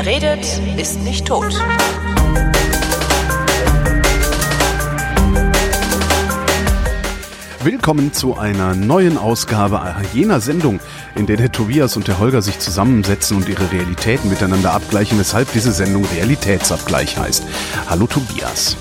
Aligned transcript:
Wer 0.00 0.06
redet, 0.06 0.46
ist 0.76 1.00
nicht 1.02 1.26
tot. 1.26 1.52
Willkommen 7.64 8.12
zu 8.12 8.36
einer 8.38 8.76
neuen 8.76 9.18
Ausgabe 9.18 9.82
jener 10.14 10.38
Sendung, 10.40 10.78
in 11.16 11.26
der 11.26 11.36
der 11.36 11.50
Tobias 11.50 11.96
und 11.96 12.06
der 12.06 12.20
Holger 12.20 12.42
sich 12.42 12.60
zusammensetzen 12.60 13.38
und 13.38 13.48
ihre 13.48 13.72
Realitäten 13.72 14.28
miteinander 14.30 14.72
abgleichen, 14.72 15.18
weshalb 15.18 15.50
diese 15.52 15.72
Sendung 15.72 16.04
Realitätsabgleich 16.14 17.18
heißt. 17.18 17.42
Hallo 17.90 18.06
Tobias. 18.06 18.76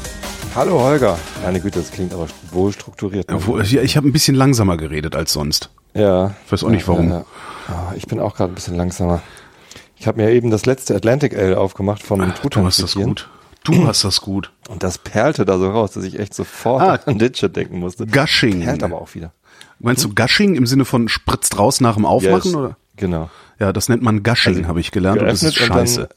Hallo 0.53 0.79
Holger. 0.79 1.17
Meine 1.43 1.59
Güte, 1.59 1.79
das 1.79 1.89
klingt 1.89 2.13
aber 2.13 2.27
wohl 2.51 2.71
strukturiert. 2.73 3.25
Ja, 3.31 3.59
ich 3.61 3.75
ich 3.75 3.97
habe 3.97 4.07
ein 4.07 4.13
bisschen 4.13 4.35
langsamer 4.35 4.77
geredet 4.77 5.15
als 5.15 5.33
sonst. 5.33 5.71
Ja. 5.95 6.35
Ich 6.45 6.51
weiß 6.51 6.63
auch 6.63 6.69
nicht 6.69 6.87
warum. 6.87 7.09
Ja, 7.09 7.15
ja. 7.15 7.25
Ah, 7.69 7.93
Ich 7.95 8.05
bin 8.05 8.19
auch 8.19 8.35
gerade 8.35 8.51
ein 8.51 8.55
bisschen 8.55 8.75
langsamer. 8.75 9.23
Ich 9.99 10.07
habe 10.07 10.21
mir 10.21 10.31
eben 10.31 10.51
das 10.51 10.65
letzte 10.65 10.95
Atlantic 10.95 11.35
Ale 11.37 11.59
aufgemacht 11.59 12.03
vom 12.03 12.21
Ah, 12.21 12.33
Du 12.49 12.65
hast 12.65 12.81
das 12.81 12.93
gut. 12.95 13.29
Du 13.63 13.87
hast 13.87 14.03
das 14.03 14.21
gut. 14.21 14.51
Und 14.69 14.83
das 14.83 14.97
perlte 14.97 15.43
da 15.45 15.57
so 15.57 15.69
raus, 15.69 15.91
dass 15.91 16.03
ich 16.03 16.19
echt 16.19 16.33
sofort 16.33 16.81
Ah. 16.81 16.99
an 17.05 17.17
Ditchet 17.17 17.55
denken 17.55 17.79
musste. 17.79 18.05
Gushing. 18.05 18.61
Perlt 18.61 18.83
aber 18.83 19.01
auch 19.01 19.13
wieder. 19.15 19.31
Meinst 19.79 20.03
du 20.03 20.13
Gushing 20.13 20.55
im 20.55 20.65
Sinne 20.65 20.85
von 20.85 21.07
spritzt 21.07 21.57
raus 21.59 21.81
nach 21.81 21.95
dem 21.95 22.05
Aufmachen? 22.05 22.51
Yes. 22.51 22.55
Oder? 22.55 22.77
Genau. 22.95 23.29
Ja, 23.59 23.73
das 23.73 23.89
nennt 23.89 24.01
man 24.03 24.23
Gushing, 24.23 24.55
Also, 24.57 24.67
habe 24.67 24.79
ich 24.79 24.91
gelernt. 24.91 25.19
Und 25.21 25.27
das 25.27 25.43
ist 25.43 25.55
scheiße. 25.55 26.09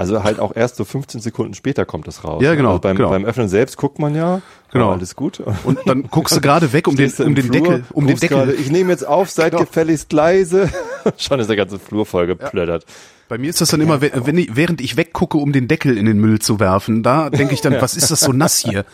Also 0.00 0.24
halt 0.24 0.40
auch 0.40 0.56
erst 0.56 0.76
so 0.76 0.84
15 0.86 1.20
Sekunden 1.20 1.52
später 1.52 1.84
kommt 1.84 2.06
das 2.06 2.24
raus. 2.24 2.42
Ja, 2.42 2.54
genau, 2.54 2.70
Also 2.70 2.80
beim, 2.80 2.96
genau. 2.96 3.10
beim 3.10 3.26
Öffnen 3.26 3.50
selbst 3.50 3.76
guckt 3.76 3.98
man 3.98 4.14
ja, 4.14 4.40
Genau. 4.72 4.92
alles 4.92 5.14
gut. 5.14 5.42
Und 5.64 5.78
dann 5.84 6.04
guckst 6.10 6.34
du 6.34 6.40
gerade 6.40 6.72
weg, 6.72 6.88
um 6.88 6.96
den, 6.96 7.12
um 7.18 7.34
den 7.34 7.44
Flur, 7.44 7.52
Deckel, 7.52 7.84
um 7.92 8.06
den 8.06 8.16
Deckel. 8.18 8.38
Gerade, 8.38 8.52
ich 8.54 8.70
nehme 8.70 8.90
jetzt 8.92 9.06
auf, 9.06 9.28
seid 9.30 9.52
Genau. 9.52 9.64
gefälligst 9.64 10.10
leise. 10.14 10.70
Schon 11.18 11.38
ist 11.38 11.48
der 11.50 11.56
ganze 11.56 11.78
Flur 11.78 12.06
voll 12.06 12.26
geplöttert. 12.26 12.86
Bei 13.28 13.36
mir 13.36 13.50
ist 13.50 13.60
das 13.60 13.68
dann 13.68 13.82
immer, 13.82 14.00
wenn 14.00 14.38
ich, 14.38 14.56
während 14.56 14.80
ich 14.80 14.96
weggucke, 14.96 15.36
um 15.36 15.52
den 15.52 15.68
Deckel 15.68 15.98
in 15.98 16.06
den 16.06 16.18
Müll 16.18 16.38
zu 16.38 16.60
werfen, 16.60 17.02
da 17.02 17.28
denke 17.28 17.52
ich 17.52 17.60
dann, 17.60 17.74
was 17.82 17.94
ist 17.94 18.10
das 18.10 18.20
so 18.20 18.32
nass 18.32 18.56
hier? 18.58 18.86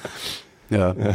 Ja. 0.70 0.92
Das 0.92 1.14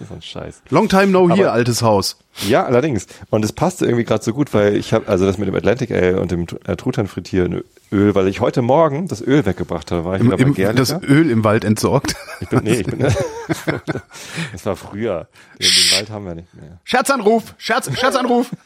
ist 0.00 0.08
so 0.08 0.14
ein 0.14 0.22
Scheiß. 0.22 0.62
Long 0.70 0.88
time 0.88 1.08
no 1.08 1.28
here, 1.28 1.48
Aber- 1.48 1.52
altes 1.54 1.82
Haus. 1.82 2.18
Ja, 2.48 2.64
allerdings. 2.64 3.06
Und 3.30 3.44
es 3.44 3.52
passte 3.52 3.84
irgendwie 3.84 4.04
gerade 4.04 4.22
so 4.24 4.32
gut, 4.32 4.54
weil 4.54 4.76
ich 4.76 4.92
habe, 4.92 5.08
also 5.08 5.26
das 5.26 5.38
mit 5.38 5.48
dem 5.48 5.54
Atlantic 5.56 5.90
Ale 5.90 6.20
und 6.20 6.30
dem 6.30 6.46
äh, 6.66 6.76
Truthahn 6.76 7.06
frittieren 7.08 7.62
Öl, 7.92 8.14
weil 8.14 8.26
ich 8.28 8.40
heute 8.40 8.62
Morgen 8.62 9.06
das 9.06 9.20
Öl 9.20 9.44
weggebracht 9.44 9.90
habe, 9.90 10.04
war 10.04 10.14
ich 10.14 10.20
Im, 10.20 10.26
wieder 10.28 10.36
bei 10.38 10.42
im, 10.44 10.54
Gerlicher. 10.54 10.98
das 10.98 11.02
Öl 11.02 11.30
im 11.30 11.44
Wald 11.44 11.64
entsorgt. 11.64 12.16
Ich 12.40 12.48
bin, 12.48 12.64
nee, 12.64 12.80
ich 12.80 12.86
bin, 12.86 12.98
das 14.52 14.66
war 14.66 14.76
früher. 14.76 15.28
Den, 15.60 15.68
den 15.68 15.96
Wald 15.96 16.10
haben 16.10 16.24
wir 16.24 16.34
nicht 16.34 16.54
mehr. 16.54 16.80
Scherzanruf, 16.84 17.54
Scherz, 17.58 17.90
Scherzanruf. 17.98 18.50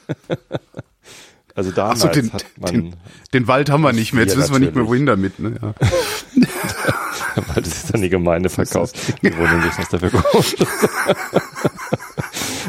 Also 1.55 1.71
damals 1.71 2.05
Achso, 2.05 2.21
den, 2.21 2.31
hat 2.35 2.45
man, 2.59 2.71
den, 2.71 2.97
den 3.33 3.49
Wald 3.49 3.71
haben 3.71 3.81
wir 3.81 3.95
nicht 3.95 4.13
mehr. 4.13 4.25
Jetzt 4.25 4.37
wissen 4.37 4.53
wir 4.53 4.59
nicht 4.59 4.75
mehr, 4.75 4.85
natürlich. 4.85 4.89
wohin 4.91 5.07
damit. 5.07 5.39
Ne? 5.39 5.55
Ja. 5.63 5.75
weil 7.55 7.63
das 7.63 7.69
ist 7.69 7.95
dann 7.95 8.03
die 8.03 8.11
Gemeinde 8.11 8.51
verkauft. 8.51 8.95
Die 9.23 9.35
wundern 9.35 9.63
sich, 9.63 9.79
was 9.79 9.89
dafür 9.89 10.11
kommt. 10.11 10.57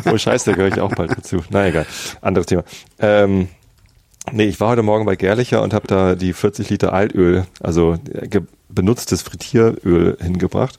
oh 0.05 0.17
scheiße, 0.17 0.51
da 0.51 0.55
gehöre 0.55 0.73
ich 0.73 0.79
auch 0.79 0.95
bald 0.95 1.11
dazu. 1.11 1.43
Na 1.49 1.67
egal, 1.67 1.85
anderes 2.21 2.45
Thema. 2.45 2.63
Ähm, 2.99 3.49
nee, 4.31 4.45
ich 4.45 4.59
war 4.59 4.69
heute 4.69 4.83
Morgen 4.83 5.05
bei 5.05 5.15
Gerlicher 5.15 5.61
und 5.61 5.73
habe 5.73 5.87
da 5.87 6.15
die 6.15 6.33
40 6.33 6.69
Liter 6.69 6.93
Altöl, 6.93 7.45
also 7.61 7.97
äh, 8.13 8.41
benutztes 8.69 9.21
Frittieröl 9.21 10.17
hingebracht 10.21 10.77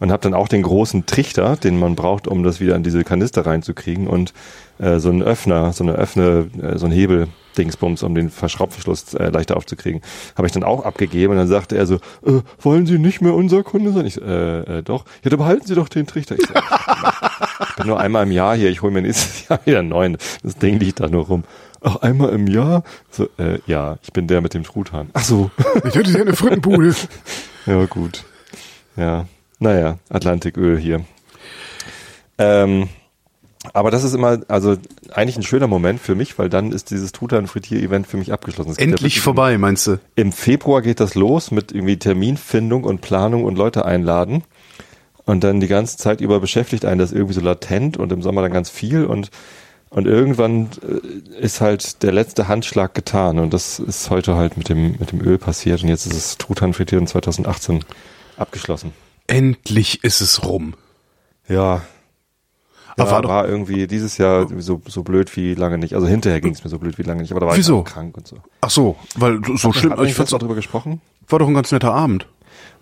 und 0.00 0.12
habe 0.12 0.22
dann 0.22 0.34
auch 0.34 0.48
den 0.48 0.62
großen 0.62 1.06
Trichter, 1.06 1.56
den 1.56 1.78
man 1.78 1.96
braucht, 1.96 2.28
um 2.28 2.42
das 2.42 2.60
wieder 2.60 2.76
in 2.76 2.82
diese 2.82 3.04
Kanister 3.04 3.44
reinzukriegen 3.44 4.06
und 4.06 4.32
äh, 4.78 4.98
so 4.98 5.10
einen 5.10 5.22
Öffner, 5.22 5.72
so 5.72 5.84
eine 5.84 5.92
Öffne, 5.92 6.48
äh, 6.62 6.78
so 6.78 6.86
ein 6.86 6.92
Hebel 6.92 7.28
Dingsbums, 7.56 8.02
um 8.02 8.14
den 8.14 8.30
Verschraubverschluss 8.30 9.14
äh, 9.14 9.30
leichter 9.30 9.56
aufzukriegen. 9.56 10.00
Habe 10.36 10.46
ich 10.46 10.52
dann 10.52 10.64
auch 10.64 10.84
abgegeben 10.84 11.32
und 11.32 11.38
dann 11.38 11.48
sagte 11.48 11.76
er 11.76 11.86
so, 11.86 11.96
äh, 12.26 12.40
wollen 12.60 12.86
Sie 12.86 12.98
nicht 12.98 13.20
mehr 13.20 13.34
unser 13.34 13.62
Kunde 13.62 13.92
sein? 13.92 14.06
Ich 14.06 14.20
äh, 14.20 14.78
äh, 14.78 14.82
doch. 14.82 15.04
Ja, 15.22 15.30
dann 15.30 15.38
behalten 15.38 15.66
Sie 15.66 15.74
doch 15.74 15.88
den 15.88 16.06
Trichter. 16.06 16.36
Ich, 16.36 16.46
so, 16.46 16.54
ich 17.68 17.76
bin 17.76 17.86
nur 17.86 18.00
einmal 18.00 18.24
im 18.24 18.32
Jahr 18.32 18.56
hier, 18.56 18.70
ich 18.70 18.82
hole 18.82 18.92
mir 18.92 19.02
nächstes 19.02 19.48
Jahr 19.48 19.60
wieder 19.64 19.80
einen 19.80 19.88
neuen. 19.88 20.16
Das 20.42 20.56
Ding 20.56 20.78
liegt 20.78 21.00
da 21.00 21.08
nur 21.08 21.26
rum. 21.26 21.44
Ach, 21.86 21.96
einmal 21.96 22.30
im 22.30 22.46
Jahr? 22.46 22.82
So, 23.10 23.28
äh, 23.38 23.58
ja, 23.66 23.98
ich 24.02 24.12
bin 24.12 24.26
der 24.26 24.40
mit 24.40 24.54
dem 24.54 24.64
Truthahn. 24.64 25.10
Ach 25.12 25.22
so. 25.22 25.50
Ich 25.86 25.94
hätte 25.94 26.10
ja 26.10 26.22
eine 26.22 26.34
Frittenbude. 26.34 26.94
Ja, 27.66 27.84
gut. 27.84 28.24
Ja, 28.96 29.26
naja, 29.58 29.98
Atlantiköl 30.08 30.78
hier. 30.78 31.04
Ähm, 32.38 32.88
aber 33.74 33.90
das 33.90 34.02
ist 34.02 34.14
immer, 34.14 34.40
also 34.48 34.76
eigentlich 35.12 35.36
ein 35.36 35.42
schöner 35.42 35.66
Moment 35.66 36.00
für 36.00 36.14
mich, 36.14 36.38
weil 36.38 36.48
dann 36.48 36.72
ist 36.72 36.90
dieses 36.90 37.12
Truthahn-Frittier-Event 37.12 38.06
für 38.06 38.16
mich 38.16 38.32
abgeschlossen. 38.32 38.70
Es 38.70 38.78
ja 38.78 38.84
Endlich 38.84 39.00
wirklich 39.02 39.20
vorbei, 39.20 39.58
meinst 39.58 39.86
du? 39.86 40.00
Im 40.16 40.32
Februar 40.32 40.80
geht 40.80 41.00
das 41.00 41.14
los 41.14 41.50
mit 41.50 41.70
irgendwie 41.72 41.98
Terminfindung 41.98 42.84
und 42.84 43.02
Planung 43.02 43.44
und 43.44 43.56
Leute 43.56 43.84
einladen. 43.84 44.42
Und 45.26 45.44
dann 45.44 45.60
die 45.60 45.68
ganze 45.68 45.98
Zeit 45.98 46.20
über 46.22 46.40
beschäftigt 46.40 46.84
einen 46.86 46.98
das 46.98 47.12
irgendwie 47.12 47.34
so 47.34 47.40
latent 47.40 47.96
und 47.98 48.10
im 48.12 48.22
Sommer 48.22 48.42
dann 48.42 48.52
ganz 48.52 48.68
viel 48.70 49.04
und 49.04 49.30
und 49.94 50.06
irgendwann 50.06 50.68
äh, 50.82 51.38
ist 51.40 51.60
halt 51.60 52.02
der 52.02 52.12
letzte 52.12 52.48
Handschlag 52.48 52.94
getan 52.94 53.38
und 53.38 53.54
das 53.54 53.78
ist 53.78 54.10
heute 54.10 54.36
halt 54.36 54.56
mit 54.56 54.68
dem 54.68 54.92
mit 54.98 55.12
dem 55.12 55.20
Öl 55.20 55.38
passiert 55.38 55.82
und 55.82 55.88
jetzt 55.88 56.06
ist 56.06 56.14
es 56.16 56.38
Truthahn 56.38 56.72
frittieren 56.74 57.06
2018 57.06 57.84
abgeschlossen. 58.36 58.92
Endlich 59.26 60.04
ist 60.04 60.20
es 60.20 60.44
rum. 60.44 60.74
Ja. 61.48 61.82
Aber 62.96 63.06
Ja, 63.06 63.10
war 63.12 63.24
war, 63.24 63.48
irgendwie 63.48 63.86
dieses 63.86 64.18
Jahr 64.18 64.46
so, 64.60 64.80
so 64.86 65.02
blöd 65.02 65.34
wie 65.36 65.54
lange 65.54 65.78
nicht. 65.78 65.94
Also 65.94 66.06
hinterher 66.06 66.40
ging 66.40 66.52
es 66.52 66.62
mir 66.62 66.70
so 66.70 66.78
blöd 66.78 66.98
wie 66.98 67.02
lange 67.02 67.22
nicht, 67.22 67.32
aber 67.32 67.40
da 67.40 67.46
war 67.46 67.56
Wieso? 67.56 67.80
ich 67.86 67.92
krank 67.92 68.16
und 68.16 68.28
so. 68.28 68.36
Ach 68.60 68.70
so, 68.70 68.96
weil 69.16 69.40
so 69.56 69.72
schlimm, 69.72 69.92
Hat 69.96 70.06
ich 70.06 70.18
auch 70.20 70.38
drüber 70.38 70.54
gesprochen? 70.54 71.00
war 71.28 71.38
doch 71.38 71.48
ein 71.48 71.54
ganz 71.54 71.72
netter 71.72 71.92
Abend. 71.92 72.26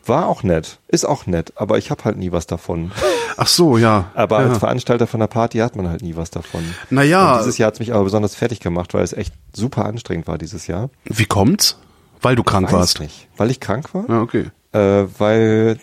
War 0.04 0.26
auch 0.26 0.42
nett, 0.42 0.78
ist 0.88 1.04
auch 1.04 1.26
nett, 1.26 1.52
aber 1.56 1.78
ich 1.78 1.90
habe 1.90 2.04
halt 2.04 2.16
nie 2.16 2.32
was 2.32 2.46
davon. 2.46 2.90
Ach 3.36 3.46
so, 3.46 3.78
ja. 3.78 4.10
Aber 4.14 4.40
ja. 4.42 4.48
als 4.48 4.58
Veranstalter 4.58 5.06
von 5.06 5.20
der 5.20 5.28
Party 5.28 5.58
hat 5.58 5.76
man 5.76 5.88
halt 5.88 6.02
nie 6.02 6.16
was 6.16 6.30
davon. 6.30 6.62
Naja. 6.90 7.32
Und 7.32 7.40
dieses 7.40 7.58
Jahr 7.58 7.68
hat's 7.68 7.78
mich 7.78 7.94
aber 7.94 8.04
besonders 8.04 8.34
fertig 8.34 8.60
gemacht, 8.60 8.94
weil 8.94 9.04
es 9.04 9.12
echt 9.12 9.32
super 9.54 9.84
anstrengend 9.84 10.26
war 10.26 10.38
dieses 10.38 10.66
Jahr. 10.66 10.91
Wie 11.04 11.26
kommt's? 11.26 11.78
Weil 12.20 12.36
du 12.36 12.42
krank 12.42 12.66
Weiß 12.66 12.72
warst. 12.72 13.00
nicht. 13.00 13.28
Weil 13.36 13.50
ich 13.50 13.60
krank 13.60 13.94
war? 13.94 14.08
Ja, 14.08 14.20
okay. 14.20 14.50
Äh, 14.72 15.06
weil 15.18 15.78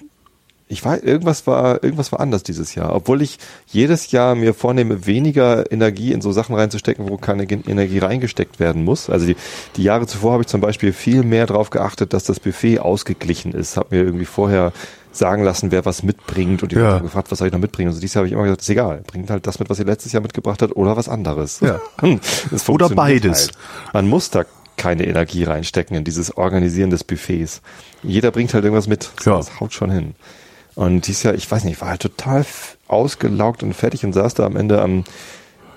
ich 0.72 0.85
weiß, 0.85 1.02
irgendwas 1.02 1.47
war, 1.47 1.84
irgendwas 1.84 2.12
war 2.12 2.19
anders 2.19 2.44
dieses 2.44 2.75
Jahr. 2.75 2.96
Obwohl 2.96 3.24
ich 3.24 3.40
jedes 3.68 4.12
Jahr 4.12 4.35
mir 4.35 4.53
vornehme, 4.53 5.07
weniger 5.07 5.72
Energie 5.72 6.13
in 6.13 6.22
so 6.22 6.31
Sachen 6.31 6.53
reinzustecken, 6.56 7.09
wo 7.09 7.18
keine 7.18 7.44
Energie 7.44 7.97
reingesteckt 7.97 8.59
werden 8.59 8.84
muss. 8.85 9.09
Also 9.09 9.25
die, 9.25 9.35
die 9.78 9.84
Jahre 9.84 10.06
zuvor 10.06 10.34
habe 10.34 10.44
ich 10.44 10.47
zum 10.47 10.62
Beispiel 10.62 10.94
viel 10.94 11.24
mehr 11.24 11.47
darauf 11.47 11.72
geachtet, 11.72 12.13
dass 12.13 12.24
das 12.24 12.40
Buffet 12.40 12.79
ausgeglichen 12.79 13.53
ist. 13.53 13.78
Habe 13.78 13.96
mir 13.97 14.03
irgendwie 14.03 14.25
vorher 14.25 14.72
sagen 15.12 15.44
lassen, 15.44 15.72
wer 15.72 15.85
was 15.85 16.03
mitbringt 16.03 16.62
und 16.62 16.72
die 16.72 16.75
Ja. 16.75 17.00
gefragt, 17.00 17.31
was 17.31 17.40
soll 17.40 17.47
ich 17.47 17.53
noch 17.53 17.59
mitbringen. 17.59 17.90
Und 17.90 17.96
so 17.96 18.00
dieses 18.00 18.13
Jahr 18.13 18.19
habe 18.22 18.28
ich 18.28 18.34
immer 18.34 18.44
gesagt, 18.44 18.62
ist 18.62 18.69
egal, 18.69 19.02
bringt 19.08 19.31
halt 19.31 19.47
das 19.47 19.58
mit, 19.58 19.72
was 19.72 19.79
ihr 19.79 19.85
letztes 19.85 20.12
Jahr 20.12 20.22
mitgebracht 20.22 20.62
habt 20.62 20.75
oder 20.75 20.96
was 20.96 21.09
anderes. 21.09 21.62
Ja. 21.62 21.81
Oder 22.68 22.90
beides. 22.90 23.47
Halt. 23.47 23.94
Man 23.94 24.08
muss 24.08 24.29
da 24.29 24.46
keine 24.78 25.08
Energie 25.08 25.46
reinstecken 25.46 25.97
in 25.97 26.03
dieses 26.03 26.38
Organisieren 26.38 26.91
des 26.91 27.03
Buffets. 27.03 27.62
Jeder 28.03 28.29
bringt 28.29 28.53
halt 28.53 28.63
irgendwas 28.63 28.88
mit. 28.88 29.09
Ja. 29.25 29.38
Das 29.38 29.59
haut 29.59 29.74
schon 29.74 29.90
hin. 29.90 30.13
Und 30.79 31.07
dieses 31.07 31.23
Jahr, 31.23 31.34
ich 31.34 31.51
weiß 31.51 31.66
nicht, 31.66 31.73
ich 31.73 31.81
war 31.81 31.90
halt 31.90 32.01
total 32.01 32.45
ausgelaugt 32.88 33.63
und 33.63 33.73
fertig 33.73 34.06
und 34.06 34.13
saß 34.13 34.34
da 34.34 34.45
am 34.45 34.56
Ende 34.56 34.81
am, 34.81 35.03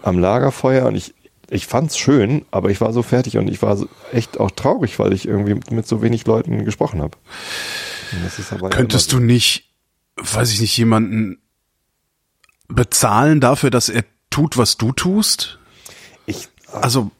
am 0.01 0.17
Lagerfeuer 0.17 0.87
und 0.87 0.95
ich, 0.95 1.13
ich 1.51 1.67
fand's 1.67 1.99
schön, 1.99 2.47
aber 2.53 2.71
ich 2.71 2.81
war 2.81 2.93
so 2.93 3.03
fertig 3.03 3.37
und 3.37 3.51
ich 3.51 3.61
war 3.63 3.77
so 3.77 3.89
echt 4.13 4.39
auch 4.39 4.53
traurig, 4.53 5.01
weil 5.01 5.13
ich 5.13 5.27
irgendwie 5.27 5.59
mit 5.75 5.89
so 5.89 6.03
wenig 6.03 6.25
Leuten 6.25 6.65
gesprochen 6.65 7.03
habe. 7.03 7.19
Ja 8.13 8.19
Könntest 8.71 9.13
immer 9.13 9.23
du 9.23 9.27
nicht, 9.27 9.73
weiß 10.19 10.53
ich 10.53 10.61
nicht, 10.61 10.77
jemanden 10.77 11.43
bezahlen 12.69 13.41
dafür, 13.41 13.71
dass 13.71 13.89
er 13.89 14.05
tut, 14.31 14.57
was 14.57 14.77
du 14.77 14.93
tust? 14.93 15.59
ich, 16.27 16.47
Also 16.71 17.11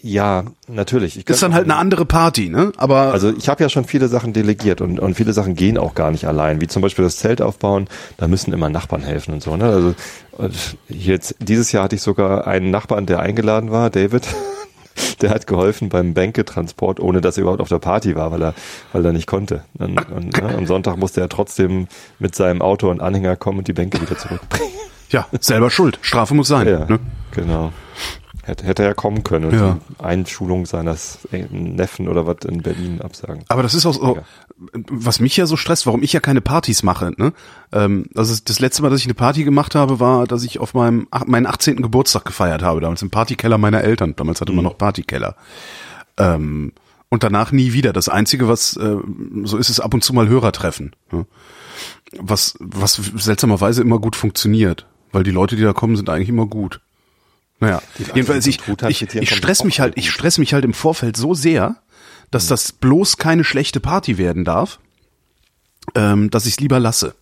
ja, 0.00 0.44
natürlich. 0.68 1.18
Ich 1.18 1.28
ist 1.28 1.42
dann 1.42 1.54
halt 1.54 1.64
eine 1.64 1.76
andere 1.76 2.06
Party, 2.06 2.48
ne? 2.50 2.72
Aber 2.76 3.12
Also 3.12 3.32
ich 3.36 3.48
habe 3.48 3.62
ja 3.62 3.68
schon 3.68 3.84
viele 3.84 4.08
Sachen 4.08 4.32
delegiert 4.32 4.80
und, 4.80 5.00
und 5.00 5.14
viele 5.14 5.32
Sachen 5.32 5.54
gehen 5.54 5.76
auch 5.78 5.94
gar 5.94 6.10
nicht 6.10 6.26
allein, 6.26 6.60
wie 6.60 6.66
zum 6.68 6.82
Beispiel 6.82 7.04
das 7.04 7.16
Zelt 7.16 7.42
aufbauen, 7.42 7.88
da 8.16 8.28
müssen 8.28 8.52
immer 8.52 8.68
Nachbarn 8.70 9.02
helfen 9.02 9.34
und 9.34 9.42
so. 9.42 9.56
Ne? 9.56 9.64
Also 9.64 9.94
jetzt 10.88 11.34
dieses 11.40 11.72
Jahr 11.72 11.84
hatte 11.84 11.96
ich 11.96 12.02
sogar 12.02 12.46
einen 12.46 12.70
Nachbarn, 12.70 13.06
der 13.06 13.20
eingeladen 13.20 13.70
war, 13.70 13.90
David. 13.90 14.26
Der 15.22 15.30
hat 15.30 15.46
geholfen 15.46 15.88
beim 15.90 16.12
Bänketransport, 16.12 16.98
ohne 16.98 17.20
dass 17.20 17.36
er 17.36 17.42
überhaupt 17.42 17.60
auf 17.60 17.68
der 17.68 17.78
Party 17.78 18.16
war, 18.16 18.32
weil 18.32 18.42
er, 18.42 18.54
weil 18.92 19.04
er 19.06 19.12
nicht 19.12 19.28
konnte. 19.28 19.62
Und, 19.78 19.96
und, 20.10 20.36
ne, 20.36 20.54
am 20.56 20.66
Sonntag 20.66 20.96
musste 20.96 21.20
er 21.20 21.28
trotzdem 21.28 21.86
mit 22.18 22.34
seinem 22.34 22.62
Auto 22.62 22.90
und 22.90 23.00
Anhänger 23.00 23.36
kommen 23.36 23.58
und 23.58 23.68
die 23.68 23.72
Bänke 23.72 24.00
wieder 24.00 24.18
zurückbringen. 24.18 24.72
ja, 25.10 25.26
selber 25.40 25.70
schuld. 25.70 25.98
Strafe 26.02 26.34
muss 26.34 26.48
sein. 26.48 26.66
Ja, 26.66 26.84
Ne? 26.86 26.98
genau. 27.32 27.72
Hätte, 28.48 28.64
hätte 28.64 28.82
er 28.82 28.94
kommen 28.94 29.24
können 29.24 29.44
und 29.44 29.54
Ja. 29.54 29.78
die 29.90 30.02
Einschulung 30.02 30.64
seines 30.64 31.18
Neffen 31.50 32.08
oder 32.08 32.26
was 32.26 32.38
in 32.46 32.62
Berlin 32.62 33.02
absagen. 33.02 33.44
Aber 33.48 33.62
das 33.62 33.74
ist 33.74 33.84
auch 33.84 33.92
so, 33.92 34.18
was 34.90 35.20
mich 35.20 35.36
ja 35.36 35.44
so 35.44 35.56
stresst, 35.56 35.84
warum 35.86 36.02
ich 36.02 36.14
ja 36.14 36.20
keine 36.20 36.40
Partys 36.40 36.82
mache. 36.82 37.12
Ne? 37.18 37.34
Ähm, 37.72 38.06
also 38.14 38.34
das 38.42 38.58
letzte 38.58 38.80
Mal, 38.80 38.88
dass 38.88 39.00
ich 39.00 39.06
eine 39.06 39.12
Party 39.14 39.44
gemacht 39.44 39.74
habe, 39.74 40.00
war, 40.00 40.26
dass 40.26 40.44
ich 40.44 40.60
auf 40.60 40.72
meinem 40.72 41.08
meinen 41.26 41.46
18. 41.46 41.82
Geburtstag 41.82 42.24
gefeiert 42.24 42.62
habe, 42.62 42.80
damals 42.80 43.02
im 43.02 43.10
Partykeller 43.10 43.58
meiner 43.58 43.82
Eltern. 43.82 44.14
Damals 44.16 44.40
hatte 44.40 44.52
man 44.52 44.64
noch 44.64 44.78
Partykeller. 44.78 45.36
Ähm, 46.16 46.72
und 47.10 47.22
danach 47.22 47.52
nie 47.52 47.72
wieder. 47.74 47.92
Das 47.92 48.08
Einzige, 48.08 48.48
was 48.48 48.76
äh, 48.76 48.96
so 49.44 49.56
ist, 49.58 49.68
ist 49.68 49.80
ab 49.80 49.92
und 49.92 50.02
zu 50.02 50.12
mal 50.14 50.28
Hörertreffen. 50.28 50.96
Ja. 51.12 51.24
Was, 52.18 52.56
was 52.60 52.94
seltsamerweise 52.94 53.82
immer 53.82 53.98
gut 53.98 54.16
funktioniert, 54.16 54.86
weil 55.12 55.22
die 55.22 55.30
Leute, 55.30 55.56
die 55.56 55.62
da 55.62 55.72
kommen, 55.74 55.96
sind 55.96 56.08
eigentlich 56.08 56.30
immer 56.30 56.46
gut. 56.46 56.80
Naja, 57.60 57.82
jedenfalls 58.14 58.46
ich, 58.46 58.60
ich, 58.88 59.14
ich 59.14 59.34
stress 59.34 59.64
mich 59.64 59.80
halt, 59.80 59.94
ich 59.96 60.10
stress 60.10 60.38
mich 60.38 60.54
halt 60.54 60.64
im 60.64 60.74
Vorfeld 60.74 61.16
so 61.16 61.34
sehr, 61.34 61.76
dass 62.30 62.46
das 62.46 62.72
bloß 62.72 63.16
keine 63.16 63.42
schlechte 63.42 63.80
Party 63.80 64.18
werden 64.18 64.44
darf, 64.44 64.78
ähm, 65.94 66.30
dass 66.30 66.46
ich 66.46 66.52
es 66.52 66.60
lieber 66.60 66.78
lasse. 66.78 67.14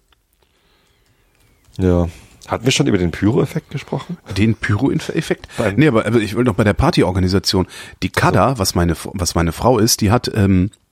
Ja. 1.79 2.09
Hatten 2.47 2.65
wir 2.65 2.71
schon 2.71 2.87
über 2.87 2.99
den 2.99 3.11
Pyro-Effekt 3.11 3.71
gesprochen? 3.71 4.19
Den 4.37 4.55
Pyro-Effekt? 4.55 5.49
Nee, 5.77 5.88
aber 5.88 6.06
ich 6.17 6.37
will 6.37 6.44
noch 6.44 6.55
bei 6.55 6.65
der 6.65 6.75
Partyorganisation. 6.75 7.67
Die 8.03 8.11
Kada, 8.11 8.59
was 8.59 8.75
meine, 8.75 8.94
was 9.03 9.35
meine 9.35 9.53
Frau 9.53 9.79
ist, 9.79 10.00
die 10.00 10.11
hat, 10.11 10.31
ähm, 10.35 10.71
äh, 10.71 10.86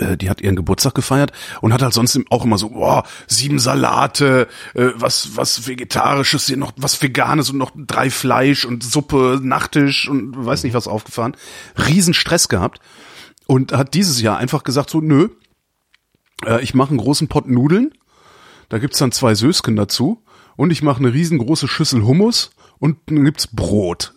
die 0.00 0.30
hat 0.30 0.40
ihren 0.40 0.56
Geburtstag 0.56 0.94
gefeiert 0.94 1.32
und 1.60 1.72
hat 1.72 1.82
halt 1.82 1.92
sonst 1.92 2.18
auch 2.30 2.44
immer 2.44 2.58
so, 2.58 2.70
boah, 2.70 3.04
sieben 3.26 3.58
Salate, 3.58 4.48
äh, 4.74 4.88
was, 4.94 5.36
was 5.36 5.66
Vegetarisches, 5.66 6.46
hier 6.46 6.56
noch 6.56 6.72
was 6.76 7.00
Veganes 7.02 7.50
und 7.50 7.58
noch 7.58 7.72
drei 7.76 8.10
Fleisch 8.10 8.64
und 8.64 8.82
Suppe, 8.82 9.38
Nachtisch 9.42 10.08
und 10.08 10.46
weiß 10.46 10.64
nicht 10.64 10.74
was 10.74 10.88
aufgefahren. 10.88 11.36
Riesen 11.76 12.14
Stress 12.14 12.48
gehabt 12.48 12.80
und 13.46 13.72
hat 13.72 13.94
dieses 13.94 14.20
Jahr 14.22 14.38
einfach 14.38 14.64
gesagt 14.64 14.90
so, 14.90 15.00
nö, 15.00 15.28
äh, 16.46 16.62
ich 16.62 16.74
mache 16.74 16.90
einen 16.90 16.98
großen 16.98 17.28
Pott 17.28 17.48
Nudeln, 17.48 17.92
da 18.68 18.78
gibt's 18.78 18.98
dann 18.98 19.12
zwei 19.12 19.34
Sösken 19.34 19.76
dazu 19.76 20.24
und 20.56 20.70
ich 20.70 20.82
mache 20.82 21.00
eine 21.00 21.12
riesengroße 21.12 21.68
Schüssel 21.68 22.02
Hummus 22.04 22.52
und 22.82 22.98
dann 23.06 23.24
gibt's 23.24 23.46
Brot. 23.46 24.12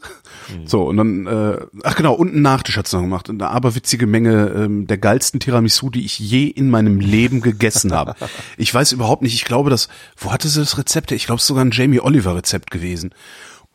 So, 0.66 0.86
und 0.86 0.98
dann, 0.98 1.28
äh, 1.28 1.58
ach 1.84 1.96
genau, 1.96 2.14
und 2.14 2.30
einen 2.30 2.42
Nachtisch 2.42 2.78
hat's 2.78 2.94
noch 2.94 3.02
gemacht. 3.02 3.30
Eine 3.30 3.48
aberwitzige 3.50 4.08
Menge 4.08 4.48
ähm, 4.56 4.88
der 4.88 4.98
geilsten 4.98 5.40
Tiramisu, 5.40 5.92
die 5.92 6.04
ich 6.04 6.18
je 6.18 6.48
in 6.48 6.72
meinem 6.72 7.00
Leben 7.00 7.42
gegessen 7.42 7.94
habe. 7.94 8.16
Ich 8.58 8.74
weiß 8.74 8.92
überhaupt 8.92 9.22
nicht, 9.22 9.36
ich 9.36 9.46
glaube, 9.46 9.70
das, 9.70 9.88
wo 10.18 10.32
hatte 10.32 10.48
sie 10.48 10.60
das 10.60 10.78
Rezept? 10.78 11.12
her? 11.12 11.16
Ich 11.16 11.26
glaube, 11.26 11.38
es 11.38 11.44
ist 11.44 11.48
sogar 11.48 11.64
ein 11.64 11.72
Jamie 11.72 12.00
Oliver 12.00 12.36
Rezept 12.36 12.72
gewesen. 12.72 13.14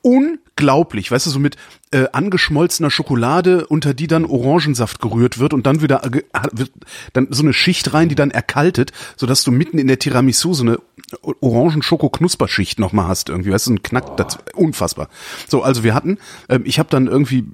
Unglaublich, 0.03 1.11
weißt 1.11 1.27
du, 1.27 1.31
so 1.31 1.39
mit 1.39 1.57
äh, 1.91 2.07
angeschmolzener 2.13 2.91
Schokolade, 2.91 3.67
unter 3.67 3.93
die 3.93 4.07
dann 4.07 4.25
Orangensaft 4.25 5.01
gerührt 5.01 5.39
wird 5.39 5.53
und 5.53 5.67
dann 5.67 5.83
wieder 5.83 6.05
äh, 6.05 6.23
wird 6.53 6.71
dann 7.13 7.29
so 7.31 7.43
eine 7.43 7.53
Schicht 7.53 7.93
rein, 7.93 8.09
die 8.09 8.15
dann 8.15 8.31
erkaltet, 8.31 8.93
sodass 9.17 9.45
du 9.45 9.51
mitten 9.51 9.79
in 9.79 9.89
der 9.89 9.99
Tiramisu 9.99 10.55
so 10.55 10.63
eine 10.63 10.79
Orangen-Schoko-Knusperschicht 11.23 12.79
nochmal 12.79 13.09
hast 13.09 13.29
irgendwie, 13.29 13.51
weißt 13.51 13.67
du, 13.67 13.75
ein 13.75 13.83
Knack, 13.83 14.17
das, 14.17 14.39
unfassbar. 14.55 15.09
So, 15.49 15.63
also 15.63 15.85
wir 15.85 15.95
hatten, 15.95 16.19
ähm, 16.49 16.63
ich 16.65 16.79
habe 16.79 16.89
dann 16.89 17.07
irgendwie 17.07 17.45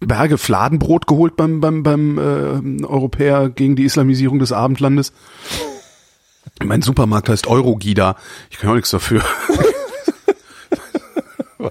Berge 0.00 0.36
Fladenbrot 0.38 1.06
geholt 1.06 1.36
beim 1.36 1.60
beim 1.60 1.82
beim 1.82 2.18
äh, 2.18 2.84
Europäer 2.84 3.48
gegen 3.50 3.76
die 3.76 3.84
Islamisierung 3.84 4.38
des 4.40 4.50
Abendlandes. 4.52 5.12
Mein 6.64 6.82
Supermarkt 6.82 7.28
heißt 7.28 7.46
Eurogida. 7.46 8.16
Ich 8.50 8.58
kann 8.58 8.70
auch 8.70 8.74
nichts 8.74 8.90
dafür. 8.90 9.22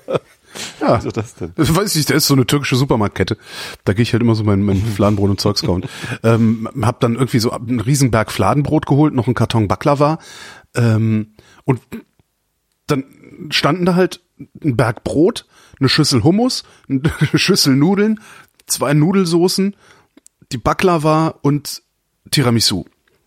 Ja, 0.80 0.94
Also 0.94 1.12
das 1.12 1.36
denn? 1.36 1.52
das 1.56 1.76
weiß 1.76 1.90
ich 1.92 1.96
nicht, 1.98 2.10
der 2.10 2.16
ist 2.16 2.28
so 2.28 2.34
eine 2.34 2.46
türkische 2.46 2.78
Supermarktkette. 2.78 3.38
Da 3.84 3.92
gehe 3.92 4.04
ich 4.04 4.14
halt 4.14 4.24
immer 4.24 4.36
so 4.36 4.46
mein, 4.46 4.62
mein 4.62 4.78
Fladenbrot 4.96 5.30
und 5.30 5.42
Zeugs 5.42 5.62
kaufen. 5.64 5.84
Ähm, 6.24 6.70
hab 6.82 7.02
dann 7.02 7.16
irgendwie 7.16 7.40
so 7.40 7.52
einen 7.52 7.82
Riesenberg 7.82 8.32
Fladenbrot 8.32 8.86
geholt, 8.86 9.14
noch 9.14 9.28
einen 9.28 9.34
Karton 9.36 9.68
Baklava. 9.68 10.18
Ähm, 10.74 11.34
und 11.66 11.82
dann 12.88 13.04
standen 13.50 13.86
da 13.86 13.96
halt 13.96 14.22
ein 14.64 14.78
Berg 14.78 15.04
Brot, 15.04 15.46
eine 15.80 15.90
Schüssel 15.90 16.24
Hummus, 16.24 16.64
eine 16.88 17.02
Schüssel 17.38 17.76
Nudeln, 17.76 18.22
zwei 18.66 18.94
Nudelsoßen, 18.94 19.76
die 20.54 20.58
Baklava 20.58 21.36
und 21.42 21.82
Tiramisu. 22.32 22.86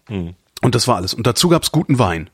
Und 0.09 0.75
das 0.75 0.89
war 0.89 0.97
alles. 0.97 1.13
Und 1.13 1.27
dazu 1.27 1.51
gab's 1.51 1.73
guten 1.73 1.99
Wein. 1.99 2.31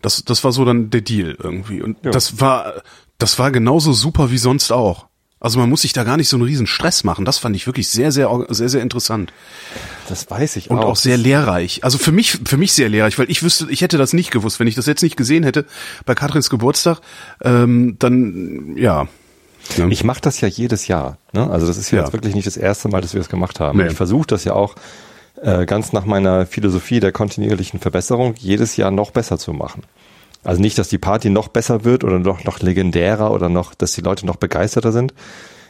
Das, 0.00 0.22
das 0.24 0.44
war 0.44 0.52
so 0.52 0.64
dann 0.64 0.90
der 0.90 1.00
Deal 1.00 1.36
irgendwie. 1.42 1.82
Und 1.82 2.04
Ja. 2.04 2.12
das 2.12 2.40
war, 2.40 2.82
das 3.18 3.38
war 3.38 3.50
genauso 3.50 3.92
super 3.92 4.30
wie 4.30 4.38
sonst 4.38 4.72
auch. 4.72 5.06
Also 5.40 5.60
man 5.60 5.68
muss 5.70 5.82
sich 5.82 5.92
da 5.92 6.02
gar 6.02 6.16
nicht 6.16 6.28
so 6.28 6.36
einen 6.36 6.44
riesen 6.44 6.66
Stress 6.66 7.04
machen. 7.04 7.24
Das 7.24 7.38
fand 7.38 7.54
ich 7.54 7.66
wirklich 7.66 7.88
sehr, 7.88 8.10
sehr, 8.10 8.28
sehr, 8.48 8.68
sehr 8.68 8.82
interessant. 8.82 9.32
Das 10.08 10.28
weiß 10.28 10.56
ich 10.56 10.68
Und 10.68 10.78
auch 10.78 10.96
sehr 10.96 11.16
lehrreich. 11.16 11.84
Also 11.84 11.96
für 11.96 12.10
mich, 12.10 12.40
für 12.44 12.56
mich 12.56 12.72
sehr 12.72 12.88
lehrreich, 12.88 13.18
weil 13.20 13.30
ich 13.30 13.42
wüsste, 13.44 13.68
ich 13.70 13.80
hätte 13.82 13.98
das 13.98 14.12
nicht 14.12 14.32
gewusst. 14.32 14.58
Wenn 14.58 14.66
ich 14.66 14.74
das 14.74 14.86
jetzt 14.86 15.02
nicht 15.02 15.16
gesehen 15.16 15.44
hätte 15.44 15.64
bei 16.06 16.16
Katrins 16.16 16.50
Geburtstag, 16.50 17.00
ähm, 17.44 17.94
dann, 18.00 18.76
ja. 18.76 19.06
ja. 19.76 19.86
Ich 19.88 20.02
mache 20.02 20.20
das 20.20 20.40
ja 20.40 20.48
jedes 20.48 20.88
Jahr. 20.88 21.18
Ne? 21.32 21.48
Also 21.48 21.68
das 21.68 21.76
ist 21.76 21.92
ja, 21.92 21.98
Ja. 21.98 22.04
jetzt 22.04 22.12
wirklich 22.12 22.34
nicht 22.34 22.46
das 22.48 22.56
erste 22.56 22.88
Mal, 22.88 23.00
dass 23.00 23.14
wir 23.14 23.20
das 23.20 23.28
gemacht 23.28 23.60
haben. 23.60 23.78
Nee. 23.78 23.88
Ich 23.88 23.94
versuche 23.94 24.26
das 24.26 24.42
ja 24.42 24.54
auch 24.54 24.74
äh, 25.40 25.66
ganz 25.66 25.92
nach 25.92 26.04
meiner 26.04 26.46
Philosophie 26.46 26.98
der 26.98 27.12
kontinuierlichen 27.12 27.78
Verbesserung 27.78 28.34
jedes 28.38 28.76
Jahr 28.76 28.90
noch 28.90 29.12
besser 29.12 29.38
zu 29.38 29.52
machen. 29.52 29.84
Also 30.44 30.60
nicht, 30.60 30.78
dass 30.78 30.88
die 30.88 30.98
Party 30.98 31.30
noch 31.30 31.48
besser 31.48 31.84
wird 31.84 32.04
oder 32.04 32.18
noch, 32.18 32.44
noch 32.44 32.60
legendärer 32.60 33.32
oder 33.32 33.48
noch, 33.48 33.74
dass 33.74 33.92
die 33.92 34.00
Leute 34.00 34.26
noch 34.26 34.36
begeisterter 34.36 34.92
sind. 34.92 35.12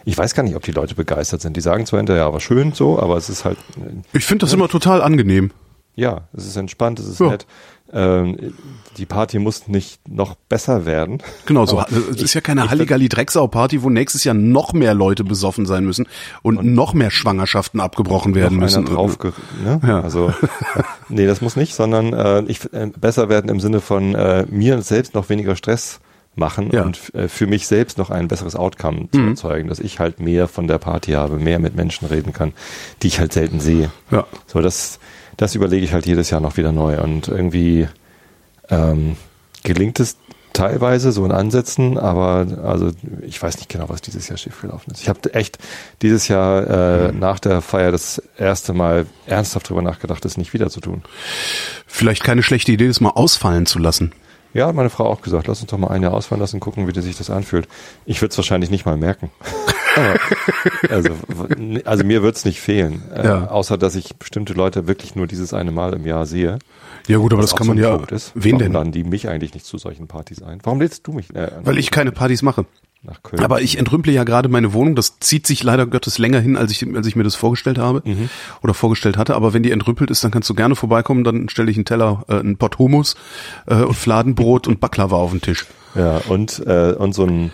Ich 0.05 0.17
weiß 0.17 0.35
gar 0.35 0.43
nicht, 0.43 0.57
ob 0.57 0.63
die 0.63 0.73
Leute 0.73 0.95
begeistert 0.95 1.41
sind. 1.41 1.57
Die 1.57 1.61
sagen 1.61 1.87
zwar 1.87 1.99
hinterher, 1.99 2.25
ja, 2.25 2.33
war 2.33 2.41
schön 2.41 2.73
so, 2.73 2.99
aber 2.99 3.17
es 3.17 3.29
ist 3.29 3.45
halt, 3.45 3.59
äh, 3.77 4.17
ich 4.17 4.25
finde 4.25 4.45
das 4.47 4.53
immer 4.53 4.69
total 4.69 5.03
angenehm. 5.03 5.51
Ja, 5.99 6.29
es 6.33 6.47
ist 6.47 6.57
entspannt, 6.57 6.99
es 7.01 7.07
ist 7.09 7.21
Ja. 7.21 7.29
nett. 7.31 7.47
Ähm, 7.91 8.53
die 8.99 9.07
Party 9.07 9.39
muss 9.39 9.67
nicht 9.67 10.07
noch 10.09 10.35
besser 10.35 10.85
werden. 10.85 11.23
Genau, 11.47 11.65
so. 11.65 11.83
Es 12.11 12.21
ist 12.21 12.35
ja 12.35 12.43
keine 12.43 12.69
Halligalli-Drecksau-Party, 12.69 13.83
wo 13.83 13.89
nächstes 13.89 14.25
Jahr 14.25 14.35
noch 14.35 14.75
mehr 14.75 14.93
Leute 14.93 15.25
besoffen 15.25 15.65
sein 15.65 15.85
müssen 15.87 16.07
und, 16.43 16.63
noch 16.65 16.93
mehr 16.93 17.11
Schwangerschaften 17.11 17.81
abgebrochen 17.81 18.35
werden 18.35 18.59
müssen. 18.59 18.85
drauf, 18.85 19.17
ne? 19.65 19.81
Ja. 19.87 20.03
Also 20.03 20.35
nee, 21.09 21.27
das 21.27 21.41
muss 21.41 21.57
nicht, 21.57 21.75
sondern 21.75 22.13
äh, 22.13 22.43
ich 22.43 22.71
äh, 22.75 22.91
besser 23.01 23.29
werden 23.31 23.51
im 23.51 23.59
Sinne 23.59 23.81
von 23.81 24.15
äh, 24.15 24.45
mir 24.51 24.83
selbst 24.83 25.15
noch 25.15 25.29
weniger 25.31 25.57
Stress 25.57 26.01
machen 26.37 26.69
Ja. 26.73 26.83
und 26.83 27.13
äh, 27.15 27.27
für 27.29 27.47
mich 27.47 27.67
selbst 27.67 27.97
noch 27.97 28.11
ein 28.11 28.29
besseres 28.29 28.55
Outcome 28.55 29.09
zu 29.11 29.21
erzeugen, 29.21 29.69
dass 29.71 29.81
ich 29.81 29.99
halt 29.99 30.21
mehr 30.21 30.47
von 30.47 30.69
der 30.69 30.79
Party 30.79 31.13
habe, 31.13 31.39
mehr 31.39 31.59
mit 31.59 31.75
Menschen 31.75 32.07
reden 32.07 32.33
kann, 32.35 32.53
die 33.03 33.07
ich 33.09 33.19
halt 33.19 33.33
selten 33.33 33.61
sehe. 33.61 33.91
Ja. 34.11 34.25
So, 34.47 34.61
das, 34.61 35.01
das 35.39 35.55
überlege 35.55 35.85
ich 35.85 35.95
halt 35.95 36.05
jedes 36.05 36.29
Jahr 36.29 36.41
noch 36.41 36.59
wieder 36.59 36.73
neu 36.73 37.01
und 37.01 37.29
irgendwie 37.29 37.89
ähm, 38.69 39.17
gelingt 39.63 40.01
es 40.01 40.19
teilweise 40.53 41.13
so 41.13 41.25
in 41.25 41.31
Ansätzen, 41.31 41.97
aber 41.97 42.47
also 42.65 42.91
ich 43.23 43.41
weiß 43.41 43.59
nicht 43.59 43.69
genau, 43.69 43.89
was 43.89 44.03
dieses 44.03 44.29
Jahr 44.29 44.37
schiefgelaufen 44.37 44.93
ist. 44.93 45.01
Ich 45.01 45.09
habe 45.09 45.33
echt 45.33 45.59
dieses 46.03 46.27
Jahr 46.27 46.67
äh, 47.09 47.13
nach 47.13 47.39
der 47.39 47.63
Feier 47.63 47.93
das 47.93 48.21
erste 48.37 48.75
Mal 48.75 49.07
ernsthaft 49.27 49.69
drüber 49.69 49.83
nachgedacht, 49.83 50.25
das 50.25 50.37
nicht 50.37 50.53
wieder 50.53 50.69
zu 50.71 50.81
tun. 50.81 51.03
Vielleicht 51.87 52.25
keine 52.25 52.43
schlechte 52.43 52.73
Idee, 52.73 52.89
das 52.89 53.01
mal 53.01 53.11
ausfallen 53.11 53.67
zu 53.67 53.79
lassen. 53.79 54.13
Ja, 54.55 54.67
hat 54.67 54.75
meine 54.75 54.91
Frau 54.91 55.07
auch 55.07 55.23
gesagt, 55.23 55.47
lass 55.47 55.61
uns 55.61 55.71
doch 55.71 55.79
mal 55.79 55.89
ein 55.89 56.03
Jahr 56.03 56.15
ausfallen 56.15 56.41
lassen, 56.41 56.59
gucken, 56.59 56.93
wie 56.93 57.01
sich 57.01 57.17
das 57.17 57.31
anfühlt. 57.31 57.69
Ich 58.07 58.21
würde 58.21 58.33
es 58.33 58.39
wahrscheinlich 58.39 58.71
nicht 58.71 58.87
mal 58.87 58.97
merken. 58.97 59.31
Also, 60.91 61.11
also 61.85 62.05
mir 62.05 62.23
wird 62.23 62.37
es 62.37 62.45
nicht 62.45 62.61
fehlen, 62.61 63.03
äh, 63.15 63.25
Ja. 63.27 63.47
außer 63.49 63.77
dass 63.79 63.95
ich 63.95 64.17
bestimmte 64.17 64.53
Leute 64.55 64.87
wirklich 64.87 65.15
nur 65.17 65.27
dieses 65.27 65.53
eine 65.55 65.71
Mal 65.73 65.95
im 65.95 66.07
Jahr 66.07 66.27
sehe. 66.27 66.59
Ja 67.07 67.19
gut, 67.19 67.33
aber 67.33 67.43
das 67.43 67.57
kann 67.57 67.67
man 67.67 67.79
ja. 67.79 67.97
Ist. 68.11 68.33
Wen 68.35 68.53
Warum 68.53 68.59
denn? 68.63 68.73
laden 68.73 68.93
die 68.93 69.05
mich 69.05 69.29
eigentlich 69.29 69.55
nicht 69.55 69.65
zu 69.67 69.79
solchen 69.79 70.07
Partys 70.09 70.43
ein? 70.43 70.59
Warum 70.63 70.81
lädst 70.81 71.07
du 71.07 71.13
mich 71.13 71.35
äh, 71.35 71.51
Weil 71.65 71.79
ich 71.79 71.91
keine 71.91 72.13
Partys 72.13 72.43
mache. 72.43 72.67
nach 73.03 73.23
Köln? 73.23 73.43
Aber 73.43 73.63
ich 73.63 73.79
entrümple 73.79 74.13
ja 74.13 74.25
gerade 74.25 74.49
meine 74.51 74.73
Wohnung. 74.75 74.95
Das 74.95 75.19
zieht 75.21 75.47
sich 75.47 75.63
leider 75.63 75.87
Gottes 75.87 76.19
länger 76.19 76.41
hin, 76.41 76.57
als 76.57 76.71
ich, 76.71 76.87
als 76.95 77.07
ich 77.07 77.17
mir 77.17 77.25
das 77.25 77.35
vorgestellt 77.35 77.79
habe 77.79 78.03
Mhm. 78.05 78.29
oder 78.63 78.75
vorgestellt 78.75 79.17
hatte. 79.17 79.35
Aber 79.37 79.55
wenn 79.55 79.63
die 79.63 79.71
entrümpelt 79.71 80.11
ist, 80.11 80.23
dann 80.23 80.31
kannst 80.31 80.51
du 80.51 80.55
gerne 80.55 80.77
vorbeikommen. 80.77 81.25
Dann 81.25 81.49
stelle 81.49 81.71
ich 81.71 81.77
einen 81.79 81.87
Teller, 81.87 82.25
äh, 82.29 82.35
einen 82.35 82.57
Pott 82.59 82.79
Hummus 82.79 83.17
äh, 83.67 83.77
und 83.77 83.95
Fladenbrot 83.95 84.67
und 84.69 84.81
Baklava 84.81 85.17
auf 85.17 85.31
den 85.31 85.41
Tisch. 85.41 85.65
Ja, 85.95 86.19
und, 86.29 86.63
äh, 86.67 86.93
und 86.93 87.15
so 87.15 87.25
ein, 87.25 87.51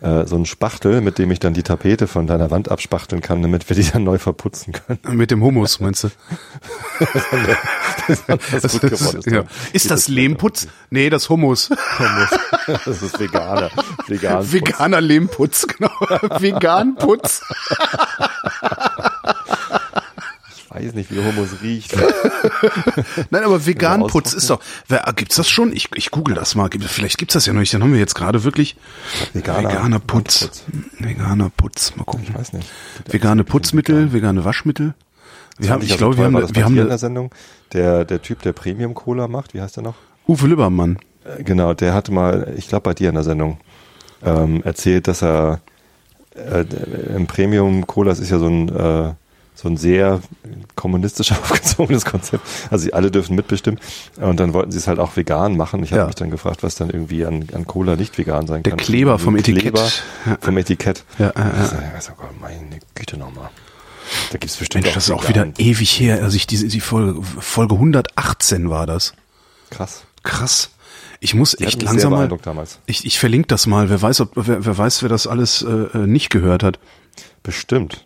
äh, 0.00 0.26
so 0.26 0.36
ein 0.36 0.46
Spachtel, 0.46 1.00
mit 1.00 1.18
dem 1.18 1.30
ich 1.30 1.40
dann 1.40 1.54
die 1.54 1.62
Tapete 1.62 2.06
von 2.06 2.26
deiner 2.26 2.50
Wand 2.50 2.70
abspachteln 2.70 3.20
kann, 3.20 3.42
damit 3.42 3.68
wir 3.68 3.76
die 3.76 3.90
dann 3.90 4.04
neu 4.04 4.18
verputzen 4.18 4.72
können. 4.72 5.16
Mit 5.16 5.30
dem 5.30 5.42
Hummus, 5.42 5.80
meinst 5.80 6.04
du? 6.04 6.08
Das 8.50 8.64
ist 8.64 8.80
gut 8.80 8.90
geworden. 8.90 9.18
ist 9.18 9.26
ja. 9.26 9.44
Ist 9.72 9.90
das 9.90 10.08
Lehmputz? 10.08 10.66
Nee, 10.90 11.10
das 11.10 11.28
Hummus. 11.28 11.70
Das 12.66 13.02
ist 13.02 13.18
Veganer. 13.18 13.70
Vegan. 14.06 14.52
Veganer 14.52 15.00
Lehmputz, 15.00 15.66
genau. 15.66 15.90
Veganputz. 16.38 17.42
Ich 20.80 20.86
weiß 20.88 20.94
nicht, 20.94 21.10
wie 21.14 21.18
Hummus 21.22 21.62
riecht. 21.62 21.94
Nein, 23.30 23.44
aber 23.44 23.64
Veganputz 23.66 24.32
ist 24.32 24.50
doch. 24.50 24.60
Wer, 24.88 25.04
gibt's 25.16 25.36
das 25.36 25.48
schon? 25.48 25.72
Ich, 25.72 25.88
ich 25.94 26.10
google 26.10 26.34
das 26.34 26.54
mal. 26.54 26.68
Gibt- 26.68 26.84
Vielleicht 26.84 27.18
gibt's 27.18 27.34
das 27.34 27.46
ja 27.46 27.52
noch 27.52 27.60
nicht. 27.60 27.72
Dann 27.74 27.82
haben 27.82 27.92
wir 27.92 28.00
jetzt 28.00 28.14
gerade 28.14 28.44
wirklich 28.44 28.76
Veganer- 29.34 29.68
veganer 29.70 29.98
Putz. 30.00 30.40
Putz. 30.46 30.62
Veganer 30.98 31.50
Putz. 31.56 31.94
Mal 31.96 32.04
gucken. 32.04 32.24
Ich 32.28 32.34
weiß 32.34 32.52
nicht. 32.54 32.68
Vegane 33.08 33.44
Putzmittel, 33.44 34.12
vegane 34.12 34.44
Waschmittel. 34.44 34.94
Wir 35.58 35.70
haben, 35.70 35.82
ich 35.82 35.92
also 35.92 35.98
glaube, 35.98 36.16
wir 36.16 36.24
haben, 36.24 36.34
das 36.40 36.54
wir 36.54 36.64
haben 36.64 36.74
dir 36.74 36.82
in 36.82 36.86
der 36.86 36.92
eine, 36.94 36.98
Sendung. 36.98 37.30
Der, 37.72 38.04
der 38.04 38.22
Typ, 38.22 38.42
der 38.42 38.52
Premium 38.52 38.94
Cola 38.94 39.28
macht, 39.28 39.52
wie 39.54 39.60
heißt 39.60 39.76
der 39.76 39.82
noch? 39.82 39.94
Uwe 40.26 40.46
Lübbermann. 40.46 40.98
Äh, 41.24 41.42
Genau, 41.44 41.74
der 41.74 41.92
hatte 41.92 42.12
mal, 42.12 42.54
ich 42.56 42.68
glaube 42.68 42.82
bei 42.84 42.94
dir 42.94 43.10
in 43.10 43.14
der 43.14 43.24
Sendung, 43.24 43.58
ähm, 44.24 44.62
erzählt, 44.64 45.06
dass 45.06 45.22
er 45.22 45.60
äh, 46.34 46.64
im 47.14 47.26
Premium 47.26 47.86
Cola, 47.86 48.12
ist 48.12 48.30
ja 48.30 48.38
so 48.38 48.46
ein, 48.46 48.68
äh, 48.68 49.12
so 49.54 49.68
ein 49.68 49.76
sehr 49.76 50.20
kommunistisch 50.74 51.32
aufgezogenes 51.32 52.04
Konzept. 52.04 52.46
Also 52.70 52.84
sie 52.84 52.94
alle 52.94 53.10
dürfen 53.10 53.36
mitbestimmen. 53.36 53.78
Und 54.16 54.40
dann 54.40 54.54
wollten 54.54 54.72
sie 54.72 54.78
es 54.78 54.86
halt 54.86 54.98
auch 54.98 55.16
vegan 55.16 55.56
machen. 55.56 55.82
Ich 55.84 55.90
habe 55.92 56.00
Ja. 56.02 56.06
mich 56.06 56.14
dann 56.14 56.30
gefragt, 56.30 56.62
was 56.62 56.76
dann 56.76 56.88
irgendwie 56.90 57.26
an, 57.26 57.46
an 57.52 57.66
Cola 57.66 57.96
nicht 57.96 58.16
vegan 58.16 58.46
sein 58.46 58.62
Der 58.62 58.70
kann. 58.72 58.78
Kleber 58.80 59.18
vom 59.18 59.36
Etikett. 59.36 59.62
Kleber 59.62 59.88
vom 60.40 60.56
Etikett. 60.56 61.04
Ja, 61.18 61.26
ja, 61.26 61.32
ja. 61.36 61.50
Also, 61.52 61.76
also, 61.94 62.12
meine 62.40 62.78
Güte 62.94 63.16
nochmal. 63.18 63.50
Da 64.32 64.38
gibt's 64.38 64.56
bestimmt 64.56 64.84
Mensch, 64.84 64.94
das 64.94 65.04
ist 65.04 65.10
auch 65.12 65.28
wieder 65.28 65.46
ewig 65.58 66.00
her. 66.00 66.22
Also 66.22 66.36
ich 66.36 66.46
diese 66.46 66.66
die 66.66 66.80
Folge 66.80 67.22
Folge 67.22 67.74
118 67.74 68.68
war 68.70 68.86
das. 68.86 69.12
krass. 69.70 70.02
Krass. 70.22 70.70
Ich 71.20 71.34
muss 71.34 71.52
Die 71.52 71.64
echt 71.64 71.82
langsam 71.82 72.12
mal. 72.12 72.28
Ich, 72.86 73.04
ich 73.04 73.18
verlinke 73.18 73.46
das 73.48 73.66
mal. 73.66 73.88
Wer 73.90 74.00
weiß, 74.00 74.20
ob 74.22 74.30
wer, 74.34 74.64
wer 74.64 74.78
weiß, 74.78 75.02
wer 75.02 75.08
das 75.10 75.26
alles 75.26 75.62
äh, 75.62 75.68
äh, 75.68 76.06
nicht 76.06 76.30
gehört 76.30 76.62
hat. 76.62 76.78
Bestimmt. 77.42 78.04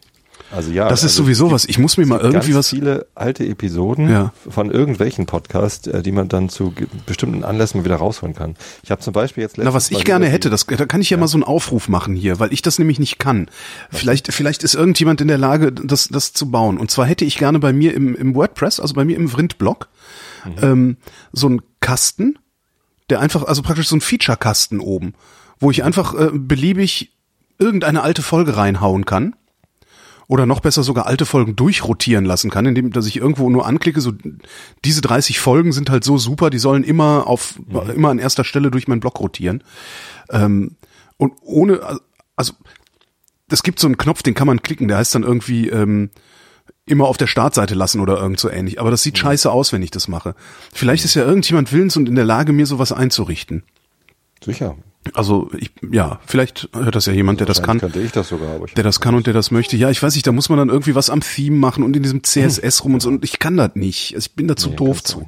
Also 0.54 0.70
ja. 0.70 0.88
Das 0.88 1.00
ist 1.00 1.12
also 1.12 1.24
sowieso 1.24 1.50
was. 1.50 1.64
Ich 1.64 1.78
muss 1.78 1.96
mir 1.96 2.06
mal 2.06 2.20
irgendwie 2.20 2.52
ganz 2.52 2.58
was. 2.58 2.70
viele 2.70 3.06
alte 3.14 3.44
Episoden 3.46 4.08
Ja. 4.08 4.32
von 4.48 4.70
irgendwelchen 4.70 5.26
Podcasts, 5.26 5.86
äh, 5.86 6.02
die 6.02 6.12
man 6.12 6.28
dann 6.28 6.48
zu 6.48 6.74
bestimmten 7.06 7.44
Anlässen 7.44 7.80
mal 7.80 7.84
wieder 7.84 7.96
rausholen 7.96 8.34
kann. 8.34 8.56
Ich 8.82 8.90
habe 8.90 9.00
zum 9.00 9.12
Beispiel 9.12 9.42
jetzt 9.42 9.58
Na, 9.58 9.74
was 9.74 9.90
ich 9.90 9.98
mal 9.98 10.04
gerne 10.04 10.26
hätte, 10.26 10.50
das, 10.50 10.66
da 10.66 10.86
kann 10.86 11.00
ich 11.00 11.10
ja, 11.10 11.16
mal 11.16 11.28
so 11.28 11.36
einen 11.36 11.44
Aufruf 11.44 11.88
machen 11.88 12.14
hier, 12.14 12.38
weil 12.38 12.52
ich 12.52 12.62
das 12.62 12.78
nämlich 12.78 12.98
nicht 12.98 13.18
kann. 13.18 13.48
Vielleicht, 13.90 14.32
vielleicht 14.32 14.62
ist 14.62 14.74
irgendjemand 14.74 15.20
in 15.20 15.28
der 15.28 15.38
Lage, 15.38 15.72
das, 15.72 16.08
das 16.08 16.32
zu 16.32 16.50
bauen. 16.50 16.78
Und 16.78 16.90
zwar 16.90 17.06
hätte 17.06 17.24
ich 17.24 17.38
gerne 17.38 17.58
bei 17.58 17.72
mir 17.72 17.94
im, 17.94 18.14
im 18.14 18.34
WordPress, 18.34 18.80
also 18.80 18.94
bei 18.94 19.04
mir 19.04 19.16
im 19.16 19.28
Vrind-Blog, 19.28 19.88
ähm, 20.60 20.96
so 21.32 21.46
einen 21.46 21.62
Kasten, 21.80 22.38
der 23.10 23.20
einfach, 23.20 23.44
also 23.44 23.62
praktisch 23.62 23.88
so 23.88 23.96
ein 23.96 24.00
Feature-Kasten 24.00 24.80
oben, 24.80 25.14
wo 25.58 25.70
ich 25.70 25.84
einfach 25.84 26.14
äh, 26.14 26.30
beliebig 26.32 27.12
irgendeine 27.58 28.02
alte 28.02 28.22
Folge 28.22 28.56
reinhauen 28.56 29.04
kann. 29.04 29.34
Oder 30.26 30.46
noch 30.46 30.60
besser 30.60 30.82
sogar 30.82 31.06
alte 31.06 31.26
Folgen 31.26 31.54
durchrotieren 31.56 32.24
lassen 32.24 32.50
kann, 32.50 32.66
indem 32.66 32.92
dass 32.92 33.06
ich 33.06 33.16
irgendwo 33.16 33.50
nur 33.50 33.66
anklicke, 33.66 34.00
so 34.00 34.12
diese 34.84 35.00
30 35.00 35.38
Folgen 35.38 35.72
sind 35.72 35.90
halt 35.90 36.04
so 36.04 36.16
super, 36.18 36.50
die 36.50 36.58
sollen 36.58 36.84
immer 36.84 37.26
auf 37.26 37.58
immer 37.94 38.08
an 38.08 38.18
erster 38.18 38.44
Stelle 38.44 38.70
durch 38.70 38.88
meinen 38.88 39.00
Blog 39.00 39.20
rotieren. 39.20 39.62
Ähm, 40.30 40.76
und 41.16 41.34
ohne, 41.42 41.80
also 42.36 42.54
es 43.50 43.62
gibt 43.62 43.78
so 43.78 43.86
einen 43.86 43.98
Knopf, 43.98 44.22
den 44.22 44.34
kann 44.34 44.46
man 44.46 44.62
klicken, 44.62 44.88
der 44.88 44.96
heißt 44.96 45.14
dann 45.14 45.22
irgendwie 45.22 45.68
ähm, 45.68 46.10
immer 46.86 47.06
auf 47.06 47.16
der 47.16 47.26
Startseite 47.26 47.74
lassen 47.74 48.00
oder 48.00 48.18
irgend 48.18 48.40
so 48.40 48.50
ähnlich. 48.50 48.80
Aber 48.80 48.90
das 48.90 49.02
sieht 49.02 49.18
scheiße 49.18 49.50
aus, 49.50 49.72
wenn 49.72 49.82
ich 49.82 49.90
das 49.90 50.08
mache. 50.08 50.34
Vielleicht 50.72 51.04
ist 51.04 51.14
ja 51.14 51.24
irgendjemand 51.24 51.72
willens 51.72 51.96
und 51.96 52.08
in 52.08 52.14
der 52.14 52.24
Lage, 52.24 52.52
mir 52.52 52.66
sowas 52.66 52.92
einzurichten. 52.92 53.62
Sicher. 54.42 54.76
Also 55.12 55.50
ich, 55.58 55.70
ja, 55.92 56.18
vielleicht 56.26 56.68
hört 56.72 56.94
das 56.94 57.04
ja 57.06 57.12
jemand, 57.12 57.38
der 57.40 57.46
das 57.46 57.62
kann 57.62 57.78
könnte 57.78 58.00
ich 58.00 58.12
das 58.12 58.28
sogar, 58.30 58.54
aber 58.54 58.64
ich 58.66 58.74
der 58.74 58.84
das 58.84 59.00
kann 59.00 59.14
und 59.14 59.26
der 59.26 59.34
das 59.34 59.50
möchte. 59.50 59.76
Ja, 59.76 59.90
ich 59.90 60.02
weiß 60.02 60.14
nicht, 60.14 60.26
da 60.26 60.32
muss 60.32 60.48
man 60.48 60.58
dann 60.58 60.70
irgendwie 60.70 60.94
was 60.94 61.10
am 61.10 61.20
Theme 61.20 61.56
machen 61.56 61.84
und 61.84 61.94
in 61.96 62.02
diesem 62.02 62.22
CSS 62.24 62.84
rum 62.84 62.94
und 62.94 63.00
so. 63.00 63.10
Und 63.10 63.22
ich 63.22 63.38
kann 63.38 63.56
das 63.56 63.72
nicht. 63.74 64.14
Also 64.14 64.26
ich 64.30 64.34
bin 64.34 64.48
da 64.48 64.56
zu 64.56 64.70
Nee, 64.70 64.76
doof 64.76 65.02
zu. 65.04 65.26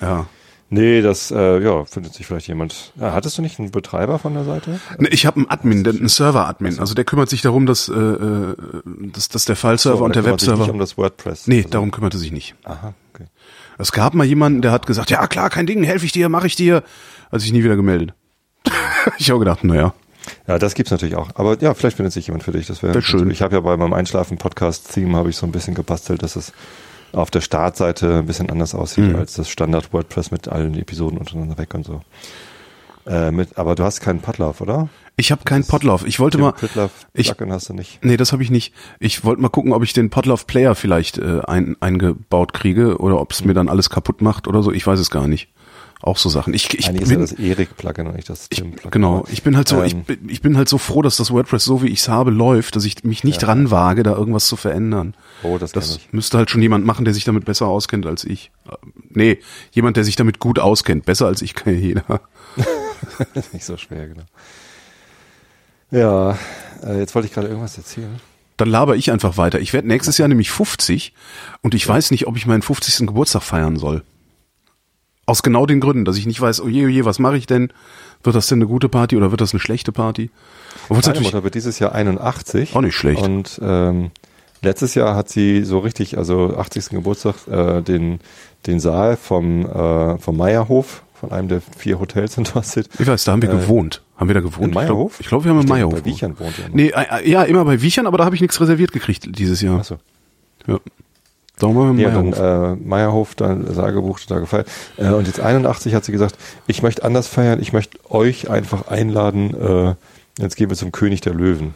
Ja. 0.00 0.26
Nee, 0.68 1.00
das, 1.00 1.30
äh, 1.30 1.62
ja, 1.62 1.84
findet 1.84 2.14
sich 2.14 2.26
vielleicht 2.26 2.48
jemand. 2.48 2.92
Ja, 2.96 3.12
hattest 3.12 3.38
du 3.38 3.42
nicht 3.42 3.60
einen 3.60 3.70
Betreiber 3.70 4.18
von 4.18 4.34
der 4.34 4.42
Seite? 4.44 4.80
Ne, 4.98 5.08
Ich 5.10 5.24
habe 5.24 5.36
einen 5.36 5.48
Admin, 5.48 5.84
der- 5.84 5.92
einen 5.92 6.08
Server-Admin. 6.08 6.80
Also 6.80 6.92
der 6.94 7.04
kümmert 7.04 7.28
sich 7.30 7.40
darum, 7.40 7.66
dass, 7.66 7.88
äh, 7.88 7.92
äh, 7.92 8.56
dass, 9.12 9.28
dass 9.28 9.44
der 9.44 9.54
File-Server 9.54 9.98
So, 9.98 10.04
und 10.04 10.16
der 10.16 10.22
sich 10.24 10.32
Webserver. 10.32 10.62
Nicht 10.64 10.70
um 10.72 10.78
das 10.80 10.98
WordPress. 10.98 11.46
nee, 11.46 11.58
Also- 11.58 11.68
darum 11.68 11.92
kümmert 11.92 12.14
er 12.14 12.18
sich 12.18 12.32
nicht. 12.32 12.56
Aha, 12.64 12.94
okay. 13.14 13.26
Es 13.78 13.92
gab 13.92 14.14
mal 14.14 14.24
jemanden, 14.24 14.60
der 14.60 14.72
hat 14.72 14.86
gesagt, 14.86 15.10
ja 15.10 15.24
klar, 15.28 15.50
kein 15.50 15.66
Ding, 15.66 15.84
helfe 15.84 16.04
ich 16.04 16.10
dir, 16.12 16.28
mache 16.28 16.48
ich 16.48 16.56
dir. 16.56 16.82
Hat 17.30 17.40
sich 17.40 17.52
nie 17.52 17.62
wieder 17.62 17.76
gemeldet. 17.76 18.14
ich 19.18 19.30
habe 19.30 19.38
gedacht, 19.40 19.64
naja. 19.64 19.94
Ja, 20.48 20.58
das 20.58 20.74
gibt's 20.74 20.90
natürlich 20.90 21.14
auch. 21.16 21.30
Aber 21.34 21.60
ja, 21.60 21.72
vielleicht 21.74 21.96
findet 21.96 22.12
sich 22.12 22.26
jemand 22.26 22.42
für 22.42 22.52
dich. 22.52 22.66
Das 22.66 22.82
wäre 22.82 22.94
Wär 22.94 23.02
schön. 23.02 23.30
Ich 23.30 23.42
habe 23.42 23.54
ja 23.54 23.60
bei 23.60 23.76
meinem 23.76 23.92
Einschlafen-Podcast-Theme 23.92 25.16
habe 25.16 25.30
ich 25.30 25.36
so 25.36 25.46
ein 25.46 25.52
bisschen 25.52 25.74
gebastelt, 25.74 26.22
dass 26.22 26.34
es 26.36 26.52
auf 27.12 27.30
der 27.30 27.40
Startseite 27.40 28.18
ein 28.18 28.26
bisschen 28.26 28.50
anders 28.50 28.74
aussieht 28.74 29.04
Mhm. 29.12 29.16
als 29.16 29.34
das 29.34 29.48
Standard 29.48 29.92
WordPress 29.92 30.32
mit 30.32 30.48
allen 30.48 30.76
Episoden 30.76 31.18
untereinander 31.18 31.56
weg 31.58 31.72
und 31.74 31.84
so. 31.86 32.02
Äh, 33.06 33.30
mit, 33.30 33.56
aber 33.56 33.76
du 33.76 33.84
hast 33.84 34.00
keinen 34.00 34.20
Podlove, 34.20 34.60
oder? 34.62 34.88
Ich 35.16 35.30
habe 35.30 35.44
keinen 35.44 35.64
Podlove. 35.64 36.06
Ich 36.08 36.18
wollte 36.18 36.38
mal, 36.38 36.54
ich- 37.14 37.30
hast 37.38 37.68
du 37.68 37.74
nicht. 37.74 38.00
nee, 38.04 38.16
das 38.16 38.32
habe 38.32 38.42
ich 38.42 38.50
nicht. 38.50 38.74
Ich 38.98 39.24
wollte 39.24 39.40
mal 39.40 39.48
gucken, 39.48 39.72
ob 39.72 39.84
ich 39.84 39.92
den 39.92 40.10
Podlove 40.10 40.44
Player 40.44 40.74
vielleicht 40.74 41.18
äh, 41.18 41.40
ein, 41.46 41.76
eingebaut 41.80 42.52
kriege 42.52 42.98
oder 42.98 43.20
ob 43.20 43.30
es 43.30 43.44
mir 43.44 43.54
dann 43.54 43.68
alles 43.68 43.88
kaputt 43.90 44.20
macht 44.22 44.48
oder 44.48 44.62
so. 44.64 44.72
Ich 44.72 44.84
weiß 44.86 44.98
es 44.98 45.10
gar 45.10 45.28
nicht. 45.28 45.48
Auch 46.06 46.18
so 46.18 46.28
Sachen. 46.28 46.54
Ich, 46.54 46.72
ich 46.72 46.88
Eigentlich 46.88 47.02
ist 47.02 47.10
ja 47.10 47.16
bin, 47.16 47.20
das 47.26 47.32
Erik-Plugin 47.32 48.06
und 48.06 48.14
nicht 48.14 48.30
das 48.30 48.48
Tim-Plugin. 48.48 48.90
Genau, 48.92 49.24
ich 49.28 49.42
bin 49.42 49.56
halt 49.56 49.66
so, 49.66 49.82
ich, 49.82 49.92
Ähm, 49.94 50.04
bin- 50.04 50.28
ich 50.28 50.40
bin 50.40 50.56
halt 50.56 50.68
so 50.68 50.78
froh, 50.78 51.02
dass 51.02 51.16
das 51.16 51.32
WordPress 51.32 51.64
so 51.64 51.82
wie 51.82 51.88
ich 51.88 51.98
es 51.98 52.08
habe 52.08 52.30
läuft, 52.30 52.76
dass 52.76 52.84
ich 52.84 53.02
mich 53.02 53.24
nicht 53.24 53.42
Ja. 53.42 53.48
dran 53.48 53.72
wage, 53.72 54.04
da 54.04 54.12
irgendwas 54.14 54.46
zu 54.46 54.54
verändern. 54.54 55.14
Oh, 55.42 55.58
das, 55.58 55.72
Das 55.72 55.88
kann 55.88 55.96
ich. 55.96 56.12
müsste 56.12 56.38
halt 56.38 56.48
schon 56.48 56.62
jemand 56.62 56.86
machen, 56.86 57.04
der 57.04 57.12
sich 57.12 57.24
damit 57.24 57.44
besser 57.44 57.66
auskennt 57.66 58.06
als 58.06 58.22
ich. 58.24 58.52
Äh, 58.68 58.76
Nee, 59.10 59.38
jemand, 59.72 59.96
der 59.96 60.04
sich 60.04 60.14
damit 60.14 60.38
gut 60.38 60.58
auskennt. 60.60 61.06
Besser 61.06 61.26
als 61.26 61.42
ich 61.42 61.54
kann 61.54 61.72
ja 61.74 61.80
jeder. 61.80 62.20
ist 63.34 63.52
nicht 63.52 63.64
so 63.64 63.76
schwer, 63.76 64.06
genau. 64.08 64.22
Ja, 65.90 66.38
äh, 66.84 66.98
jetzt 67.00 67.14
wollte 67.14 67.26
ich 67.28 67.34
gerade 67.34 67.48
irgendwas 67.48 67.76
erzählen. 67.78 68.20
Dann 68.58 68.68
laber 68.68 68.96
ich 68.96 69.10
einfach 69.10 69.36
weiter. 69.36 69.60
Ich 69.60 69.72
werde 69.72 69.88
nächstes 69.88 70.18
Jahr 70.18 70.28
nämlich 70.28 70.50
50 70.50 71.12
und 71.62 71.74
ich 71.74 71.86
weiß 71.86 72.10
nicht, 72.10 72.26
ob 72.26 72.36
ich 72.36 72.46
meinen 72.46 72.62
50. 72.62 73.06
Geburtstag 73.06 73.42
feiern 73.42 73.76
soll. 73.76 74.02
Aus 75.26 75.42
genau 75.42 75.66
den 75.66 75.80
Gründen, 75.80 76.04
dass 76.04 76.16
ich 76.16 76.26
nicht 76.26 76.40
weiß, 76.40 76.60
oh 76.62 76.68
je, 76.68 76.86
oh 76.86 76.88
je, 76.88 77.04
was 77.04 77.18
mache 77.18 77.36
ich 77.36 77.46
denn? 77.46 77.72
Wird 78.22 78.36
das 78.36 78.46
denn 78.46 78.58
eine 78.58 78.66
gute 78.66 78.88
Party 78.88 79.16
oder 79.16 79.30
wird 79.32 79.40
das 79.40 79.52
eine 79.52 79.60
schlechte 79.60 79.90
Party? 79.92 80.30
Obwohl 80.84 80.96
Meine 80.98 81.06
natürlich 81.08 81.26
Mutter 81.32 81.44
wird 81.44 81.54
dieses 81.56 81.78
Jahr 81.80 81.92
81. 81.94 82.74
Auch 82.76 82.80
nicht 82.80 82.94
schlecht. 82.94 83.22
Und 83.22 83.58
ähm, 83.62 84.10
letztes 84.62 84.94
Jahr 84.94 85.16
hat 85.16 85.28
sie 85.28 85.64
so 85.64 85.80
richtig, 85.80 86.16
also 86.16 86.56
80. 86.56 86.90
Geburtstag, 86.90 87.34
äh, 87.48 87.82
den, 87.82 88.20
den 88.66 88.78
Saal 88.80 89.16
vom, 89.16 89.66
äh, 89.66 90.18
vom 90.18 90.36
Meierhof, 90.36 91.02
von 91.18 91.32
einem 91.32 91.48
der 91.48 91.60
vier 91.76 91.98
Hotels 91.98 92.36
in 92.38 92.44
Dorset. 92.44 92.88
Ich 92.98 93.06
weiß, 93.06 93.24
da 93.24 93.32
haben 93.32 93.42
wir 93.42 93.50
Äh, 93.50 93.56
gewohnt. 93.56 94.02
Haben 94.16 94.28
wir 94.28 94.34
da 94.34 94.40
gewohnt? 94.40 94.68
in 94.68 94.74
Meierhof? 94.74 95.18
Ich 95.18 95.26
glaube, 95.28 95.42
glaub, 95.42 95.44
wir 95.44 95.58
haben 95.58 95.62
in 95.62 95.68
Meierhof. 95.68 95.92
bei 95.94 96.00
gewohnt. 96.00 96.14
Wiechern 96.14 96.38
wohnt 96.38 96.58
ihr. 96.58 96.68
Nee, 96.72 96.88
äh, 96.90 97.22
äh, 97.24 97.30
ja, 97.30 97.42
immer 97.42 97.64
bei 97.64 97.82
Wiechern, 97.82 98.06
aber 98.06 98.18
da 98.18 98.24
habe 98.24 98.34
ich 98.36 98.40
nichts 98.42 98.60
reserviert 98.60 98.92
gekriegt 98.92 99.26
dieses 99.38 99.60
Jahr. 99.60 99.78
Achso. 99.80 99.96
Ja. 100.66 100.78
Wir 101.58 101.68
Ja, 101.98 102.08
in 102.08 102.14
dann 102.14 102.30
Meierhof. 102.30 102.78
äh, 102.78 102.84
Meierhof, 102.84 103.34
dann 103.34 103.74
Saal 103.74 103.92
gebucht, 103.92 104.30
da 104.30 104.38
gefeiert. 104.38 104.68
Äh, 104.98 105.08
und 105.08 105.26
jetzt 105.26 105.40
81 105.40 105.94
hat 105.94 106.04
sie 106.04 106.12
gesagt, 106.12 106.36
ich 106.66 106.82
möchte 106.82 107.02
anders 107.04 107.28
feiern, 107.28 107.60
ich 107.62 107.72
möchte 107.72 107.98
euch 108.10 108.50
einfach 108.50 108.88
einladen, 108.88 109.54
äh, 109.54 109.94
jetzt 110.42 110.56
gehen 110.56 110.68
wir 110.68 110.76
zum 110.76 110.92
König 110.92 111.22
der 111.22 111.32
Löwen 111.34 111.74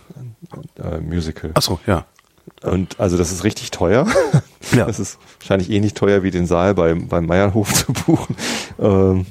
äh, 0.82 0.99
Musical. 1.00 1.50
Ach 1.54 1.62
so, 1.62 1.80
ja. 1.87 2.04
Und 2.62 3.00
also 3.00 3.16
das 3.16 3.32
ist 3.32 3.44
richtig 3.44 3.70
teuer. 3.70 4.06
Ja. 4.72 4.84
Das 4.84 5.00
ist 5.00 5.18
wahrscheinlich 5.40 5.70
ähnlich 5.70 5.94
teuer 5.94 6.22
wie 6.22 6.30
den 6.30 6.46
Saal 6.46 6.75
beim, 6.75 7.08
beim 7.08 7.26
Meierhof 7.26 7.72
zu 7.87 7.92
buchen 7.92 8.37
ähm, 8.78 9.26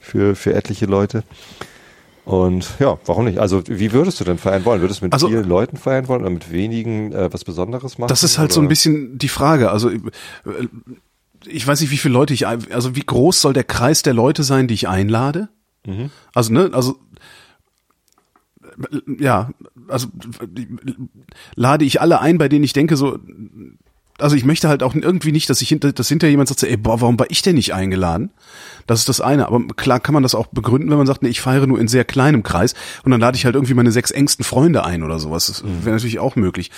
für, 0.00 0.34
für 0.34 0.52
etliche 0.52 0.84
Leute. 0.84 1.22
Und 2.24 2.74
ja, 2.78 2.98
warum 3.06 3.24
nicht? 3.24 3.38
Also 3.38 3.62
wie 3.66 3.92
würdest 3.92 4.20
du 4.20 4.24
denn 4.24 4.38
feiern 4.38 4.64
wollen? 4.64 4.80
Würdest 4.80 5.00
du 5.00 5.06
mit 5.06 5.12
Also- 5.12 5.28
vielen 5.28 5.44
Leuten 5.48 5.76
feiern 5.76 6.06
wollen 6.08 6.20
oder 6.22 6.30
mit 6.30 6.52
wenigen 6.52 7.12
äh, 7.12 7.32
was 7.32 7.42
Besonderes 7.44 7.98
machen? 7.98 8.08
Das 8.08 8.22
ist 8.22 8.38
halt 8.38 8.52
so 8.52 8.60
ein 8.60 8.64
oder? 8.64 8.68
bisschen 8.68 9.18
die 9.18 9.28
Frage. 9.28 9.70
Also 9.72 9.90
äh, 9.90 10.00
ich 11.46 11.66
weiß 11.66 11.80
nicht, 11.80 11.90
wie 11.90 11.96
viele 11.96 12.14
Leute 12.14 12.32
ich, 12.32 12.46
ein- 12.46 12.70
also 12.72 12.94
wie 12.94 13.00
groß 13.04 13.40
soll 13.40 13.52
der 13.52 13.64
Kreis 13.64 14.02
der 14.02 14.14
Leute 14.14 14.44
sein, 14.44 14.68
die 14.68 14.74
ich 14.74 14.88
einlade? 14.88 15.48
Mhm. 15.84 16.10
Also 16.32 16.52
ne, 16.52 16.70
also 16.72 16.96
ja, 19.18 19.50
also 19.88 20.06
lade 21.56 21.84
ich 21.84 22.00
alle 22.00 22.20
ein, 22.20 22.38
bei 22.38 22.48
denen 22.48 22.64
ich 22.64 22.72
denke 22.72 22.96
so, 22.96 23.18
also 24.22 24.36
ich 24.36 24.44
möchte 24.44 24.68
halt 24.68 24.82
auch 24.82 24.94
irgendwie 24.94 25.32
nicht, 25.32 25.50
dass 25.50 25.60
ich 25.60 25.68
hinter, 25.68 25.92
dass 25.92 26.08
hinter 26.08 26.28
jemand 26.28 26.48
sagt, 26.48 26.62
ey, 26.62 26.76
boah, 26.76 27.00
warum 27.00 27.18
war 27.18 27.26
ich 27.30 27.42
denn 27.42 27.56
nicht 27.56 27.74
eingeladen? 27.74 28.30
Das 28.86 29.00
ist 29.00 29.08
das 29.08 29.20
eine. 29.20 29.46
Aber 29.46 29.60
klar 29.76 30.00
kann 30.00 30.14
man 30.14 30.22
das 30.22 30.34
auch 30.34 30.46
begründen, 30.46 30.90
wenn 30.90 30.96
man 30.96 31.06
sagt, 31.06 31.22
nee, 31.22 31.28
ich 31.28 31.40
feiere 31.40 31.66
nur 31.66 31.78
in 31.78 31.88
sehr 31.88 32.04
kleinem 32.04 32.42
Kreis 32.42 32.74
und 33.04 33.10
dann 33.10 33.20
lade 33.20 33.36
ich 33.36 33.44
halt 33.44 33.54
irgendwie 33.54 33.74
meine 33.74 33.92
sechs 33.92 34.10
engsten 34.10 34.44
Freunde 34.44 34.84
ein 34.84 35.02
oder 35.02 35.18
sowas. 35.18 35.46
Das 35.46 35.62
wäre 35.64 35.94
natürlich 35.96 36.18
auch 36.18 36.36
möglich. 36.36 36.70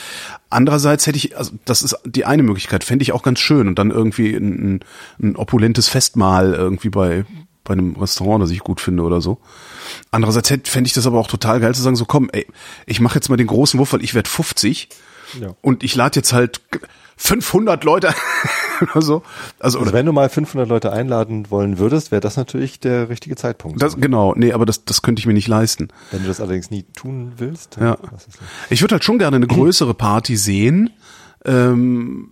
Andererseits 0.51 1.07
hätte 1.07 1.19
ich, 1.19 1.37
also 1.37 1.53
das 1.65 1.83
ist 1.83 1.97
die 2.05 2.25
eine 2.25 2.43
Möglichkeit, 2.43 2.85
fände 2.85 3.03
ich 3.03 3.13
auch 3.13 3.23
ganz 3.23 3.39
schön 3.39 3.69
und 3.69 3.79
dann 3.79 3.91
irgendwie 3.91 4.35
ein, 4.35 4.81
ein, 5.23 5.37
opulentes 5.37 5.89
Festmahl 5.89 6.55
irgendwie 6.55 6.91
bei 6.91 7.25
bei 7.65 7.73
einem 7.73 7.97
Restaurant, 7.97 8.43
das 8.43 8.51
ich 8.51 8.59
gut 8.61 8.79
finde 8.83 9.05
oder 9.05 9.23
so. 9.23 9.39
Andererseits 10.11 10.51
fände 10.69 10.87
ich 10.87 10.93
das 10.93 11.07
aber 11.07 11.19
auch 11.19 11.29
total 11.29 11.61
geil 11.61 11.75
zu 11.75 11.81
sagen, 11.81 11.97
so 11.97 12.05
komm, 12.05 12.29
ey, 12.31 12.47
ich 12.85 13.01
mache 13.01 13.15
jetzt 13.15 13.31
mal 13.31 13.37
den 13.39 13.47
großen 13.47 13.81
Wurf, 13.81 13.95
weil 13.95 14.05
ich 14.05 14.15
werde 14.15 14.29
50 14.29 14.91
Ja. 15.41 15.57
und 15.63 15.83
ich 15.83 15.95
lade 15.95 16.17
jetzt 16.17 16.35
halt 16.35 16.61
500 17.17 17.85
Leute 17.85 18.09
oder 18.83 19.03
so. 19.03 19.23
Also, 19.61 19.79
Also 19.81 19.93
wenn 19.93 20.07
du 20.07 20.13
mal 20.13 20.29
500 20.29 20.69
Leute 20.69 20.93
einladen 20.93 21.51
wollen 21.51 21.79
würdest, 21.79 22.11
wäre 22.11 22.21
das 22.21 22.37
natürlich 22.37 22.81
der 22.81 23.09
richtige 23.09 23.37
Zeitpunkt. 23.37 23.81
das, 23.81 23.97
genau, 23.97 24.35
nee, 24.37 24.53
aber 24.53 24.67
das, 24.67 24.85
das 24.85 25.03
könnte 25.03 25.21
ich 25.21 25.27
mir 25.27 25.35
nicht 25.35 25.49
leisten. 25.49 25.89
wenn 26.11 26.23
du 26.23 26.29
das 26.29 26.41
allerdings 26.41 26.71
nie 26.71 26.85
tun 26.95 27.33
willst, 27.37 27.77
Ja. 27.81 27.97
Ich 28.71 28.83
würde 28.83 28.95
halt 28.95 29.05
schon 29.05 29.19
gerne 29.19 29.37
eine 29.37 29.47
größere 29.47 29.95
Party 29.95 30.37
sehen. 30.37 30.91
Ähm, 31.45 32.31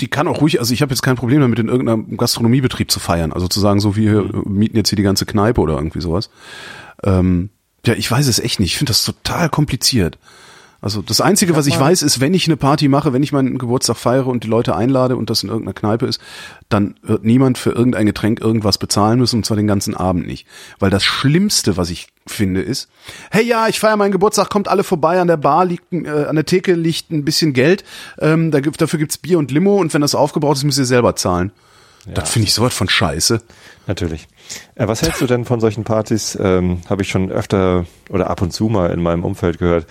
die 0.00 0.08
kann 0.08 0.28
auch 0.28 0.40
ruhig, 0.42 0.60
also 0.60 0.74
ich 0.74 0.82
habe 0.82 0.92
jetzt 0.92 1.02
kein 1.02 1.16
Problem 1.16 1.40
damit, 1.40 1.58
in 1.58 1.68
irgendeinem 1.68 2.16
Gastronomiebetrieb 2.16 2.90
zu 2.90 3.00
feiern. 3.00 3.32
Also 3.32 3.48
zu 3.48 3.60
sagen, 3.60 3.80
so 3.80 3.96
wir 3.96 4.18
äh, 4.18 4.48
mieten 4.48 4.76
jetzt 4.76 4.90
hier 4.90 4.96
die 4.96 5.02
ganze 5.02 5.26
Kneipe 5.26 5.60
oder 5.60 5.74
irgendwie 5.74 6.00
sowas. 6.00 6.30
Ähm, 7.02 7.50
ja, 7.86 7.94
ich 7.94 8.10
weiß 8.10 8.26
es 8.26 8.38
echt 8.38 8.60
nicht. 8.60 8.72
Ich 8.72 8.78
finde 8.78 8.90
das 8.90 9.04
total 9.04 9.48
kompliziert. 9.48 10.18
Also 10.86 11.02
das 11.02 11.20
Einzige, 11.20 11.56
was 11.56 11.66
ich 11.66 11.80
weiß, 11.80 12.02
ist, 12.02 12.20
wenn 12.20 12.32
ich 12.32 12.46
eine 12.46 12.56
Party 12.56 12.86
mache, 12.86 13.12
wenn 13.12 13.24
ich 13.24 13.32
meinen 13.32 13.58
Geburtstag 13.58 13.96
feiere 13.96 14.28
und 14.28 14.44
die 14.44 14.48
Leute 14.48 14.76
einlade 14.76 15.16
und 15.16 15.30
das 15.30 15.42
in 15.42 15.48
irgendeiner 15.48 15.74
Kneipe 15.74 16.06
ist, 16.06 16.20
dann 16.68 16.94
wird 17.02 17.24
niemand 17.24 17.58
für 17.58 17.72
irgendein 17.72 18.06
Getränk 18.06 18.40
irgendwas 18.40 18.78
bezahlen 18.78 19.18
müssen 19.18 19.38
und 19.38 19.44
zwar 19.44 19.56
den 19.56 19.66
ganzen 19.66 19.96
Abend 19.96 20.28
nicht. 20.28 20.46
Weil 20.78 20.90
das 20.90 21.02
Schlimmste, 21.02 21.76
was 21.76 21.90
ich 21.90 22.06
finde, 22.24 22.62
ist, 22.62 22.88
hey 23.32 23.44
ja, 23.44 23.66
ich 23.66 23.80
feiere 23.80 23.96
meinen 23.96 24.12
Geburtstag, 24.12 24.48
kommt 24.48 24.68
alle 24.68 24.84
vorbei, 24.84 25.20
an 25.20 25.26
der 25.26 25.38
Bar 25.38 25.64
liegt, 25.64 25.92
äh, 25.92 26.26
an 26.28 26.36
der 26.36 26.46
Theke 26.46 26.74
liegt 26.74 27.10
ein 27.10 27.24
bisschen 27.24 27.52
Geld, 27.52 27.82
ähm, 28.20 28.52
da 28.52 28.60
gibt, 28.60 28.80
dafür 28.80 29.00
gibt's 29.00 29.18
Bier 29.18 29.40
und 29.40 29.50
Limo 29.50 29.80
und 29.80 29.92
wenn 29.92 30.02
das 30.02 30.14
aufgebraucht 30.14 30.58
ist, 30.58 30.62
müsst 30.62 30.78
ihr 30.78 30.84
selber 30.84 31.16
zahlen. 31.16 31.50
Das 32.14 32.30
finde 32.30 32.46
ich 32.46 32.54
sowas 32.54 32.72
von 32.72 32.88
scheiße. 32.88 33.42
Natürlich. 33.88 34.28
Äh, 34.76 34.86
was 34.86 35.02
hältst 35.02 35.20
du 35.20 35.26
denn 35.26 35.44
von 35.44 35.58
solchen 35.58 35.82
Partys? 35.82 36.38
Ähm, 36.40 36.82
Habe 36.88 37.02
ich 37.02 37.08
schon 37.08 37.32
öfter 37.32 37.86
oder 38.08 38.30
ab 38.30 38.40
und 38.40 38.52
zu 38.52 38.68
mal 38.68 38.92
in 38.92 39.02
meinem 39.02 39.24
Umfeld 39.24 39.58
gehört. 39.58 39.86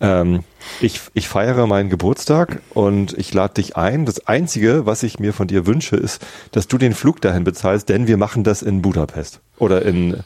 Ähm, 0.00 0.44
ich, 0.80 1.00
ich 1.14 1.28
feiere 1.28 1.66
meinen 1.66 1.90
Geburtstag 1.90 2.60
und 2.74 3.16
ich 3.18 3.34
lade 3.34 3.54
dich 3.54 3.76
ein. 3.76 4.04
Das 4.06 4.26
Einzige, 4.28 4.86
was 4.86 5.02
ich 5.02 5.18
mir 5.18 5.32
von 5.32 5.48
dir 5.48 5.66
wünsche, 5.66 5.96
ist, 5.96 6.24
dass 6.52 6.68
du 6.68 6.78
den 6.78 6.94
Flug 6.94 7.20
dahin 7.20 7.42
bezahlst, 7.44 7.88
denn 7.88 8.06
wir 8.06 8.16
machen 8.16 8.44
das 8.44 8.62
in 8.62 8.80
Budapest 8.82 9.40
oder 9.58 9.82
in 9.82 10.18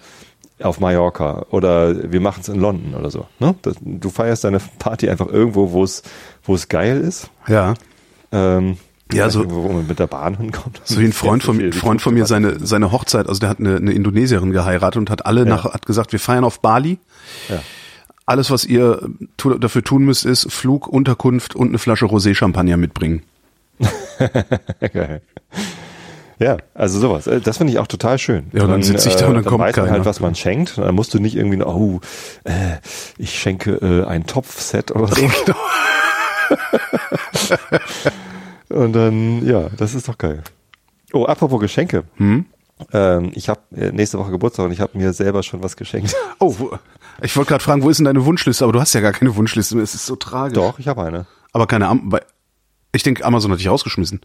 auf 0.62 0.78
Mallorca 0.78 1.46
oder 1.50 2.12
wir 2.12 2.20
machen 2.20 2.40
es 2.42 2.48
in 2.48 2.60
London 2.60 2.94
oder 2.94 3.10
so. 3.10 3.26
Ne? 3.40 3.54
Das, 3.62 3.74
du 3.80 4.10
feierst 4.10 4.44
deine 4.44 4.60
Party 4.78 5.08
einfach 5.08 5.26
irgendwo, 5.26 5.72
wo 5.72 5.82
es 5.82 6.02
wo 6.44 6.54
es 6.54 6.68
geil 6.68 7.00
ist. 7.00 7.30
Ja. 7.48 7.74
Ähm, 8.30 8.76
Ja, 9.12 9.28
so- 9.30 9.40
irgendwo, 9.40 9.64
wo 9.64 9.68
man 9.72 9.86
mit 9.88 9.98
der 9.98 10.06
Bahn 10.06 10.36
hinkommt. 10.36 10.80
So 10.84 11.00
wie 11.00 11.04
ein 11.06 11.12
Freund 11.14 11.42
von, 11.42 11.56
Viel- 11.56 11.72
Freund 11.72 12.00
von 12.00 12.14
mir 12.14 12.26
seine, 12.26 12.64
seine 12.64 12.92
Hochzeit, 12.92 13.26
also 13.28 13.40
der 13.40 13.48
hat 13.48 13.58
eine, 13.58 13.76
eine 13.76 13.92
Indonesierin 13.92 14.52
geheiratet 14.52 14.98
und 14.98 15.10
hat 15.10 15.26
alle 15.26 15.44
nach, 15.46 15.64
hat 15.64 15.84
gesagt, 15.86 16.12
wir 16.12 16.20
feiern 16.20 16.44
auf 16.44 16.60
Bali. 16.60 16.98
Ja. 17.48 17.60
Alles, 18.26 18.50
was 18.50 18.64
ihr 18.64 19.08
tu, 19.36 19.54
dafür 19.58 19.82
tun 19.82 20.04
müsst, 20.04 20.24
ist 20.24 20.50
Flug, 20.52 20.86
Unterkunft 20.86 21.56
und 21.56 21.68
eine 21.68 21.78
Flasche 21.78 22.06
Rosé-Champagner 22.06 22.76
mitbringen. 22.76 23.22
Geil. 24.92 25.22
Ja, 26.38 26.56
also 26.74 26.98
sowas. 27.00 27.26
Äh, 27.26 27.40
Das 27.40 27.58
finde 27.58 27.72
ich 27.72 27.78
auch 27.78 27.86
total 27.86 28.18
schön. 28.18 28.46
Ja, 28.52 28.64
und 28.64 28.70
dann 28.70 28.82
sitze 28.82 29.08
ich 29.08 29.16
da 29.16 29.26
und 29.28 29.34
dann 29.34 29.44
kommt 29.44 29.60
weiß 29.60 29.76
man 29.76 29.84
keiner. 29.86 29.96
halt, 29.98 30.06
was 30.06 30.20
man 30.20 30.34
schenkt. 30.34 30.78
Dann 30.78 30.94
musst 30.94 31.14
du 31.14 31.18
nicht 31.20 31.36
irgendwie, 31.36 31.62
oh, 31.62 32.00
äh, 32.44 32.76
ich 33.18 33.38
schenke 33.38 33.72
äh, 33.74 34.04
ein 34.06 34.26
Topfset 34.26 34.90
oder 34.92 35.08
so. 35.08 35.28
und 38.68 38.92
dann, 38.92 39.46
ja, 39.46 39.68
das 39.76 39.94
ist 39.94 40.08
doch 40.08 40.18
geil. 40.18 40.42
Oh, 41.12 41.24
apropos 41.26 41.60
Geschenke. 41.60 42.04
Hm? 42.16 42.46
Ähm, 42.92 43.30
ich 43.34 43.48
habe 43.48 43.60
nächste 43.70 44.18
Woche 44.18 44.30
Geburtstag 44.30 44.66
und 44.66 44.72
ich 44.72 44.80
habe 44.80 44.96
mir 44.98 45.12
selber 45.12 45.42
schon 45.42 45.62
was 45.62 45.76
geschenkt. 45.76 46.14
Oh, 46.38 46.56
ich 47.20 47.36
wollte 47.36 47.50
gerade 47.50 47.62
fragen, 47.62 47.84
wo 47.84 47.88
ist 47.88 47.98
denn 47.98 48.04
deine 48.04 48.24
Wunschliste? 48.24 48.64
Aber 48.64 48.72
du 48.72 48.80
hast 48.80 48.94
ja 48.94 49.00
gar 49.00 49.12
keine 49.12 49.36
Wunschliste. 49.36 49.78
Es 49.78 49.94
ist 49.94 50.06
so 50.06 50.16
tragisch. 50.16 50.54
Doch, 50.54 50.80
ich 50.80 50.88
habe 50.88 51.04
eine. 51.04 51.26
Aber 51.52 51.68
keine 51.68 51.86
Am 51.86 52.12
Ich 52.90 53.04
denke, 53.04 53.24
Amazon 53.24 53.52
hat 53.52 53.60
dich 53.60 53.68
rausgeschmissen. 53.68 54.22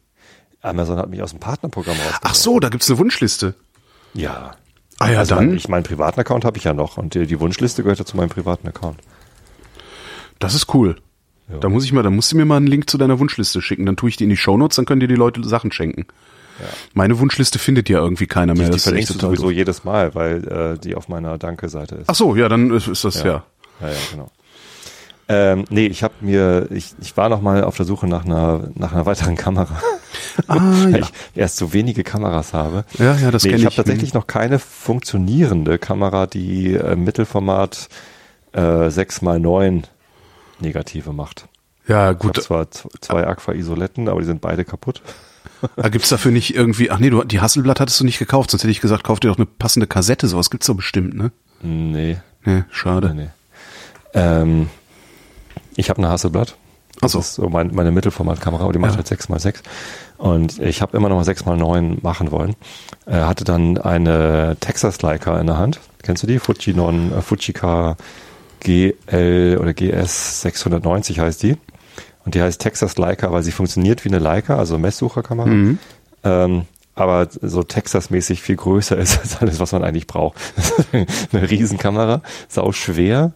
Amazon 0.62 0.98
hat 0.98 1.10
mich 1.10 1.22
aus 1.22 1.30
dem 1.30 1.40
Partnerprogramm 1.40 1.96
rausgebracht. 1.96 2.22
Ach 2.24 2.34
so, 2.34 2.60
da 2.60 2.70
gibt's 2.70 2.90
eine 2.90 2.98
Wunschliste. 2.98 3.54
Ja. 4.16 4.56
Ah 4.98 5.12
ja, 5.12 5.20
also 5.20 5.36
dann. 5.36 5.48
Mein, 5.48 5.58
ich, 5.58 5.68
meinen 5.68 5.84
privaten 5.84 6.20
Account 6.20 6.44
habe 6.44 6.58
ich 6.58 6.64
ja 6.64 6.74
noch 6.74 6.98
und 6.98 7.14
die, 7.14 7.28
die 7.28 7.40
Wunschliste 7.40 7.84
gehört 7.84 8.00
ja 8.00 8.06
zu 8.06 8.18
meinem 8.18 8.30
privaten 8.30 8.68
Account. 8.68 8.98
Das 10.40 10.56
ist 10.56 10.74
cool. 10.74 10.96
Ja. 11.50 11.60
Da 11.60 11.70
muss 11.70 11.86
ich 11.86 11.94
mal, 11.94 12.04
da 12.04 12.10
musst 12.10 12.32
du 12.32 12.38
mir 12.38 12.46
mal 12.46 12.58
einen 12.58 12.68
Link 12.68 12.90
zu 12.90 12.98
deiner 12.98 13.20
Wunschliste 13.20 13.62
schicken. 13.62 13.86
Dann 13.86 13.96
tue 13.96 14.10
ich 14.10 14.18
die 14.18 14.24
in 14.24 14.30
die 14.30 14.38
Shownotes, 14.38 14.76
dann 14.76 14.86
können 14.86 15.00
dir 15.00 15.08
die 15.08 15.16
Leute 15.16 15.44
Sachen 15.48 15.72
schenken. 15.72 16.08
Meine 16.94 17.20
Wunschliste 17.20 17.60
findet 17.60 17.90
ja 17.90 18.00
irgendwie 18.00 18.28
keiner 18.28 18.54
mehr. 18.54 18.66
Die, 18.66 18.72
die 18.72 18.76
Das 18.78 18.84
verlinkst 18.84 19.16
du 19.16 19.20
sowieso 19.20 19.44
doof. 19.44 19.52
jedes 19.52 19.84
Mal, 19.84 20.16
weil 20.16 20.48
äh, 20.48 20.80
die 20.80 20.96
auf 20.96 21.08
meiner 21.10 21.38
Danke-Seite 21.38 21.96
ist. 21.96 22.10
Ach 22.10 22.16
so, 22.16 22.36
ja, 22.36 22.50
dann 22.50 22.72
ist, 22.72 22.88
ist 22.88 23.04
das 23.04 23.24
ja. 23.24 23.44
Ja, 23.82 23.90
ja, 23.90 23.96
genau. 24.12 24.32
Ähm, 25.30 25.66
nee, 25.70 25.88
ich 25.88 26.04
habe 26.04 26.14
mir, 26.22 26.68
ich, 26.72 26.96
ich 27.02 27.18
war 27.18 27.28
noch 27.28 27.42
mal 27.42 27.64
auf 27.66 27.76
der 27.76 27.86
Suche 27.86 28.08
nach 28.08 28.24
einer, 28.24 28.70
nach 28.76 28.94
einer 28.94 29.06
weiteren 29.06 29.36
Kamera. 29.36 29.78
Ah, 30.48 30.56
weil 30.84 30.92
ja. 30.92 30.98
ich 31.00 31.12
erst 31.36 31.58
so 31.58 31.74
wenige 31.74 32.04
Kameras 32.04 32.54
habe. 32.54 32.86
Ja, 32.98 33.16
ja, 33.18 33.30
das 33.30 33.44
nee, 33.44 33.50
kenn 33.50 33.58
ich. 33.58 33.64
ich. 33.64 33.66
habe 33.66 33.76
tatsächlich 33.76 34.14
noch 34.14 34.26
keine 34.28 34.58
funktionierende 34.58 35.80
Kamera, 35.80 36.28
die 36.28 36.76
äh, 36.76 36.96
Mittelformat 36.96 37.90
äh, 38.54 38.60
6x9 38.62 39.84
Negative 40.60 41.12
macht. 41.12 41.48
Ja, 41.88 42.12
Ich 42.12 42.16
habe 42.16 42.20
gut. 42.20 42.42
zwar 42.42 42.72
zwei 42.72 43.28
Aqua-Isoletten, 43.28 44.08
aber 44.08 44.22
die 44.22 44.26
sind 44.28 44.40
beide 44.42 44.64
kaputt. 44.66 45.02
Da 45.76 45.90
gibt's 45.90 46.10
dafür 46.10 46.32
nicht 46.32 46.56
irgendwie, 46.56 46.92
ach 46.92 47.00
nee, 47.00 47.10
du, 47.10 47.24
die 47.24 47.40
Hasselblatt 47.42 47.80
hattest 47.80 48.00
du 48.00 48.06
nicht 48.06 48.20
gekauft, 48.20 48.52
sonst 48.52 48.64
hätte 48.64 48.72
ich 48.72 48.82
gesagt, 48.82 49.04
kauf 49.04 49.20
dir 49.20 49.30
doch 49.30 49.38
eine 49.38 49.46
passende 49.46 49.88
Kassette, 49.88 50.28
sowas 50.28 50.50
gibt's 50.50 50.68
doch 50.68 50.76
bestimmt, 50.76 51.16
ne? 51.16 51.32
Nee, 51.62 52.18
Nee, 52.46 52.64
schade. 52.72 53.14
nee, 53.14 53.24
nee. 53.24 53.30
Ähm, 54.14 54.70
ich 55.76 55.90
habe 55.90 56.00
eine 56.00 56.10
Hasselblatt. 56.10 56.56
Das 57.00 57.12
Ach 57.12 57.14
so. 57.14 57.20
ist 57.20 57.34
so 57.36 57.50
mein, 57.50 57.76
meine 57.76 57.92
Mittelformatkamera, 57.92 58.64
aber 58.64 58.74
die 58.74 58.80
macht 58.80 58.92
Ja. 58.94 58.98
halt 58.98 59.08
6x6. 59.08 59.58
Und 60.18 60.58
ich 60.60 60.82
habe 60.82 60.98
immer 60.98 61.10
noch 61.10 61.16
mal 61.18 61.24
6x9 61.26 61.98
machen 62.02 62.32
wollen. 62.32 62.56
Äh, 63.06 63.14
hatte 63.22 63.44
dann 63.44 63.78
eine 63.78 64.58
Texas 64.60 65.02
Leica 65.04 65.40
in 65.40 65.46
der 65.48 65.58
Hand. 65.60 65.80
Kennst 66.02 66.24
du 66.24 66.28
die? 66.28 66.40
Fujinon, 66.40 67.12
äh, 67.16 67.22
Fujika 67.22 67.98
GL 68.62 69.58
oder 69.62 69.74
GS 69.74 70.42
690 70.42 71.20
heißt 71.20 71.44
die. 71.44 71.58
Und 72.28 72.36
die 72.36 72.42
heißt 72.42 72.60
Texas 72.60 72.98
Leica, 72.98 73.32
weil 73.32 73.42
sie 73.42 73.54
funktioniert 73.54 74.04
wie 74.04 74.10
eine 74.10 74.20
Leica, 74.20 74.58
also 74.58 74.78
Messsucherkamera. 74.78 75.48
Mhm. 75.48 75.80
Ähm, 76.26 76.66
aber 76.94 77.30
so 77.30 77.64
Texas-mäßig 77.64 78.42
viel 78.42 78.58
größer 78.58 78.98
ist 79.00 79.18
als 79.20 79.38
alles, 79.42 79.62
was 79.62 79.72
man 79.72 79.82
eigentlich 79.82 80.08
braucht. 80.08 80.36
eine 81.32 81.50
Riesenkamera, 81.50 82.22
sau 82.50 82.74
schwer 82.74 83.32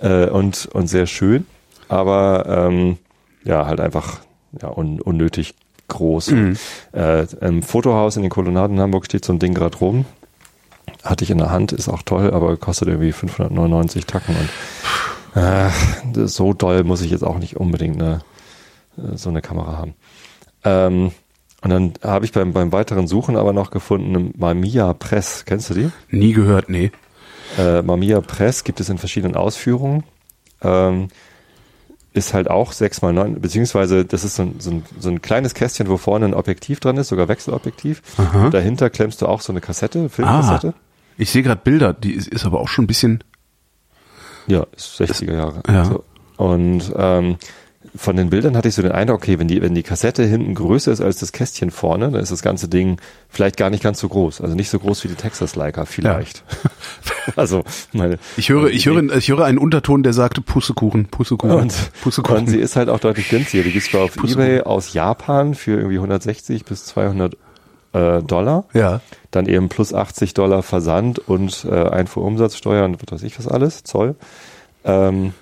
äh, 0.00 0.26
und, 0.28 0.66
und 0.72 0.86
sehr 0.86 1.06
schön, 1.08 1.44
aber 1.88 2.68
ähm, 2.70 2.98
ja, 3.42 3.66
halt 3.66 3.80
einfach 3.80 4.20
ja, 4.62 4.68
un, 4.68 5.00
unnötig 5.00 5.56
groß. 5.88 6.32
Äh, 6.92 7.26
Im 7.40 7.64
Fotohaus 7.64 8.14
in 8.14 8.22
den 8.22 8.30
Kolonnaden 8.30 8.76
in 8.76 8.82
Hamburg 8.82 9.06
steht 9.06 9.24
so 9.24 9.32
ein 9.32 9.40
Ding 9.40 9.54
gerade 9.54 9.76
rum. 9.78 10.04
Hatte 11.02 11.24
ich 11.24 11.32
in 11.32 11.38
der 11.38 11.50
Hand, 11.50 11.72
ist 11.72 11.88
auch 11.88 12.02
toll, 12.02 12.30
aber 12.32 12.56
kostet 12.58 12.86
irgendwie 12.86 13.10
599 13.10 14.06
Tacken 14.06 14.36
und 14.36 15.42
äh, 15.42 15.68
das- 16.12 16.34
so 16.34 16.52
doll 16.52 16.84
muss 16.84 17.00
ich 17.02 17.10
jetzt 17.10 17.24
auch 17.24 17.38
nicht 17.40 17.56
unbedingt 17.56 18.00
eine, 18.00 18.14
äh, 18.14 18.18
so 19.14 19.28
eine 19.30 19.42
Kamera 19.42 19.76
haben. 19.76 19.94
Ähm, 20.64 21.12
und 21.62 21.70
dann 21.70 21.94
habe 22.02 22.24
ich 22.24 22.32
beim, 22.32 22.52
beim 22.52 22.72
weiteren 22.72 23.06
Suchen 23.06 23.36
aber 23.36 23.52
noch 23.52 23.70
gefunden, 23.70 24.32
Mamiya 24.36 24.92
Press. 24.92 25.44
Kennst 25.46 25.70
du 25.70 25.74
die? 25.74 25.90
Nie 26.10 26.32
gehört, 26.32 26.68
nee. 26.68 26.92
Äh, 27.58 27.82
Mamiya 27.82 28.20
Press 28.20 28.64
gibt 28.64 28.80
es 28.80 28.88
in 28.88 28.98
verschiedenen 28.98 29.36
Ausführungen. 29.36 30.04
Ähm, 30.62 31.08
ist 32.12 32.32
halt 32.32 32.48
auch 32.48 32.72
6x9, 32.72 33.40
beziehungsweise 33.40 34.04
das 34.04 34.24
ist 34.24 34.36
so 34.36 34.44
ein, 34.44 34.54
so, 34.58 34.70
ein, 34.70 34.84
so 34.98 35.10
ein 35.10 35.20
kleines 35.20 35.52
Kästchen, 35.54 35.88
wo 35.88 35.98
vorne 35.98 36.24
ein 36.24 36.34
Objektiv 36.34 36.80
dran 36.80 36.96
ist, 36.96 37.08
sogar 37.08 37.28
Wechselobjektiv. 37.28 38.02
Dahinter 38.50 38.88
klemmst 38.88 39.20
du 39.20 39.26
auch 39.26 39.42
so 39.42 39.52
eine 39.52 39.60
Kassette, 39.60 40.08
Filmkassette. 40.08 40.74
Ah, 40.76 40.80
ich 41.18 41.30
sehe 41.30 41.42
gerade 41.42 41.60
Bilder, 41.62 41.92
die 41.92 42.12
ist, 42.12 42.28
ist 42.28 42.46
aber 42.46 42.60
auch 42.60 42.68
schon 42.68 42.84
ein 42.84 42.86
bisschen, 42.86 43.22
Ja, 44.46 44.66
ist 44.74 44.98
60er 45.00 45.34
Jahre. 45.34 45.62
Ja. 45.68 45.84
So. 45.84 46.04
Und 46.36 46.92
ähm, 46.96 47.36
von 47.96 48.16
den 48.16 48.30
Bildern 48.30 48.56
hatte 48.56 48.68
ich 48.68 48.74
so 48.74 48.82
den 48.82 48.92
Eindruck, 48.92 49.18
okay, 49.18 49.38
wenn 49.38 49.48
die, 49.48 49.62
wenn 49.62 49.74
die 49.74 49.82
Kassette 49.82 50.24
hinten 50.24 50.54
größer 50.54 50.92
ist 50.92 51.00
als 51.00 51.18
das 51.18 51.32
Kästchen 51.32 51.70
vorne, 51.70 52.10
dann 52.10 52.20
ist 52.20 52.32
das 52.32 52.42
ganze 52.42 52.68
Ding 52.68 52.98
vielleicht 53.28 53.56
gar 53.56 53.70
nicht 53.70 53.82
ganz 53.82 54.00
so 54.00 54.08
groß. 54.08 54.40
Also 54.40 54.54
nicht 54.54 54.70
so 54.70 54.78
groß 54.78 55.04
wie 55.04 55.08
die 55.08 55.14
Texas 55.14 55.56
Leica 55.56 55.84
vielleicht. 55.84 56.44
also 57.36 57.64
meine. 57.92 58.18
ich 58.36 58.48
höre, 58.48 58.68
ich 58.68 58.86
höre, 58.86 59.14
ich 59.16 59.28
höre 59.28 59.44
einen 59.44 59.58
Unterton, 59.58 60.02
der 60.02 60.12
sagte 60.12 60.40
Pussekuchen, 60.40 61.06
Pussekuchen, 61.06 61.56
und, 61.56 61.74
Pussekuchen. 62.02 62.38
und 62.38 62.46
sie 62.48 62.58
ist 62.58 62.76
halt 62.76 62.88
auch 62.88 63.00
deutlich 63.00 63.28
günstiger. 63.28 63.62
Die 63.62 63.72
gibt's 63.72 63.90
zwar 63.90 64.02
auf. 64.02 64.16
Ebay 64.16 64.62
aus 64.62 64.92
Japan 64.92 65.54
für 65.54 65.72
irgendwie 65.72 65.96
160 65.96 66.64
bis 66.64 66.84
200 66.86 67.36
äh, 67.92 68.22
Dollar. 68.22 68.64
ja. 68.72 69.00
Dann 69.30 69.46
eben 69.46 69.68
plus 69.68 69.92
80 69.92 70.32
Dollar 70.32 70.62
Versand 70.62 71.18
und 71.18 71.66
äh, 71.70 71.74
Einfuhrumsatzsteuer 71.74 72.84
und 72.86 73.02
was 73.02 73.12
weiß 73.12 73.22
ich 73.22 73.38
was 73.38 73.46
alles, 73.48 73.84
Zoll. 73.84 74.14
Ähm, 74.84 75.34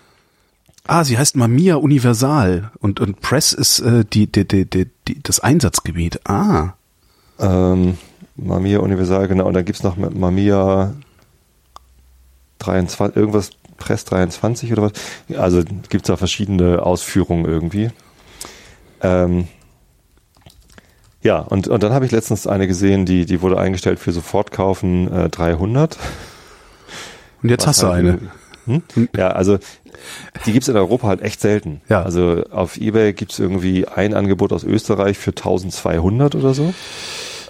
Ah, 0.87 1.05
sie 1.05 1.17
heißt 1.17 1.37
Mamiya 1.37 1.77
Universal 1.77 2.71
und, 2.79 3.01
und 3.01 3.21
Press 3.21 3.55
ist 3.55 3.81
äh, 3.81 4.05
die, 4.05 4.31
die, 4.31 4.47
die, 4.47 4.69
die, 4.69 4.91
die, 5.09 5.23
das 5.23 5.41
Einsatzgebiet. 5.41 6.21
Ah. 6.29 6.75
Ähm, 7.39 7.97
Mamiya 8.37 8.81
Universal, 8.81 9.29
genau. 9.29 9.47
Und 9.47 9.55
dann 9.55 9.65
gibt's 9.65 9.83
noch 9.83 9.97
Mamiya 9.97 10.95
23, 12.59 13.17
irgendwas, 13.17 13.51
Press 13.79 14.05
23 14.05 14.73
oder 14.73 14.83
was. 14.83 14.93
Also 15.39 15.63
gibt's 15.89 16.09
da 16.09 16.17
verschiedene 16.17 16.83
Ausführungen 16.83 17.47
irgendwie. 17.47 17.91
Ähm, 19.01 19.49
ja, 21.23 21.39
und, 21.39 21.69
und 21.69 21.83
dann 21.83 21.95
habe 21.95 22.05
ich 22.05 22.13
letztens 22.13 22.47
eine 22.47 22.67
gesehen, 22.67 23.07
die, 23.07 23.25
die 23.25 23.41
wurde 23.41 23.59
eingestellt 23.59 23.99
für 23.99 24.13
Sofortkaufen 24.13 25.11
äh, 25.11 25.29
300. 25.31 25.97
Und 27.43 27.49
jetzt 27.49 27.67
hast 27.67 27.83
du 27.83 27.89
halt 27.89 28.07
eine. 28.07 28.19
Hm? 28.67 29.09
Ja, 29.15 29.29
also 29.29 29.59
die 30.47 30.53
gibt's 30.53 30.69
in 30.69 30.77
Europa 30.77 31.09
halt 31.09 31.23
echt 31.23 31.41
selten. 31.41 31.81
Ja. 31.89 32.03
Also 32.03 32.45
auf 32.51 32.77
Ebay 32.77 33.13
gibt's 33.13 33.39
irgendwie 33.39 33.87
ein 33.87 34.15
Angebot 34.15 34.53
aus 34.53 34.65
Österreich 34.65 35.19
für 35.19 35.31
1200 35.31 36.35
oder 36.35 36.55
so. 36.55 36.75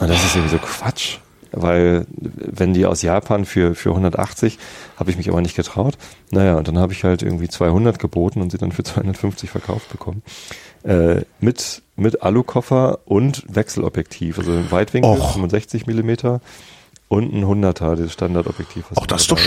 Und 0.00 0.10
das 0.10 0.24
ist 0.24 0.34
irgendwie 0.36 0.56
so 0.56 0.58
Quatsch. 0.58 1.18
weil 1.56 2.06
wenn 2.16 2.74
die 2.74 2.86
aus 2.86 3.02
Japan 3.02 3.44
für, 3.44 3.74
für 3.74 3.90
180, 3.90 4.58
habe 4.96 5.10
ich 5.10 5.16
mich 5.16 5.28
aber 5.28 5.40
nicht 5.40 5.56
getraut. 5.56 5.94
Naja, 6.30 6.56
und 6.56 6.66
dann 6.68 6.78
habe 6.78 6.92
ich 6.92 7.04
halt 7.04 7.22
irgendwie 7.22 7.48
200 7.48 7.98
geboten 7.98 8.40
und 8.40 8.50
sie 8.50 8.58
dann 8.58 8.72
für 8.72 8.82
250 8.82 9.50
verkauft 9.50 9.90
bekommen. 9.90 10.22
Äh, 10.82 11.22
mit, 11.40 11.82
mit 11.96 12.22
Alukoffer 12.22 12.98
und 13.06 13.44
Wechselobjektiv, 13.48 14.38
also 14.38 14.70
Weitwinkel, 14.70 15.10
Och. 15.10 15.32
65 15.32 15.86
Millimeter 15.86 16.40
und 17.14 17.32
ein 17.32 17.44
100er, 17.44 17.94
das 17.96 18.12
Standardobjektiv. 18.12 18.84
Auch 18.94 19.06
das 19.06 19.22
ist 19.22 19.30
doch, 19.30 19.38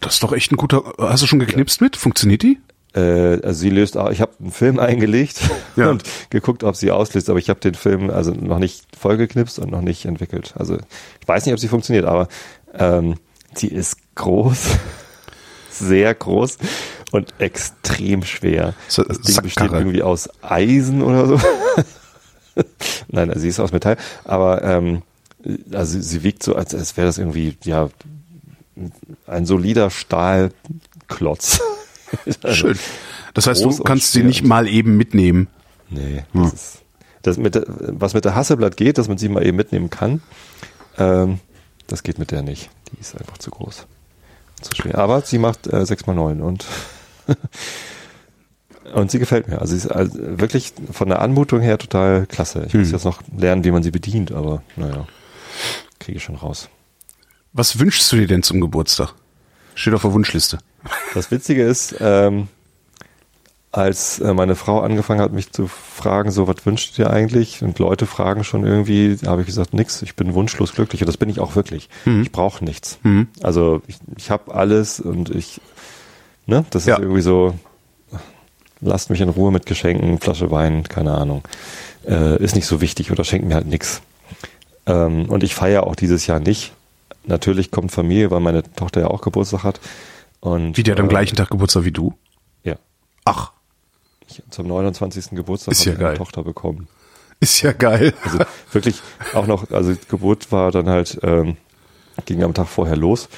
das 0.00 0.14
ist 0.14 0.22
doch 0.22 0.32
echt 0.32 0.52
ein 0.52 0.56
guter. 0.56 0.82
Hast 0.98 1.22
du 1.22 1.26
schon 1.26 1.38
geknipst 1.38 1.80
mit? 1.80 1.96
Funktioniert 1.96 2.42
die? 2.42 2.58
Äh, 2.94 3.40
also 3.42 3.52
sie 3.60 3.70
löst 3.70 3.96
auch, 3.96 4.10
ich 4.10 4.20
habe 4.20 4.32
einen 4.40 4.50
Film 4.50 4.78
eingelegt 4.78 5.40
Ja. 5.76 5.90
und 5.90 6.02
geguckt, 6.30 6.64
ob 6.64 6.74
sie 6.76 6.90
auslöst, 6.90 7.28
aber 7.30 7.38
ich 7.38 7.50
habe 7.50 7.60
den 7.60 7.74
Film 7.74 8.10
also 8.10 8.32
noch 8.32 8.58
nicht 8.58 8.84
vollgeknipst 8.98 9.58
und 9.58 9.70
noch 9.70 9.82
nicht 9.82 10.06
entwickelt. 10.06 10.54
Also 10.56 10.76
ich 11.20 11.28
weiß 11.28 11.44
nicht, 11.46 11.52
ob 11.52 11.60
sie 11.60 11.68
funktioniert, 11.68 12.06
aber 12.06 12.28
ähm, 12.74 13.14
sie 13.54 13.68
ist 13.68 13.96
groß, 14.14 14.70
sehr 15.70 16.14
groß 16.14 16.58
und 17.12 17.34
extrem 17.38 18.24
schwer. 18.24 18.74
So- 18.88 19.04
Das 19.04 19.20
Ding 19.20 19.36
besteht 19.42 19.52
Sackkarre. 19.64 19.80
irgendwie 19.82 20.02
aus 20.02 20.28
Eisen 20.42 21.02
oder 21.02 21.26
so. 21.26 21.38
Nein, 23.08 23.28
also 23.28 23.40
sie 23.40 23.48
ist 23.48 23.60
aus 23.60 23.70
Metall, 23.72 23.96
aber 24.24 24.62
ähm, 24.64 25.02
also 25.72 26.00
sie 26.00 26.22
wiegt 26.22 26.42
so, 26.42 26.54
als, 26.56 26.74
als 26.74 26.96
wäre 26.96 27.06
das 27.06 27.18
irgendwie 27.18 27.56
ja 27.64 27.88
ein 29.26 29.46
solider 29.46 29.90
Stahlklotz. 29.90 31.60
Also, 32.24 32.48
Schön. 32.54 32.78
Das 33.34 33.46
heißt, 33.46 33.64
du 33.64 33.82
kannst 33.82 34.12
sie 34.12 34.22
nicht 34.22 34.44
mal 34.44 34.66
eben 34.66 34.96
mitnehmen. 34.96 35.48
Nee, 35.90 36.24
das 36.32 36.52
ist, 36.52 36.78
das 37.22 37.36
mit 37.38 37.60
was 37.66 38.14
mit 38.14 38.24
der 38.24 38.34
Hasselblatt 38.34 38.76
geht, 38.76 38.98
dass 38.98 39.08
man 39.08 39.18
sie 39.18 39.28
mal 39.28 39.46
eben 39.46 39.56
mitnehmen 39.56 39.90
kann, 39.90 40.22
ähm, 40.98 41.40
das 41.86 42.02
geht 42.02 42.18
mit 42.18 42.30
der 42.30 42.42
nicht. 42.42 42.70
Die 42.92 43.00
ist 43.00 43.16
einfach 43.18 43.38
zu 43.38 43.50
groß. 43.50 43.86
Zu 44.60 44.74
schwer. 44.74 44.98
Aber 44.98 45.20
sie 45.22 45.38
macht 45.38 45.66
äh, 45.66 45.76
6x9 45.76 46.40
und 46.40 46.64
und 48.94 49.10
sie 49.10 49.18
gefällt 49.18 49.48
mir. 49.48 49.60
Also 49.60 49.72
sie 49.72 49.78
ist 49.78 49.86
also 49.88 50.18
wirklich 50.18 50.72
von 50.92 51.08
der 51.08 51.20
Anmutung 51.20 51.60
her 51.60 51.78
total 51.78 52.26
klasse. 52.26 52.64
Ich 52.66 52.74
muss 52.74 52.86
Hm. 52.88 52.92
jetzt 52.92 53.04
noch 53.04 53.22
lernen, 53.36 53.64
wie 53.64 53.70
man 53.70 53.82
sie 53.82 53.90
bedient, 53.90 54.32
aber 54.32 54.62
naja, 54.76 55.06
kriege 55.98 56.18
ich 56.18 56.24
schon 56.24 56.36
raus. 56.36 56.68
Was 57.52 57.78
wünschst 57.78 58.10
du 58.12 58.16
dir 58.16 58.26
denn 58.26 58.42
zum 58.42 58.60
Geburtstag? 58.60 59.14
Steht 59.74 59.94
auf 59.94 60.02
der 60.02 60.12
Wunschliste. 60.12 60.58
Das 61.14 61.30
Witzige 61.30 61.64
ist, 61.64 61.94
ähm, 62.00 62.48
als 63.70 64.18
äh, 64.20 64.32
meine 64.32 64.54
Frau 64.56 64.80
angefangen 64.80 65.20
hat, 65.20 65.32
mich 65.32 65.52
zu 65.52 65.66
fragen, 65.68 66.30
so, 66.30 66.48
was 66.48 66.64
wünscht 66.64 66.98
ihr 66.98 67.10
eigentlich? 67.10 67.62
Und 67.62 67.78
Leute 67.78 68.06
fragen 68.06 68.42
schon 68.44 68.64
irgendwie, 68.66 69.16
habe 69.26 69.42
ich 69.42 69.46
gesagt, 69.46 69.74
nix, 69.74 70.00
ich 70.02 70.16
bin 70.16 70.34
wunschlos 70.34 70.72
glücklich. 70.72 71.02
Und 71.02 71.06
das 71.06 71.16
bin 71.18 71.28
ich 71.28 71.38
auch 71.38 71.54
wirklich. 71.54 71.88
Ich 72.22 72.32
brauche 72.32 72.64
nichts. 72.64 72.98
Also 73.42 73.82
ich, 73.86 73.98
ich 74.16 74.30
habe 74.30 74.54
alles 74.54 75.00
und 75.00 75.30
ich, 75.30 75.60
ne, 76.46 76.64
das 76.70 76.86
Ja. 76.86 76.94
ist 76.96 77.02
irgendwie 77.02 77.20
so, 77.22 77.54
lasst 78.80 79.10
mich 79.10 79.20
in 79.20 79.28
Ruhe 79.28 79.52
mit 79.52 79.66
Geschenken, 79.66 80.18
Flasche 80.18 80.50
Wein, 80.50 80.84
keine 80.84 81.12
Ahnung. 81.12 81.42
Äh, 82.06 82.42
ist 82.42 82.54
nicht 82.56 82.66
so 82.66 82.80
wichtig 82.80 83.10
oder 83.10 83.22
schenkt 83.24 83.46
mir 83.46 83.54
halt 83.54 83.66
nix. 83.66 84.00
Ähm, 84.88 85.26
und 85.26 85.42
ich 85.44 85.54
feiere 85.54 85.86
auch 85.86 85.94
dieses 85.94 86.26
Jahr 86.26 86.40
nicht. 86.40 86.72
Natürlich 87.24 87.70
kommt 87.70 87.92
Familie, 87.92 88.30
weil 88.30 88.40
meine 88.40 88.62
Tochter 88.74 89.02
ja 89.02 89.06
auch 89.08 89.20
Geburtstag 89.20 89.62
hat. 89.62 89.80
Und, 90.40 90.76
Wie 90.76 90.82
der 90.82 90.94
hat 90.94 91.00
am 91.00 91.06
äh, 91.06 91.10
gleichen 91.10 91.36
Tag 91.36 91.50
Geburtstag 91.50 91.84
wie 91.84 91.92
du? 91.92 92.14
Ja. 92.64 92.76
Ach, 93.24 93.52
Ich, 94.28 94.42
zum 94.50 94.66
29. 94.66 95.30
Geburtstag 95.30 95.72
Ist 95.72 95.80
habe 95.80 95.90
ja 95.90 95.94
ich 95.94 95.98
eine 96.00 96.08
geil. 96.08 96.16
Tochter 96.16 96.42
bekommen. 96.42 96.88
ist 97.40 97.60
ja 97.62 97.72
geil. 97.72 98.14
Also 98.24 98.38
wirklich 98.72 99.00
auch 99.34 99.46
noch, 99.46 99.70
also 99.70 99.94
Geburt 100.08 100.50
war 100.50 100.72
dann 100.72 100.88
halt, 100.88 101.18
ähm, 101.22 101.56
ging 102.26 102.42
am 102.42 102.54
Tag 102.54 102.66
vorher 102.68 102.96
los. 102.96 103.28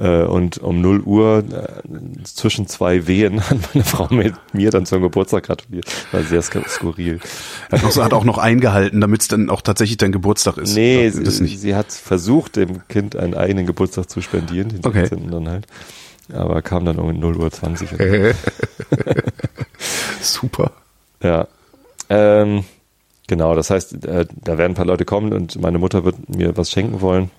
Äh, 0.00 0.22
und 0.22 0.56
um 0.58 0.80
0 0.80 1.00
Uhr 1.00 1.44
äh, 1.52 2.22
zwischen 2.24 2.66
zwei 2.66 3.06
Wehen 3.06 3.40
hat 3.50 3.58
meine 3.74 3.84
Frau 3.84 4.08
mit 4.10 4.34
mir 4.54 4.70
dann 4.70 4.86
zum 4.86 5.02
Geburtstag 5.02 5.44
gratuliert. 5.44 5.84
War 6.10 6.22
sehr 6.22 6.42
sk- 6.42 6.66
skurril. 6.68 7.20
Hat, 7.70 7.92
so- 7.92 8.02
hat 8.02 8.14
auch 8.14 8.24
noch 8.24 8.38
eingehalten, 8.38 9.00
damit 9.02 9.20
es 9.20 9.28
dann 9.28 9.50
auch 9.50 9.60
tatsächlich 9.60 9.98
dein 9.98 10.10
Geburtstag 10.12 10.56
ist. 10.56 10.74
Nee, 10.74 11.10
das, 11.10 11.22
das 11.22 11.36
sie, 11.36 11.42
nicht. 11.42 11.60
sie 11.60 11.74
hat 11.74 11.92
versucht, 11.92 12.56
dem 12.56 12.86
Kind 12.88 13.14
einen 13.14 13.34
eigenen 13.34 13.66
Geburtstag 13.66 14.08
zu 14.08 14.22
spendieren, 14.22 14.70
den 14.70 14.86
Okay. 14.86 15.00
16. 15.06 15.30
dann 15.30 15.48
halt. 15.48 15.66
Aber 16.32 16.62
kam 16.62 16.84
dann 16.86 16.98
um 16.98 17.12
0 17.18 17.36
Uhr 17.36 17.50
20. 17.50 17.90
Super. 20.20 20.72
Ja. 21.22 21.46
Ähm, 22.08 22.64
genau, 23.26 23.54
das 23.54 23.70
heißt, 23.70 24.04
äh, 24.04 24.26
da 24.44 24.58
werden 24.58 24.72
ein 24.72 24.76
paar 24.76 24.86
Leute 24.86 25.04
kommen 25.04 25.32
und 25.32 25.60
meine 25.60 25.78
Mutter 25.78 26.04
wird 26.04 26.28
mir 26.28 26.56
was 26.56 26.70
schenken 26.70 27.00
wollen. 27.00 27.30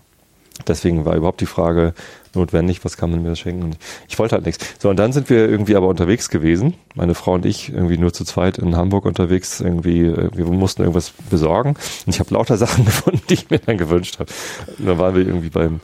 Deswegen 0.68 1.06
war 1.06 1.16
überhaupt 1.16 1.42
die 1.42 1.46
Frage 1.46 1.94
notwendig, 2.34 2.84
was 2.86 2.98
kann 2.98 3.10
man 3.12 3.24
mir 3.24 3.36
schenken? 3.36 3.76
Ich 4.08 4.20
wollte 4.20 4.36
halt 4.36 4.46
nichts. 4.46 4.66
So, 4.80 4.90
und 4.90 4.98
dann 4.98 5.14
sind 5.14 5.30
wir 5.30 5.50
irgendwie 5.50 5.76
aber 5.76 5.88
unterwegs 5.88 6.30
gewesen. 6.30 6.76
Meine 6.96 7.16
Frau 7.16 7.34
und 7.34 7.46
ich 7.46 7.74
irgendwie 7.74 7.98
nur 7.98 8.14
zu 8.14 8.24
zweit 8.26 8.58
in 8.58 8.76
Hamburg 8.76 9.06
unterwegs. 9.06 9.60
Irgendwie, 9.60 10.06
äh, 10.06 10.30
wir 10.34 10.46
mussten 10.46 10.82
irgendwas 10.82 11.14
besorgen. 11.30 11.76
Und 12.06 12.14
ich 12.14 12.20
habe 12.20 12.34
lauter 12.34 12.58
Sachen 12.58 12.86
gefunden, 12.86 13.22
die 13.30 13.36
ich 13.36 13.50
mir 13.50 13.60
dann 13.60 13.78
gewünscht 13.78 14.20
habe. 14.20 14.32
Und 14.78 14.88
dann 14.88 14.98
waren 14.98 15.16
wir 15.16 15.26
irgendwie 15.26 15.50
beim, 15.50 15.80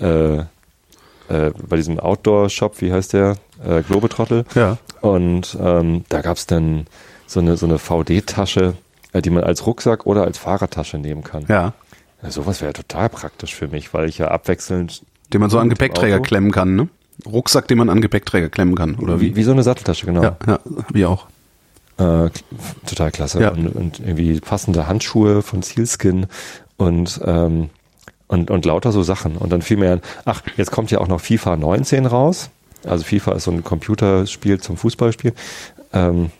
äh, 0.00 0.38
äh, 0.38 1.52
bei 1.68 1.76
diesem 1.76 1.98
Outdoor-Shop, 1.98 2.80
wie 2.80 2.92
heißt 2.92 3.12
der? 3.12 3.36
Äh, 3.64 3.82
Globetrottel. 3.82 4.44
Ja. 4.54 4.78
Und 5.00 5.56
ähm, 5.60 6.04
da 6.08 6.20
gab's 6.22 6.46
dann 6.46 6.86
so 7.26 7.40
eine, 7.40 7.56
so 7.56 7.66
eine 7.66 7.78
VD-Tasche, 7.78 8.74
äh, 9.12 9.22
die 9.22 9.30
man 9.30 9.44
als 9.44 9.66
Rucksack 9.66 10.06
oder 10.06 10.24
als 10.24 10.38
Fahrradtasche 10.38 10.98
nehmen 10.98 11.24
kann. 11.24 11.44
Ja. 11.48 11.74
Ja, 12.22 12.30
sowas 12.30 12.60
wäre 12.60 12.72
total 12.72 13.08
praktisch 13.08 13.54
für 13.54 13.68
mich, 13.68 13.94
weil 13.94 14.08
ich 14.08 14.18
ja 14.18 14.28
abwechselnd. 14.28 15.02
Den 15.32 15.40
man 15.40 15.50
so 15.50 15.58
an 15.58 15.70
Gepäckträger 15.70 16.20
klemmen 16.20 16.50
kann, 16.50 16.76
ne? 16.76 16.88
Rucksack, 17.26 17.68
den 17.68 17.78
man 17.78 17.90
an 17.90 18.00
Gepäckträger 18.00 18.48
klemmen 18.48 18.74
kann, 18.74 18.94
oder 18.96 19.20
Wie, 19.20 19.32
wie? 19.32 19.36
wie 19.36 19.42
so 19.42 19.52
eine 19.52 19.62
Satteltasche, 19.62 20.06
genau. 20.06 20.22
Ja, 20.22 20.36
ja, 20.46 20.58
wie 20.92 21.04
auch. 21.04 21.26
Äh, 21.98 22.30
total 22.86 23.10
klasse. 23.10 23.40
Ja. 23.40 23.50
Und, 23.50 23.68
und 23.68 24.00
irgendwie 24.00 24.40
passende 24.40 24.86
Handschuhe 24.86 25.42
von 25.42 25.62
Sealskin 25.62 26.26
und, 26.78 27.20
ähm, 27.24 27.68
und, 28.26 28.50
und 28.50 28.64
lauter 28.64 28.90
so 28.90 29.02
Sachen. 29.02 29.36
Und 29.36 29.50
dann 29.50 29.60
fiel 29.60 29.76
mir 29.76 29.92
ein, 29.92 30.00
ach, 30.24 30.42
jetzt 30.56 30.70
kommt 30.70 30.90
ja 30.90 30.98
auch 30.98 31.08
noch 31.08 31.20
FIFA 31.20 31.56
19 31.56 32.06
raus. 32.06 32.48
Also 32.84 33.04
FIFA 33.04 33.32
ist 33.32 33.44
so 33.44 33.50
ein 33.50 33.62
Computerspiel 33.62 34.60
zum 34.60 34.78
Fußballspiel. 34.78 35.34
Ähm, 35.92 36.30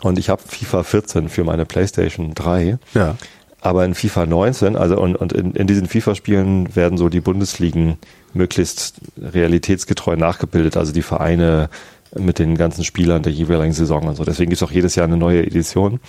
und 0.00 0.18
ich 0.18 0.30
habe 0.30 0.42
FIFA 0.44 0.82
14 0.82 1.28
für 1.28 1.44
meine 1.44 1.64
PlayStation 1.64 2.34
3. 2.34 2.78
Ja. 2.94 3.16
Aber 3.62 3.84
in 3.84 3.94
FIFA 3.94 4.26
19, 4.26 4.76
also 4.76 5.00
und, 5.00 5.14
und 5.14 5.32
in, 5.32 5.52
in 5.52 5.68
diesen 5.68 5.86
FIFA-Spielen 5.86 6.74
werden 6.74 6.98
so 6.98 7.08
die 7.08 7.20
Bundesligen 7.20 7.96
möglichst 8.34 8.94
realitätsgetreu 9.16 10.16
nachgebildet, 10.16 10.76
also 10.76 10.92
die 10.92 11.02
Vereine 11.02 11.70
mit 12.18 12.38
den 12.38 12.56
ganzen 12.56 12.84
Spielern 12.84 13.22
der 13.22 13.32
jeweiligen 13.32 13.72
Saison 13.72 14.06
und 14.06 14.16
so. 14.16 14.24
Deswegen 14.24 14.50
gibt 14.50 14.60
es 14.60 14.68
auch 14.68 14.72
jedes 14.72 14.96
Jahr 14.96 15.06
eine 15.06 15.16
neue 15.16 15.46
Edition. 15.46 16.00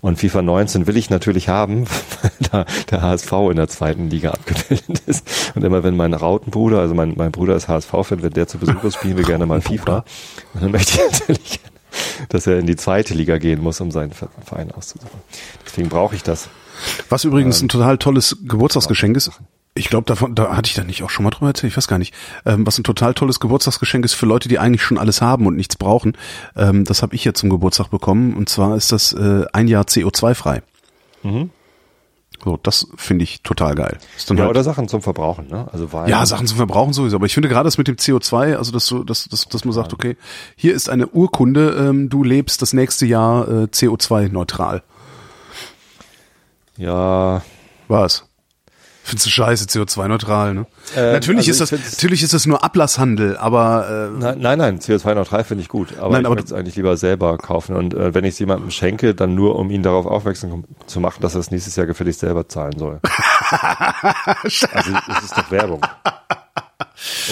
Und 0.00 0.18
FIFA 0.18 0.42
19 0.42 0.86
will 0.86 0.96
ich 0.96 1.10
natürlich 1.10 1.48
haben, 1.48 1.86
weil 2.22 2.30
da 2.50 2.66
der 2.90 3.02
HSV 3.02 3.32
in 3.50 3.56
der 3.56 3.68
zweiten 3.68 4.10
Liga 4.10 4.30
abgebildet 4.30 5.02
ist. 5.06 5.52
Und 5.54 5.62
immer 5.62 5.84
wenn 5.84 5.96
mein 5.96 6.14
Rautenbruder, 6.14 6.80
also 6.80 6.94
mein, 6.94 7.14
mein 7.16 7.30
Bruder 7.30 7.54
ist 7.54 7.68
HSV-Fan, 7.68 8.22
wenn 8.22 8.32
der 8.32 8.48
zu 8.48 8.58
Besuch 8.58 8.82
ist, 8.84 8.96
spielen 8.96 9.18
wir 9.18 9.24
gerne 9.24 9.46
mal 9.46 9.60
FIFA. 9.60 10.04
Und 10.54 10.62
dann 10.62 10.72
möchte 10.72 10.98
ich 10.98 11.20
natürlich, 11.20 11.60
dass 12.30 12.46
er 12.46 12.58
in 12.58 12.66
die 12.66 12.76
zweite 12.76 13.14
Liga 13.14 13.38
gehen 13.38 13.62
muss, 13.62 13.80
um 13.80 13.90
seinen 13.90 14.12
Verein 14.12 14.72
auszusuchen. 14.72 15.20
Deswegen 15.66 15.90
brauche 15.90 16.16
ich 16.16 16.22
das. 16.22 16.48
Was 17.08 17.24
übrigens 17.24 17.62
ein 17.62 17.68
total 17.68 17.98
tolles 17.98 18.38
Geburtstagsgeschenk 18.44 19.16
ist. 19.16 19.30
Ich 19.74 19.88
glaube, 19.88 20.04
davon, 20.04 20.34
da 20.34 20.54
hatte 20.54 20.68
ich 20.68 20.74
da 20.74 20.84
nicht 20.84 21.02
auch 21.02 21.08
schon 21.08 21.24
mal 21.24 21.30
drüber 21.30 21.46
erzählt, 21.48 21.72
ich 21.72 21.76
weiß 21.78 21.88
gar 21.88 21.98
nicht. 21.98 22.12
Ähm, 22.44 22.66
was 22.66 22.78
ein 22.78 22.84
total 22.84 23.14
tolles 23.14 23.40
Geburtstagsgeschenk 23.40 24.04
ist 24.04 24.12
für 24.14 24.26
Leute, 24.26 24.48
die 24.48 24.58
eigentlich 24.58 24.82
schon 24.82 24.98
alles 24.98 25.22
haben 25.22 25.46
und 25.46 25.56
nichts 25.56 25.76
brauchen. 25.76 26.16
Ähm, 26.56 26.84
das 26.84 27.00
habe 27.02 27.14
ich 27.14 27.24
jetzt 27.24 27.40
zum 27.40 27.48
Geburtstag 27.48 27.88
bekommen. 27.88 28.34
Und 28.34 28.48
zwar 28.50 28.76
ist 28.76 28.92
das 28.92 29.12
äh, 29.14 29.44
ein 29.52 29.68
Jahr 29.68 29.84
CO2-frei. 29.84 30.62
So, 32.44 32.58
das 32.60 32.88
finde 32.96 33.22
ich 33.22 33.42
total 33.42 33.74
geil. 33.76 33.98
Ist 34.16 34.28
dann 34.28 34.36
Ja, 34.36 34.42
halt, 34.44 34.50
oder 34.50 34.64
Sachen 34.64 34.88
zum 34.88 35.00
Verbrauchen, 35.00 35.46
ne? 35.46 35.68
Also 35.72 35.92
Wein. 35.92 36.08
ja, 36.08 36.26
Sachen 36.26 36.46
zum 36.48 36.56
Verbrauchen 36.56 36.92
sowieso. 36.92 37.16
Aber 37.16 37.26
ich 37.26 37.34
finde 37.34 37.48
gerade 37.48 37.64
das 37.68 37.78
mit 37.78 37.86
dem 37.86 37.96
CO2, 37.96 38.56
also 38.56 38.72
dass 38.72 38.86
du, 38.86 39.04
dass, 39.04 39.28
dass, 39.28 39.46
dass 39.48 39.64
man 39.64 39.72
sagt, 39.72 39.92
okay, 39.92 40.16
hier 40.56 40.74
ist 40.74 40.90
eine 40.90 41.06
Urkunde, 41.06 41.76
ähm, 41.88 42.08
du 42.08 42.24
lebst 42.24 42.60
das 42.60 42.72
nächste 42.72 43.06
Jahr 43.06 43.46
äh, 43.48 43.64
CO2-neutral. 43.66 44.82
Ja, 46.76 47.42
Was? 47.88 48.24
Findest 49.04 49.26
du 49.26 49.30
scheiße, 49.30 49.64
CO2-neutral, 49.64 50.54
ne? 50.54 50.66
Ähm, 50.96 51.12
natürlich, 51.12 51.48
also 51.48 51.64
ist 51.64 51.72
das, 51.72 51.92
natürlich 51.92 52.22
ist 52.22 52.34
das 52.34 52.46
nur 52.46 52.62
Ablasshandel, 52.62 53.36
aber 53.36 54.10
äh, 54.14 54.18
nein, 54.18 54.38
nein, 54.38 54.58
nein 54.58 54.78
CO2-neutral 54.78 55.42
finde 55.42 55.62
ich 55.62 55.68
gut. 55.68 55.98
Aber 55.98 56.12
Nein, 56.12 56.22
ich 56.22 56.28
würde 56.28 56.42
es 56.44 56.52
eigentlich 56.52 56.76
lieber 56.76 56.96
selber 56.96 57.36
kaufen. 57.36 57.74
Und 57.74 57.94
äh, 57.94 58.14
wenn 58.14 58.24
ich 58.24 58.34
es 58.34 58.38
jemandem 58.38 58.70
schenke, 58.70 59.16
dann 59.16 59.34
nur, 59.34 59.56
um 59.56 59.70
ihn 59.70 59.82
darauf 59.82 60.06
aufmerksam 60.06 60.64
zu 60.86 61.00
machen, 61.00 61.20
dass 61.20 61.34
er 61.34 61.40
es 61.40 61.50
nächstes 61.50 61.74
Jahr 61.74 61.86
gefälligst 61.86 62.20
selber 62.20 62.48
zahlen 62.48 62.78
soll. 62.78 63.00
also 63.50 64.96
es 65.08 65.24
ist 65.24 65.36
doch 65.36 65.50
Werbung. 65.50 65.80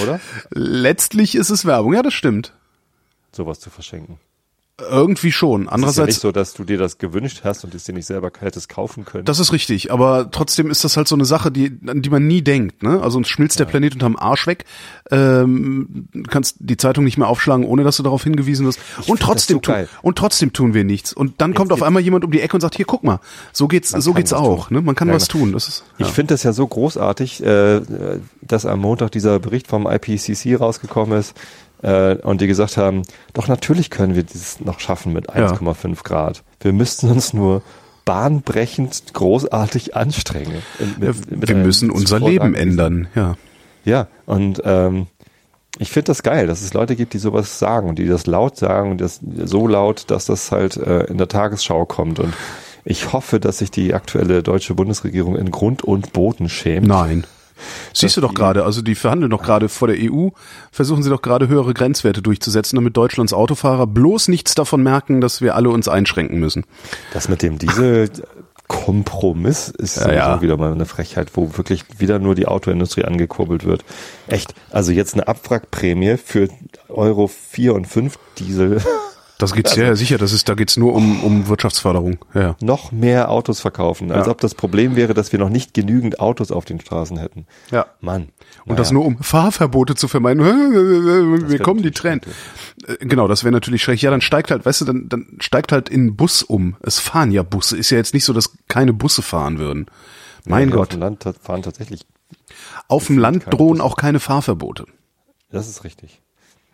Oder? 0.03 0.20
letztlich 0.50 1.37
ist 1.37 1.50
es 1.50 1.64
Werbung. 1.64 1.94
Ja, 1.94 2.03
das 2.03 2.14
stimmt. 2.14 2.53
Sowas 3.31 3.61
zu 3.61 3.70
verschenken. 3.70 4.18
Irgendwie 4.88 5.33
schon. 5.33 5.62
Es 5.62 5.66
ist 5.66 5.71
ja 5.71 5.75
Andererseits 5.75 6.07
nicht 6.09 6.21
so, 6.21 6.33
dass 6.33 6.55
du 6.55 6.64
dir 6.64 6.79
das 6.79 6.99
gewünscht 6.99 7.40
hast 7.45 7.64
und 7.64 7.75
es 7.75 7.85
dir 7.85 7.93
nicht 7.93 8.07
selber 8.07 8.31
hättest 8.38 8.69
kaufen 8.69 9.05
können. 9.05 9.25
Das 9.25 9.38
ist 9.38 9.53
richtig, 9.53 9.93
aber 9.93 10.31
trotzdem 10.31 10.71
ist 10.71 10.85
das 10.85 10.97
halt 10.97 11.09
so 11.09 11.14
eine 11.14 11.25
Sache, 11.25 11.51
die, 11.51 11.79
an 11.87 12.03
die 12.03 12.11
man 12.11 12.27
nie 12.27 12.43
denkt. 12.43 12.83
Ne? 12.83 13.01
Also 13.03 13.19
uns 13.19 13.29
schmilzt 13.29 13.59
der 13.59 13.64
Planet 13.64 13.95
unterm 13.95 14.16
Arsch 14.16 14.47
weg. 14.47 14.64
Ähm, 15.11 16.09
du 16.12 16.23
kannst 16.23 16.57
die 16.61 16.77
Zeitung 16.77 17.05
nicht 17.05 17.19
mehr 17.19 17.29
aufschlagen, 17.29 17.64
ohne 17.64 17.85
dass 17.85 17.97
du 17.97 18.03
darauf 18.03 18.23
hingewiesen 18.25 18.66
wirst. 18.66 18.81
Und 19.07 19.21
trotzdem, 19.21 19.57
so 19.57 19.61
tun, 19.61 19.88
und 20.03 20.16
trotzdem 20.19 20.53
tun 20.53 20.75
wir 20.75 20.85
nichts. 20.85 21.12
Und 21.12 21.40
dann 21.40 21.55
kommt 21.55 21.73
auf 21.73 21.83
einmal 21.83 22.03
jemand 22.03 22.25
um 22.25 22.31
die 22.31 22.40
Ecke 22.40 22.55
und 22.57 22.61
sagt, 22.61 22.77
hier, 22.77 22.87
guck 22.87 23.05
mal, 23.05 23.21
so 23.53 23.69
geht's, 23.69 23.93
Man 23.93 24.01
so 24.01 24.12
geht's 24.14 24.33
auch. 24.33 24.69
tun. 24.69 24.77
Ne? 24.79 24.83
Man 24.83 24.95
kann 24.95 25.09
Ja, 25.09 25.14
was 25.14 25.29
genau. 25.29 25.45
tun. 25.45 25.53
Das 25.53 25.69
ist, 25.69 25.85
ja. 25.99 26.07
Ich 26.07 26.12
finde 26.12 26.35
das 26.35 26.43
ja 26.43 26.53
so 26.53 26.66
großartig, 26.66 27.43
äh, 27.45 27.81
dass 28.43 28.66
am 28.66 28.81
Montag 28.81 29.12
dieser 29.12 29.38
Bericht 29.38 29.66
vom 29.66 29.87
IPCC 29.87 30.59
rausgekommen 30.59 31.19
ist 31.19 31.35
äh, 31.83 32.14
und 32.16 32.40
die 32.40 32.47
gesagt 32.47 32.77
haben, 32.77 33.03
doch 33.33 33.49
natürlich 33.49 33.90
können 33.90 34.14
wir 34.14 34.23
dieses 34.23 34.61
noch 34.61 34.81
schaffen 34.81 35.12
mit 35.12 35.31
1,5 35.31 36.03
Grad. 36.05 36.43
Wir 36.61 36.73
müssten 36.73 37.11
uns 37.11 37.33
nur 37.33 37.62
bahnbrechend 38.05 39.14
großartig 39.14 39.97
anstrengen. 39.97 40.62
Mit- 40.99 41.14
Ja, 41.16 41.37
mit 41.37 41.49
wir 41.49 41.57
müssen 41.57 41.90
unser 41.90 42.19
Leben 42.21 42.55
ändern. 42.55 43.09
Ja. 43.14 43.37
Ja, 43.85 44.09
und 44.27 44.61
ähm, 44.64 45.07
ich 45.79 45.90
finde 45.90 46.07
das 46.09 46.23
geil, 46.23 46.47
dass 46.47 46.61
es 46.61 46.75
Leute 46.75 46.97
gibt, 46.97 47.14
die 47.14 47.19
sowas 47.19 47.59
sagen 47.59 47.88
und 47.88 47.99
die 47.99 48.07
das 48.07 48.27
laut 48.27 48.57
sagen 48.59 48.90
und 48.90 49.01
das 49.01 49.21
so 49.45 49.66
laut, 49.66 50.05
dass 50.11 50.27
das 50.27 50.53
halt 50.53 50.77
äh, 50.77 51.05
in 51.05 51.16
der 51.16 51.29
Tagesschau 51.29 51.87
kommt. 51.87 52.19
Und 52.19 52.35
ich 52.85 53.12
hoffe, 53.14 53.40
dass 53.40 53.59
sich 53.59 53.71
die 53.71 53.95
aktuelle 53.95 54.43
deutsche 54.43 54.75
Bundesregierung 54.75 55.37
in 55.37 55.51
Grund 55.51 55.83
und 55.83 56.12
Boden 56.12 56.49
schämt. 56.51 56.87
Nein. 56.88 57.25
Siehst 57.92 58.16
du 58.16 58.20
doch 58.20 58.35
gerade, 58.35 58.64
also 58.64 58.83
die 58.83 58.94
verhandeln 58.94 59.31
doch 59.31 59.42
gerade 59.42 59.68
vor 59.68 59.88
der 59.88 59.96
EU, 60.01 60.29
versuchen 60.70 61.03
sie 61.03 61.11
doch 61.11 61.23
gerade 61.23 61.49
höhere 61.49 61.75
Grenzwerte 61.75 62.23
durchzusetzen, 62.23 62.77
damit 62.77 62.96
Deutschlands 62.96 63.33
Autofahrer 63.33 63.87
bloß 63.87 64.29
nichts 64.29 64.55
davon 64.55 64.83
merken, 64.83 65.20
dass 65.20 65.40
wir 65.40 65.57
alle 65.57 65.70
uns 65.70 65.88
einschränken 65.88 66.38
müssen. 66.38 66.64
Das 67.12 67.29
mit 67.29 67.42
dem 67.42 67.59
Dieselkompromiss 67.59 69.68
ist 69.68 69.96
Ja, 69.96 70.12
ja. 70.12 70.42
wieder 70.42 70.57
mal 70.57 70.73
eine 70.73 70.87
Frechheit, 70.87 71.31
wo 71.35 71.57
wirklich 71.57 71.85
wieder 71.99 72.18
nur 72.18 72.35
die 72.35 72.46
Autoindustrie 72.46 73.05
angekurbelt 73.05 73.64
wird. 73.64 73.85
Echt, 74.27 74.55
also 74.70 74.92
jetzt 74.92 75.14
eine 75.14 75.29
Abwrackprämie 75.29 76.16
für 76.16 76.49
Euro 76.88 77.29
4 77.29 77.75
und 77.75 77.87
5 77.87 78.18
Diesel. 78.38 78.81
Das 79.40 79.53
geht's 79.53 79.74
ja, 79.76 79.85
ja 79.85 79.96
sicher, 79.96 80.18
das 80.18 80.33
ist, 80.33 80.48
da 80.48 80.55
geht's 80.55 80.76
nur 80.76 80.94
um, 80.94 81.22
um 81.24 81.48
Wirtschaftsförderung. 81.48 82.18
Ja, 82.35 82.40
ja. 82.40 82.57
noch 82.61 82.92
mehr 82.92 83.31
Autos 83.31 83.61
verkaufen, 83.61 84.12
als 84.12 84.26
Ja. 84.26 84.33
ob 84.33 84.40
das 84.40 84.55
Problem 84.55 84.96
wäre, 84.96 85.14
dass 85.14 85.33
wir 85.33 85.38
noch 85.38 85.48
nicht 85.48 85.74
genügend 85.74 86.20
Autos 86.20 86.50
auf 86.53 86.64
den 86.64 86.81
Straßen 86.81 87.16
hätten. 87.18 87.46
Ja. 87.70 87.87
Mann. 88.00 88.29
Und 88.66 88.79
das 88.79 88.90
nur 88.92 89.05
um 89.05 89.18
Fahrverbote 89.22 89.94
zu 89.94 90.07
vermeiden. 90.09 90.42
Wir 91.50 91.59
kommen 91.61 91.83
die 91.83 91.90
Tränen. 91.90 92.20
Äh, 92.87 92.96
Genau, 93.07 93.26
das 93.29 93.42
wäre 93.44 93.53
natürlich 93.53 93.83
schrecklich. 93.83 94.03
Ja, 94.03 94.11
dann 94.11 94.20
steigt 94.20 94.50
halt, 94.50 94.64
weißt 94.64 94.83
du, 94.83 94.85
dann, 94.85 95.09
dann 95.09 95.26
steigt 95.40 95.72
halt 95.72 95.88
in 95.88 96.16
Bus 96.16 96.42
um. 96.42 96.76
Es 96.83 96.98
fahren 96.98 97.31
ja 97.33 97.42
Busse. 97.42 97.76
Ist 97.76 97.90
ja 97.90 97.96
jetzt 97.98 98.14
nicht 98.14 98.24
so, 98.24 98.33
dass 98.33 98.53
keine 98.68 98.92
Busse 98.92 99.22
fahren 99.22 99.59
würden. 99.59 99.87
Mein 100.46 100.68
Auf 100.70 100.74
Gott. 100.76 100.92
dem 100.92 101.00
Land 101.00 101.24
fahren 101.42 101.62
tatsächlich, 101.62 102.07
Auf 102.88 103.07
dem 103.07 103.18
Land 103.18 103.44
drohen 103.50 103.79
Busse. 103.79 103.85
auch 103.85 103.96
keine 103.96 104.20
Fahrverbote. 104.20 104.87
das 105.50 105.68
ist 105.68 105.85
richtig. 105.85 106.20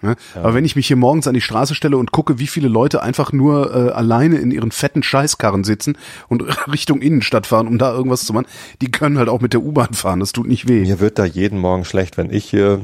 Ne? 0.02 0.14
Aber 0.35 0.54
wenn 0.54 0.64
ich 0.64 0.76
mich 0.76 0.87
hier 0.87 0.96
morgens 0.96 1.26
an 1.26 1.35
die 1.35 1.40
Straße 1.40 1.74
stelle 1.74 1.96
und 1.96 2.12
gucke, 2.12 2.38
wie 2.38 2.46
viele 2.46 2.68
Leute 2.68 3.02
einfach 3.02 3.32
nur 3.32 3.74
äh, 3.74 3.90
alleine 3.92 4.37
in 4.37 4.50
ihren 4.50 4.70
fetten 4.70 5.02
Scheißkarren 5.02 5.64
sitzen 5.64 5.96
und 6.28 6.42
Richtung 6.70 7.00
Innenstadt 7.00 7.46
fahren, 7.46 7.66
um 7.66 7.78
da 7.78 7.92
irgendwas 7.92 8.24
zu 8.24 8.32
machen, 8.32 8.46
die 8.82 8.90
können 8.90 9.18
halt 9.18 9.28
auch 9.28 9.40
mit 9.40 9.52
der 9.54 9.62
U-Bahn 9.62 9.94
fahren. 9.94 10.20
Das 10.20 10.32
tut 10.32 10.46
nicht 10.46 10.68
weh. 10.68 10.82
Mir 10.82 11.00
wird 11.00 11.18
da 11.18 11.24
jeden 11.24 11.59
Morgen 11.59 11.85
schlecht, 11.85 12.18
wenn 12.18 12.30
ich 12.30 12.44
hier 12.44 12.82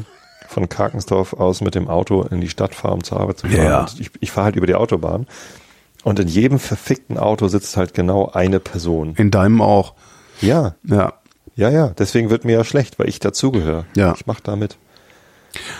von 0.48 0.68
Karkensdorf 0.68 1.34
aus 1.34 1.60
mit 1.60 1.74
dem 1.74 1.88
Auto 1.88 2.22
in 2.22 2.40
die 2.40 2.48
Stadt 2.48 2.74
fahre, 2.74 2.94
um 2.94 3.04
zur 3.04 3.20
Arbeit 3.20 3.38
zu 3.38 3.46
fahren. 3.48 3.62
Ja. 3.64 3.80
Und 3.80 4.00
ich, 4.00 4.10
ich 4.20 4.30
fahre 4.30 4.46
halt 4.46 4.56
über 4.56 4.66
die 4.66 4.74
Autobahn. 4.74 5.26
Und 6.04 6.18
in 6.18 6.28
jedem 6.28 6.58
verfickten 6.58 7.16
Auto 7.18 7.48
sitzt 7.48 7.76
halt 7.76 7.94
genau 7.94 8.30
eine 8.32 8.58
Person. 8.60 9.14
In 9.16 9.30
deinem 9.30 9.60
auch. 9.60 9.94
Ja, 10.40 10.74
Ja. 10.82 11.14
ja, 11.54 11.70
ja. 11.70 11.88
Deswegen 11.96 12.28
wird 12.30 12.44
mir 12.44 12.52
ja 12.52 12.64
schlecht, 12.64 12.98
weil 12.98 13.08
ich 13.08 13.20
dazugehöre. 13.20 13.84
Ja. 13.96 14.14
Ich 14.16 14.26
mach 14.26 14.40
da 14.40 14.56
mit. 14.56 14.78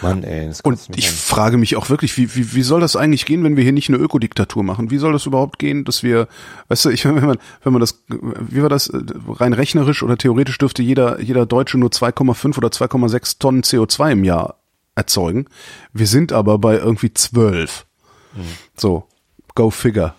Mann, 0.02 0.24
ey. 0.24 0.48
Das 0.48 0.60
Und 0.60 0.80
ich 0.96 1.08
an. 1.08 1.14
frage 1.14 1.56
mich 1.56 1.76
auch 1.76 1.88
wirklich, 1.90 2.16
wie, 2.16 2.34
wie, 2.34 2.54
wie 2.54 2.62
soll 2.62 2.80
das 2.80 2.96
eigentlich 2.96 3.26
gehen, 3.26 3.44
wenn 3.44 3.56
wir 3.56 3.62
hier 3.62 3.72
nicht 3.72 3.88
eine 3.88 3.98
Ökodiktatur 3.98 4.62
machen? 4.62 4.90
Wie 4.90 4.98
soll 4.98 5.12
das 5.12 5.26
überhaupt 5.26 5.58
gehen, 5.58 5.84
dass 5.84 6.02
wir, 6.02 6.28
weißt 6.68 6.86
du, 6.86 6.90
ich 6.90 7.04
wenn 7.04 7.14
man, 7.14 7.38
wenn 7.62 7.72
man 7.72 7.80
das, 7.80 8.02
wie 8.08 8.62
war 8.62 8.68
das, 8.68 8.90
rein 9.28 9.52
rechnerisch 9.52 10.02
oder 10.02 10.16
theoretisch 10.16 10.58
dürfte 10.58 10.82
jeder, 10.82 11.20
jeder 11.20 11.46
Deutsche 11.46 11.78
nur 11.78 11.90
2,5 11.90 12.58
oder 12.58 12.68
2,6 12.68 13.38
Tonnen 13.38 13.62
CO2 13.62 14.12
im 14.12 14.24
Jahr 14.24 14.56
erzeugen. 14.94 15.46
Wir 15.92 16.06
sind 16.06 16.32
aber 16.32 16.58
bei 16.58 16.76
irgendwie 16.76 17.12
12. 17.12 17.86
So, 18.76 19.06
go 19.54 19.70
figure. 19.70 20.14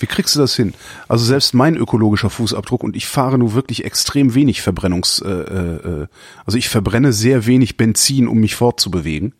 Wie 0.00 0.06
kriegst 0.06 0.34
du 0.34 0.40
das 0.40 0.56
hin? 0.56 0.74
Also 1.08 1.24
selbst 1.24 1.54
mein 1.54 1.76
ökologischer 1.76 2.30
Fußabdruck 2.30 2.82
und 2.82 2.96
ich 2.96 3.06
fahre 3.06 3.38
nur 3.38 3.54
wirklich 3.54 3.84
extrem 3.84 4.34
wenig 4.34 4.62
Verbrennungs, 4.62 5.20
äh, 5.20 5.28
äh, 5.28 6.06
also 6.44 6.58
ich 6.58 6.68
verbrenne 6.68 7.12
sehr 7.12 7.46
wenig 7.46 7.76
Benzin, 7.76 8.26
um 8.26 8.38
mich 8.38 8.56
fortzubewegen. 8.56 9.34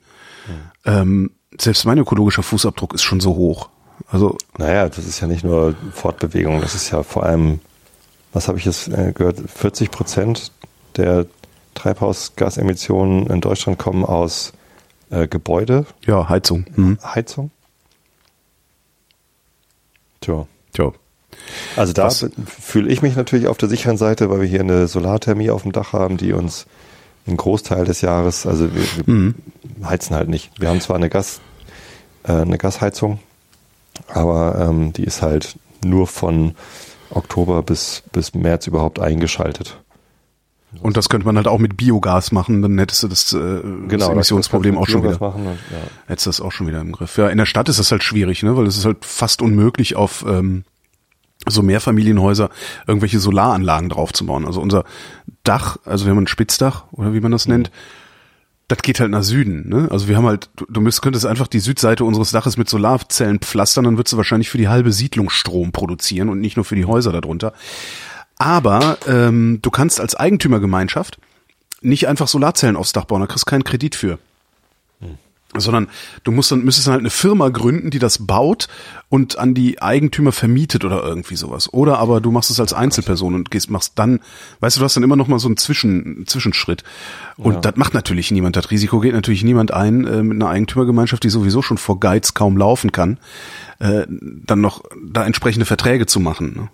Ähm, 0.85 1.31
selbst 1.59 1.85
mein 1.85 1.99
ökologischer 1.99 2.42
Fußabdruck 2.42 2.94
ist 2.94 3.03
schon 3.03 3.20
so 3.20 3.35
hoch. 3.35 3.68
Also 4.09 4.37
Naja, 4.57 4.88
das 4.88 5.07
ist 5.07 5.20
ja 5.20 5.27
nicht 5.27 5.44
nur 5.44 5.75
Fortbewegung, 5.92 6.61
das 6.61 6.75
ist 6.75 6.90
ja 6.90 7.03
vor 7.03 7.25
allem, 7.25 7.61
was 8.33 8.49
habe 8.49 8.59
ich 8.59 8.64
jetzt 8.64 8.88
äh, 8.88 9.12
gehört, 9.12 9.38
40 9.51 9.90
Prozent 9.90 10.53
der 10.96 11.27
Treibhausgasemissionen 11.75 13.27
in 13.27 13.40
Deutschland 13.40 13.79
kommen 13.79 14.05
aus 14.05 14.53
äh, 15.11 15.29
Gebäude, 15.29 15.87
ja, 16.07 16.29
Heizung. 16.29 16.64
Mhm. 16.75 16.99
Heizung. 17.03 17.51
Tja. 20.21 20.47
Tja. 20.73 20.93
Also 21.77 21.93
da 21.93 22.11
fühle 22.11 22.91
ich 22.91 23.03
mich 23.03 23.17
natürlich 23.17 23.47
auf 23.47 23.57
der 23.57 23.69
sicheren 23.69 23.97
Seite, 23.97 24.31
weil 24.31 24.41
wir 24.41 24.49
hier 24.49 24.61
eine 24.61 24.87
Solarthermie 24.89 25.51
auf 25.51 25.63
dem 25.63 25.73
Dach 25.73 25.93
haben, 25.93 26.17
die 26.17 26.33
uns 26.33 26.67
einen 27.27 27.37
Großteil 27.37 27.85
des 27.85 28.01
Jahres, 28.01 28.47
also 28.47 28.75
wir, 28.75 28.83
wir 28.97 29.15
Mhm. 29.15 29.35
heizen 29.85 30.17
halt 30.17 30.29
nicht. 30.29 30.51
Wir 30.61 30.69
haben 30.69 30.81
zwar 30.81 30.97
eine 30.97 31.09
Gas, 31.09 31.41
äh, 32.25 32.33
eine 32.33 32.59
Gasheizung, 32.59 33.21
aber 34.09 34.59
ähm, 34.59 34.93
die 34.93 35.05
ist 35.05 35.23
halt 35.23 35.57
nur 35.85 36.07
von 36.07 36.55
Oktober 37.11 37.63
bis, 37.63 38.03
bis 38.13 38.35
März 38.35 38.67
überhaupt 38.67 38.99
eingeschaltet. 39.01 39.77
Und 40.81 40.97
das 40.97 41.09
könnte 41.09 41.27
man 41.27 41.37
halt 41.37 41.49
auch 41.49 41.59
mit 41.59 41.77
Biogas 41.77 42.31
machen, 42.31 42.63
dann 42.63 42.79
hättest 42.79 43.03
du 43.03 43.09
das, 43.09 43.33
äh, 43.33 43.61
das 43.89 44.09
Emissionsproblem 44.09 44.75
Genau, 44.75 44.85
das 44.85 44.89
auch 44.89 44.93
schon 44.93 45.03
wieder. 45.03 45.19
Biogas 45.19 45.35
Machen 45.35 45.47
und, 45.47 45.59
ja. 45.71 45.79
Hättest 46.07 46.27
du 46.27 46.31
das 46.31 46.41
auch 46.41 46.53
schon 46.53 46.67
wieder 46.69 46.81
im 46.81 46.93
Griff. 46.93 47.17
Ja, 47.17 47.29
in 47.29 47.39
der 47.39 47.47
Stadt 47.47 47.69
ist 47.69 47.79
das 47.79 47.91
halt 47.91 48.05
schwierig, 48.05 48.43
ne? 48.43 48.57
Weil 48.57 48.67
es 48.67 48.77
ist 48.77 48.85
halt 48.85 49.05
fast 49.05 49.43
unmöglich, 49.43 49.97
auf 49.97 50.25
ähm, 50.29 50.65
so 51.49 51.63
Mehrfamilienhäuser 51.63 52.51
irgendwelche 52.87 53.19
Solaranlagen 53.19 53.89
draufzubauen. 53.89 54.47
Also 54.47 54.61
unser 54.61 54.85
Dach, 55.43 55.79
also 55.85 56.05
wir 56.05 56.11
haben 56.11 56.19
ein 56.19 56.27
Spitzdach 56.27 56.85
oder 56.93 57.15
wie 57.15 57.21
man 57.21 57.33
das 57.33 57.47
nennt, 57.47 57.71
das 58.69 58.79
geht 58.83 59.01
halt 59.01 59.11
nach 59.11 59.23
Süden. 59.23 59.69
Ne? 59.69 59.89
Also 59.91 60.07
wir 60.07 60.17
haben 60.17 60.27
halt, 60.27 60.51
du, 60.57 60.67
du 60.69 60.81
müsst, 60.81 61.03
könntest 61.03 61.27
einfach 61.27 61.49
die 61.49 61.59
Südseite 61.59 62.05
unseres 62.05 62.31
Daches 62.31 62.57
mit 62.57 62.69
Solarzellen 62.69 63.41
pflastern, 63.41 63.85
dann 63.85 63.97
würdest 63.97 64.13
du 64.13 64.17
wahrscheinlich 64.17 64.51
für 64.51 64.59
die 64.59 64.69
halbe 64.69 64.93
Siedlung 64.93 65.31
Strom 65.31 65.73
produzieren 65.73 66.29
und 66.29 66.41
nicht 66.41 66.57
nur 66.57 66.65
für 66.65 66.77
die 66.77 66.85
Häuser 66.85 67.11
darunter. 67.11 67.53
Aber 68.40 68.96
ähm, 69.07 69.59
du 69.61 69.70
kannst 69.70 70.00
als 70.00 70.14
Eigentümergemeinschaft 70.14 71.18
nicht 71.83 72.09
einfach 72.09 72.26
Solarzellen 72.26 72.76
aufs 72.76 72.92
Dach 72.92 73.05
bauen, 73.05 73.20
da 73.20 73.26
kriegst 73.26 73.46
du 73.46 73.50
keinen 73.50 73.64
Kredit 73.64 73.94
für 73.94 74.18
sondern 75.57 75.88
du 76.22 76.31
musst 76.31 76.53
dann 76.53 76.62
müsstest 76.62 76.87
dann 76.87 76.92
halt 76.92 77.00
eine 77.00 77.11
Firma 77.11 77.48
gründen, 77.48 77.90
die 77.90 77.98
das 77.98 78.24
baut 78.26 78.68
und 79.09 79.38
an 79.38 79.53
die 79.53 79.83
Eigentümer 79.83 80.31
vermietet 80.31 80.85
oder 80.85 81.03
irgendwie 81.03 81.35
sowas. 81.35 81.72
Oder 81.72 81.98
aber 81.98 82.20
du 82.20 82.31
machst 82.31 82.50
es 82.50 82.61
als 82.61 82.72
Einzelperson 82.72 83.35
und 83.35 83.50
gehst 83.50 83.68
machst 83.68 83.94
dann, 83.96 84.20
weißt 84.61 84.76
du, 84.76 84.81
du 84.81 84.85
hast 84.85 84.94
dann 84.96 85.03
immer 85.03 85.16
noch 85.16 85.26
mal 85.26 85.40
so 85.40 85.48
einen 85.48 85.57
Zwischen, 85.57 86.24
Zwischenschritt. 86.26 86.85
Und 87.37 87.55
Ja. 87.55 87.61
das 87.61 87.76
macht 87.76 87.94
natürlich 87.94 88.31
niemand. 88.31 88.55
Das 88.55 88.70
Risiko 88.70 89.00
geht 89.00 89.12
natürlich 89.12 89.42
niemand 89.42 89.72
ein 89.72 90.07
äh, 90.07 90.22
mit 90.22 90.37
einer 90.37 90.50
Eigentümergemeinschaft, 90.50 91.24
die 91.24 91.31
sowieso 91.31 91.62
schon 91.62 91.79
vor 91.79 91.98
Geiz 91.98 92.35
kaum 92.35 92.57
laufen 92.57 92.92
kann, 92.92 93.18
äh, 93.81 94.07
dann 94.09 94.61
noch 94.61 94.85
da 95.05 95.26
entsprechende 95.26 95.66
Verträge 95.66 96.07
zu 96.07 96.20
machen. 96.20 96.55
Ne? 96.55 96.68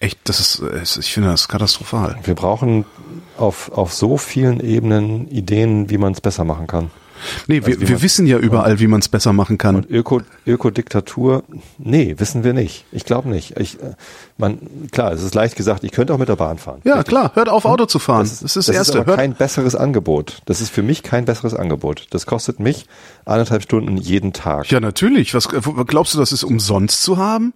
Echt, 0.00 0.18
das 0.24 0.40
ist, 0.40 0.62
ich 0.98 1.12
finde 1.12 1.30
das 1.30 1.48
katastrophal. 1.48 2.18
Wir 2.24 2.34
brauchen 2.34 2.84
auf, 3.36 3.70
auf 3.72 3.92
so 3.92 4.16
vielen 4.16 4.60
Ebenen 4.60 5.28
Ideen, 5.28 5.90
wie 5.90 5.98
man 5.98 6.12
es 6.12 6.20
besser 6.20 6.44
machen 6.44 6.66
kann. 6.66 6.90
Nee, 7.46 7.58
Also 7.64 7.80
wir, 7.80 7.88
wir 7.88 8.02
wissen 8.02 8.26
ja 8.26 8.38
überall, 8.38 8.80
wie 8.80 8.86
man 8.86 9.00
es 9.00 9.08
besser 9.08 9.32
machen 9.32 9.58
kann. 9.58 9.76
Und 9.76 9.90
Öko, 9.90 10.22
Ökodiktatur, 10.46 11.44
nee, 11.78 12.14
wissen 12.18 12.44
wir 12.44 12.52
nicht. 12.52 12.84
Ich 12.92 13.04
glaube 13.04 13.28
nicht. 13.28 13.58
Ich, 13.58 13.80
äh, 13.80 13.94
man, 14.38 14.58
klar, 14.90 15.12
es 15.12 15.22
ist 15.22 15.34
leicht 15.34 15.56
gesagt, 15.56 15.84
ich 15.84 15.92
könnte 15.92 16.14
auch 16.14 16.18
mit 16.18 16.28
der 16.28 16.36
Bahn 16.36 16.58
fahren. 16.58 16.80
Ja, 16.84 16.94
Richtig. 16.94 17.10
klar, 17.10 17.30
hört 17.34 17.48
auf, 17.48 17.64
Auto 17.64 17.86
zu 17.86 17.98
fahren. 17.98 18.22
Das 18.22 18.42
ist 18.42 18.56
das, 18.56 18.66
das 18.66 18.74
Erste. 18.74 18.92
ist 18.92 18.96
aber 18.98 19.06
hört, 19.12 19.18
kein 19.18 19.34
besseres 19.34 19.76
Angebot. 19.76 20.38
Das 20.46 20.60
ist 20.60 20.70
für 20.70 20.82
mich 20.82 21.02
kein 21.02 21.24
besseres 21.24 21.54
Angebot. 21.54 22.06
Das 22.10 22.26
kostet 22.26 22.60
mich 22.60 22.86
anderthalb 23.24 23.62
Stunden 23.62 23.96
jeden 23.96 24.32
Tag. 24.32 24.70
Ja, 24.70 24.80
natürlich. 24.80 25.34
Was 25.34 25.48
glaubst 25.48 26.14
du, 26.14 26.18
das 26.18 26.32
ist 26.32 26.42
umsonst 26.44 27.02
zu 27.02 27.16
haben? 27.18 27.54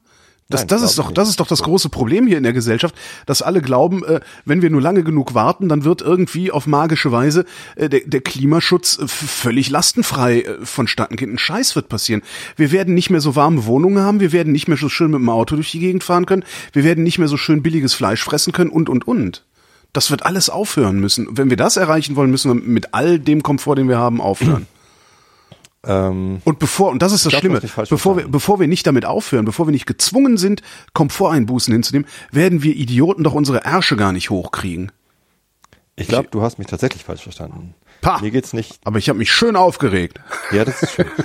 Das, 0.49 0.61
Nein, 0.61 0.69
das 0.69 0.83
ist 0.83 0.99
doch, 0.99 1.11
das 1.11 1.29
ist 1.29 1.41
doch 1.41 1.49
das 1.49 1.65
große 1.65 1.89
Problem 1.89 2.29
hier 2.29 2.37
in 2.37 2.45
der 2.45 2.53
Gesellschaft, 2.53 2.95
dass 3.27 3.43
alle 3.43 3.61
glauben, 3.61 4.05
äh, 4.05 4.21
wenn 4.45 4.63
wir 4.63 4.71
nur 4.71 4.81
lange 4.81 5.03
genug 5.03 5.35
warten, 5.35 5.69
dann 5.69 5.83
wird 5.83 6.03
irgendwie 6.03 6.53
auf 6.53 6.69
magische 6.69 7.11
Weise 7.11 7.45
äh, 7.75 7.89
der, 7.89 8.03
der 8.07 8.21
Klimaschutz 8.21 8.97
äh, 8.99 9.09
völlig 9.09 9.71
lastenfrei 9.71 10.43
äh, 10.43 10.65
vonstatten 10.65 11.17
gehen. 11.17 11.33
Ein 11.33 11.39
Scheiß 11.39 11.75
wird 11.75 11.89
passieren. 11.89 12.23
Wir 12.55 12.71
werden 12.71 12.95
nicht 12.95 13.11
mehr 13.11 13.21
so 13.21 13.35
warme 13.35 13.67
Wohnungen 13.67 14.05
haben, 14.05 14.21
wir 14.21 14.31
werden 14.31 14.53
nicht 14.53 14.69
mehr 14.69 14.77
so 14.77 14.89
schön 14.89 15.11
mit 15.11 15.19
dem 15.19 15.29
Auto 15.29 15.57
durch 15.57 15.73
die 15.73 15.81
Gegend 15.81 16.05
fahren 16.05 16.27
können, 16.27 16.45
wir 16.73 16.85
werden 16.85 17.03
nicht 17.03 17.19
mehr 17.19 17.29
so 17.29 17.37
schön 17.37 17.65
billiges 17.65 17.95
Fleisch 17.95 18.23
fressen 18.23 18.53
können 18.53 18.71
und 18.71 18.89
und 18.89 19.09
und. 19.09 19.45
Das 19.93 20.13
wird 20.13 20.25
alles 20.25 20.49
aufhören 20.49 21.01
müssen. 21.01 21.27
Wenn 21.33 21.51
wir 21.51 21.57
das 21.57 21.77
erreichen 21.77 22.15
wollen, 22.15 22.31
müssen 22.31 22.53
wir 22.53 22.55
mit 22.55 22.95
all 22.95 23.19
dem 23.19 23.43
Komfort, 23.43 23.77
den 23.77 23.89
wir 23.89 23.99
haben, 23.99 24.21
aufhören. 24.21 24.69
Ähm, 25.87 26.41
Und 26.45 26.59
bevor, 26.59 26.91
und 26.91 27.01
das 27.01 27.13
ist 27.13 27.25
das 27.27 27.33
Schlimme, 27.33 27.61
bevor 27.89 28.17
wir, 28.17 28.29
bevor 28.29 28.59
wir 28.59 28.67
nicht 28.67 28.87
damit 28.87 29.05
aufhören, 29.05 29.45
bevor 29.45 29.69
wir 29.69 29.73
nicht 29.73 29.87
gezwungen 29.87 30.37
sind, 30.37 30.63
Komforteinbußen 30.95 31.73
hinzunehmen, 31.73 32.09
werden 32.33 32.63
wir 32.63 32.75
Idioten 32.75 33.23
doch 33.23 33.35
unsere 33.35 33.65
Ärsche 33.65 33.97
gar 33.97 34.13
nicht 34.13 34.31
hochkriegen. 34.31 34.91
ich 35.95 36.09
glaube, 36.09 36.29
du 36.31 36.43
hast 36.43 36.59
mich 36.59 36.67
tatsächlich 36.67 37.05
falsch 37.05 37.23
verstanden. 37.23 37.75
Pah. 38.01 38.21
Mir 38.21 38.31
geht's 38.31 38.53
nicht. 38.53 38.79
Aber 38.85 38.99
ich 38.99 39.09
habe 39.09 39.19
mich 39.19 39.33
schön 39.33 39.57
aufgeregt. 39.57 40.21
Ja, 40.53 40.65
das 40.65 40.83
ist 40.83 40.93
schön. 40.93 41.07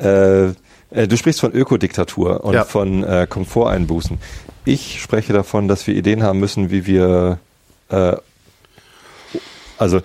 äh, 0.00 0.46
äh, 0.90 1.08
du 1.08 1.16
sprichst 1.16 1.40
von 1.40 1.52
Ökodiktatur 1.52 2.44
und 2.44 2.54
Ja. 2.54 2.64
von 2.64 3.04
äh, 3.04 3.26
Komforteinbußen. 3.28 4.18
Ich 4.64 5.00
spreche 5.00 5.32
davon, 5.32 5.68
dass 5.68 5.86
wir 5.86 5.94
Ideen 5.94 6.22
haben 6.22 6.40
müssen, 6.40 6.70
wie 6.70 6.86
wir 6.86 7.38
äh, 7.88 8.16
also 9.78 10.00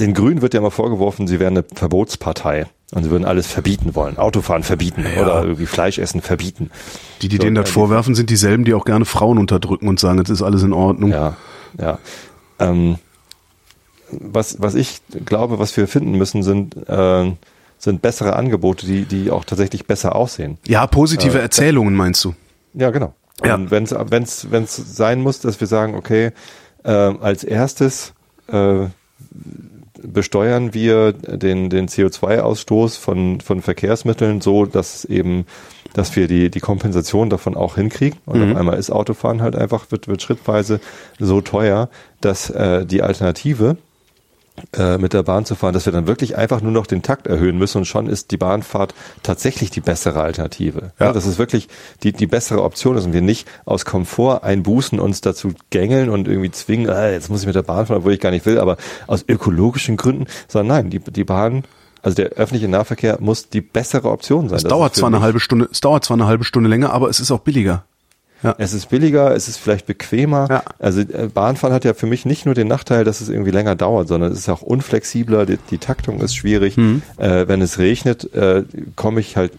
den 0.00 0.14
Grünen 0.14 0.42
wird 0.42 0.54
ja 0.54 0.60
immer 0.60 0.70
vorgeworfen, 0.70 1.26
sie 1.26 1.40
wären 1.40 1.56
eine 1.56 1.64
Verbotspartei 1.74 2.66
und 2.92 3.04
sie 3.04 3.10
würden 3.10 3.24
alles 3.24 3.46
verbieten 3.46 3.94
wollen. 3.94 4.16
Autofahren 4.18 4.62
verbieten 4.62 5.04
Ja. 5.14 5.22
oder 5.22 5.42
irgendwie 5.42 5.66
Fleisch 5.66 5.98
essen 5.98 6.22
verbieten. 6.22 6.70
Die, 7.22 7.28
die 7.28 7.36
So, 7.36 7.42
denen 7.42 7.54
das 7.54 7.68
äh, 7.68 7.72
vorwerfen, 7.72 8.14
sind 8.14 8.30
dieselben, 8.30 8.64
die 8.64 8.74
auch 8.74 8.84
gerne 8.84 9.04
Frauen 9.04 9.38
unterdrücken 9.38 9.88
und 9.88 10.00
sagen, 10.00 10.18
es 10.20 10.30
ist 10.30 10.42
alles 10.42 10.62
in 10.62 10.72
Ordnung. 10.72 11.10
Ja, 11.10 11.36
ja. 11.78 11.98
Ähm, 12.58 12.96
was, 14.10 14.60
was 14.60 14.74
ich 14.74 15.00
glaube, 15.26 15.58
was 15.58 15.76
wir 15.76 15.86
finden 15.86 16.12
müssen, 16.12 16.42
sind, 16.42 16.76
äh, 16.88 17.32
sind 17.78 18.02
bessere 18.02 18.36
Angebote, 18.36 18.86
die, 18.86 19.04
die 19.04 19.30
auch 19.30 19.44
tatsächlich 19.44 19.86
besser 19.86 20.16
aussehen. 20.16 20.58
Ja, 20.66 20.86
positive 20.86 21.38
Erzählungen 21.38 21.94
meinst 21.94 22.24
du? 22.24 22.34
Ja, 22.74 22.90
genau. 22.90 23.14
Ja. 23.44 23.54
Und 23.54 23.70
wenn 23.70 23.84
es 23.84 23.94
wenn's, 23.94 24.46
wenn's 24.50 24.76
sein 24.76 25.20
muss, 25.20 25.40
dass 25.40 25.60
wir 25.60 25.66
sagen, 25.66 25.94
okay, 25.94 26.32
äh, 26.84 26.90
als 26.90 27.44
erstes 27.44 28.14
äh, 28.48 28.86
besteuern 30.02 30.74
wir 30.74 31.12
den, 31.12 31.70
den 31.70 31.88
CO2-Ausstoß 31.88 32.98
von, 32.98 33.40
von 33.40 33.62
Verkehrsmitteln 33.62 34.40
so, 34.40 34.66
dass 34.66 35.04
eben, 35.04 35.46
dass 35.94 36.14
wir 36.16 36.28
die, 36.28 36.50
die 36.50 36.60
Kompensation 36.60 37.30
davon 37.30 37.56
auch 37.56 37.76
hinkriegen. 37.76 38.18
Und 38.26 38.40
Mhm. 38.40 38.52
auf 38.52 38.56
einmal 38.58 38.78
ist 38.78 38.90
Autofahren 38.90 39.42
halt 39.42 39.56
einfach, 39.56 39.90
wird, 39.90 40.08
wird 40.08 40.22
schrittweise 40.22 40.80
so 41.18 41.40
teuer, 41.40 41.88
dass 42.20 42.50
äh, 42.50 42.84
die 42.86 43.02
Alternative 43.02 43.76
äh, 44.76 44.98
mit 44.98 45.12
der 45.12 45.22
Bahn 45.22 45.44
zu 45.44 45.54
fahren, 45.54 45.74
dass 45.74 45.86
wir 45.86 45.92
dann 45.92 46.06
wirklich 46.06 46.36
einfach 46.36 46.60
nur 46.60 46.72
noch 46.72 46.86
den 46.86 47.02
Takt 47.02 47.26
erhöhen 47.26 47.58
müssen 47.58 47.78
und 47.78 47.84
schon 47.84 48.08
ist 48.08 48.30
die 48.30 48.36
Bahnfahrt 48.36 48.94
tatsächlich 49.22 49.70
die 49.70 49.80
bessere 49.80 50.22
Alternative. 50.22 50.92
Ja. 50.98 51.06
Ja. 51.06 51.12
das 51.12 51.26
ist 51.26 51.38
wirklich 51.38 51.68
die, 52.02 52.12
die 52.12 52.26
bessere 52.26 52.62
Option 52.62 52.96
ist 52.96 53.06
und 53.06 53.12
wir 53.12 53.22
nicht 53.22 53.48
aus 53.64 53.84
Komfort 53.84 54.42
einbußen, 54.44 55.00
uns 55.00 55.20
dazu 55.20 55.52
gängeln 55.70 56.10
und 56.10 56.28
irgendwie 56.28 56.50
zwingen, 56.50 56.88
äh, 56.88 57.12
jetzt 57.12 57.30
muss 57.30 57.40
ich 57.40 57.46
mit 57.46 57.56
der 57.56 57.62
Bahn 57.62 57.86
fahren, 57.86 57.98
obwohl 57.98 58.12
ich 58.12 58.20
gar 58.20 58.30
nicht 58.30 58.46
will, 58.46 58.58
aber 58.58 58.76
aus 59.06 59.24
ökologischen 59.26 59.96
Gründen, 59.96 60.26
sondern 60.48 60.76
nein, 60.76 60.90
die, 60.90 60.98
die 60.98 61.24
Bahn, 61.24 61.64
also 62.02 62.14
der 62.14 62.30
öffentliche 62.30 62.68
Nahverkehr 62.68 63.18
muss 63.20 63.48
die 63.48 63.60
bessere 63.60 64.10
Option 64.10 64.48
sein. 64.48 64.58
Es 64.58 64.64
dauert 64.64 64.94
zwar 64.94 65.08
eine 65.08 65.20
halbe 65.20 65.40
Stunde, 65.40 65.68
es 65.70 65.80
dauert 65.80 66.04
zwar 66.04 66.16
eine 66.16 66.26
halbe 66.26 66.44
Stunde 66.44 66.68
länger, 66.68 66.92
aber 66.92 67.08
es 67.08 67.20
ist 67.20 67.30
auch 67.30 67.40
billiger. 67.40 67.84
Es 68.58 68.72
ist 68.72 68.88
billiger, 68.88 69.34
es 69.34 69.48
ist 69.48 69.58
vielleicht 69.58 69.86
bequemer. 69.86 70.46
Ja. 70.48 70.62
Also 70.78 71.00
äh, 71.00 71.28
Bahnfahren 71.32 71.74
hat 71.74 71.84
ja 71.84 71.94
für 71.94 72.06
mich 72.06 72.24
nicht 72.24 72.46
nur 72.46 72.54
den 72.54 72.68
Nachteil, 72.68 73.04
dass 73.04 73.20
es 73.20 73.28
irgendwie 73.28 73.50
länger 73.50 73.74
dauert, 73.74 74.08
sondern 74.08 74.32
es 74.32 74.38
ist 74.38 74.48
auch 74.48 74.62
unflexibler, 74.62 75.46
die, 75.46 75.58
die 75.70 75.78
Taktung 75.78 76.20
ist 76.20 76.36
schwierig. 76.36 76.76
Mhm. 76.76 77.02
Äh, 77.16 77.48
wenn 77.48 77.60
es 77.62 77.78
regnet, 77.78 78.32
äh, 78.34 78.64
komme 78.96 79.20
ich 79.20 79.36
halt 79.36 79.52
äh, 79.52 79.56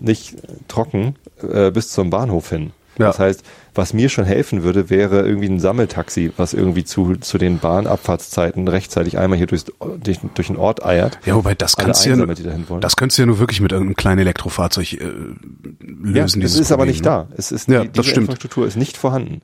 nicht 0.00 0.36
trocken 0.68 1.16
äh, 1.42 1.70
bis 1.70 1.90
zum 1.90 2.10
Bahnhof 2.10 2.50
hin. 2.50 2.72
Ja. 2.98 3.08
Das 3.08 3.18
heißt, 3.18 3.44
was 3.74 3.92
mir 3.92 4.08
schon 4.08 4.24
helfen 4.24 4.62
würde, 4.62 4.90
wäre 4.90 5.26
irgendwie 5.26 5.48
ein 5.48 5.60
Sammeltaxi, 5.60 6.32
was 6.36 6.54
irgendwie 6.54 6.84
zu, 6.84 7.16
zu 7.16 7.38
den 7.38 7.58
Bahnabfahrtszeiten 7.58 8.68
rechtzeitig 8.68 9.18
einmal 9.18 9.36
hier 9.36 9.46
durchs, 9.46 9.66
durch, 10.02 10.18
durch 10.34 10.46
den 10.46 10.56
Ort 10.56 10.84
eiert. 10.84 11.18
Ja, 11.24 11.34
wobei 11.34 11.54
das 11.54 11.76
kannst 11.76 12.04
du 12.06 12.10
ja, 12.10 12.16
das 12.80 12.96
könntest 12.96 13.18
du 13.18 13.22
ja 13.22 13.26
nur 13.26 13.38
wirklich 13.38 13.60
mit 13.60 13.72
irgendeinem 13.72 13.96
kleinen 13.96 14.20
Elektrofahrzeug 14.20 14.92
äh, 14.94 14.98
lösen. 15.80 16.40
Ja, 16.40 16.46
es 16.46 16.56
ist 16.58 16.70
aber 16.72 16.84
Problem, 16.84 16.92
nicht 16.92 17.04
ne? 17.04 17.10
da. 17.10 17.28
Es 17.36 17.52
ist 17.52 17.68
Ja, 17.68 17.82
die, 17.82 17.88
das 17.88 17.92
diese 17.94 18.10
stimmt. 18.10 18.28
Infrastruktur 18.28 18.66
ist 18.66 18.76
nicht 18.76 18.96
vorhanden. 18.96 19.42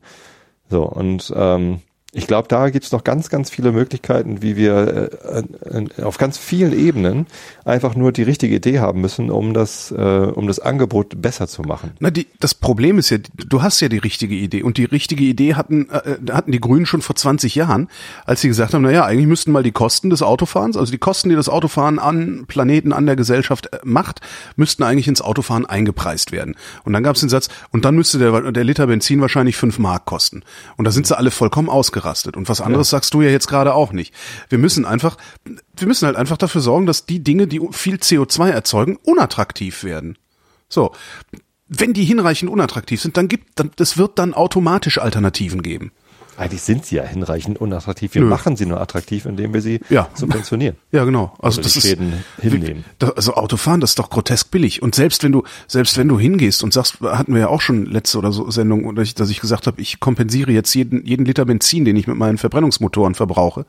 So 0.68 0.84
und 0.84 1.32
ähm, 1.34 1.80
ich 2.12 2.26
glaube, 2.26 2.48
da 2.48 2.70
gibt's 2.70 2.90
noch 2.90 3.04
ganz, 3.04 3.28
ganz 3.28 3.50
viele 3.50 3.70
Möglichkeiten, 3.70 4.42
wie 4.42 4.56
wir 4.56 5.10
äh, 5.22 6.02
auf 6.02 6.18
ganz 6.18 6.38
vielen 6.38 6.72
Ebenen 6.72 7.26
einfach 7.64 7.94
nur 7.94 8.10
die 8.10 8.24
richtige 8.24 8.56
Idee 8.56 8.80
haben 8.80 9.00
müssen, 9.00 9.30
um 9.30 9.54
das, 9.54 9.92
äh, 9.92 9.94
um 9.94 10.48
das 10.48 10.58
Angebot 10.58 11.22
besser 11.22 11.46
zu 11.46 11.62
machen. 11.62 11.92
Na, 12.00 12.10
die, 12.10 12.26
das 12.40 12.54
Problem 12.54 12.98
ist 12.98 13.10
ja, 13.10 13.18
du 13.36 13.62
hast 13.62 13.80
ja 13.80 13.88
die 13.88 13.98
richtige 13.98 14.34
Idee 14.34 14.64
und 14.64 14.76
die 14.76 14.86
richtige 14.86 15.22
Idee 15.22 15.54
hatten 15.54 15.88
äh, 15.90 16.16
hatten 16.32 16.50
die 16.50 16.60
Grünen 16.60 16.84
schon 16.84 17.00
vor 17.00 17.14
20 17.14 17.54
Jahren, 17.54 17.88
als 18.26 18.40
sie 18.40 18.48
gesagt 18.48 18.74
haben, 18.74 18.82
na 18.82 18.90
ja, 18.90 19.04
eigentlich 19.04 19.28
müssten 19.28 19.52
mal 19.52 19.62
die 19.62 19.70
Kosten 19.70 20.10
des 20.10 20.22
Autofahrens, 20.22 20.76
also 20.76 20.90
die 20.90 20.98
Kosten, 20.98 21.28
die 21.28 21.36
das 21.36 21.48
Autofahren 21.48 22.00
an 22.00 22.44
Planeten, 22.48 22.92
an 22.92 23.06
der 23.06 23.14
Gesellschaft 23.14 23.72
äh, 23.72 23.78
macht, 23.84 24.20
müssten 24.56 24.82
eigentlich 24.82 25.06
ins 25.06 25.22
Autofahren 25.22 25.64
eingepreist 25.64 26.32
werden. 26.32 26.56
Und 26.82 26.92
dann 26.92 27.04
gab 27.04 27.14
es 27.14 27.20
den 27.20 27.28
Satz, 27.28 27.50
und 27.70 27.84
dann 27.84 27.94
müsste 27.94 28.18
der, 28.18 28.50
der 28.50 28.64
Liter 28.64 28.88
Benzin 28.88 29.20
wahrscheinlich 29.20 29.56
fünf 29.56 29.78
Mark 29.78 30.06
kosten. 30.06 30.42
Und 30.76 30.86
da 30.86 30.90
sind 30.90 31.06
sie 31.06 31.16
alle 31.16 31.30
vollkommen 31.30 31.68
ausgerastet. 31.68 31.99
Und 32.36 32.48
was 32.48 32.60
anderes 32.60 32.90
sagst 32.90 33.14
du 33.14 33.22
ja 33.22 33.30
jetzt 33.30 33.48
gerade 33.48 33.74
auch 33.74 33.92
nicht. 33.92 34.14
Wir 34.48 34.58
müssen 34.58 34.84
einfach, 34.84 35.16
wir 35.44 35.86
müssen 35.86 36.06
halt 36.06 36.16
einfach 36.16 36.36
dafür 36.36 36.60
sorgen, 36.60 36.86
dass 36.86 37.06
die 37.06 37.22
Dinge, 37.22 37.46
die 37.46 37.60
viel 37.70 37.96
CO2 37.96 38.50
erzeugen, 38.50 38.98
unattraktiv 39.04 39.84
werden. 39.84 40.18
So. 40.68 40.92
Wenn 41.72 41.92
die 41.92 42.04
hinreichend 42.04 42.50
unattraktiv 42.50 43.00
sind, 43.00 43.16
dann 43.16 43.28
gibt, 43.28 43.60
dann, 43.60 43.70
das 43.76 43.96
wird 43.96 44.18
dann 44.18 44.34
automatisch 44.34 44.98
Alternativen 44.98 45.62
geben. 45.62 45.92
Eigentlich 46.40 46.62
sind 46.62 46.86
sie 46.86 46.96
ja 46.96 47.02
hinreichend 47.04 47.60
unattraktiv. 47.60 48.14
Wir 48.14 48.22
Nö. 48.22 48.28
machen 48.28 48.56
sie 48.56 48.64
nur 48.64 48.80
attraktiv, 48.80 49.26
indem 49.26 49.52
wir 49.52 49.60
sie 49.60 49.80
Ja. 49.90 50.08
subventionieren. 50.14 50.76
Ja, 50.90 51.04
genau. 51.04 51.34
Also 51.38 51.58
Oder 51.60 51.64
das 51.64 51.76
ist 51.76 51.98
hinnehmen. 52.40 52.84
Also 53.14 53.34
Autofahren, 53.34 53.80
das 53.80 53.90
ist 53.90 53.98
doch 53.98 54.08
grotesk 54.10 54.50
billig. 54.50 54.80
Und 54.82 54.94
selbst 54.94 55.22
wenn 55.22 55.32
du, 55.32 55.44
selbst 55.68 55.98
wenn 55.98 56.08
du 56.08 56.18
hingehst 56.18 56.64
und 56.64 56.72
sagst, 56.72 57.00
hatten 57.02 57.34
wir 57.34 57.40
ja 57.42 57.48
auch 57.48 57.60
schon 57.60 57.84
letzte 57.84 58.16
oder 58.18 58.32
so 58.32 58.50
Sendung, 58.50 58.86
oder 58.86 59.02
ich, 59.02 59.14
dass 59.14 59.28
ich 59.28 59.40
gesagt 59.40 59.66
habe, 59.66 59.80
ich 59.82 60.00
kompensiere 60.00 60.50
jetzt 60.50 60.72
jeden, 60.74 61.04
jeden 61.04 61.26
Liter 61.26 61.44
Benzin, 61.44 61.84
den 61.84 61.96
ich 61.96 62.06
mit 62.06 62.16
meinen 62.16 62.38
Verbrennungsmotoren 62.38 63.14
verbrauche, 63.14 63.66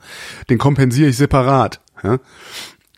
den 0.48 0.56
kompensiere 0.58 1.10
ich 1.10 1.16
separat. 1.18 1.80
Ja? 2.02 2.18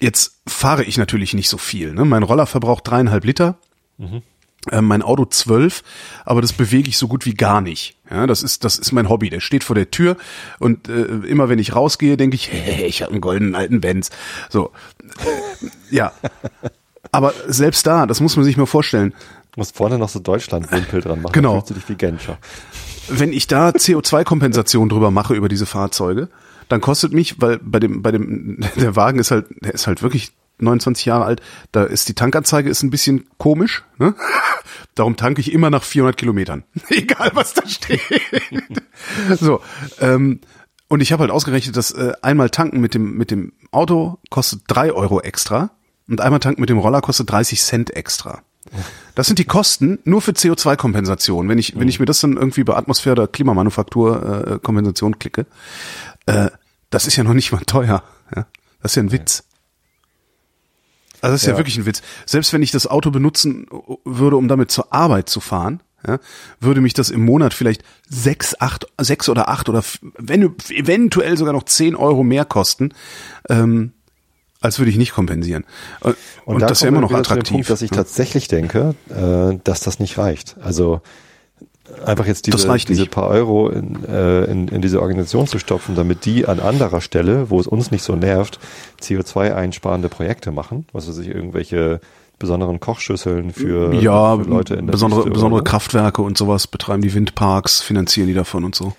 Jetzt 0.00 0.40
fahre 0.46 0.84
ich 0.84 0.98
natürlich 0.98 1.34
nicht 1.34 1.48
so 1.48 1.58
viel. 1.58 1.92
Ne? 1.94 2.04
Mein 2.04 2.22
Roller 2.22 2.46
verbraucht 2.46 2.86
dreieinhalb 2.86 3.24
Liter. 3.24 3.58
Äh, 3.98 4.20
mein 4.70 5.02
Auto 5.02 5.24
zwölf, 5.26 5.82
aber 6.24 6.40
das 6.40 6.52
bewege 6.52 6.88
ich 6.88 6.98
so 6.98 7.08
gut 7.08 7.26
wie 7.26 7.34
gar 7.34 7.60
nicht. 7.60 7.96
Ja, 8.10 8.26
das 8.26 8.42
ist 8.42 8.64
das 8.64 8.78
ist 8.78 8.92
mein 8.92 9.08
Hobby. 9.08 9.30
Der 9.30 9.40
steht 9.40 9.64
vor 9.64 9.74
der 9.74 9.90
Tür 9.90 10.16
und 10.58 10.88
äh, 10.88 11.02
immer 11.02 11.48
wenn 11.48 11.58
ich 11.58 11.74
rausgehe, 11.74 12.16
denke 12.16 12.36
ich, 12.36 12.50
hey, 12.52 12.86
ich 12.86 13.02
habe 13.02 13.12
einen 13.12 13.20
goldenen 13.20 13.54
alten 13.54 13.80
Benz. 13.80 14.10
So, 14.50 14.70
äh, 15.20 15.66
ja. 15.90 16.12
Aber 17.12 17.32
selbst 17.46 17.86
da, 17.86 18.06
das 18.06 18.20
muss 18.20 18.36
man 18.36 18.44
sich 18.44 18.56
mal 18.56 18.66
vorstellen. 18.66 19.12
Du 19.52 19.60
musst 19.60 19.76
vorne 19.76 19.98
noch 19.98 20.08
so 20.08 20.18
Deutschland-Wimpel 20.18 21.00
dran 21.00 21.22
machen. 21.22 21.32
Genau. 21.32 21.54
Fühlst 21.54 21.70
du 21.70 21.74
dich 21.74 21.88
wie 21.88 21.94
Genscher. 21.94 22.38
Wenn 23.08 23.32
ich 23.32 23.46
da 23.46 23.68
CO2-Kompensation 23.68 24.88
drüber 24.88 25.10
mache 25.10 25.34
über 25.34 25.48
diese 25.48 25.66
Fahrzeuge, 25.66 26.28
dann 26.68 26.80
kostet 26.80 27.12
mich, 27.12 27.40
weil 27.40 27.58
bei 27.62 27.78
dem 27.78 28.02
bei 28.02 28.10
dem 28.10 28.58
der 28.76 28.96
Wagen 28.96 29.18
ist 29.18 29.30
halt 29.30 29.46
der 29.60 29.74
ist 29.74 29.86
halt 29.86 30.02
wirklich 30.02 30.32
29 30.58 31.04
Jahre 31.06 31.24
alt, 31.24 31.42
da 31.72 31.84
ist 31.84 32.08
die 32.08 32.14
Tankanzeige 32.14 32.70
ist 32.70 32.82
ein 32.82 32.90
bisschen 32.90 33.28
komisch, 33.38 33.84
ne? 33.98 34.14
Darum 34.94 35.16
tanke 35.16 35.40
ich 35.40 35.52
immer 35.52 35.70
nach 35.70 35.82
400 35.82 36.16
Kilometern, 36.16 36.64
egal 36.88 37.30
was 37.34 37.54
da 37.54 37.66
steht. 37.66 38.00
so, 39.40 39.60
ähm, 40.00 40.40
und 40.88 41.00
ich 41.00 41.12
habe 41.12 41.22
halt 41.22 41.30
ausgerechnet, 41.30 41.76
dass 41.76 41.90
äh, 41.90 42.12
einmal 42.22 42.50
tanken 42.50 42.80
mit 42.80 42.94
dem 42.94 43.16
mit 43.16 43.30
dem 43.30 43.52
Auto 43.72 44.18
kostet 44.30 44.62
drei 44.68 44.92
Euro 44.92 45.20
extra 45.20 45.70
und 46.08 46.20
einmal 46.20 46.40
tanken 46.40 46.60
mit 46.60 46.70
dem 46.70 46.78
Roller 46.78 47.00
kostet 47.00 47.30
30 47.30 47.60
Cent 47.60 47.90
extra. 47.96 48.42
Das 49.14 49.26
sind 49.26 49.38
die 49.38 49.44
Kosten 49.44 49.98
nur 50.04 50.20
für 50.20 50.32
CO2-Kompensation. 50.32 51.48
Wenn 51.48 51.58
ich, 51.58 51.78
wenn 51.78 51.88
ich 51.88 52.00
mir 52.00 52.06
das 52.06 52.20
dann 52.20 52.36
irgendwie 52.36 52.64
bei 52.64 52.74
Atmosphäre 52.74 53.12
oder 53.12 53.28
Klimamanufaktur 53.28 54.46
äh, 54.46 54.58
Kompensation 54.58 55.18
klicke, 55.18 55.46
äh, 56.26 56.50
das 56.90 57.06
ist 57.06 57.16
ja 57.16 57.24
noch 57.24 57.34
nicht 57.34 57.52
mal 57.52 57.60
teuer. 57.60 58.02
Ja? 58.34 58.46
Das 58.80 58.92
ist 58.92 58.96
ja 58.96 59.02
ein 59.02 59.12
Witz. 59.12 59.44
Also 61.24 61.34
das 61.34 61.40
ist 61.40 61.46
ja. 61.46 61.52
Ja. 61.52 61.58
wirklich 61.58 61.78
ein 61.78 61.86
Witz. 61.86 62.02
Selbst 62.26 62.52
wenn 62.52 62.62
ich 62.62 62.70
das 62.70 62.86
Auto 62.86 63.10
benutzen 63.10 63.66
würde, 64.04 64.36
um 64.36 64.46
damit 64.46 64.70
zur 64.70 64.92
Arbeit 64.92 65.30
zu 65.30 65.40
fahren, 65.40 65.82
ja, 66.06 66.18
würde 66.60 66.82
mich 66.82 66.92
das 66.92 67.08
im 67.08 67.24
Monat 67.24 67.54
vielleicht 67.54 67.82
sechs, 68.06 68.60
acht, 68.60 68.86
sechs 69.00 69.30
oder 69.30 69.48
acht 69.48 69.70
oder 69.70 69.82
wenn, 70.18 70.54
eventuell 70.68 71.38
sogar 71.38 71.54
noch 71.54 71.62
zehn 71.62 71.96
Euro 71.96 72.24
mehr 72.24 72.44
kosten, 72.44 72.92
ähm, 73.48 73.92
als 74.60 74.78
würde 74.78 74.90
ich 74.90 74.98
nicht 74.98 75.14
kompensieren. 75.14 75.64
Und, 76.00 76.16
Und, 76.44 76.60
da 76.60 76.66
das 76.66 76.78
ist 76.78 76.82
ja 76.82 76.88
immer 76.88 77.00
noch 77.00 77.12
attraktiv. 77.12 77.52
Punkt, 77.52 77.70
dass 77.70 77.80
ich 77.80 77.90
tatsächlich 77.90 78.48
denke, 78.48 78.94
äh, 79.08 79.58
dass 79.64 79.80
das 79.80 80.00
nicht 80.00 80.18
reicht. 80.18 80.56
Also 80.60 81.00
einfach 82.04 82.26
jetzt 82.26 82.46
diese, 82.46 82.76
diese 82.76 83.06
paar 83.06 83.28
Euro 83.28 83.68
in, 83.68 84.04
äh, 84.04 84.44
in, 84.44 84.68
in 84.68 84.82
diese 84.82 85.00
Organisation 85.00 85.46
zu 85.46 85.58
stopfen, 85.58 85.94
damit 85.94 86.24
die 86.24 86.46
an 86.46 86.60
anderer 86.60 87.00
Stelle, 87.00 87.50
wo 87.50 87.60
es 87.60 87.66
uns 87.66 87.90
nicht 87.90 88.02
so 88.02 88.14
nervt, 88.16 88.58
CO2-einsparende 89.00 90.08
Projekte 90.08 90.50
machen, 90.50 90.86
was 90.92 91.08
weiß 91.08 91.18
ich, 91.18 91.28
irgendwelche 91.28 92.00
besonderen 92.38 92.80
Kochschüsseln 92.80 93.52
für, 93.52 93.94
ja, 93.94 94.36
für 94.36 94.42
Leute 94.42 94.74
in 94.74 94.86
der 94.86 94.92
besondere, 94.92 95.30
besondere 95.30 95.62
Kraftwerke 95.62 96.22
und 96.22 96.36
sowas 96.36 96.66
betreiben 96.66 97.02
die 97.02 97.14
Windparks, 97.14 97.80
finanzieren 97.80 98.26
die 98.28 98.34
davon 98.34 98.64
und 98.64 98.74
so. 98.74 98.92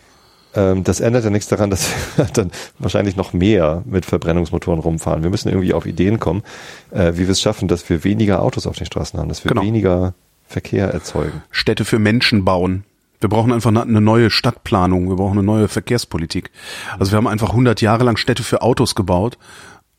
Ähm, 0.55 0.83
das 0.83 1.01
ändert 1.01 1.25
ja 1.25 1.29
nichts 1.29 1.47
daran, 1.47 1.69
dass 1.69 1.89
wir 2.15 2.25
dann 2.33 2.51
wahrscheinlich 2.79 3.15
noch 3.15 3.33
mehr 3.33 3.83
mit 3.85 4.05
Verbrennungsmotoren 4.05 4.79
rumfahren. 4.79 5.23
Wir 5.23 5.29
müssen 5.29 5.49
irgendwie 5.49 5.73
auf 5.73 5.85
Ideen 5.85 6.19
kommen, 6.19 6.43
äh, 6.91 7.13
wie 7.15 7.27
wir 7.27 7.29
es 7.29 7.41
schaffen, 7.41 7.67
dass 7.67 7.87
wir 7.89 8.03
weniger 8.03 8.41
Autos 8.41 8.65
auf 8.67 8.77
den 8.77 8.85
Straßen 8.85 9.19
haben, 9.19 9.29
dass 9.29 9.43
wir 9.43 9.49
genau. 9.49 9.63
weniger 9.63 10.13
Verkehr 10.47 10.89
erzeugen. 10.89 11.43
Städte 11.51 11.85
für 11.85 11.99
Menschen 11.99 12.45
bauen. 12.45 12.83
Wir 13.19 13.29
brauchen 13.29 13.51
einfach 13.51 13.69
eine 13.69 14.01
neue 14.01 14.29
Stadtplanung, 14.29 15.09
wir 15.09 15.15
brauchen 15.15 15.37
eine 15.37 15.45
neue 15.45 15.67
Verkehrspolitik. 15.67 16.51
Also 16.99 17.11
wir 17.11 17.17
haben 17.17 17.27
einfach 17.27 17.49
100 17.49 17.81
Jahre 17.81 18.03
lang 18.03 18.17
Städte 18.17 18.43
für 18.43 18.61
Autos 18.61 18.93
gebaut 18.93 19.37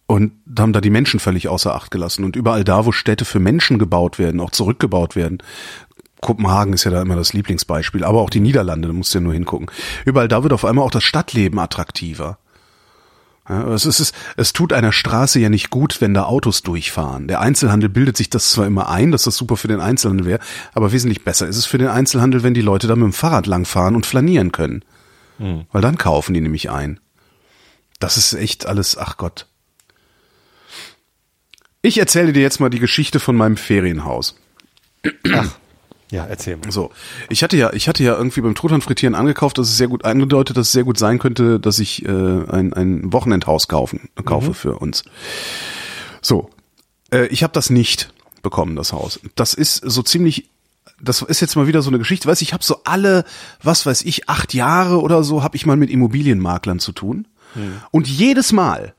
und 0.07 0.33
haben 0.59 0.73
da 0.73 0.81
die 0.81 0.91
Menschen 0.91 1.19
völlig 1.19 1.49
außer 1.49 1.75
Acht 1.75 1.91
gelassen. 1.91 2.25
Und 2.25 2.37
überall 2.37 2.63
da, 2.63 2.87
wo 2.87 2.93
Städte 2.93 3.25
für 3.25 3.41
Menschen 3.41 3.79
gebaut 3.79 4.19
werden, 4.19 4.41
auch 4.41 4.51
zurückgebaut 4.51 5.17
werden, 5.17 5.43
Kopenhagen 6.21 6.73
ist 6.73 6.85
ja 6.85 6.91
da 6.91 7.03
immer 7.03 7.17
das 7.17 7.33
Lieblingsbeispiel, 7.33 8.05
aber 8.05 8.21
auch 8.21 8.31
die 8.31 8.41
Niederlande, 8.41 8.89
da 8.89 8.95
musst 8.95 9.15
du 9.15 9.19
ja 9.19 9.23
nur 9.23 9.35
hingucken. 9.35 9.71
Überall 10.05 10.29
da 10.29 10.43
wird 10.43 10.53
auf 10.53 10.65
einmal 10.65 10.85
auch 10.85 10.91
das 10.91 11.05
Stadtleben 11.05 11.59
attraktiver. 11.59 12.39
Ja, 13.49 13.73
es, 13.73 13.87
ist, 13.87 14.13
es 14.37 14.53
tut 14.53 14.73
einer 14.73 14.93
Straße 14.93 15.39
ja 15.39 15.49
nicht 15.49 15.71
gut, 15.71 16.01
wenn 16.01 16.15
da 16.15 16.25
Autos 16.25 16.63
durchfahren. 16.63 17.29
Der 17.29 17.41
Einzelhandel 17.41 17.89
bildet 17.89 18.17
sich 18.17 18.29
das 18.29 18.51
zwar 18.51 18.67
immer 18.67 18.89
ein, 18.89 19.13
dass 19.13 19.23
das 19.23 19.37
super 19.37 19.57
für 19.57 19.69
den 19.69 19.81
Einzelhandel 19.81 20.27
wäre, 20.27 20.41
aber 20.75 20.93
wesentlich 20.93 21.23
besser 21.23 21.47
ist 21.47 21.57
es 21.57 21.67
für 21.67 21.79
den 21.79 21.89
Einzelhandel, 21.89 22.43
wenn 22.43 22.55
die 22.55 22.61
Leute 22.61 22.89
da 22.89 22.97
mit 22.97 23.05
dem 23.05 23.13
Fahrrad 23.13 23.47
langfahren 23.47 23.95
und 23.95 24.05
flanieren 24.05 24.51
können. 24.51 24.85
Hm. 25.39 25.67
Weil 25.71 25.83
dann 25.83 25.99
kaufen 25.99 26.35
die 26.35 26.41
nämlich 26.41 26.71
ein. 26.71 26.99
Das 28.01 28.17
ist 28.17 28.33
echt 28.33 28.67
alles, 28.67 28.99
ach 28.99 29.17
Gott. 29.17 29.47
Ich 31.83 31.99
erzähle 31.99 32.33
dir 32.33 32.43
jetzt 32.43 32.59
mal 32.59 32.71
die 32.71 32.81
Geschichte 32.81 33.21
von 33.21 33.37
meinem 33.37 33.57
Ferienhaus. 33.57 34.37
Ach. 35.33 35.57
Ja, 36.11 36.25
erzähl 36.25 36.57
mal. 36.57 36.71
So, 36.71 36.91
ich 37.29 37.43
hatte 37.43 37.57
ja, 37.57 37.73
ich 37.73 37.89
hatte 37.89 38.05
ja 38.05 38.17
irgendwie 38.17 38.41
beim 38.41 38.55
Truthahn 38.55 38.81
frittieren 38.81 39.15
angekauft, 39.15 39.59
dass 39.59 39.69
es 39.69 39.77
sehr 39.77 39.89
gut 39.89 40.05
angedeutet, 40.05 40.57
dass 40.57 40.69
es 40.69 40.73
sehr 40.73 40.85
gut 40.85 40.99
sein 40.99 41.19
könnte, 41.19 41.59
dass 41.59 41.79
ich 41.79 42.05
äh, 42.05 42.09
ein, 42.09 42.73
ein 42.73 43.13
Wochenendhaus 43.13 43.67
kaufen, 43.67 44.09
kaufe 44.25 44.49
mhm. 44.51 44.55
für 44.55 44.79
uns. 44.79 45.05
So, 46.23 46.51
äh, 47.13 47.27
ich 47.27 47.43
habe 47.43 47.53
das 47.53 47.71
nicht 47.71 48.13
bekommen, 48.43 48.77
das 48.77 48.93
Haus. 48.93 49.19
Das 49.35 49.55
ist 49.55 49.77
so 49.77 50.03
ziemlich 50.03 50.51
das 51.01 51.21
ist 51.21 51.41
jetzt 51.41 51.57
mal 51.57 51.67
wieder 51.67 51.83
so 51.83 51.91
eine 51.91 51.99
Geschichte, 51.99 52.27
weiß 52.27 52.41
ich, 52.41 52.53
habe 52.53 52.65
so 52.65 52.81
alle, 52.85 53.25
was 53.63 53.85
weiß 53.85 54.03
ich, 54.03 54.29
acht 54.29 54.55
Jahre 54.55 55.03
oder 55.03 55.23
so, 55.25 55.43
habe 55.43 55.57
ich 55.57 55.67
mal 55.67 55.77
mit 55.77 55.91
Immobilienmaklern 55.91 56.79
zu 56.79 56.93
tun. 56.93 57.29
Mhm. 57.55 57.83
Und 57.91 58.09
jedes 58.09 58.53
Mal 58.53 58.95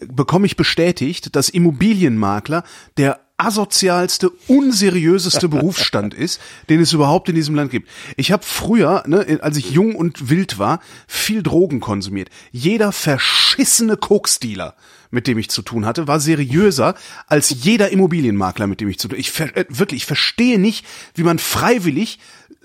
bekomme 0.00 0.46
ich 0.46 0.56
bestätigt, 0.56 1.34
dass 1.34 1.48
Immobilienmakler 1.48 2.64
der 2.96 3.20
asozialste, 3.36 4.30
unseriöseste 4.46 5.48
Berufsstand 5.50 6.14
ist, 6.14 6.40
den 6.68 6.80
es 6.80 6.92
überhaupt 6.92 7.28
in 7.28 7.34
diesem 7.34 7.54
Land 7.54 7.70
gibt. 7.70 7.88
Ich 8.16 8.32
habe 8.32 8.44
früher, 8.44 9.04
ne, 9.06 9.38
als 9.42 9.56
ich 9.56 9.70
jung 9.70 9.94
und 9.94 10.30
wild 10.30 10.58
war, 10.58 10.80
viel 11.06 11.42
Drogen 11.42 11.80
konsumiert. 11.80 12.30
Jeder 12.50 12.92
verschissene 12.92 13.96
Koksdealer, 13.96 14.74
mit 15.10 15.26
dem 15.26 15.38
ich 15.38 15.50
zu 15.50 15.62
tun 15.62 15.86
hatte, 15.86 16.08
war 16.08 16.20
seriöser 16.20 16.94
als 17.26 17.50
jeder 17.64 17.90
Immobilienmakler, 17.90 18.66
mit 18.66 18.80
dem 18.80 18.88
ich 18.88 18.98
zu 18.98 19.08
tun. 19.08 19.18
Ich 19.18 19.38
äh, 19.40 19.66
wirklich, 19.68 20.02
ich 20.02 20.06
verstehe 20.06 20.58
nicht, 20.58 20.84
wie 21.14 21.22
man 21.22 21.38
freiwillig 21.38 22.18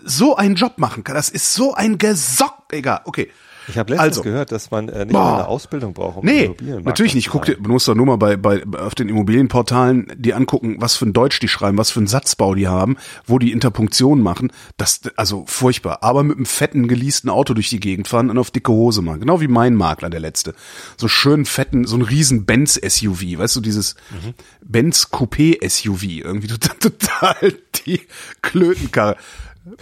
so 0.04 0.36
einen 0.36 0.56
Job 0.56 0.78
machen 0.78 1.04
kann. 1.04 1.16
Das 1.16 1.30
ist 1.30 1.54
so 1.54 1.74
ein 1.74 1.98
Gesock. 1.98 2.64
Egal, 2.72 3.02
okay. 3.06 3.30
Ich 3.72 3.78
habe 3.78 3.94
letztens 3.94 4.18
also, 4.18 4.22
gehört, 4.24 4.52
dass 4.52 4.70
man 4.70 4.90
äh, 4.90 5.06
nicht 5.06 5.14
boah, 5.14 5.36
eine 5.36 5.48
Ausbildung 5.48 5.94
braucht. 5.94 6.18
Um 6.18 6.26
nee, 6.26 6.54
natürlich 6.84 7.16
nicht. 7.16 7.30
Guck 7.30 7.46
dir, 7.46 7.56
du 7.56 7.70
musst 7.70 7.88
doch 7.88 7.96
nur 7.96 8.06
mal 8.06 8.18
bei, 8.18 8.36
bei 8.36 8.64
auf 8.78 8.96
den 8.96 9.10
Immobilienportalen 9.10 10.12
die 10.18 10.34
angucken, 10.34 10.76
was 10.80 10.96
für 10.98 11.06
ein 11.06 11.14
Deutsch 11.14 11.40
die 11.40 11.48
schreiben, 11.48 11.78
was 11.78 11.90
für 11.92 12.02
ein 12.02 12.08
Satzbau 12.08 12.54
die 12.54 12.68
haben, 12.68 12.98
wo 13.26 13.40
die 13.40 13.52
Interpunktionen 13.52 14.24
machen. 14.24 14.52
Das 14.78 15.02
also 15.16 15.46
furchtbar. 15.48 16.00
Aber 16.02 16.24
mit 16.24 16.36
einem 16.36 16.46
fetten 16.46 16.88
geleasten 16.88 17.30
Auto 17.30 17.54
durch 17.54 17.70
die 17.70 17.80
Gegend 17.80 18.08
fahren 18.08 18.30
und 18.30 18.38
auf 18.38 18.52
dicke 18.52 18.72
Hose 18.72 19.02
machen. 19.02 19.22
Genau 19.22 19.40
wie 19.40 19.48
mein 19.48 19.76
Makler, 19.76 20.10
der 20.10 20.20
letzte. 20.20 20.54
So 20.98 21.08
schön 21.08 21.46
fetten, 21.46 21.86
so 21.86 21.96
ein 21.96 22.02
riesen 22.02 22.46
Benz 22.46 22.76
SUV, 22.76 23.38
weißt 23.38 23.56
du, 23.56 23.62
dieses 23.62 23.96
mhm. 24.10 24.34
Benz 24.64 25.08
Coupé 25.12 25.58
SUV, 25.68 26.04
irgendwie 26.04 26.48
total, 26.48 26.76
total 26.80 27.54
die 27.86 28.02
Klötenkarre. 28.42 29.16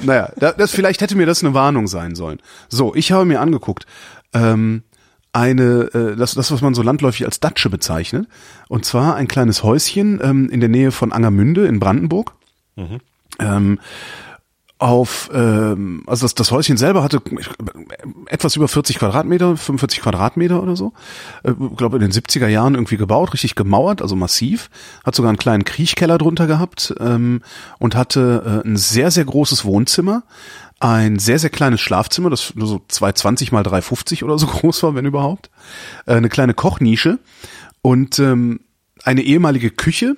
Naja, 0.01 0.32
das, 0.38 0.71
vielleicht 0.71 1.01
hätte 1.01 1.15
mir 1.15 1.25
das 1.25 1.43
eine 1.43 1.53
Warnung 1.53 1.88
sein 1.88 2.15
sollen. 2.15 2.39
So, 2.67 2.95
ich 2.95 3.11
habe 3.11 3.25
mir 3.25 3.39
angeguckt, 3.39 3.86
ähm, 4.34 4.84
eine, 5.32 5.89
äh, 5.93 6.15
das, 6.15 6.34
das, 6.34 6.51
was 6.51 6.61
man 6.61 6.73
so 6.73 6.82
landläufig 6.82 7.25
als 7.25 7.39
Datsche 7.39 7.69
bezeichnet. 7.69 8.27
Und 8.67 8.86
zwar 8.86 9.15
ein 9.15 9.27
kleines 9.27 9.63
Häuschen 9.63 10.19
ähm, 10.23 10.49
in 10.49 10.59
der 10.59 10.69
Nähe 10.69 10.91
von 10.91 11.11
Angermünde 11.11 11.65
in 11.67 11.80
Brandenburg. 11.80 12.34
Mhm. 12.75 12.99
Ähm, 13.39 13.80
auf, 14.80 15.30
ähm, 15.34 16.03
also 16.07 16.23
das, 16.23 16.36
das 16.36 16.51
Häuschen 16.51 16.77
selber 16.77 17.03
hatte 17.03 17.21
etwas 18.27 18.55
über 18.55 18.69
40 18.69 18.97
Quadratmeter, 18.97 19.57
45 19.57 20.01
Quadratmeter 20.01 20.63
oder 20.63 20.77
so. 20.77 20.93
Ich 21.43 21.51
äh, 21.51 21.75
glaube 21.75 21.97
in 21.97 22.01
den 22.01 22.11
70er 22.13 22.47
Jahren 22.47 22.75
irgendwie 22.75 22.95
gebaut, 22.95 23.34
richtig 23.34 23.55
gemauert, 23.55 24.01
also 24.01 24.15
massiv. 24.15 24.69
Hat 25.03 25.15
sogar 25.15 25.30
einen 25.30 25.38
kleinen 25.38 25.65
Kriechkeller 25.65 26.17
drunter 26.17 26.47
gehabt 26.47 26.95
ähm, 27.01 27.41
und 27.77 27.95
hatte 27.95 28.61
äh, 28.63 28.67
ein 28.67 28.77
sehr, 28.77 29.11
sehr 29.11 29.25
großes 29.25 29.65
Wohnzimmer, 29.65 30.23
ein 30.80 31.19
sehr, 31.19 31.39
sehr 31.39 31.49
kleines 31.49 31.82
Schlafzimmer, 31.82 32.30
das 32.30 32.55
nur 32.55 32.67
so 32.67 32.82
220 32.88 33.51
mal 33.51 33.63
350 33.63 34.23
oder 34.23 34.39
so 34.39 34.47
groß 34.47 34.82
war, 34.84 34.95
wenn 34.95 35.05
überhaupt. 35.05 35.49
Äh, 36.05 36.13
eine 36.13 36.30
kleine 36.30 36.53
Kochnische 36.53 37.19
und 37.82 38.17
ähm, 38.19 38.61
eine 39.03 39.23
ehemalige 39.23 39.71
Küche, 39.71 40.15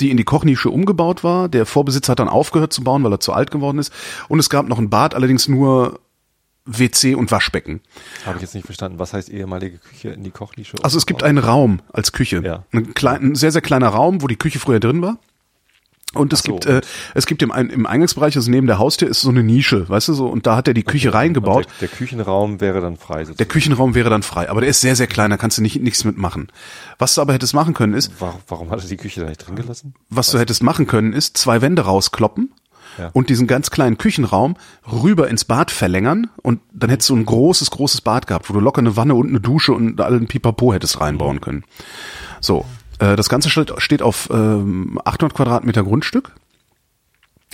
die 0.00 0.10
in 0.10 0.16
die 0.16 0.24
Kochnische 0.24 0.70
umgebaut 0.70 1.22
war. 1.22 1.48
Der 1.48 1.66
Vorbesitzer 1.66 2.12
hat 2.12 2.18
dann 2.18 2.28
aufgehört 2.28 2.72
zu 2.72 2.82
bauen, 2.82 3.04
weil 3.04 3.12
er 3.12 3.20
zu 3.20 3.32
alt 3.32 3.50
geworden 3.50 3.78
ist. 3.78 3.92
Und 4.28 4.38
es 4.38 4.50
gab 4.50 4.68
noch 4.68 4.78
ein 4.78 4.90
Bad, 4.90 5.14
allerdings 5.14 5.48
nur 5.48 6.00
WC 6.64 7.14
und 7.14 7.30
Waschbecken. 7.30 7.80
Habe 8.24 8.36
ich 8.36 8.42
jetzt 8.42 8.54
nicht 8.54 8.64
verstanden. 8.64 8.98
Was 8.98 9.12
heißt 9.12 9.28
ehemalige 9.28 9.78
Küche 9.78 10.10
in 10.10 10.22
die 10.22 10.30
Kochnische? 10.30 10.76
Also 10.82 10.96
es 10.96 11.06
gibt 11.06 11.22
einen 11.22 11.38
Raum 11.38 11.80
als 11.92 12.12
Küche. 12.12 12.40
Ja. 12.44 12.64
Ein, 12.72 12.94
klein, 12.94 13.22
ein 13.22 13.34
sehr, 13.34 13.52
sehr 13.52 13.62
kleiner 13.62 13.88
Raum, 13.88 14.22
wo 14.22 14.28
die 14.28 14.36
Küche 14.36 14.58
früher 14.58 14.80
drin 14.80 15.02
war. 15.02 15.18
Und 16.14 16.32
es 16.32 16.40
so, 16.40 16.52
gibt, 16.52 16.66
äh, 16.66 16.80
es 17.14 17.26
gibt 17.26 17.42
im, 17.42 17.50
im 17.50 17.86
Eingangsbereich, 17.86 18.36
also 18.36 18.50
neben 18.50 18.66
der 18.66 18.78
Haustür 18.78 19.08
ist 19.08 19.22
so 19.22 19.30
eine 19.30 19.42
Nische, 19.42 19.88
weißt 19.88 20.08
du 20.08 20.14
so, 20.14 20.26
und 20.26 20.46
da 20.46 20.56
hat 20.56 20.68
er 20.68 20.74
die 20.74 20.82
Küche 20.82 21.08
okay. 21.08 21.18
reingebaut. 21.18 21.66
Der, 21.80 21.88
der, 21.88 21.96
Küchenraum 21.96 22.60
wäre 22.60 22.80
dann 22.80 22.96
frei. 22.96 23.20
Sozusagen. 23.20 23.36
Der 23.38 23.46
Küchenraum 23.46 23.94
wäre 23.94 24.10
dann 24.10 24.22
frei, 24.22 24.50
aber 24.50 24.60
der 24.60 24.70
ist 24.70 24.80
sehr, 24.80 24.96
sehr 24.96 25.06
klein, 25.06 25.30
da 25.30 25.36
kannst 25.36 25.58
du 25.58 25.62
nicht 25.62 25.80
nichts 25.80 26.04
mitmachen. 26.04 26.48
Was 26.98 27.14
du 27.14 27.22
aber 27.22 27.32
hättest 27.32 27.54
machen 27.54 27.74
können 27.74 27.94
ist. 27.94 28.12
Warum, 28.18 28.40
warum 28.46 28.70
hat 28.70 28.82
er 28.82 28.88
die 28.88 28.96
Küche 28.96 29.20
da 29.20 29.28
nicht 29.28 29.46
drin 29.46 29.56
gelassen? 29.56 29.94
Was 30.10 30.30
du 30.30 30.38
hättest 30.38 30.62
machen 30.62 30.86
können 30.86 31.12
ist, 31.12 31.36
zwei 31.38 31.62
Wände 31.62 31.82
rauskloppen 31.82 32.50
ja. 32.98 33.10
und 33.12 33.30
diesen 33.30 33.46
ganz 33.46 33.70
kleinen 33.70 33.98
Küchenraum 33.98 34.56
rüber 34.90 35.28
ins 35.28 35.44
Bad 35.44 35.70
verlängern 35.70 36.30
und 36.42 36.60
dann 36.72 36.90
hättest 36.90 37.10
du 37.10 37.16
ein 37.16 37.24
großes, 37.24 37.70
großes 37.70 38.00
Bad 38.02 38.26
gehabt, 38.26 38.48
wo 38.48 38.54
du 38.54 38.60
locker 38.60 38.80
eine 38.80 38.96
Wanne 38.96 39.14
und 39.14 39.28
eine 39.28 39.40
Dusche 39.40 39.72
und 39.72 40.00
allen 40.00 40.26
Pipapo 40.26 40.72
hättest 40.72 41.00
reinbauen 41.00 41.40
können. 41.40 41.64
So. 42.40 42.64
Äh, 43.02 43.16
das 43.16 43.28
Ganze 43.28 43.50
steht 43.50 44.02
auf 44.02 44.28
ähm, 44.32 44.98
800 45.04 45.36
Quadratmeter 45.36 45.82
Grundstück 45.82 46.32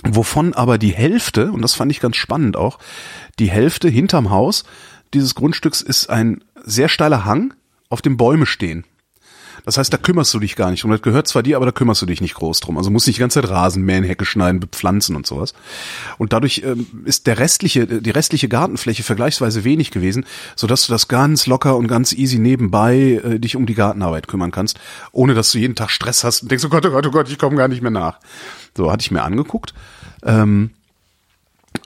wovon 0.03 0.53
aber 0.53 0.77
die 0.77 0.93
Hälfte, 0.93 1.51
und 1.51 1.61
das 1.61 1.73
fand 1.73 1.91
ich 1.91 1.99
ganz 1.99 2.15
spannend 2.15 2.55
auch, 2.55 2.79
die 3.37 3.49
Hälfte 3.49 3.89
hinterm 3.89 4.29
Haus 4.29 4.63
dieses 5.13 5.35
Grundstücks 5.35 5.81
ist 5.81 6.09
ein 6.09 6.43
sehr 6.63 6.87
steiler 6.87 7.25
Hang, 7.25 7.53
auf 7.89 8.01
dem 8.01 8.15
Bäume 8.15 8.45
stehen. 8.45 8.85
Das 9.65 9.77
heißt, 9.77 9.91
da 9.93 9.97
kümmerst 9.97 10.33
du 10.33 10.39
dich 10.39 10.55
gar 10.55 10.71
nicht 10.71 10.83
drum. 10.83 10.91
Das 10.91 11.01
gehört 11.01 11.27
zwar 11.27 11.43
dir, 11.43 11.57
aber 11.57 11.65
da 11.65 11.71
kümmerst 11.71 12.01
du 12.01 12.05
dich 12.05 12.21
nicht 12.21 12.35
groß 12.35 12.59
drum. 12.59 12.77
Also 12.77 12.89
musst 12.89 13.07
nicht 13.07 13.17
die 13.17 13.21
ganze 13.21 13.41
Zeit 13.41 13.49
Rasen 13.49 13.83
mähen, 13.83 14.03
Hecke 14.03 14.25
schneiden, 14.25 14.59
bepflanzen 14.59 15.15
und 15.15 15.25
sowas. 15.25 15.53
Und 16.17 16.33
dadurch 16.33 16.63
ähm, 16.65 16.87
ist 17.05 17.27
der 17.27 17.39
restliche, 17.39 17.87
die 17.87 18.09
restliche 18.09 18.49
Gartenfläche 18.49 19.03
vergleichsweise 19.03 19.63
wenig 19.63 19.91
gewesen, 19.91 20.25
sodass 20.55 20.85
du 20.85 20.91
das 20.91 21.07
ganz 21.07 21.47
locker 21.47 21.77
und 21.77 21.87
ganz 21.87 22.13
easy 22.13 22.39
nebenbei 22.39 23.21
äh, 23.23 23.39
dich 23.39 23.55
um 23.55 23.65
die 23.65 23.75
Gartenarbeit 23.75 24.27
kümmern 24.27 24.51
kannst, 24.51 24.79
ohne 25.11 25.33
dass 25.33 25.51
du 25.51 25.57
jeden 25.57 25.75
Tag 25.75 25.89
Stress 25.91 26.23
hast 26.23 26.43
und 26.43 26.51
denkst, 26.51 26.65
oh 26.65 26.69
Gott, 26.69 26.85
oh 26.85 26.91
Gott, 26.91 27.05
oh 27.07 27.11
Gott, 27.11 27.29
ich 27.29 27.37
komme 27.37 27.55
gar 27.55 27.67
nicht 27.67 27.81
mehr 27.81 27.91
nach. 27.91 28.19
So, 28.75 28.91
hatte 28.91 29.01
ich 29.01 29.11
mir 29.11 29.23
angeguckt. 29.23 29.73
Ähm, 30.23 30.71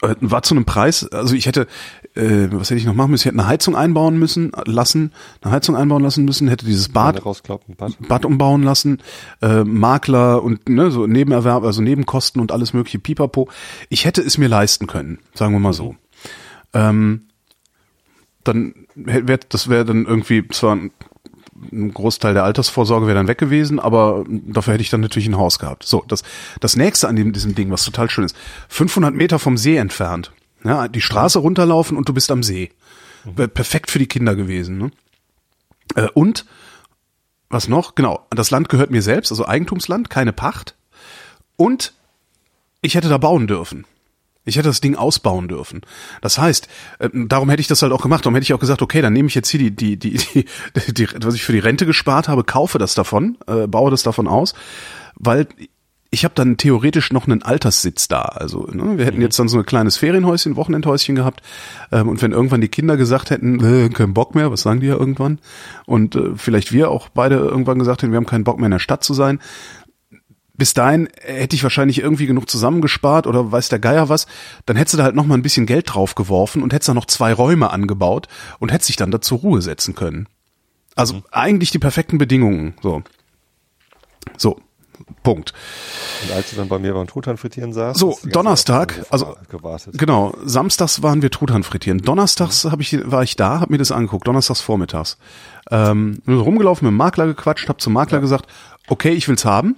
äh, 0.02 0.16
war 0.22 0.44
zu 0.44 0.56
einem 0.56 0.66
Preis, 0.66 1.08
also 1.12 1.36
ich 1.36 1.46
hätte, 1.46 1.68
äh, 2.16 2.48
was 2.52 2.70
hätte 2.70 2.80
ich 2.80 2.86
noch 2.86 2.94
machen 2.94 3.12
müssen? 3.12 3.24
Ich 3.24 3.26
hätte 3.32 3.40
eine 3.40 3.48
Heizung 3.48 3.76
einbauen 3.76 4.18
müssen, 4.18 4.52
lassen, 4.66 5.12
eine 5.42 5.54
Heizung 5.54 5.76
einbauen 5.76 6.04
lassen 6.04 6.26
müssen, 6.26 6.48
hätte 6.48 6.66
dieses 6.66 6.90
Bad, 6.90 7.24
Bad. 7.24 7.98
Bad 8.08 8.26
umbauen 8.26 8.64
lassen, 8.64 9.02
äh, 9.42 9.64
Makler 9.64 10.44
und 10.44 10.70
ne, 10.70 10.92
so 10.92 11.08
Nebenerwerb, 11.08 11.64
also 11.64 11.82
Nebenkosten 11.82 12.42
und 12.42 12.52
alles 12.52 12.74
mögliche 12.74 13.00
Pipapo. 13.00 13.50
Ich 13.90 14.06
hätte 14.06 14.22
es 14.22 14.38
mir 14.38 14.48
leisten 14.48 14.88
können, 14.88 15.20
sagen 15.34 15.54
wir 15.54 15.60
mal 15.60 15.74
so. 15.74 15.96
Ähm, 16.74 17.28
dann 18.44 18.74
wäre 18.96 19.40
das 19.50 19.70
wäre 19.70 19.86
dann 19.86 20.06
irgendwie 20.06 20.48
zwar 20.50 20.76
ein 20.76 20.92
Großteil 21.94 22.34
der 22.34 22.44
Altersvorsorge 22.44 23.08
wäre 23.08 23.16
dann 23.16 23.28
weg 23.28 23.38
gewesen, 23.38 23.80
aber 23.80 24.26
dafür 24.28 24.74
hätte 24.74 24.84
ich 24.84 24.90
dann 24.90 25.02
natürlich 25.02 25.28
ein 25.28 25.38
Haus 25.38 25.60
gehabt. 25.60 25.84
So, 25.84 26.04
das, 26.08 26.24
das 26.60 26.76
nächste 26.76 27.08
an 27.08 27.16
dem, 27.16 27.32
diesem 27.32 27.56
Ding, 27.56 27.72
was 27.72 27.86
total 27.86 28.10
schön 28.10 28.26
ist, 28.26 28.36
500 28.70 29.14
Meter 29.16 29.40
vom 29.40 29.58
See 29.58 29.78
entfernt. 29.78 30.32
Ja, 30.64 30.88
die 30.88 31.02
Straße 31.02 31.40
runterlaufen 31.40 31.98
und 31.98 32.08
du 32.08 32.14
bist 32.14 32.32
am 32.32 32.44
See. 32.44 32.72
Wäre 33.24 33.48
perfekt 33.48 33.92
für 33.92 34.00
die 34.00 34.08
Kinder 34.08 34.36
gewesen. 34.36 34.78
Ne? 34.78 34.92
Äh, 35.96 36.10
und 36.14 36.46
was 37.50 37.68
noch? 37.68 37.96
Genau, 37.96 38.26
das 38.32 38.52
Land 38.52 38.70
gehört 38.70 38.92
mir 38.92 39.02
selbst, 39.02 39.32
also 39.32 39.48
Eigentumsland, 39.48 40.10
keine 40.10 40.34
Pacht. 40.34 40.76
Und 41.56 41.94
ich 42.82 42.96
hätte 42.96 43.10
da 43.10 43.18
bauen 43.18 43.48
dürfen. 43.48 43.86
Ich 44.46 44.58
hätte 44.58 44.68
das 44.68 44.82
Ding 44.82 44.96
ausbauen 44.96 45.48
dürfen. 45.48 45.82
Das 46.22 46.38
heißt, 46.38 46.68
äh, 47.00 47.10
darum 47.14 47.50
hätte 47.50 47.62
ich 47.62 47.68
das 47.68 47.82
halt 47.82 47.94
auch 47.94 48.02
gemacht. 48.02 48.26
Darum 48.26 48.36
hätte 48.36 48.44
ich 48.44 48.54
auch 48.54 48.60
gesagt, 48.60 48.82
okay, 48.82 49.02
dann 49.02 49.14
nehme 49.14 49.30
ich 49.30 49.36
jetzt 49.36 49.50
hier 49.50 49.60
die, 49.60 49.76
die, 49.76 49.98
die, 49.98 50.18
die, 50.18 50.94
die, 50.94 51.08
was 51.24 51.36
ich 51.36 51.44
für 51.44 51.54
die 51.54 51.60
Rente 51.60 51.86
gespart 51.86 52.28
habe, 52.28 52.44
kaufe 52.44 52.78
das 52.78 52.94
davon, 52.94 53.38
äh, 53.48 53.68
baue 53.68 53.92
das 53.92 54.04
davon 54.04 54.28
aus, 54.28 54.54
weil 55.16 55.48
ich 56.14 56.24
habe 56.24 56.36
dann 56.36 56.58
theoretisch 56.58 57.12
noch 57.12 57.26
einen 57.26 57.42
Alterssitz 57.42 58.08
da. 58.08 58.22
Also 58.22 58.68
ne, 58.72 59.00
wir 59.00 59.06
hätten 59.06 59.20
jetzt 59.20 59.40
dann 59.40 59.48
so 59.48 59.58
ein 59.58 59.66
kleines 59.66 59.98
Ferienhäuschen, 59.98 60.56
Wochenendhäuschen 60.56 61.16
gehabt. 61.16 61.42
Ähm, 61.92 62.08
und 62.08 62.22
wenn 62.22 62.32
irgendwann 62.32 62.62
die 62.62 62.68
Kinder 62.68 62.98
gesagt 62.98 63.32
hätten, 63.32 63.60
äh, 63.64 63.90
keinen 63.90 64.14
Bock 64.14 64.36
mehr, 64.36 64.52
was 64.52 64.62
sagen 64.62 64.80
die 64.80 64.88
ja 64.88 64.96
irgendwann? 64.96 65.40
Und 65.88 66.16
äh, 66.16 66.36
vielleicht 66.36 66.72
wir 66.72 66.92
auch 66.92 67.10
beide 67.10 67.38
irgendwann 67.38 67.80
gesagt 67.80 68.04
hätten, 68.04 68.12
wir 68.12 68.18
haben 68.18 68.28
keinen 68.28 68.44
Bock 68.44 68.60
mehr 68.60 68.68
in 68.68 68.72
der 68.74 68.80
Stadt 68.80 69.04
zu 69.04 69.16
sein. 69.16 69.40
Bis 70.56 70.76
dahin 70.76 71.10
hätte 71.20 71.56
ich 71.56 71.64
wahrscheinlich 71.64 72.00
irgendwie 72.00 72.28
genug 72.28 72.48
zusammengespart 72.48 73.26
oder 73.26 73.52
weiß 73.52 73.70
der 73.70 73.80
Geier 73.80 74.08
was, 74.08 74.28
dann 74.68 74.78
hättest 74.78 74.94
du 74.94 74.98
da 75.00 75.06
halt 75.06 75.16
noch 75.16 75.26
mal 75.26 75.34
ein 75.34 75.42
bisschen 75.42 75.66
Geld 75.66 75.92
drauf 75.92 76.14
geworfen 76.14 76.62
und 76.62 76.74
hättest 76.74 76.90
da 76.90 76.94
noch 76.94 77.08
zwei 77.08 77.34
Räume 77.34 77.72
angebaut 77.72 78.28
und 78.60 78.72
hättest 78.72 78.90
dich 78.90 78.98
dann 78.98 79.10
da 79.10 79.20
zur 79.20 79.40
Ruhe 79.40 79.64
setzen 79.64 79.96
können. 79.96 80.28
Also 80.96 81.16
mhm. 81.16 81.24
eigentlich 81.32 81.72
die 81.72 81.80
perfekten 81.80 82.20
Bedingungen. 82.20 82.76
So. 82.84 83.02
So, 84.38 84.62
Punkt. 85.24 85.54
Und 86.24 86.32
als 86.34 86.50
du 86.50 86.56
dann 86.56 86.68
bei 86.68 86.80
mir 86.80 86.94
beim 86.94 87.08
Truthahn 87.08 87.38
frittieren 87.38 87.74
saß? 87.74 87.98
So, 87.98 88.18
Donnerstag, 88.24 89.06
also 89.10 89.36
gewartet. 89.50 89.98
genau, 89.98 90.36
samstags 90.44 91.02
waren 91.02 91.22
wir 91.22 91.32
Truthahn 91.32 91.64
frittieren. 91.64 92.00
Donnerstags 92.00 92.66
mhm. 92.66 92.72
hab 92.72 92.80
ich, 92.82 93.00
war 93.10 93.24
ich 93.24 93.36
da, 93.36 93.60
hab 93.60 93.70
mir 93.70 93.78
das 93.78 93.92
angeguckt, 93.92 94.28
donnerstags 94.28 94.62
vormittags. 94.62 95.18
Ähm, 95.72 96.22
rumgelaufen, 96.28 96.86
mit 96.86 96.92
dem 96.92 96.98
Makler 96.98 97.28
gequatscht, 97.28 97.70
hab 97.70 97.82
zum 97.82 97.94
Makler 97.94 98.18
ja. 98.18 98.22
gesagt, 98.22 98.48
okay, 98.88 99.12
ich 99.12 99.28
will's 99.28 99.46
haben. 99.46 99.76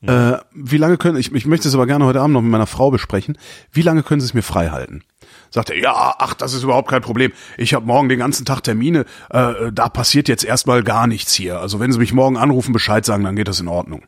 Mhm. 0.00 0.08
Äh, 0.08 0.38
wie 0.54 0.76
lange 0.76 0.96
können, 0.96 1.18
ich, 1.18 1.32
ich 1.32 1.46
möchte 1.46 1.68
es 1.68 1.74
aber 1.74 1.86
gerne 1.86 2.04
heute 2.04 2.20
Abend 2.20 2.34
noch 2.34 2.42
mit 2.42 2.50
meiner 2.50 2.66
Frau 2.66 2.90
besprechen, 2.90 3.36
wie 3.72 3.82
lange 3.82 4.02
können 4.02 4.20
Sie 4.20 4.26
es 4.26 4.34
mir 4.34 4.42
frei 4.42 4.68
halten? 4.68 5.02
Sagt 5.50 5.70
er, 5.70 5.78
ja, 5.78 6.14
ach, 6.18 6.34
das 6.34 6.52
ist 6.52 6.62
überhaupt 6.62 6.90
kein 6.90 7.00
Problem. 7.00 7.32
Ich 7.56 7.72
habe 7.74 7.86
morgen 7.86 8.08
den 8.08 8.18
ganzen 8.18 8.44
Tag 8.44 8.62
Termine, 8.62 9.06
äh, 9.30 9.72
da 9.72 9.88
passiert 9.88 10.28
jetzt 10.28 10.44
erstmal 10.44 10.82
gar 10.82 11.06
nichts 11.06 11.32
hier. 11.32 11.60
Also 11.60 11.80
wenn 11.80 11.90
Sie 11.90 11.98
mich 11.98 12.12
morgen 12.12 12.36
anrufen, 12.36 12.72
Bescheid 12.72 13.04
sagen, 13.04 13.24
dann 13.24 13.36
geht 13.36 13.48
das 13.48 13.60
in 13.60 13.68
Ordnung. 13.68 14.02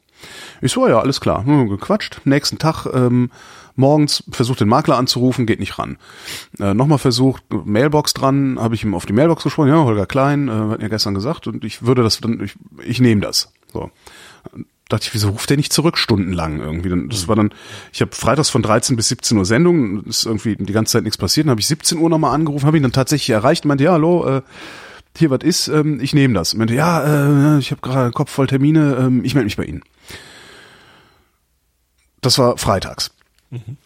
Ich 0.61 0.73
so, 0.73 0.87
ja, 0.87 1.01
alles 1.01 1.21
klar. 1.21 1.45
Hm, 1.45 1.69
gequatscht. 1.69 2.21
Nächsten 2.25 2.59
Tag 2.59 2.87
ähm, 2.93 3.31
morgens 3.77 4.25
versucht 4.31 4.61
den 4.61 4.69
Makler 4.69 4.97
anzurufen, 4.97 5.47
geht 5.47 5.61
nicht 5.61 5.79
ran. 5.79 5.97
Äh, 6.59 6.75
Nochmal 6.75 6.99
versucht, 6.99 7.43
Mailbox 7.51 8.15
dran, 8.15 8.59
habe 8.61 8.75
ich 8.75 8.85
ihm 8.85 8.95
auf 8.95 9.07
die 9.07 9.13
Mailbox 9.13 9.43
gesprochen, 9.43 9.69
ja, 9.69 9.83
Holger 9.83 10.07
Klein, 10.07 10.49
äh, 10.49 10.73
hat 10.73 10.83
ja 10.83 10.89
gestern 10.89 11.15
gesagt 11.15 11.47
und 11.47 11.65
ich 11.65 11.85
würde 11.85 12.03
das 12.03 12.21
dann, 12.21 12.41
ich, 12.43 12.55
ich 12.85 13.01
nehme 13.01 13.21
das. 13.21 13.53
So. 13.73 13.91
Dachte 14.89 15.05
ich, 15.07 15.15
wieso 15.15 15.31
ruft 15.31 15.49
der 15.49 15.57
nicht 15.57 15.73
zurück 15.73 15.97
stundenlang 15.97 16.61
irgendwie? 16.61 17.09
Das 17.09 17.29
war 17.29 17.37
dann, 17.37 17.51
ich 17.93 18.01
habe 18.01 18.15
freitags 18.15 18.51
von 18.51 18.63
13 18.63 18.97
bis 18.97 19.09
17 19.09 19.39
Uhr 19.39 19.45
Sendung, 19.45 20.05
ist 20.05 20.27
irgendwie 20.27 20.57
die 20.57 20.73
ganze 20.73 20.93
Zeit 20.93 21.05
nichts 21.05 21.17
passiert. 21.17 21.47
Dann 21.47 21.53
habe 21.53 21.61
ich 21.61 21.69
17 21.69 21.99
Uhr 21.99 22.11
nochmal 22.11 22.35
angerufen, 22.35 22.67
habe 22.67 22.77
ihn 22.77 22.83
dann 22.83 22.93
tatsächlich 22.93 23.31
erreicht 23.31 23.65
und 23.65 23.69
meinte, 23.69 23.85
ja, 23.85 23.93
hallo, 23.93 24.27
äh, 24.27 24.43
hier 25.17 25.31
was 25.31 25.41
ist, 25.43 25.69
ähm, 25.69 26.01
ich 26.01 26.13
nehme 26.13 26.35
das. 26.35 26.55
Und 26.55 26.59
meinte, 26.59 26.75
ja, 26.75 27.55
äh, 27.55 27.59
ich 27.61 27.71
habe 27.71 27.81
gerade 27.81 28.11
Kopf 28.11 28.31
voll 28.31 28.49
Termine, 28.49 28.97
ähm, 29.01 29.25
ich 29.25 29.35
melde 29.35 29.45
mich 29.45 29.57
bei 29.57 29.65
Ihnen. 29.65 29.83
Das 32.21 32.39
war 32.39 32.57
freitags. 32.59 33.11
Mhm. 33.51 33.77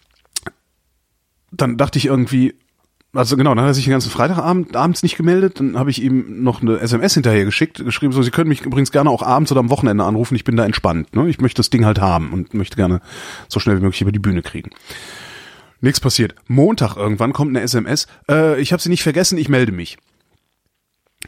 Dann 1.52 1.76
dachte 1.76 1.98
ich 1.98 2.06
irgendwie, 2.06 2.54
also 3.14 3.36
genau, 3.36 3.54
dann 3.54 3.64
hat 3.64 3.70
er 3.70 3.74
sich 3.74 3.84
den 3.84 3.92
ganzen 3.92 4.10
Freitagabend 4.10 4.74
abends 4.74 5.02
nicht 5.04 5.16
gemeldet, 5.16 5.60
dann 5.60 5.78
habe 5.78 5.90
ich 5.90 6.02
ihm 6.02 6.42
noch 6.42 6.62
eine 6.62 6.80
SMS 6.80 7.14
hinterher 7.14 7.44
geschickt, 7.44 7.82
geschrieben, 7.84 8.12
so, 8.12 8.22
Sie 8.22 8.32
können 8.32 8.48
mich 8.48 8.62
übrigens 8.62 8.90
gerne 8.90 9.08
auch 9.08 9.22
abends 9.22 9.52
oder 9.52 9.60
am 9.60 9.70
Wochenende 9.70 10.04
anrufen, 10.04 10.34
ich 10.34 10.44
bin 10.44 10.56
da 10.56 10.64
entspannt. 10.64 11.14
Ne? 11.14 11.28
Ich 11.28 11.40
möchte 11.40 11.60
das 11.60 11.70
Ding 11.70 11.84
halt 11.84 12.00
haben 12.00 12.32
und 12.32 12.54
möchte 12.54 12.76
gerne 12.76 13.00
so 13.48 13.60
schnell 13.60 13.78
wie 13.78 13.82
möglich 13.82 14.02
über 14.02 14.12
die 14.12 14.18
Bühne 14.18 14.42
kriegen. 14.42 14.70
Nichts 15.80 16.00
passiert. 16.00 16.34
Montag 16.48 16.96
irgendwann 16.96 17.32
kommt 17.32 17.50
eine 17.50 17.60
SMS, 17.60 18.08
äh, 18.28 18.60
ich 18.60 18.72
habe 18.72 18.82
sie 18.82 18.88
nicht 18.88 19.02
vergessen, 19.02 19.38
ich 19.38 19.48
melde 19.48 19.70
mich. 19.70 19.96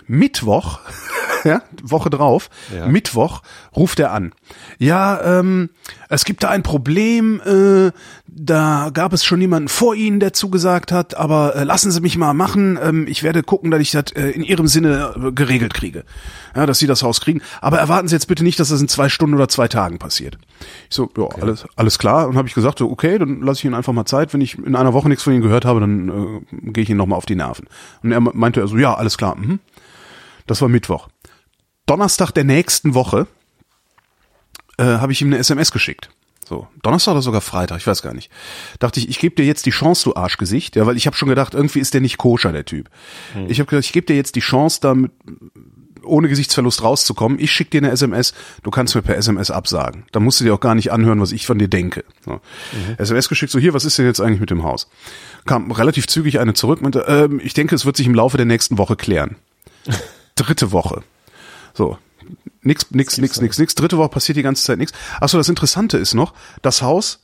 Mittwoch, 0.08 0.80
ja, 1.44 1.62
Woche 1.82 2.10
drauf, 2.10 2.50
ja. 2.74 2.88
Mittwoch 2.88 3.42
ruft 3.76 4.00
er 4.00 4.12
an. 4.12 4.32
Ja, 4.78 5.38
ähm, 5.38 5.70
es 6.08 6.24
gibt 6.24 6.42
da 6.42 6.50
ein 6.50 6.62
Problem, 6.62 7.40
äh, 7.44 7.90
da 8.26 8.90
gab 8.92 9.12
es 9.12 9.24
schon 9.24 9.40
jemanden 9.40 9.68
vor 9.68 9.94
Ihnen, 9.94 10.20
der 10.20 10.32
zugesagt 10.32 10.92
hat, 10.92 11.16
aber 11.16 11.56
äh, 11.56 11.64
lassen 11.64 11.90
Sie 11.90 12.00
mich 12.00 12.16
mal 12.16 12.34
machen, 12.34 12.78
ähm, 12.82 13.06
ich 13.08 13.22
werde 13.22 13.42
gucken, 13.42 13.70
dass 13.70 13.80
ich 13.80 13.90
das 13.90 14.12
äh, 14.12 14.30
in 14.30 14.42
Ihrem 14.42 14.68
Sinne 14.68 15.14
äh, 15.16 15.32
geregelt 15.32 15.74
kriege. 15.74 16.04
Ja, 16.54 16.66
dass 16.66 16.78
Sie 16.78 16.86
das 16.86 17.02
Haus 17.02 17.20
kriegen. 17.20 17.42
Aber 17.60 17.78
erwarten 17.78 18.08
Sie 18.08 18.14
jetzt 18.14 18.26
bitte 18.26 18.44
nicht, 18.44 18.58
dass 18.60 18.68
das 18.68 18.80
in 18.80 18.88
zwei 18.88 19.08
Stunden 19.08 19.34
oder 19.34 19.48
zwei 19.48 19.68
Tagen 19.68 19.98
passiert. 19.98 20.38
Ich 20.88 20.96
so, 20.96 21.10
ja, 21.16 21.24
okay. 21.24 21.42
alles, 21.42 21.66
alles 21.76 21.98
klar. 21.98 22.28
Und 22.28 22.36
habe 22.36 22.48
ich 22.48 22.54
gesagt, 22.54 22.78
so, 22.78 22.90
okay, 22.90 23.18
dann 23.18 23.40
lasse 23.42 23.58
ich 23.58 23.64
Ihnen 23.64 23.74
einfach 23.74 23.92
mal 23.92 24.06
Zeit. 24.06 24.32
Wenn 24.32 24.40
ich 24.40 24.58
in 24.58 24.76
einer 24.76 24.92
Woche 24.92 25.08
nichts 25.08 25.24
von 25.24 25.32
Ihnen 25.32 25.42
gehört 25.42 25.64
habe, 25.64 25.80
dann 25.80 26.44
äh, 26.52 26.70
gehe 26.70 26.84
ich 26.84 26.90
Ihnen 26.90 26.98
nochmal 26.98 27.18
auf 27.18 27.26
die 27.26 27.36
Nerven. 27.36 27.66
Und 28.02 28.12
er 28.12 28.20
meinte 28.20 28.60
er 28.60 28.68
so, 28.68 28.76
ja, 28.76 28.94
alles 28.94 29.18
klar. 29.18 29.36
Mhm. 29.36 29.60
Das 30.46 30.62
war 30.62 30.68
Mittwoch. 30.68 31.08
Donnerstag 31.86 32.32
der 32.32 32.44
nächsten 32.44 32.94
Woche 32.94 33.26
äh, 34.78 34.84
habe 34.84 35.12
ich 35.12 35.22
ihm 35.22 35.28
eine 35.28 35.38
SMS 35.38 35.72
geschickt. 35.72 36.10
So, 36.48 36.68
Donnerstag 36.82 37.12
oder 37.12 37.22
sogar 37.22 37.40
Freitag, 37.40 37.78
ich 37.78 37.86
weiß 37.86 38.02
gar 38.02 38.14
nicht. 38.14 38.30
Dachte 38.78 39.00
ich, 39.00 39.08
ich 39.08 39.18
gebe 39.18 39.34
dir 39.34 39.44
jetzt 39.44 39.66
die 39.66 39.70
Chance, 39.70 40.04
du 40.04 40.14
Arschgesicht, 40.14 40.76
ja, 40.76 40.86
weil 40.86 40.96
ich 40.96 41.06
habe 41.06 41.16
schon 41.16 41.28
gedacht, 41.28 41.54
irgendwie 41.54 41.80
ist 41.80 41.92
der 41.92 42.00
nicht 42.00 42.18
koscher, 42.18 42.52
der 42.52 42.64
Typ. 42.64 42.88
Hm. 43.32 43.50
Ich 43.50 43.58
habe 43.58 43.68
gedacht, 43.68 43.84
ich 43.84 43.92
gebe 43.92 44.06
dir 44.06 44.14
jetzt 44.14 44.36
die 44.36 44.40
Chance, 44.40 44.78
damit 44.80 45.10
ohne 46.06 46.28
Gesichtsverlust 46.28 46.82
rauszukommen. 46.82 47.38
Ich 47.40 47.50
schicke 47.50 47.70
dir 47.70 47.78
eine 47.78 47.90
SMS, 47.90 48.32
du 48.62 48.70
kannst 48.70 48.94
mir 48.94 49.02
per 49.02 49.16
SMS 49.16 49.50
absagen. 49.50 50.04
Da 50.12 50.20
musst 50.20 50.38
du 50.38 50.44
dir 50.44 50.54
auch 50.54 50.60
gar 50.60 50.76
nicht 50.76 50.92
anhören, 50.92 51.20
was 51.20 51.32
ich 51.32 51.46
von 51.46 51.58
dir 51.58 51.68
denke. 51.68 52.04
So. 52.24 52.32
Mhm. 52.32 52.40
SMS 52.98 53.28
geschickt, 53.28 53.50
so 53.50 53.58
hier, 53.58 53.74
was 53.74 53.84
ist 53.84 53.98
denn 53.98 54.06
jetzt 54.06 54.20
eigentlich 54.20 54.40
mit 54.40 54.50
dem 54.50 54.62
Haus? 54.62 54.88
Kam 55.46 55.70
relativ 55.70 56.06
zügig 56.06 56.38
eine 56.38 56.54
zurück, 56.54 56.80
meinte, 56.80 57.06
äh, 57.06 57.28
ich 57.42 57.54
denke, 57.54 57.74
es 57.74 57.84
wird 57.84 57.96
sich 57.96 58.06
im 58.06 58.14
Laufe 58.14 58.36
der 58.36 58.46
nächsten 58.46 58.78
Woche 58.78 58.96
klären. 58.96 59.36
dritte 60.36 60.72
Woche. 60.72 61.02
So. 61.74 61.98
Nix, 62.62 62.86
nix, 62.90 63.18
nix, 63.18 63.40
nix, 63.40 63.58
nix. 63.58 63.74
Dritte 63.74 63.96
Woche 63.98 64.08
passiert 64.08 64.36
die 64.36 64.42
ganze 64.42 64.64
Zeit 64.64 64.78
nichts. 64.78 64.96
Achso, 65.20 65.38
das 65.38 65.48
Interessante 65.48 65.98
ist 65.98 66.14
noch, 66.14 66.34
das 66.62 66.82
Haus 66.82 67.20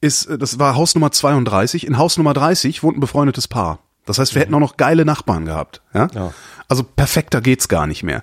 ist, 0.00 0.26
äh, 0.26 0.38
das 0.38 0.58
war 0.58 0.76
Haus 0.76 0.94
Nummer 0.94 1.10
32. 1.10 1.86
In 1.86 1.98
Haus 1.98 2.16
Nummer 2.16 2.34
30 2.34 2.82
wohnt 2.82 2.96
ein 2.96 3.00
befreundetes 3.00 3.48
Paar. 3.48 3.80
Das 4.06 4.18
heißt, 4.18 4.34
wir 4.34 4.40
mhm. 4.40 4.42
hätten 4.44 4.54
auch 4.54 4.60
noch 4.60 4.76
geile 4.76 5.04
Nachbarn 5.04 5.44
gehabt. 5.44 5.82
Ja? 5.92 6.08
ja. 6.14 6.32
Also 6.68 6.82
perfekter 6.82 7.40
geht's 7.40 7.68
gar 7.68 7.86
nicht 7.86 8.02
mehr. 8.02 8.22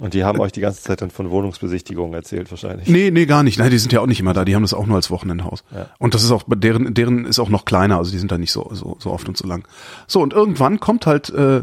Und 0.00 0.14
die 0.14 0.24
haben 0.24 0.40
euch 0.40 0.52
die 0.52 0.60
ganze 0.60 0.82
Zeit 0.82 1.02
dann 1.02 1.10
von 1.10 1.30
Wohnungsbesichtigungen 1.30 2.14
erzählt 2.14 2.50
wahrscheinlich. 2.50 2.88
Nee, 2.88 3.10
nee, 3.10 3.26
gar 3.26 3.42
nicht. 3.42 3.58
Nein, 3.58 3.70
die 3.70 3.78
sind 3.78 3.92
ja 3.92 4.00
auch 4.00 4.06
nicht 4.06 4.20
immer 4.20 4.32
da. 4.32 4.46
Die 4.46 4.54
haben 4.54 4.62
das 4.62 4.72
auch 4.72 4.86
nur 4.86 4.96
als 4.96 5.10
Wochenendhaus. 5.10 5.62
Ja. 5.74 5.88
Und 5.98 6.14
das 6.14 6.24
ist 6.24 6.30
auch, 6.30 6.44
deren, 6.46 6.94
deren 6.94 7.26
ist 7.26 7.38
auch 7.38 7.50
noch 7.50 7.66
kleiner. 7.66 7.98
Also 7.98 8.10
die 8.10 8.18
sind 8.18 8.32
da 8.32 8.38
nicht 8.38 8.52
so, 8.52 8.70
so, 8.72 8.96
so 8.98 9.10
oft 9.10 9.28
und 9.28 9.36
so 9.36 9.46
lang. 9.46 9.68
So, 10.06 10.22
und 10.22 10.32
irgendwann 10.32 10.80
kommt 10.80 11.04
halt 11.04 11.28
äh, 11.28 11.62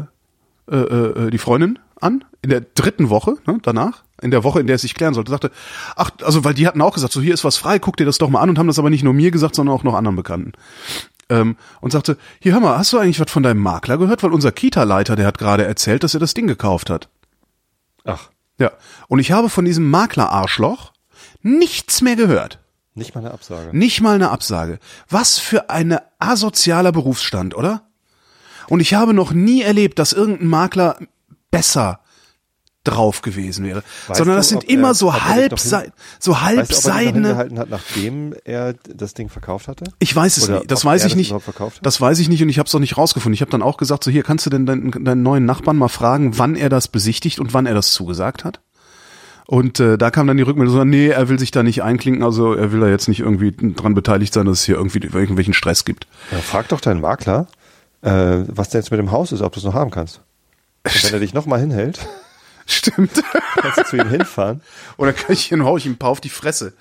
äh, 0.70 0.76
äh, 0.76 1.30
die 1.30 1.38
Freundin 1.38 1.80
an, 2.00 2.24
in 2.42 2.50
der 2.50 2.60
dritten 2.60 3.10
Woche, 3.10 3.36
ne, 3.46 3.58
danach, 3.62 4.04
in 4.20 4.30
der 4.30 4.44
Woche, 4.44 4.60
in 4.60 4.66
der 4.66 4.76
es 4.76 4.82
sich 4.82 4.94
klären 4.94 5.14
sollte, 5.14 5.30
sagte, 5.30 5.50
ach, 5.96 6.10
also 6.22 6.44
weil 6.44 6.54
die 6.54 6.66
hatten 6.66 6.80
auch 6.80 6.94
gesagt, 6.94 7.12
so 7.12 7.20
hier 7.20 7.34
ist 7.34 7.44
was 7.44 7.56
frei, 7.56 7.78
guck 7.78 7.96
dir 7.96 8.06
das 8.06 8.18
doch 8.18 8.30
mal 8.30 8.40
an 8.40 8.50
und 8.50 8.58
haben 8.58 8.66
das 8.66 8.78
aber 8.78 8.90
nicht 8.90 9.04
nur 9.04 9.14
mir 9.14 9.30
gesagt, 9.30 9.54
sondern 9.54 9.74
auch 9.74 9.84
noch 9.84 9.94
anderen 9.94 10.16
Bekannten. 10.16 10.52
Ähm, 11.28 11.56
und 11.80 11.92
sagte, 11.92 12.16
hier 12.40 12.52
hör 12.52 12.60
mal, 12.60 12.78
hast 12.78 12.92
du 12.92 12.98
eigentlich 12.98 13.20
was 13.20 13.30
von 13.30 13.42
deinem 13.42 13.60
Makler 13.60 13.98
gehört? 13.98 14.22
Weil 14.22 14.32
unser 14.32 14.50
Kita-Leiter, 14.50 15.14
der 15.14 15.26
hat 15.26 15.38
gerade 15.38 15.64
erzählt, 15.64 16.02
dass 16.02 16.14
er 16.14 16.20
das 16.20 16.34
Ding 16.34 16.46
gekauft 16.46 16.88
hat. 16.90 17.08
Ach. 18.04 18.30
Ja. 18.58 18.72
Und 19.08 19.18
ich 19.18 19.30
habe 19.30 19.50
von 19.50 19.64
diesem 19.64 19.88
Makler-Arschloch 19.90 20.92
nichts 21.42 22.00
mehr 22.00 22.16
gehört. 22.16 22.58
Nicht 22.94 23.14
mal 23.14 23.20
eine 23.20 23.30
Absage. 23.30 23.76
Nicht 23.76 24.00
mal 24.00 24.14
eine 24.14 24.30
Absage. 24.30 24.78
Was 25.08 25.38
für 25.38 25.70
eine 25.70 26.02
asozialer 26.18 26.92
Berufsstand, 26.92 27.54
oder? 27.54 27.88
Und 28.68 28.80
ich 28.80 28.94
habe 28.94 29.14
noch 29.14 29.32
nie 29.32 29.62
erlebt, 29.62 29.98
dass 29.98 30.12
irgendein 30.12 30.48
Makler 30.48 30.98
besser 31.50 32.00
drauf 32.84 33.22
gewesen 33.22 33.66
wäre, 33.66 33.82
weißt 34.06 34.18
sondern 34.18 34.36
das 34.36 34.48
sind 34.48 34.64
immer 34.64 34.88
er, 34.88 34.94
so 34.94 35.12
halb 35.12 35.58
so 35.58 36.40
halbseidene 36.40 37.30
gehalten 37.30 37.58
hat, 37.58 37.68
nachdem 37.68 38.34
er 38.44 38.74
das 38.74 39.14
Ding 39.14 39.28
verkauft 39.28 39.68
hatte? 39.68 39.84
Ich 39.98 40.14
weiß 40.14 40.36
es 40.36 40.48
Oder 40.48 40.60
nicht, 40.60 40.70
das 40.70 40.84
weiß 40.84 41.04
ich 41.04 41.16
nicht. 41.16 41.34
Das 41.82 42.00
weiß 42.00 42.18
ich 42.20 42.28
nicht 42.28 42.42
und 42.42 42.48
ich 42.48 42.58
habe 42.58 42.66
es 42.66 42.74
auch 42.74 42.80
nicht 42.80 42.96
rausgefunden. 42.96 43.34
Ich 43.34 43.40
habe 43.40 43.50
dann 43.50 43.62
auch 43.62 43.76
gesagt, 43.76 44.04
so 44.04 44.10
hier 44.10 44.22
kannst 44.22 44.46
du 44.46 44.50
denn 44.50 44.64
deinen, 44.64 45.04
deinen 45.04 45.22
neuen 45.22 45.44
Nachbarn 45.44 45.76
mal 45.76 45.88
fragen, 45.88 46.38
wann 46.38 46.56
er 46.56 46.68
das 46.68 46.88
besichtigt 46.88 47.40
und 47.40 47.52
wann 47.52 47.66
er 47.66 47.74
das 47.74 47.92
zugesagt 47.92 48.44
hat? 48.44 48.60
Und 49.46 49.80
äh, 49.80 49.96
da 49.96 50.10
kam 50.10 50.26
dann 50.26 50.36
die 50.36 50.42
Rückmeldung, 50.42 50.74
so, 50.74 50.84
nee, 50.84 51.08
er 51.08 51.30
will 51.30 51.38
sich 51.38 51.50
da 51.50 51.62
nicht 51.62 51.82
einklinken, 51.82 52.22
also 52.22 52.52
er 52.52 52.70
will 52.70 52.80
da 52.80 52.88
jetzt 52.88 53.08
nicht 53.08 53.20
irgendwie 53.20 53.54
dran 53.74 53.94
beteiligt 53.94 54.34
sein, 54.34 54.44
dass 54.44 54.60
es 54.60 54.64
hier 54.66 54.76
irgendwie 54.76 54.98
irgendwelchen 54.98 55.54
Stress 55.54 55.86
gibt. 55.86 56.06
Ja, 56.30 56.38
frag 56.38 56.68
doch 56.68 56.82
deinen 56.82 57.00
Makler, 57.00 57.46
äh, 58.02 58.42
was 58.46 58.68
denn 58.68 58.82
jetzt 58.82 58.90
mit 58.90 59.00
dem 59.00 59.10
Haus 59.10 59.32
ist, 59.32 59.40
ob 59.40 59.54
du 59.54 59.60
es 59.60 59.64
noch 59.64 59.72
haben 59.72 59.90
kannst. 59.90 60.20
Und 60.84 61.04
wenn 61.04 61.12
er 61.14 61.20
dich 61.20 61.34
nochmal 61.34 61.60
hinhält. 61.60 62.06
Stimmt. 62.66 63.22
Kannst 63.56 63.78
du 63.78 63.84
zu 63.84 63.96
ihm 63.96 64.10
hinfahren? 64.10 64.60
Oder 64.98 65.12
kann 65.12 65.32
ich 65.32 65.50
ihn 65.50 65.64
hau 65.64 65.76
ich 65.76 65.86
ihm 65.86 65.92
ein 65.92 65.98
paar 65.98 66.10
auf 66.10 66.20
die 66.20 66.28
Fresse. 66.28 66.74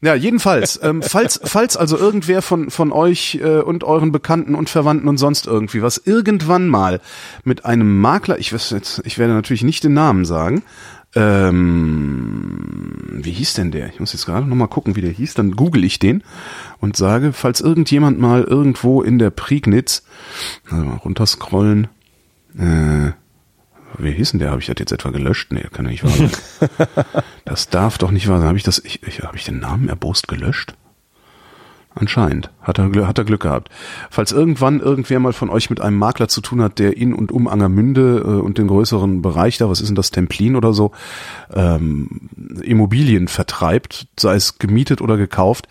Ja, 0.00 0.14
jedenfalls, 0.14 0.78
ähm, 0.80 1.02
falls, 1.02 1.40
falls 1.42 1.76
also 1.76 1.98
irgendwer 1.98 2.40
von, 2.40 2.70
von 2.70 2.92
euch 2.92 3.40
äh, 3.42 3.58
und 3.58 3.82
euren 3.82 4.12
Bekannten 4.12 4.54
und 4.54 4.70
Verwandten 4.70 5.08
und 5.08 5.18
sonst 5.18 5.48
irgendwie 5.48 5.82
was 5.82 5.98
irgendwann 5.98 6.68
mal 6.68 7.00
mit 7.42 7.64
einem 7.64 8.00
Makler, 8.00 8.38
ich 8.38 8.52
weiß 8.52 8.70
jetzt, 8.70 9.02
ich 9.04 9.18
werde 9.18 9.32
natürlich 9.32 9.64
nicht 9.64 9.82
den 9.82 9.94
Namen 9.94 10.24
sagen, 10.24 10.62
ähm, 11.16 13.08
wie 13.10 13.32
hieß 13.32 13.54
denn 13.54 13.72
der? 13.72 13.88
Ich 13.88 13.98
muss 13.98 14.12
jetzt 14.12 14.26
gerade 14.26 14.46
nochmal 14.46 14.68
gucken, 14.68 14.94
wie 14.94 15.00
der 15.00 15.10
hieß, 15.10 15.34
dann 15.34 15.56
google 15.56 15.82
ich 15.82 15.98
den 15.98 16.22
und 16.78 16.96
sage, 16.96 17.32
falls 17.32 17.60
irgendjemand 17.60 18.20
mal 18.20 18.44
irgendwo 18.44 19.02
in 19.02 19.18
der 19.18 19.30
Prignitz, 19.30 20.04
also 20.70 20.84
mal 20.84 20.98
runterscrollen, 20.98 21.88
äh, 22.58 23.12
wie 23.96 24.12
hieß 24.12 24.32
denn 24.32 24.40
der? 24.40 24.50
Habe 24.50 24.60
ich 24.60 24.66
das 24.66 24.76
jetzt 24.78 24.92
etwa 24.92 25.10
gelöscht? 25.10 25.52
Nee, 25.52 25.66
kann 25.72 25.84
ja 25.86 25.90
nicht 25.90 26.04
wahr 26.04 26.10
sein. 26.10 26.30
das 27.44 27.68
darf 27.68 27.98
doch 27.98 28.10
nicht 28.10 28.28
wahr 28.28 28.38
sein. 28.38 28.48
Habe 28.48 28.58
ich 28.58 28.64
das, 28.64 28.78
ich, 28.78 29.02
ich, 29.02 29.20
habe 29.20 29.36
ich 29.36 29.44
den 29.44 29.58
Namen 29.58 29.88
erbost 29.88 30.28
gelöscht? 30.28 30.74
Anscheinend. 31.94 32.50
Hat 32.60 32.78
er, 32.78 33.08
hat 33.08 33.18
er 33.18 33.24
Glück 33.24 33.42
gehabt. 33.42 33.70
Falls 34.10 34.30
irgendwann 34.30 34.78
irgendwer 34.78 35.18
mal 35.18 35.32
von 35.32 35.50
euch 35.50 35.68
mit 35.68 35.80
einem 35.80 35.98
Makler 35.98 36.28
zu 36.28 36.40
tun 36.40 36.62
hat, 36.62 36.78
der 36.78 36.96
in 36.96 37.12
und 37.12 37.32
um 37.32 37.48
Angermünde 37.48 38.22
äh, 38.24 38.40
und 38.40 38.58
den 38.58 38.68
größeren 38.68 39.20
Bereich 39.20 39.58
da, 39.58 39.68
was 39.68 39.80
ist 39.80 39.88
denn 39.88 39.96
das, 39.96 40.10
Templin 40.10 40.54
oder 40.54 40.72
so, 40.72 40.92
ähm, 41.52 42.28
Immobilien 42.62 43.26
vertreibt, 43.26 44.06
sei 44.18 44.36
es 44.36 44.58
gemietet 44.58 45.00
oder 45.00 45.16
gekauft, 45.16 45.66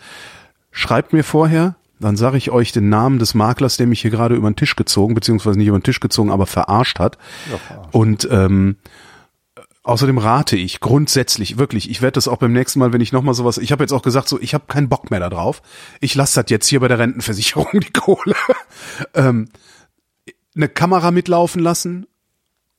schreibt 0.70 1.14
mir 1.14 1.24
vorher, 1.24 1.76
dann 2.00 2.16
sage 2.16 2.36
ich 2.36 2.50
euch 2.50 2.72
den 2.72 2.88
Namen 2.88 3.18
des 3.18 3.34
Maklers, 3.34 3.76
der 3.76 3.86
mich 3.86 4.02
hier 4.02 4.10
gerade 4.10 4.34
über 4.34 4.50
den 4.50 4.56
Tisch 4.56 4.76
gezogen, 4.76 5.14
beziehungsweise 5.14 5.58
nicht 5.58 5.68
über 5.68 5.78
den 5.78 5.82
Tisch 5.82 6.00
gezogen, 6.00 6.30
aber 6.30 6.46
verarscht 6.46 6.98
hat. 6.98 7.18
Ja, 7.50 7.58
verarscht. 7.58 7.94
Und 7.94 8.28
ähm, 8.30 8.76
außerdem 9.82 10.18
rate 10.18 10.56
ich 10.56 10.80
grundsätzlich, 10.80 11.58
wirklich, 11.58 11.90
ich 11.90 12.02
werde 12.02 12.12
das 12.12 12.28
auch 12.28 12.36
beim 12.36 12.52
nächsten 12.52 12.78
Mal, 12.78 12.92
wenn 12.92 13.00
ich 13.00 13.12
nochmal 13.12 13.34
sowas, 13.34 13.58
ich 13.58 13.72
habe 13.72 13.82
jetzt 13.82 13.92
auch 13.92 14.02
gesagt, 14.02 14.28
so, 14.28 14.38
ich 14.40 14.54
habe 14.54 14.64
keinen 14.68 14.88
Bock 14.88 15.10
mehr 15.10 15.20
da 15.20 15.30
drauf. 15.30 15.62
Ich 16.00 16.14
lasse 16.14 16.40
das 16.40 16.50
jetzt 16.50 16.68
hier 16.68 16.80
bei 16.80 16.88
der 16.88 16.98
Rentenversicherung, 16.98 17.68
die 17.80 17.92
Kohle. 17.92 18.34
ähm, 19.14 19.48
eine 20.54 20.68
Kamera 20.68 21.10
mitlaufen 21.10 21.62
lassen 21.62 22.06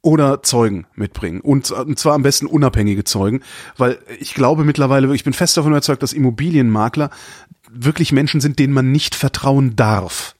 oder 0.01 0.43
Zeugen 0.43 0.85
mitbringen. 0.95 1.41
Und, 1.41 1.71
und 1.71 1.99
zwar 1.99 2.13
am 2.13 2.23
besten 2.23 2.45
unabhängige 2.45 3.03
Zeugen, 3.03 3.41
weil 3.77 3.99
ich 4.19 4.33
glaube 4.33 4.63
mittlerweile, 4.63 5.13
ich 5.13 5.23
bin 5.23 5.33
fest 5.33 5.57
davon 5.57 5.71
überzeugt, 5.71 6.03
dass 6.03 6.13
Immobilienmakler 6.13 7.09
wirklich 7.71 8.11
Menschen 8.11 8.41
sind, 8.41 8.59
denen 8.59 8.73
man 8.73 8.91
nicht 8.91 9.15
vertrauen 9.15 9.75
darf. 9.75 10.35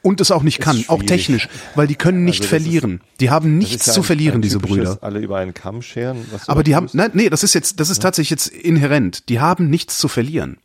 Und 0.00 0.20
es 0.20 0.30
auch 0.30 0.42
nicht 0.42 0.60
kann, 0.60 0.84
auch 0.88 1.02
technisch, 1.02 1.48
weil 1.74 1.86
die 1.86 1.96
können 1.96 2.24
nicht 2.24 2.42
Also 2.42 2.50
das 2.54 2.60
ist- 2.62 2.64
verlieren. 2.64 3.00
Die 3.20 3.30
haben 3.30 3.58
nichts 3.58 3.86
ja 3.86 3.92
zu 3.92 4.00
ein- 4.00 4.04
verlieren, 4.04 4.38
ein 4.38 4.42
diese 4.42 4.58
Brüder. 4.60 4.98
Alle 5.02 5.18
über 5.18 5.38
einen 5.38 5.54
Kamm 5.54 5.82
scheren. 5.82 6.24
Aber 6.46 6.62
die 6.62 6.76
haben, 6.76 6.88
nein, 6.92 7.10
nee, 7.14 7.28
das 7.28 7.42
ist 7.42 7.52
jetzt, 7.54 7.80
das 7.80 7.90
ist 7.90 8.00
tatsächlich 8.00 8.30
jetzt 8.30 8.46
inhärent. 8.46 9.28
Die 9.28 9.40
haben 9.40 9.68
nichts 9.68 9.98
zu 9.98 10.06
verlieren. 10.08 10.58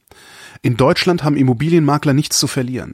In 0.61 0.77
Deutschland 0.77 1.23
haben 1.23 1.35
Immobilienmakler 1.35 2.13
nichts 2.13 2.37
zu 2.39 2.47
verlieren. 2.47 2.93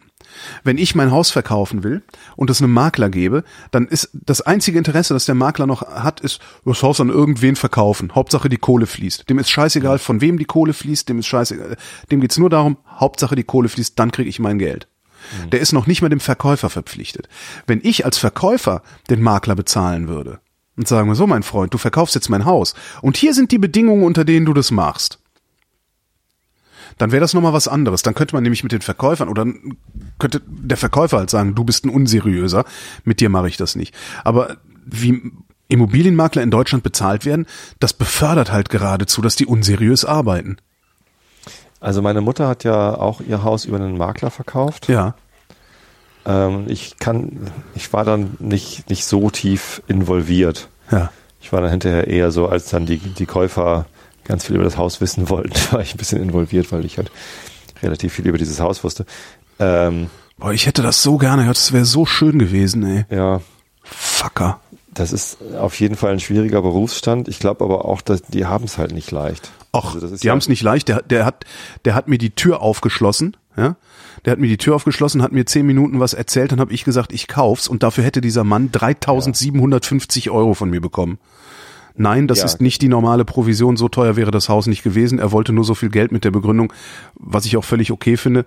Wenn 0.63 0.77
ich 0.77 0.95
mein 0.95 1.11
Haus 1.11 1.31
verkaufen 1.31 1.83
will 1.83 2.03
und 2.35 2.49
es 2.49 2.61
einem 2.61 2.73
Makler 2.73 3.09
gebe, 3.09 3.43
dann 3.71 3.87
ist 3.87 4.09
das 4.13 4.41
einzige 4.41 4.77
Interesse, 4.77 5.13
das 5.13 5.25
der 5.25 5.35
Makler 5.35 5.67
noch 5.67 5.81
hat, 5.81 6.19
ist, 6.21 6.39
das 6.65 6.83
Haus 6.83 6.99
an 7.01 7.09
irgendwen 7.09 7.55
verkaufen. 7.55 8.13
Hauptsache 8.15 8.49
die 8.49 8.57
Kohle 8.57 8.85
fließt. 8.85 9.29
Dem 9.29 9.39
ist 9.39 9.49
scheißegal, 9.49 9.99
von 9.99 10.21
wem 10.21 10.37
die 10.37 10.45
Kohle 10.45 10.73
fließt, 10.73 11.09
dem 11.09 11.19
ist 11.19 11.27
scheißegal. 11.27 11.77
Dem 12.11 12.21
geht's 12.21 12.37
nur 12.37 12.49
darum, 12.49 12.77
Hauptsache 12.87 13.35
die 13.35 13.43
Kohle 13.43 13.69
fließt, 13.69 13.97
dann 13.97 14.11
kriege 14.11 14.29
ich 14.29 14.39
mein 14.39 14.59
Geld. 14.59 14.87
Der 15.51 15.59
ist 15.59 15.73
noch 15.73 15.87
nicht 15.87 16.01
mal 16.01 16.09
dem 16.09 16.19
Verkäufer 16.19 16.69
verpflichtet. 16.69 17.27
Wenn 17.67 17.81
ich 17.83 18.05
als 18.05 18.17
Verkäufer 18.17 18.81
den 19.09 19.21
Makler 19.21 19.55
bezahlen 19.55 20.07
würde 20.07 20.39
und 20.77 20.87
sagen 20.87 21.09
wir 21.09 21.15
so, 21.15 21.27
mein 21.27 21.43
Freund, 21.43 21.73
du 21.73 21.77
verkaufst 21.77 22.15
jetzt 22.15 22.29
mein 22.29 22.45
Haus 22.45 22.73
und 23.01 23.17
hier 23.17 23.33
sind 23.33 23.51
die 23.51 23.57
Bedingungen, 23.57 24.03
unter 24.03 24.23
denen 24.23 24.45
du 24.45 24.53
das 24.53 24.71
machst, 24.71 25.19
dann 26.99 27.11
wäre 27.11 27.21
das 27.21 27.33
nochmal 27.33 27.53
was 27.53 27.67
anderes. 27.67 28.03
Dann 28.03 28.13
könnte 28.13 28.35
man 28.35 28.43
nämlich 28.43 28.61
mit 28.61 28.71
den 28.71 28.81
Verkäufern 28.81 29.29
oder 29.29 29.47
könnte 30.19 30.41
der 30.45 30.77
Verkäufer 30.77 31.17
halt 31.17 31.31
sagen, 31.31 31.55
du 31.55 31.63
bist 31.63 31.85
ein 31.85 31.89
unseriöser, 31.89 32.65
mit 33.03 33.21
dir 33.21 33.29
mache 33.29 33.47
ich 33.47 33.57
das 33.57 33.75
nicht. 33.75 33.95
Aber 34.23 34.57
wie 34.85 35.31
Immobilienmakler 35.69 36.43
in 36.43 36.51
Deutschland 36.51 36.83
bezahlt 36.83 37.25
werden, 37.25 37.47
das 37.79 37.93
befördert 37.93 38.51
halt 38.51 38.69
geradezu, 38.69 39.21
dass 39.21 39.35
die 39.35 39.45
unseriös 39.45 40.03
arbeiten. 40.03 40.57
Also 41.79 42.01
meine 42.01 42.21
Mutter 42.21 42.47
hat 42.47 42.65
ja 42.65 42.95
auch 42.95 43.21
ihr 43.21 43.43
Haus 43.43 43.65
über 43.65 43.77
einen 43.77 43.97
Makler 43.97 44.29
verkauft. 44.29 44.89
Ja. 44.89 45.15
Ähm, 46.25 46.65
ich 46.67 46.97
kann, 46.97 47.49
ich 47.75 47.93
war 47.93 48.03
dann 48.03 48.35
nicht, 48.39 48.89
nicht 48.89 49.05
so 49.05 49.29
tief 49.29 49.81
involviert. 49.87 50.67
Ja. 50.91 51.11
Ich 51.39 51.53
war 51.53 51.61
dann 51.61 51.71
hinterher 51.71 52.07
eher 52.07 52.31
so, 52.31 52.49
als 52.49 52.69
dann 52.69 52.85
die, 52.85 52.97
die 52.97 53.25
Käufer 53.25 53.85
ganz 54.29 54.45
viel 54.45 54.55
über 54.55 54.63
das 54.63 54.77
Haus 54.77 55.01
wissen 55.01 55.29
wollten, 55.29 55.53
war 55.71 55.81
ich 55.81 55.93
ein 55.93 55.97
bisschen 55.97 56.23
involviert, 56.23 56.71
weil 56.71 56.85
ich 56.85 56.97
halt 56.97 57.11
relativ 57.83 58.13
viel 58.13 58.25
über 58.27 58.37
dieses 58.37 58.61
Haus 58.61 58.83
wusste. 58.85 59.05
Ähm, 59.59 60.07
Boah, 60.37 60.53
ich 60.53 60.65
hätte 60.67 60.81
das 60.81 61.03
so 61.03 61.17
gerne 61.17 61.41
gehört, 61.41 61.57
das 61.57 61.73
wäre 61.73 61.83
so 61.83 62.05
schön 62.05 62.39
gewesen, 62.39 62.83
ey. 62.85 63.05
ja, 63.13 63.41
Fucker. 63.83 64.61
das 64.93 65.11
ist 65.11 65.37
auf 65.59 65.77
jeden 65.79 65.95
Fall 65.97 66.13
ein 66.13 66.19
schwieriger 66.21 66.61
Berufsstand. 66.61 67.27
Ich 67.27 67.39
glaube 67.39 67.65
aber 67.65 67.83
auch, 67.85 68.01
dass 68.01 68.21
die 68.21 68.45
haben 68.45 68.63
es 68.65 68.77
halt 68.77 68.93
nicht 68.93 69.11
leicht. 69.11 69.51
Ach, 69.73 69.95
Also 69.95 70.15
die 70.15 70.25
ja- 70.25 70.31
haben 70.31 70.39
es 70.39 70.47
nicht 70.47 70.61
leicht. 70.63 70.87
Der, 70.87 71.01
der 71.01 71.25
hat, 71.25 71.45
der 71.85 71.93
hat 71.95 72.07
mir 72.07 72.17
die 72.17 72.29
Tür 72.31 72.61
aufgeschlossen. 72.61 73.35
Ja, 73.57 73.75
der 74.25 74.31
hat 74.31 74.39
mir 74.39 74.47
die 74.47 74.57
Tür 74.57 74.75
aufgeschlossen, 74.75 75.21
hat 75.21 75.31
mir 75.33 75.45
zehn 75.45 75.65
Minuten 75.65 75.99
was 75.99 76.13
erzählt, 76.13 76.51
dann 76.53 76.59
habe 76.61 76.71
ich 76.73 76.85
gesagt, 76.85 77.11
ich 77.11 77.27
kauf's 77.27 77.67
und 77.67 77.83
dafür 77.83 78.03
hätte 78.05 78.21
dieser 78.21 78.43
Mann 78.45 78.69
3.750 78.71 80.29
Euro 80.31 80.53
von 80.53 80.69
mir 80.69 80.79
bekommen. 80.81 81.17
Nein, 81.95 82.27
das 82.27 82.39
Ja. 82.39 82.45
ist 82.45 82.61
nicht 82.61 82.81
die 82.81 82.87
normale 82.87 83.25
Provision. 83.25 83.77
So 83.77 83.89
teuer 83.89 84.15
wäre 84.15 84.31
das 84.31 84.49
Haus 84.49 84.67
nicht 84.67 84.83
gewesen. 84.83 85.19
Er 85.19 85.31
wollte 85.31 85.51
nur 85.53 85.63
so 85.63 85.75
viel 85.75 85.89
Geld 85.89 86.11
mit 86.11 86.23
der 86.23 86.31
Begründung, 86.31 86.71
was 87.15 87.45
ich 87.45 87.57
auch 87.57 87.63
völlig 87.63 87.91
okay 87.91 88.17
finde. 88.17 88.45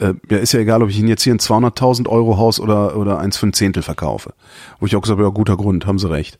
Äh, 0.00 0.14
ja, 0.30 0.38
ist 0.38 0.52
ja 0.52 0.60
egal, 0.60 0.82
ob 0.82 0.90
ich 0.90 0.98
ihn 0.98 1.08
jetzt 1.08 1.22
hier 1.22 1.34
ein 1.34 1.40
200.000 1.40 2.08
Euro 2.08 2.38
Haus 2.38 2.60
oder, 2.60 2.96
oder 2.96 3.18
eins 3.18 3.36
für 3.36 3.46
ein 3.46 3.52
Zehntel 3.52 3.82
verkaufe. 3.82 4.32
Wo 4.80 4.86
ich 4.86 4.94
auch 4.96 5.00
gesagt 5.02 5.18
habe, 5.18 5.28
ja, 5.28 5.32
guter 5.32 5.56
Grund, 5.56 5.86
haben 5.86 5.98
sie 5.98 6.10
recht. 6.10 6.38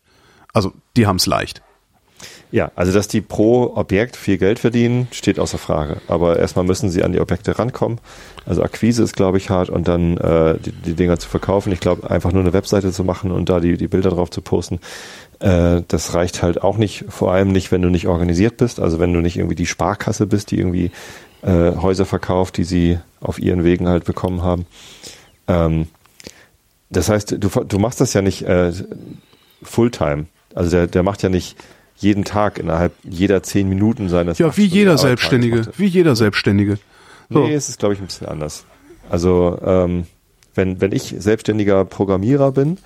Also, 0.53 0.73
die 0.97 1.07
haben's 1.07 1.27
leicht. 1.27 1.63
Ja, 2.51 2.73
also 2.77 2.93
dass 2.93 3.09
die 3.09 3.21
pro 3.21 3.75
Objekt 3.77 4.17
viel 4.17 4.39
Geld 4.39 4.59
verdienen, 4.59 5.07
steht 5.13 5.39
außer 5.39 5.59
Frage. 5.59 5.99
Aber 6.09 6.39
erstmal 6.39 6.65
müssen 6.65 6.89
sie 6.89 7.05
an 7.05 7.13
die 7.13 7.21
Objekte 7.21 7.59
rankommen. 7.59 8.01
Also 8.47 8.63
Akquise 8.63 9.03
ist, 9.03 9.15
glaube 9.15 9.37
ich, 9.37 9.51
hart 9.51 9.69
und 9.69 9.87
dann 9.87 10.17
äh, 10.17 10.57
die, 10.59 10.73
die 10.73 10.95
Dinger 10.95 11.19
zu 11.19 11.29
verkaufen. 11.29 11.73
Ich 11.73 11.81
glaube, 11.81 12.11
einfach 12.11 12.33
nur 12.33 12.41
eine 12.41 12.55
Webseite 12.55 12.91
zu 12.91 13.05
machen 13.05 13.31
und 13.33 13.51
da 13.51 13.61
die, 13.61 13.77
die 13.77 13.87
Bilder 13.89 14.09
drauf 14.11 14.31
zu 14.31 14.41
posten, 14.41 14.81
äh, 15.41 15.83
das 15.89 16.15
reicht 16.15 16.43
halt 16.43 16.63
auch 16.63 16.77
nicht, 16.77 17.05
vor 17.09 17.33
allem 17.33 17.53
nicht, 17.53 17.71
wenn 17.73 17.83
du 17.83 17.89
nicht 17.89 18.07
organisiert 18.09 18.57
bist. 18.57 18.81
Also 18.81 18.99
wenn 18.99 19.13
du 19.13 19.21
nicht 19.21 19.37
irgendwie 19.37 19.55
die 19.55 19.67
Sparkasse 19.67 20.27
bist, 20.27 20.51
die 20.51 20.59
irgendwie 20.59 20.91
äh, 21.43 21.73
Häuser 21.77 22.07
verkauft, 22.07 22.57
die 22.57 22.65
sie 22.65 22.99
auf 23.21 23.39
ihren 23.39 23.65
Wegen 23.65 23.89
halt 23.89 24.05
bekommen 24.05 24.43
haben. 24.43 24.67
Ähm, 25.47 25.87
das 26.91 27.09
heißt, 27.09 27.33
du, 27.33 27.49
du 27.65 27.79
machst 27.79 28.01
das 28.01 28.15
ja 28.15 28.23
nicht 28.23 28.43
äh, 28.43 28.73
Fulltime. 29.63 30.27
Also 30.55 30.71
der, 30.71 30.87
der 30.87 31.03
macht 31.03 31.23
ja 31.23 31.29
nicht 31.29 31.57
jeden 31.97 32.25
Tag 32.25 32.59
innerhalb 32.59 32.93
jeder 33.03 33.43
zehn 33.43 33.69
Minuten 33.69 34.09
seines 34.09 34.39
Ja, 34.39 34.57
wie 34.57 34.65
jeder 34.65 34.93
Arbeitstages 34.93 35.03
Selbstständige. 35.03 35.57
macht. 35.57 35.79
Wie 35.79 35.87
jeder 35.87 36.17
Selbstständige. 36.17 36.79
So. 37.29 37.47
Nee, 37.47 37.55
es 37.55 37.69
ist, 37.69 37.79
glaube 37.79 37.95
ich, 37.95 38.01
ein 38.01 38.07
bisschen 38.07 38.29
anders. 38.29 38.65
Also, 39.11 39.59
ähm, 39.65 40.07
wenn, 40.55 40.81
wenn 40.81 40.93
ich 40.93 41.15
selbstständiger 41.19 41.85
Programmierer 41.85 42.53
bin, 42.53 42.79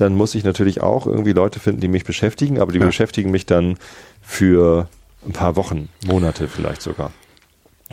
dann 0.00 0.14
muss 0.14 0.34
ich 0.34 0.44
natürlich 0.44 0.80
auch 0.80 1.06
irgendwie 1.06 1.32
Leute 1.32 1.60
finden, 1.60 1.80
die 1.80 1.88
mich 1.88 2.04
beschäftigen, 2.04 2.60
aber 2.60 2.72
die 2.72 2.78
Ja. 2.78 2.86
beschäftigen 2.86 3.30
mich 3.30 3.46
dann 3.46 3.76
für 4.22 4.88
ein 5.26 5.32
paar 5.32 5.56
Wochen, 5.56 5.88
Monate 6.06 6.48
vielleicht 6.48 6.82
sogar. 6.82 7.10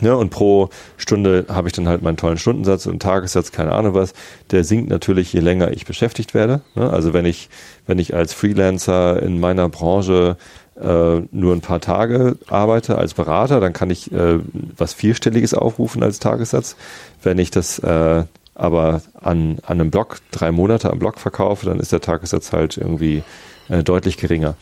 Ja, 0.01 0.13
und 0.13 0.29
pro 0.29 0.69
Stunde 0.97 1.45
habe 1.47 1.69
ich 1.69 1.73
dann 1.73 1.87
halt 1.87 2.01
meinen 2.01 2.17
tollen 2.17 2.37
Stundensatz 2.37 2.85
und 2.85 3.01
Tagessatz, 3.01 3.53
keine 3.53 3.71
Ahnung 3.71 3.93
was. 3.93 4.13
Der 4.51 4.65
sinkt 4.65 4.89
natürlich, 4.89 5.31
je 5.31 5.39
länger 5.39 5.71
ich 5.71 5.85
beschäftigt 5.85 6.33
werde. 6.33 6.61
Ne? 6.75 6.89
Also 6.89 7.13
wenn 7.13 7.25
ich, 7.25 7.49
wenn 7.87 7.97
ich 7.97 8.13
als 8.13 8.33
Freelancer 8.33 9.23
in 9.23 9.39
meiner 9.39 9.69
Branche 9.69 10.35
äh, 10.75 11.21
nur 11.31 11.53
ein 11.53 11.61
paar 11.61 11.79
Tage 11.79 12.37
arbeite 12.47 12.97
als 12.97 13.13
Berater, 13.13 13.61
dann 13.61 13.71
kann 13.71 13.89
ich 13.89 14.11
äh, 14.11 14.39
was 14.75 14.93
Vierstelliges 14.93 15.53
aufrufen 15.53 16.03
als 16.03 16.19
Tagessatz. 16.19 16.75
Wenn 17.23 17.37
ich 17.39 17.49
das 17.49 17.79
äh, 17.79 18.25
aber 18.55 19.01
an, 19.21 19.59
an 19.65 19.79
einem 19.79 19.91
Blog, 19.91 20.17
drei 20.31 20.51
Monate 20.51 20.89
am 20.91 20.97
Blog 20.99 21.19
verkaufe, 21.19 21.65
dann 21.65 21.79
ist 21.79 21.91
der 21.91 22.01
Tagessatz 22.01 22.51
halt 22.53 22.77
irgendwie 22.77 23.21
äh, 23.69 23.83
deutlich 23.83 24.17
geringer. 24.17 24.55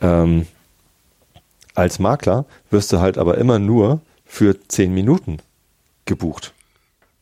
Ähm, 0.00 0.46
als 1.74 1.98
Makler 1.98 2.44
wirst 2.70 2.92
du 2.92 2.98
halt 3.00 3.18
aber 3.18 3.38
immer 3.38 3.58
nur 3.58 4.00
für 4.24 4.56
zehn 4.68 4.92
Minuten 4.92 5.38
gebucht 6.04 6.52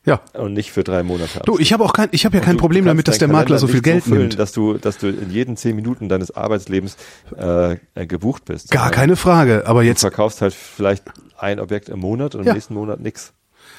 Ja. 0.05 0.21
und 0.33 0.55
nicht 0.55 0.73
für 0.73 0.83
drei 0.85 1.03
Monate. 1.03 1.41
Du, 1.45 1.59
ich 1.59 1.73
habe 1.73 1.85
auch 1.85 1.93
kein, 1.93 2.09
ich 2.12 2.25
habe 2.25 2.37
ja 2.39 2.43
kein 2.43 2.57
du- 2.57 2.61
Problem 2.61 2.85
du 2.85 2.89
damit, 2.89 3.07
dass 3.09 3.19
der 3.19 3.29
Makler 3.29 3.59
so 3.59 3.67
viel 3.69 3.83
Geld 3.83 4.05
füllen, 4.05 4.21
nimmt. 4.29 4.39
Dass 4.39 4.53
du, 4.53 4.75
dass 4.75 4.99
du 4.99 5.09
in 5.09 5.31
jeden 5.31 5.57
zehn 5.57 5.77
Minuten 5.77 6.09
deines 6.09 6.31
Arbeitslebens 6.35 6.97
äh, 7.37 7.77
äh, 7.95 8.07
gebucht 8.07 8.45
bist. 8.47 8.71
Gar 8.71 8.91
keine 8.91 9.17
Frage. 9.17 9.64
Aber 9.67 9.83
Du 9.83 9.89
jetzt, 9.89 10.01
verkaufst 10.01 10.41
halt 10.41 10.55
vielleicht 10.55 11.05
ein 11.39 11.61
Objekt 11.61 11.89
im 11.91 11.99
Monat 12.01 12.35
und 12.35 12.45
Ja. 12.45 12.53
im 12.53 12.55
nächsten 12.55 12.75
Monat 12.75 13.01
nix. 13.01 13.33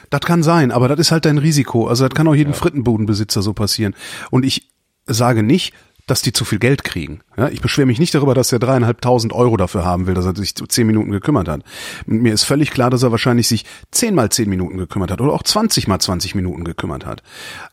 Das 0.10 0.22
kann 0.22 0.43
sein, 0.43 0.72
aber 0.72 0.88
das 0.88 1.00
ist 1.00 1.12
halt 1.12 1.26
dein 1.26 1.38
Risiko. 1.38 1.88
Also 1.88 2.08
das 2.08 2.16
kann 2.16 2.28
auch 2.28 2.36
jedem 2.36 2.54
Frittenbudenbesitzer 2.54 3.41
so 3.41 3.54
passieren. 3.54 3.95
Und 4.32 4.45
ich 4.45 4.70
sage 5.06 5.43
nicht, 5.43 5.74
dass 6.08 6.22
die 6.22 6.32
zu 6.32 6.45
viel 6.45 6.60
Geld 6.60 6.86
kriegen. 6.86 7.20
Ja, 7.36 7.50
ich 7.50 7.60
beschwere 7.62 7.86
mich 7.86 8.00
nicht 8.00 8.16
darüber, 8.16 8.34
dass 8.34 8.52
er 8.54 8.60
dreieinhalbtausend 8.60 9.34
Euro 9.34 9.58
dafür 9.58 9.84
haben 9.84 10.08
will, 10.08 10.14
dass 10.14 10.26
er 10.26 10.36
sich 10.36 10.56
zehn 10.56 10.88
Minuten 10.88 11.12
gekümmert 11.12 11.50
hat. 11.50 11.64
Mir 12.06 12.34
ist 12.34 12.45
völlig 12.45 12.72
klar, 12.72 12.89
dass 12.89 13.04
er 13.04 13.12
wahrscheinlich 13.12 13.48
sich 13.48 13.66
zehn 13.91 14.16
mal 14.16 14.30
zehn 14.30 14.50
Minuten 14.50 14.78
gekümmert 14.78 15.12
hat 15.12 15.20
oder 15.20 15.34
auch 15.34 15.43
zwanzig 15.43 15.88
mal 15.88 16.00
zwanzig 16.00 16.34
Minuten 16.34 16.64
gekümmert 16.64 17.06
hat. 17.06 17.24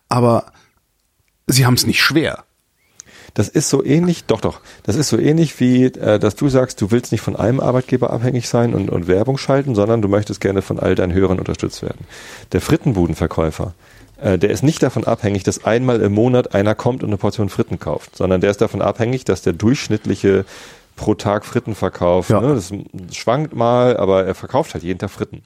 Aber 0.08 0.52
sie 1.46 1.64
haben 1.64 1.74
es 1.74 1.86
nicht 1.86 2.02
schwer. 2.02 2.44
Das 3.34 3.48
ist 3.48 3.68
so 3.68 3.84
ähnlich, 3.84 4.24
doch, 4.24 4.40
doch, 4.40 4.60
das 4.84 4.94
ist 4.94 5.08
so 5.08 5.18
ähnlich 5.18 5.58
wie, 5.58 5.86
äh, 5.86 6.18
dass 6.20 6.36
du 6.36 6.48
sagst, 6.48 6.80
du 6.80 6.92
willst 6.92 7.10
nicht 7.10 7.20
von 7.20 7.34
einem 7.34 7.60
Arbeitgeber 7.60 8.10
abhängig 8.10 8.48
sein 8.48 8.74
und, 8.74 8.90
und 8.90 9.08
Werbung 9.08 9.38
schalten, 9.38 9.74
sondern 9.74 10.02
du 10.02 10.08
möchtest 10.08 10.40
gerne 10.40 10.62
von 10.62 10.78
all 10.78 10.94
deinen 10.94 11.12
Hörern 11.12 11.40
unterstützt 11.40 11.82
werden. 11.82 12.06
Der 12.52 12.60
Frittenbudenverkäufer, 12.60 13.74
äh, 14.20 14.38
der 14.38 14.50
ist 14.50 14.62
nicht 14.62 14.82
davon 14.84 15.04
abhängig, 15.04 15.42
dass 15.42 15.64
einmal 15.64 16.00
im 16.00 16.14
Monat 16.14 16.54
einer 16.54 16.76
kommt 16.76 17.02
und 17.02 17.10
eine 17.10 17.16
Portion 17.16 17.48
Fritten 17.48 17.80
kauft, 17.80 18.16
sondern 18.16 18.40
der 18.40 18.50
ist 18.52 18.60
davon 18.60 18.82
abhängig, 18.82 19.24
dass 19.24 19.42
der 19.42 19.52
durchschnittliche 19.52 20.44
pro 20.96 21.14
Tag 21.14 21.44
Fritten 21.44 21.74
verkauft. 21.74 22.30
Ja. 22.30 22.40
Ne? 22.40 22.54
Das 22.54 22.72
schwankt 23.12 23.54
mal, 23.54 23.96
aber 23.96 24.24
er 24.24 24.34
verkauft 24.34 24.74
halt 24.74 24.84
jeden 24.84 25.00
Tag 25.00 25.10
Fritten. 25.10 25.42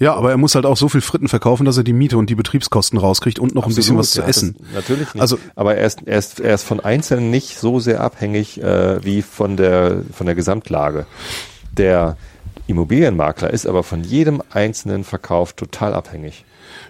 Ja, 0.00 0.14
aber 0.14 0.30
er 0.30 0.36
muss 0.36 0.54
halt 0.54 0.64
auch 0.64 0.76
so 0.76 0.88
viel 0.88 1.00
Fritten 1.00 1.26
verkaufen, 1.26 1.64
dass 1.64 1.76
er 1.76 1.82
die 1.82 1.92
Miete 1.92 2.18
und 2.18 2.30
die 2.30 2.36
Betriebskosten 2.36 2.98
rauskriegt 2.98 3.40
und 3.40 3.54
noch 3.54 3.66
ein 3.66 3.74
bisschen 3.74 3.98
was 3.98 4.12
zu 4.12 4.20
ja, 4.20 4.28
essen. 4.28 4.54
Natürlich 4.72 5.12
nicht. 5.12 5.20
Also- 5.20 5.38
aber 5.56 5.74
er 5.74 5.86
ist, 5.86 6.02
er, 6.06 6.18
ist, 6.18 6.38
er 6.38 6.54
ist 6.54 6.62
von 6.62 6.78
Einzelnen 6.80 7.30
nicht 7.30 7.58
so 7.58 7.80
sehr 7.80 8.00
abhängig 8.00 8.62
äh, 8.62 9.04
wie 9.04 9.22
von 9.22 9.56
der, 9.56 10.02
von 10.12 10.26
der 10.26 10.36
Gesamtlage. 10.36 11.06
Der 11.72 12.16
Immobilienmakler 12.68 13.50
ist 13.50 13.66
aber 13.66 13.82
von 13.82 14.04
jedem 14.04 14.40
einzelnen 14.50 15.02
Verkauf 15.02 15.54
total 15.54 15.94
abhängig. 15.94 16.44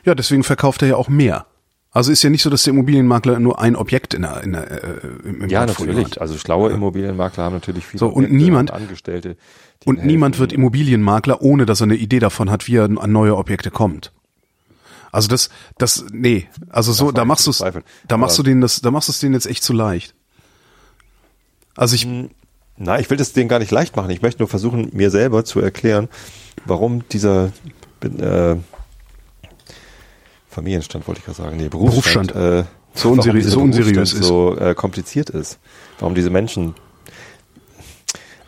Ja, 0.04 0.14
deswegen 0.14 0.44
verkauft 0.44 0.82
er 0.82 0.88
ja 0.88 0.96
auch 0.96 1.08
mehr. 1.08 1.46
Also 1.90 2.12
ist 2.12 2.22
ja 2.22 2.28
nicht 2.30 2.42
so, 2.42 2.50
dass 2.50 2.62
der 2.64 2.72
Immobilienmakler 2.74 3.38
nur 3.40 3.58
ein 3.60 3.74
Objekt 3.74 4.12
in 4.14 4.22
der, 4.22 4.42
in 4.44 4.52
der, 4.52 4.70
äh, 4.70 5.00
im, 5.24 5.48
Ja, 5.48 5.64
Portfolio 5.64 5.92
natürlich. 5.94 6.12
hat. 6.16 6.20
Also 6.20 6.36
schlaue 6.36 6.70
Immobilienmakler 6.70 7.44
haben 7.44 7.54
natürlich 7.54 7.86
viele 7.86 7.98
So, 8.00 8.06
und 8.08 8.24
Objekte 8.24 8.36
niemand- 8.36 8.70
Angestellte. 8.72 9.36
die 9.82 9.88
Und 9.88 9.96
ihnen 9.98 10.06
niemand 10.06 10.34
helfen. 10.34 10.40
wird 10.40 10.52
Immobilienmakler, 10.52 11.40
ohne 11.40 11.64
dass 11.66 11.80
er 11.80 11.84
eine 11.84 11.96
Idee 11.96 12.18
davon 12.18 12.50
hat, 12.50 12.66
wie 12.68 12.76
er 12.76 12.84
an 12.84 13.12
neue 13.12 13.36
Objekte 13.36 13.70
kommt. 13.70 14.12
Also 15.12 15.28
das, 15.28 15.48
das, 15.78 16.04
nee, 16.12 16.46
also 16.68 16.92
so, 16.92 17.10
da 17.12 17.24
machst 17.24 17.46
du 17.46 17.50
nicht 17.50 17.58
bezweifeln. 17.60 17.84
da 18.06 18.16
machst 18.18 18.38
du 18.38 18.42
denen 18.42 18.60
das, 18.60 18.82
da 18.82 18.90
machst 18.90 19.08
du 19.08 19.12
es 19.12 19.20
denen 19.20 19.32
jetzt 19.32 19.46
echt 19.46 19.62
zu 19.62 19.72
leicht. 19.72 20.14
Also 21.74 21.94
ich, 21.94 22.06
Na, 22.76 23.00
ich 23.00 23.08
will 23.08 23.16
das 23.16 23.32
denen 23.32 23.48
gar 23.48 23.58
nicht 23.60 23.70
leicht 23.70 23.96
machen. 23.96 24.10
Ich 24.10 24.20
möchte 24.20 24.40
nur 24.42 24.48
versuchen, 24.48 24.90
mir 24.92 25.10
selber 25.10 25.44
zu 25.46 25.60
erklären, 25.60 26.08
warum 26.66 27.08
dieser 27.08 27.50
äh, 28.02 28.56
Familienstand, 30.58 31.06
wollte 31.08 31.20
ich 31.20 31.24
gerade 31.24 31.38
sagen, 31.38 31.56
nee, 31.56 31.68
Berufsstand, 31.68 32.32
Berufsstand. 32.32 32.66
äh, 32.66 32.98
So 32.98 33.12
unseri- 33.12 33.42
so 33.42 33.60
unseriös 33.60 34.12
ist. 34.12 34.24
so 34.24 34.56
äh, 34.56 34.74
kompliziert 34.74 35.30
ist. 35.30 35.58
Warum 35.98 36.14
diese 36.14 36.30
Menschen 36.30 36.74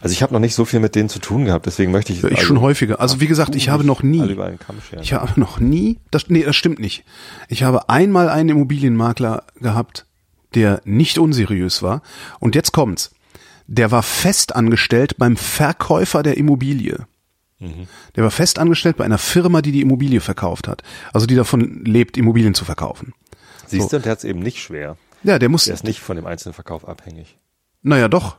also 0.03 0.15
ich 0.15 0.23
habe 0.23 0.33
noch 0.33 0.41
nicht 0.41 0.55
so 0.55 0.65
viel 0.65 0.81
mit 0.81 0.95
denen 0.95 1.11
zu 1.11 1.19
tun 1.19 1.45
gehabt, 1.45 1.67
deswegen 1.67 1.93
möchte 1.93 2.13
ich 2.15 2.25
ich 2.25 2.25
also, 2.25 2.41
schon 2.47 2.61
häufiger. 2.63 3.01
Also 3.01 3.21
wie 3.21 3.27
gesagt, 3.27 3.55
ich 3.55 3.69
habe 3.69 3.85
noch 3.85 4.03
nie, 4.03 4.35
ich 5.03 5.13
habe 5.13 5.39
noch 5.39 5.61
nie, 5.61 5.99
das, 6.11 6.31
nee, 6.31 6.43
das 6.43 6.57
stimmt 6.57 6.79
nicht. 6.79 7.05
Ich 7.49 7.65
habe 7.65 7.91
einmal 7.91 8.31
einen 8.31 8.49
Immobilienmakler 8.49 9.45
gehabt, 9.61 10.07
der 10.55 10.81
nicht 10.87 11.19
unseriös 11.19 11.83
war. 11.83 12.01
Und 12.39 12.55
jetzt 12.55 12.73
kommt's. 12.73 13.11
Der 13.67 13.91
war 13.91 14.03
fest 14.03 14.57
angestellt 14.57 15.17
beim 15.19 15.37
Verkäufer 15.37 16.23
der 16.23 16.39
Immobilie. 16.39 17.07
Der 18.17 18.25
war 18.25 18.31
fest 18.31 18.59
angestellt 18.59 18.97
bei 18.97 19.05
einer 19.05 19.19
Firma, 19.19 19.61
die 19.63 19.73
die 19.73 19.83
Immobilie 19.83 20.21
verkauft 20.21 20.67
hat. 20.67 20.83
Also 21.13 21.27
die 21.27 21.35
davon 21.37 21.85
lebt, 21.85 22.17
Immobilien 22.17 22.55
zu 22.55 22.65
verkaufen. 22.65 23.13
Siehst 23.67 23.93
du, 23.93 23.99
der 23.99 24.13
hat 24.13 24.19
es 24.19 24.25
eben 24.25 24.41
nicht 24.41 24.59
schwer. 24.61 24.97
Ja, 25.23 25.39
der 25.39 25.49
muss, 25.51 25.67
Der 25.67 25.75
ist 25.75 25.85
nicht 25.85 26.01
von 26.01 26.17
dem 26.17 26.27
einzelnen 26.27 26.55
Verkauf 26.55 26.89
abhängig. 26.89 27.39
naja 27.83 28.09
doch. 28.09 28.37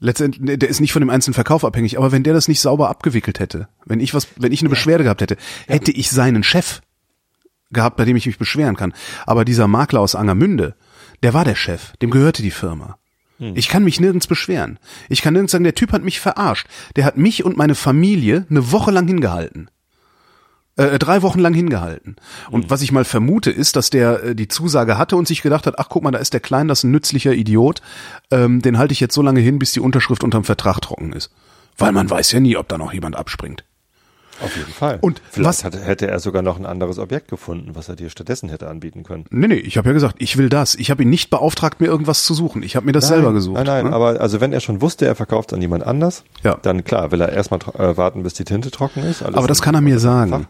Letztendlich, 0.00 0.58
der 0.58 0.68
ist 0.68 0.80
nicht 0.80 0.92
von 0.92 1.00
dem 1.00 1.10
einzelnen 1.10 1.34
Verkauf 1.34 1.64
abhängig, 1.64 1.96
aber 1.96 2.10
wenn 2.10 2.24
der 2.24 2.34
das 2.34 2.48
nicht 2.48 2.60
sauber 2.60 2.88
abgewickelt 2.88 3.38
hätte, 3.38 3.68
wenn 3.84 4.00
ich 4.00 4.14
was, 4.14 4.26
wenn 4.36 4.50
ich 4.50 4.60
eine 4.60 4.68
Beschwerde 4.70 5.04
gehabt 5.04 5.20
hätte, 5.20 5.36
hätte 5.68 5.92
ich 5.92 6.10
seinen 6.10 6.42
Chef 6.42 6.80
gehabt, 7.70 7.96
bei 7.98 8.04
dem 8.04 8.16
ich 8.16 8.26
mich 8.26 8.36
beschweren 8.38 8.74
kann. 8.74 8.94
Aber 9.26 9.44
dieser 9.44 9.68
Makler 9.68 10.00
aus 10.00 10.16
Angermünde, 10.16 10.74
der 11.22 11.34
war 11.34 11.44
der 11.44 11.54
Chef, 11.54 11.96
dem 11.98 12.10
gehörte 12.10 12.42
die 12.42 12.50
Firma. 12.50 12.98
Ich 13.54 13.68
kann 13.68 13.84
mich 13.84 14.00
nirgends 14.00 14.26
beschweren. 14.26 14.78
Ich 15.08 15.22
kann 15.22 15.32
nirgends 15.34 15.52
sagen, 15.52 15.64
der 15.64 15.74
Typ 15.74 15.92
hat 15.92 16.02
mich 16.02 16.20
verarscht. 16.20 16.66
Der 16.96 17.04
hat 17.04 17.16
mich 17.16 17.44
und 17.44 17.56
meine 17.56 17.74
Familie 17.74 18.46
eine 18.48 18.72
Woche 18.72 18.90
lang 18.90 19.06
hingehalten. 19.06 19.68
Äh, 20.76 20.98
drei 20.98 21.20
Wochen 21.20 21.38
lang 21.38 21.52
hingehalten. 21.52 22.16
Und 22.50 22.70
was 22.70 22.80
ich 22.80 22.92
mal 22.92 23.04
vermute, 23.04 23.50
ist, 23.50 23.76
dass 23.76 23.90
der 23.90 24.22
äh, 24.24 24.34
die 24.34 24.48
Zusage 24.48 24.96
hatte 24.96 25.16
und 25.16 25.28
sich 25.28 25.42
gedacht 25.42 25.66
hat, 25.66 25.78
ach 25.78 25.88
guck 25.90 26.02
mal, 26.02 26.12
da 26.12 26.18
ist 26.18 26.32
der 26.32 26.40
Klein, 26.40 26.66
das 26.66 26.78
ist 26.78 26.84
ein 26.84 26.92
nützlicher 26.92 27.34
Idiot. 27.34 27.82
Ähm, 28.30 28.62
den 28.62 28.78
halte 28.78 28.92
ich 28.92 29.00
jetzt 29.00 29.14
so 29.14 29.20
lange 29.20 29.40
hin, 29.40 29.58
bis 29.58 29.72
die 29.72 29.80
Unterschrift 29.80 30.24
unterm 30.24 30.44
Vertrag 30.44 30.80
trocken 30.80 31.12
ist. 31.12 31.30
Weil 31.76 31.92
man 31.92 32.08
weiß 32.08 32.32
ja 32.32 32.40
nie, 32.40 32.56
ob 32.56 32.68
da 32.68 32.78
noch 32.78 32.92
jemand 32.92 33.16
abspringt. 33.16 33.64
Auf 34.42 34.56
jeden 34.56 34.72
Fall. 34.72 34.98
Und 35.00 35.20
Vielleicht 35.30 35.48
was- 35.48 35.64
hatte, 35.64 35.80
hätte 35.80 36.08
er 36.08 36.18
sogar 36.20 36.42
noch 36.42 36.58
ein 36.58 36.66
anderes 36.66 36.98
Objekt 36.98 37.28
gefunden, 37.28 37.70
was 37.74 37.88
er 37.88 37.96
dir 37.96 38.10
stattdessen 38.10 38.48
hätte 38.48 38.68
anbieten 38.68 39.02
können. 39.04 39.24
Nee, 39.30 39.48
nee, 39.48 39.54
ich 39.54 39.76
habe 39.76 39.88
ja 39.88 39.92
gesagt, 39.92 40.16
ich 40.18 40.36
will 40.36 40.48
das. 40.48 40.74
Ich 40.74 40.90
habe 40.90 41.02
ihn 41.02 41.10
nicht 41.10 41.30
beauftragt, 41.30 41.80
mir 41.80 41.86
irgendwas 41.86 42.24
zu 42.24 42.34
suchen. 42.34 42.62
Ich 42.62 42.76
habe 42.76 42.86
mir 42.86 42.92
das 42.92 43.08
selber 43.08 43.32
gesucht. 43.32 43.54
Nein, 43.56 43.66
nein, 43.66 43.84
ne? 43.86 43.92
aber 43.92 44.20
also 44.20 44.40
wenn 44.40 44.52
er 44.52 44.60
schon 44.60 44.80
wusste, 44.80 45.06
er 45.06 45.14
verkauft 45.14 45.52
an 45.52 45.60
jemand 45.60 45.86
anders, 45.86 46.24
Ja. 46.42 46.58
dann 46.62 46.84
klar, 46.84 47.10
will 47.12 47.20
er 47.20 47.30
erstmal 47.32 47.60
äh, 47.78 47.96
warten, 47.96 48.22
bis 48.22 48.34
die 48.34 48.44
Tinte 48.44 48.70
trocken 48.70 49.02
ist. 49.04 49.22
aber 49.22 49.46
das 49.46 49.62
kann 49.62 49.74
er 49.74 49.80
mir 49.80 49.96
Fach. 49.96 50.02
sagen. 50.02 50.32
Ein 50.32 50.46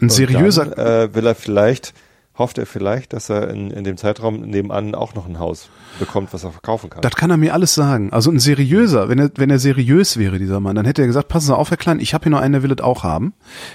Und 0.00 0.12
seriöser, 0.12 0.66
Dann, 0.66 0.86
äh, 1.10 1.14
will 1.14 1.26
er 1.26 1.34
vielleicht, 1.34 1.92
hofft 2.40 2.58
er 2.58 2.66
vielleicht, 2.66 3.12
dass 3.12 3.28
er 3.30 3.48
in, 3.50 3.70
in 3.70 3.84
dem 3.84 3.96
Zeitraum 3.96 4.40
nebenan 4.40 4.96
auch 4.96 5.14
noch 5.14 5.28
ein 5.28 5.38
Haus 5.38 5.68
bekommt, 6.00 6.32
was 6.32 6.42
er 6.42 6.50
verkaufen 6.50 6.90
kann. 6.90 7.02
das 7.02 7.14
kann 7.14 7.30
er 7.30 7.36
mir 7.36 7.54
alles 7.54 7.74
sagen. 7.74 8.12
Also 8.12 8.30
ein 8.32 8.40
seriöser, 8.40 9.08
wenn 9.08 9.20
er, 9.20 9.30
wenn 9.36 9.50
er 9.50 9.60
seriös 9.60 10.16
wäre, 10.16 10.38
dieser 10.40 10.58
Mann, 10.58 10.74
dann 10.74 10.86
hätte 10.86 11.02
er 11.02 11.06
gesagt, 11.06 11.28
passen 11.28 11.46
Sie 11.46 11.56
auf, 11.56 11.70
Herr 11.70 11.76
Klein, 11.76 12.00
ich 12.00 12.14
habe 12.14 12.24
hier 12.24 12.30
noch 12.32 12.40
einen, 12.40 12.54
der 12.54 12.62
will 12.64 12.72
es 12.72 12.80
auch 12.80 13.04
haben. 13.04 13.34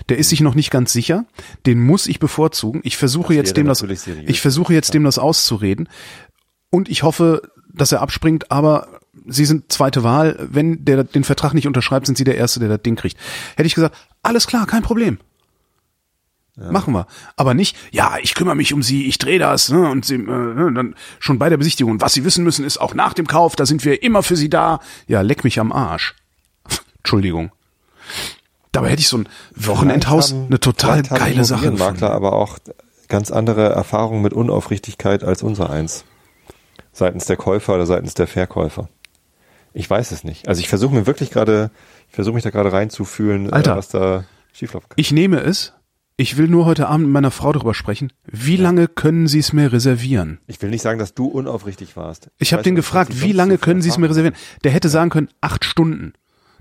Der 0.09 0.17
ist 0.17 0.29
sich 0.29 0.41
noch 0.41 0.55
nicht 0.55 0.71
ganz 0.71 0.91
sicher. 0.91 1.23
Den 1.65 1.81
muss 1.81 2.07
ich 2.07 2.19
bevorzugen. 2.19 2.81
Ich 2.83 2.97
versuche 2.97 3.27
Das 3.29 3.35
jetzt 3.37 3.57
dem 3.57 3.67
das, 3.67 3.79
seriös. 3.79 4.07
ich 4.27 4.41
versuche 4.41 4.73
jetzt 4.73 4.93
dem 4.93 5.05
das 5.05 5.17
auszureden. 5.17 5.87
Und 6.71 6.89
ich 6.89 7.03
hoffe, 7.03 7.43
dass 7.73 7.93
er 7.93 8.01
abspringt, 8.01 8.51
aber 8.51 8.87
Sie 9.27 9.45
sind 9.45 9.71
zweite 9.71 10.03
Wahl. 10.03 10.37
Wenn 10.51 10.83
der 10.83 11.03
den 11.05 11.23
Vertrag 11.23 11.53
nicht 11.53 11.67
unterschreibt, 11.67 12.05
sind 12.05 12.17
Sie 12.17 12.25
der 12.25 12.35
Erste, 12.35 12.59
der 12.59 12.67
das 12.69 12.81
Ding 12.81 12.95
kriegt. 12.95 13.17
Hätte 13.55 13.67
ich 13.67 13.75
gesagt, 13.75 13.95
alles 14.23 14.45
klar, 14.45 14.65
kein 14.67 14.81
Problem. 14.83 15.19
Machen 16.57 16.93
wir. 16.93 17.05
Aber 17.35 17.53
nicht, 17.53 17.75
ja, 17.91 18.15
ich 18.21 18.33
kümmere 18.33 18.55
mich 18.55 18.73
um 18.73 18.81
Sie, 18.81 19.07
ich 19.07 19.17
drehe 19.17 19.39
das, 19.39 19.69
ne, 19.69 19.89
und 19.89 20.05
Sie, 20.05 20.15
äh, 20.15 20.19
ne, 20.19 20.71
dann 20.73 20.95
schon 21.19 21.37
bei 21.37 21.49
der 21.49 21.57
Besichtigung. 21.57 21.99
Was 21.99 22.13
Sie 22.13 22.23
wissen 22.23 22.43
müssen, 22.45 22.63
ist 22.63 22.77
auch 22.79 22.93
nach 22.93 23.13
dem 23.13 23.27
Kauf, 23.27 23.55
da 23.57 23.65
sind 23.65 23.83
wir 23.83 24.01
immer 24.03 24.23
für 24.23 24.37
Sie 24.37 24.49
da. 24.49 24.79
Ja, 25.07 25.19
leck 25.21 25.43
mich 25.43 25.59
am 25.59 25.73
Arsch. 25.73 26.15
Entschuldigung. 26.99 27.51
Dabei 28.71 28.89
hätte 28.91 29.01
ich 29.01 29.07
so 29.09 29.17
ein 29.17 29.29
Wochenendhaus 29.55 30.31
haben- 30.31 30.45
eine 30.47 30.59
total 30.59 31.01
geile 31.03 31.43
Sache. 31.45 31.71
Gefunden. 31.71 32.03
aber 32.05 32.33
auch 32.33 32.57
ganz 33.07 33.31
andere 33.31 33.69
Erfahrungen 33.69 34.21
mit 34.21 34.33
Unaufrichtigkeit 34.33 35.23
als 35.23 35.43
unser 35.43 35.69
eins. 35.69 36.05
Seitens 36.91 37.25
der 37.25 37.35
Käufer 37.37 37.75
oder 37.75 37.85
seitens 37.85 38.13
der 38.13 38.27
Verkäufer. 38.27 38.87
Ich 39.73 39.89
weiß 39.89 40.11
es 40.11 40.23
nicht. 40.23 40.47
Also 40.47 40.61
ich 40.61 40.69
versuche 40.69 40.93
mir 40.95 41.05
wirklich 41.05 41.31
gerade, 41.31 41.69
ich 42.09 42.15
versuche 42.15 42.35
mich 42.35 42.43
da 42.43 42.49
gerade 42.49 42.71
reinzufühlen, 42.71 43.51
Alter. 43.51 43.73
äh, 43.73 43.77
was 43.77 43.89
da 43.89 44.23
schieflaufen 44.53 44.87
kann. 44.89 44.95
Ich 44.97 45.11
nehme 45.11 45.41
es. 45.41 45.73
Ich 46.17 46.37
will 46.37 46.47
nur 46.47 46.65
heute 46.65 46.87
Abend 46.87 47.07
mit 47.07 47.13
meiner 47.13 47.31
Frau 47.31 47.51
darüber 47.51 47.73
sprechen. 47.73 48.13
Wie 48.23 48.55
lange 48.55 48.87
können 48.87 49.27
Sie 49.27 49.39
es 49.39 49.51
mir 49.51 49.73
reservieren? 49.73 50.39
Ich 50.47 50.61
will 50.61 50.69
nicht 50.69 50.81
sagen, 50.81 50.97
dass 50.97 51.13
du 51.13 51.25
unaufrichtig 51.25 51.97
warst. 51.97 52.29
Ich 52.37 52.53
habe 52.53 52.61
weiß 52.61 52.65
den 52.65 52.75
gefragt, 52.75 53.21
wie 53.21 53.33
lange 53.33 53.57
können 53.57 53.81
Sie 53.81 53.89
es 53.89 53.97
mir 53.97 54.09
reservieren? 54.09 54.35
Der 54.63 54.71
hätte 54.71 54.87
sagen 54.87 55.09
können, 55.09 55.29
acht 55.41 55.65
Stunden. 55.65 56.13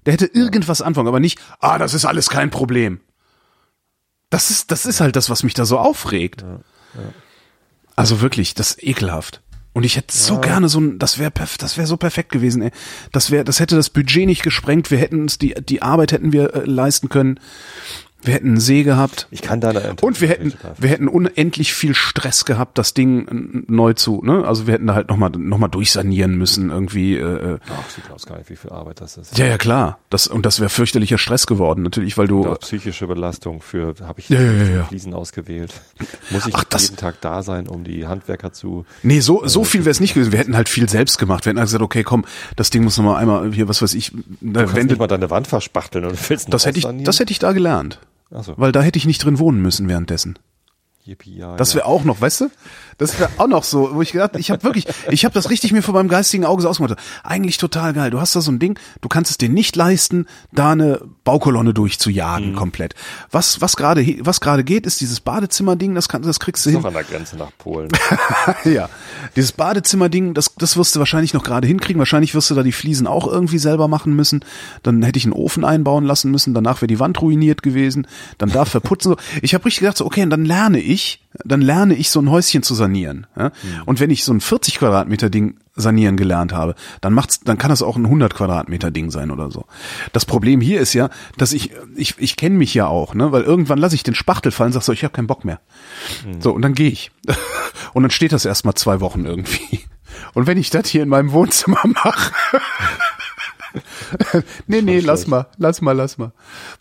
Der 0.07 0.13
hätte 0.13 0.27
irgendwas 0.27 0.83
anfangen, 0.83 1.09
aber 1.09 1.21
nicht, 1.21 1.39
ah, 1.61 1.79
das 1.79 1.95
ist 1.95 2.05
alles 2.05 2.29
kein 2.31 2.51
Problem. 2.51 3.01
Das 4.29 4.51
ist, 4.51 4.73
das 4.73 4.87
ist 4.87 5.01
halt 5.01 5.15
das, 5.15 5.31
was 5.31 5.45
mich 5.45 5.55
da 5.55 5.65
so 5.65 5.79
aufregt. 5.79 6.45
Also 7.95 8.21
wirklich, 8.21 8.55
das 8.55 8.73
ist 8.73 8.83
ekelhaft. 8.83 9.41
Und 9.73 9.83
ich 9.83 9.97
hätte 9.97 10.17
so 10.17 10.39
gerne 10.39 10.69
so 10.69 10.81
ein, 10.81 11.01
das 11.01 11.19
wäre 11.19 11.33
das 11.59 11.77
wäre 11.77 11.87
so 11.89 11.97
perfekt 11.97 12.31
gewesen, 12.31 12.63
ey. 12.63 12.71
Das 13.11 13.33
wäre, 13.33 13.45
das 13.45 13.59
hätte 13.59 13.75
das 13.75 13.91
Budget 13.91 14.27
nicht 14.27 14.45
gesprengt. 14.45 14.91
Wir 14.93 14.99
hätten 14.99 15.21
uns 15.23 15.39
die, 15.39 15.55
die 15.55 15.83
Arbeit 15.83 16.13
hätten 16.13 16.33
wir 16.33 16.55
äh, 16.55 16.65
leisten 16.65 17.09
können. 17.09 17.41
Wir 18.25 18.35
hätten 18.35 18.49
einen 18.49 18.61
See 18.61 18.83
gehabt. 18.83 19.29
Ich 19.31 19.43
kann 19.43 19.61
da 19.61 19.71
eine 19.71 19.95
Und 20.01 20.21
wir 20.21 20.29
hätten, 20.29 20.53
wir 20.79 20.89
hätten 20.91 21.09
unendlich 21.09 21.75
viel 21.75 21.95
Stress 21.95 22.45
gehabt, 22.45 22.79
das 22.79 22.95
Ding 22.95 23.29
äh, 23.29 23.73
neu 23.73 23.93
zu, 23.93 24.23
ne? 24.25 24.45
Also 24.47 24.67
wir 24.67 24.75
hätten 24.75 24.87
da 24.87 24.95
halt 24.95 25.09
nochmal 25.09 25.31
noch 25.31 25.59
mal 25.59 25.69
durchsanieren 25.69 26.37
müssen 26.37 26.71
irgendwie. 26.71 27.17
Äh, 27.17 27.21
äh. 27.55 27.59
Ach, 27.69 27.95
du 27.95 28.01
glaubst 28.07 28.27
gar 28.27 28.39
nicht, 28.39 28.51
wie 28.51 28.57
viel 28.57 28.71
Arbeit 28.71 29.01
das 29.01 29.17
ist. 29.17 29.37
ja, 29.39 29.47
ja, 29.47 29.59
klar. 29.59 29.99
Das, 30.11 30.27
und 30.27 30.45
das 30.47 30.61
wäre 30.61 30.71
fürchterlicher 30.71 31.19
Stress 31.19 31.47
geworden, 31.47 31.83
natürlich, 31.83 32.17
weil 32.19 32.27
du. 32.27 32.43
Psychische 32.57 33.07
Belastung 33.07 33.61
für, 33.61 33.95
habe 34.03 34.21
ich 34.21 34.29
Ja, 34.29 34.41
ja, 34.41 34.53
ja. 34.65 34.85
Fliesen 34.85 35.13
ausgewählt. 35.15 35.73
Muss 36.31 36.47
ich 36.47 36.55
Ach, 36.55 36.65
das- 36.65 36.85
jeden 36.85 36.97
Tag 36.97 37.21
da 37.21 37.43
sein, 37.43 37.69
um 37.69 37.85
die 37.85 38.07
Handwerker 38.07 38.53
zu, 38.53 38.87
Nee, 39.03 39.21
so, 39.21 39.47
so 39.47 39.65
viel 39.65 39.81
wäre 39.83 39.91
es 39.91 40.01
nicht 40.01 40.15
gewesen. 40.15 40.33
Wir 40.33 40.39
hätten 40.39 40.57
halt 40.57 40.69
viel 40.69 40.89
selbst 40.89 41.19
gemacht. 41.19 41.45
Wir 41.45 41.51
hätten 41.51 41.59
halt 41.59 41.69
gesagt, 41.69 41.83
okay, 41.83 42.03
komm, 42.03 42.25
das 42.57 42.71
Ding 42.71 42.85
muss 42.85 42.97
nochmal 42.97 43.21
einmal 43.21 43.53
hier, 43.53 43.69
was 43.69 43.83
weiß 43.83 43.95
ich, 43.95 44.13
du 44.13 44.17
äh, 44.51 44.53
kannst 44.55 44.75
wenn 44.75 44.87
nicht 44.87 44.95
du, 44.97 44.99
mal 44.99 45.07
deine 45.07 45.31
Wand 45.31 45.47
verspachteln 45.47 46.05
und 46.05 46.31
willst 46.31 46.53
das 46.53 46.67
hätte 46.67 46.79
ich, 46.79 46.87
das 47.05 47.21
hätte 47.21 47.33
ich 47.33 47.39
da 47.39 47.53
gelernt. 47.53 47.99
So. 48.31 48.55
Weil 48.57 48.73
da 48.73 48.83
hätte 48.83 48.99
ich 48.99 49.07
nicht 49.07 49.25
drin 49.25 49.39
wohnen 49.39 49.61
müssen 49.63 49.89
währenddessen. 49.89 50.39
Yippie, 51.07 51.37
ja, 51.37 51.55
Das 51.57 51.73
ja. 51.75 51.77
wäre 51.81 51.87
auch 51.87 52.03
noch, 52.05 52.23
weißt 52.23 52.41
du? 52.41 52.51
Das 52.97 53.19
wäre 53.21 53.29
auch 53.37 53.47
noch 53.47 53.63
so, 53.63 53.95
wo 53.95 54.01
ich 54.01 54.13
gedacht, 54.13 54.37
ich 54.39 54.51
habe 54.51 54.63
wirklich, 54.63 54.87
ich 55.11 55.27
habe 55.27 55.35
das 55.35 55.51
richtig 55.51 55.71
mir 55.73 55.83
vor 55.83 55.93
meinem 55.93 56.09
geistigen 56.09 56.47
Auge 56.47 56.63
so 56.63 56.69
ausgemacht. 56.71 56.97
Eigentlich 57.23 57.59
total 57.59 57.93
geil. 57.93 58.11
Du 58.11 58.21
hast 58.21 58.35
da 58.35 58.41
so 58.41 58.51
ein 58.51 58.59
Ding, 58.59 58.79
du 59.03 59.11
kannst 59.11 59.31
es 59.31 59.37
dir 59.37 59.51
nicht 59.51 59.77
leisten, 59.77 60.25
da 60.51 60.73
eine 60.73 61.03
Baukolonne 61.25 61.75
durchzujagen 61.75 62.53
Mhm. 62.53 62.57
komplett. 62.57 62.95
Was 63.31 63.61
was 63.61 63.77
gerade 63.77 64.03
was 64.21 64.41
gerade 64.41 64.65
geht, 64.65 64.87
ist 64.87 65.03
dieses 65.03 65.21
Badezimmer-Ding, 65.21 65.95
das 65.95 66.09
kann, 66.09 66.23
das 66.23 66.41
kriegst 66.41 66.65
du 66.65 66.71
hin. 66.71 66.79
noch 66.81 66.87
an 66.87 66.95
der 66.95 67.05
Grenze 67.05 67.37
nach 67.37 67.51
Polen. 67.59 67.91
ja, 68.65 68.89
dieses 69.37 69.53
Badezimmer-Ding, 69.53 70.35
das, 70.35 70.55
das 70.57 70.77
wirst 70.77 70.95
du 70.95 70.99
wahrscheinlich 70.99 71.35
noch 71.35 71.45
gerade 71.45 71.67
hinkriegen. 71.67 71.99
Wahrscheinlich 71.99 72.35
wirst 72.35 72.51
du 72.51 72.55
da 72.55 72.63
die 72.63 72.73
Fliesen 72.73 73.07
auch 73.07 73.27
irgendwie 73.27 73.59
selber 73.59 73.89
machen 73.89 74.15
müssen. 74.15 74.45
Dann 74.83 75.03
hätte 75.03 75.19
ich 75.19 75.25
einen 75.25 75.33
Ofen 75.33 75.65
einbauen 75.65 76.05
lassen 76.05 76.31
müssen. 76.31 76.55
Danach 76.55 76.81
wäre 76.81 76.87
die 76.87 77.01
Wand 77.01 77.21
ruiniert 77.21 77.63
gewesen. 77.63 78.07
Dann 78.39 78.51
darf 78.51 78.69
verputzen. 78.69 79.17
Ich 79.43 79.55
habe 79.55 79.65
richtig 79.65 79.81
gedacht, 79.81 79.97
so, 79.97 80.07
okay, 80.07 80.23
und 80.23 80.31
dann 80.31 80.45
lerne 80.45 80.81
ich, 80.81 81.23
dann 81.45 81.61
lerne 81.61 81.95
ich 81.95 82.11
so 82.11 82.21
ein 82.21 82.31
Häuschen 82.31 82.63
zu 82.63 82.75
sanieren. 82.75 83.27
Ja? 83.37 83.53
Und 83.87 84.01
wenn 84.01 84.11
ich 84.11 84.25
so 84.25 84.33
ein 84.33 84.41
40 84.41 84.79
Quadratmeter 84.79 85.31
Ding 85.31 85.57
sanieren 85.75 86.17
gelernt 86.17 86.53
habe, 86.53 86.75
dann 87.01 87.13
macht's, 87.13 87.41
dann 87.41 87.59
kann 87.59 87.71
das 87.71 87.83
auch 87.83 87.97
ein 87.97 88.05
100 88.05 88.35
Quadratmeter 88.35 88.91
Ding 88.91 89.11
sein 89.11 89.31
oder 89.31 89.51
so. 89.51 89.65
Das 90.13 90.25
Problem 90.25 90.61
hier 90.61 90.81
ist 90.81 90.93
ja, 90.93 91.11
dass 91.37 91.53
ich, 91.53 91.73
ich, 91.97 92.15
ich 92.19 92.37
kenne 92.37 92.57
mich 92.57 92.75
ja 92.75 92.87
auch, 92.87 93.15
ne, 93.15 93.33
weil 93.33 93.43
irgendwann 93.43 93.79
lasse 93.79 93.95
ich 93.95 94.03
den 94.03 94.15
Spachtel 94.15 94.53
fallen, 94.53 94.73
sag 94.73 94.83
so, 94.83 94.93
ich 94.93 95.05
habe 95.05 95.13
keinen 95.13 95.27
Bock 95.27 95.45
mehr. 95.45 95.61
So 96.39 96.53
und 96.53 96.63
dann 96.63 96.75
gehe 96.75 96.91
ich 96.91 97.11
und 97.93 98.03
dann 98.03 98.11
steht 98.11 98.33
das 98.33 98.45
erstmal 98.45 98.75
zwei 98.75 99.01
Wochen 99.01 99.25
irgendwie. 99.25 99.81
Und 100.35 100.47
wenn 100.47 100.59
ich 100.59 100.71
das 100.71 100.89
hier 100.89 101.03
in 101.03 101.09
meinem 101.09 101.33
Wohnzimmer 101.33 101.81
mache, 101.85 102.33
nee, 104.67 104.83
nee, 104.83 105.01
lass 105.01 105.21
schlecht. 105.21 105.31
mal, 105.31 105.47
lass 105.57 105.81
mal, 105.81 105.93
lass 105.93 106.19
mal. 106.19 106.33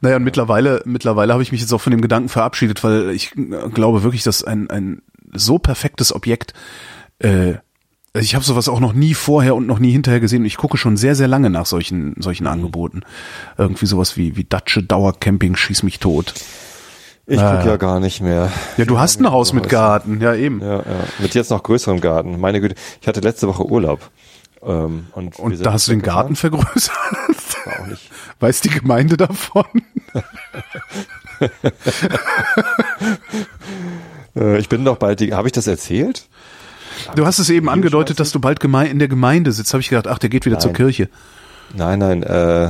Naja, 0.02 0.18
und 0.18 0.24
mittlerweile, 0.24 0.82
mittlerweile 0.86 1.34
habe 1.34 1.44
ich 1.44 1.52
mich 1.52 1.62
jetzt 1.62 1.74
auch 1.74 1.82
von 1.82 1.91
dem 1.91 2.02
Gedanken 2.02 2.30
verabschiedet, 2.30 2.84
weil 2.84 3.10
ich 3.10 3.36
äh, 3.36 3.70
glaube 3.74 4.04
wirklich, 4.04 4.24
dass 4.24 4.44
ein, 4.44 4.70
ein 4.70 5.02
so 5.34 5.58
perfektes 5.58 6.14
Objekt, 6.14 6.54
äh, 7.20 7.56
ich 8.16 8.36
habe 8.36 8.45
sowas 8.45 8.70
auch 8.70 8.80
noch 8.80 8.93
nie 8.93 9.16
vorher 9.16 9.55
und 9.55 9.66
noch 9.66 9.80
nie 9.80 9.91
hinterher 9.91 10.20
gesehen. 10.20 10.41
Und 10.41 10.45
ich 10.45 10.57
gucke 10.57 10.78
schon 10.78 10.97
sehr, 10.97 11.16
sehr 11.16 11.28
lange 11.28 11.49
nach 11.49 11.66
solchen, 11.66 12.16
solchen 12.20 12.45
Angeboten. 12.45 13.01
Irgendwie 13.57 13.88
sowas 13.88 14.18
wie, 14.18 14.36
wie 14.36 14.43
Datsche 14.43 14.84
Dauercamping, 14.84 15.55
schieß 15.55 15.82
mich 15.84 15.99
tot. 15.99 16.36
Ich 17.26 17.39
guck 17.39 17.66
ja 17.66 17.78
gar 17.78 17.99
nicht 17.99 18.22
mehr. 18.22 18.51
Ja, 18.78 18.86
du 18.86 18.99
hast 18.99 19.20
ein 19.20 19.32
Haus 19.32 19.53
mit 19.53 19.70
Garten, 19.70 20.20
ja 20.22 20.36
eben. 20.36 20.59
Ja, 20.61 20.78
ja. 20.78 20.84
Mit 21.20 21.34
jetzt 21.34 21.49
noch 21.51 21.64
größerem 21.64 22.01
Garten. 22.01 22.39
Meine 22.39 22.59
Güte, 22.59 22.76
ich 23.01 23.07
hatte 23.07 23.22
letzte 23.22 23.47
Woche 23.47 23.66
Urlaub. 23.66 24.11
Ähm, 24.61 25.07
und 25.14 25.39
Und 25.39 25.66
da 25.66 25.72
hast 25.72 25.88
du 25.88 25.91
den 25.93 26.01
Garten 26.01 26.36
vergrößert. 26.36 26.91
War 27.66 27.80
auch 27.80 27.88
nicht. 27.88 28.11
Weiß 28.39 28.61
die 28.61 28.70
Gemeinde 28.70 29.18
davon? 29.18 29.66
Äh, 34.36 34.57
ich 34.57 34.68
bin 34.70 34.84
doch 34.84 34.97
bald 34.97 35.22
habe 35.32 35.47
ich 35.47 35.51
das 35.51 35.68
erzählt? 35.68 36.28
Du 37.16 37.26
hast 37.26 37.39
es 37.39 37.50
eben 37.50 37.70
angedeutet, 37.70 38.20
dass 38.20 38.32
du 38.32 38.39
bald 38.39 38.60
geme 38.60 38.88
in 38.88 39.00
der 39.00 39.08
Gemeinde 39.08 39.52
sitzt. 39.52 39.74
Habe 39.74 39.82
ich 39.82 39.89
gedacht, 39.89 40.08
ach, 40.08 40.20
der 40.20 40.30
geht 40.30 40.46
wieder 40.46 40.60
zur 40.60 40.72
Nein. 40.72 40.78
Kirche. 40.78 41.10
Nein, 41.74 42.00
nein, 42.00 42.24
äh, 42.24 42.66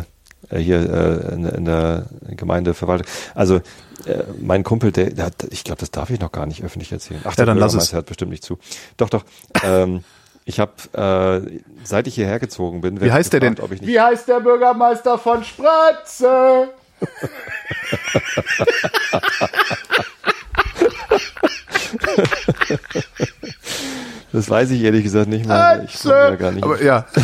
äh, 0.49 0.59
hier 0.59 0.79
äh, 0.79 1.33
in, 1.33 1.45
in 1.45 1.65
der 1.65 2.05
Gemeindeverwaltung. 2.35 3.07
Also 3.35 3.57
äh, 4.05 4.23
mein 4.39 4.63
Kumpel, 4.63 4.91
der, 4.91 5.11
der 5.11 5.25
hat, 5.25 5.45
ich 5.49 5.63
glaube, 5.63 5.79
das 5.79 5.91
darf 5.91 6.09
ich 6.09 6.19
noch 6.19 6.31
gar 6.31 6.45
nicht 6.45 6.63
öffentlich 6.63 6.91
erzählen. 6.91 7.21
Ach, 7.23 7.35
der 7.35 7.45
dann 7.45 7.57
lass 7.57 7.73
es. 7.73 7.91
Bürgermeister 7.91 7.95
hört 7.97 8.05
bestimmt 8.07 8.31
nicht 8.31 8.43
zu. 8.43 8.57
Doch, 8.97 9.09
doch. 9.09 9.23
ähm, 9.63 10.03
ich 10.45 10.59
habe, 10.59 10.73
äh, 10.93 11.59
seit 11.83 12.07
ich 12.07 12.15
hierher 12.15 12.39
gezogen 12.39 12.81
bin, 12.81 12.99
Wie 12.99 13.11
heißt 13.11 13.31
der 13.31 13.39
denn? 13.39 13.55
gefragt, 13.55 13.71
Ob 13.71 13.75
ich 13.75 13.81
nicht, 13.81 13.89
Wie 13.89 13.99
heißt 13.99 14.27
der 14.27 14.41
Bürgermeister 14.41 15.17
von 15.17 15.43
Spratze? 15.43 16.69
das 24.33 24.49
weiß 24.49 24.71
ich 24.71 24.81
ehrlich 24.81 25.03
gesagt 25.03 25.29
nicht 25.29 25.45
mehr. 25.45 25.55
weil 25.79 25.85
Ich 25.85 25.99
komme 26.01 26.15
ja 26.15 26.35
gar 26.35 26.51
nicht. 26.51 26.63
Aber 26.63 26.83
ja, 26.83 27.05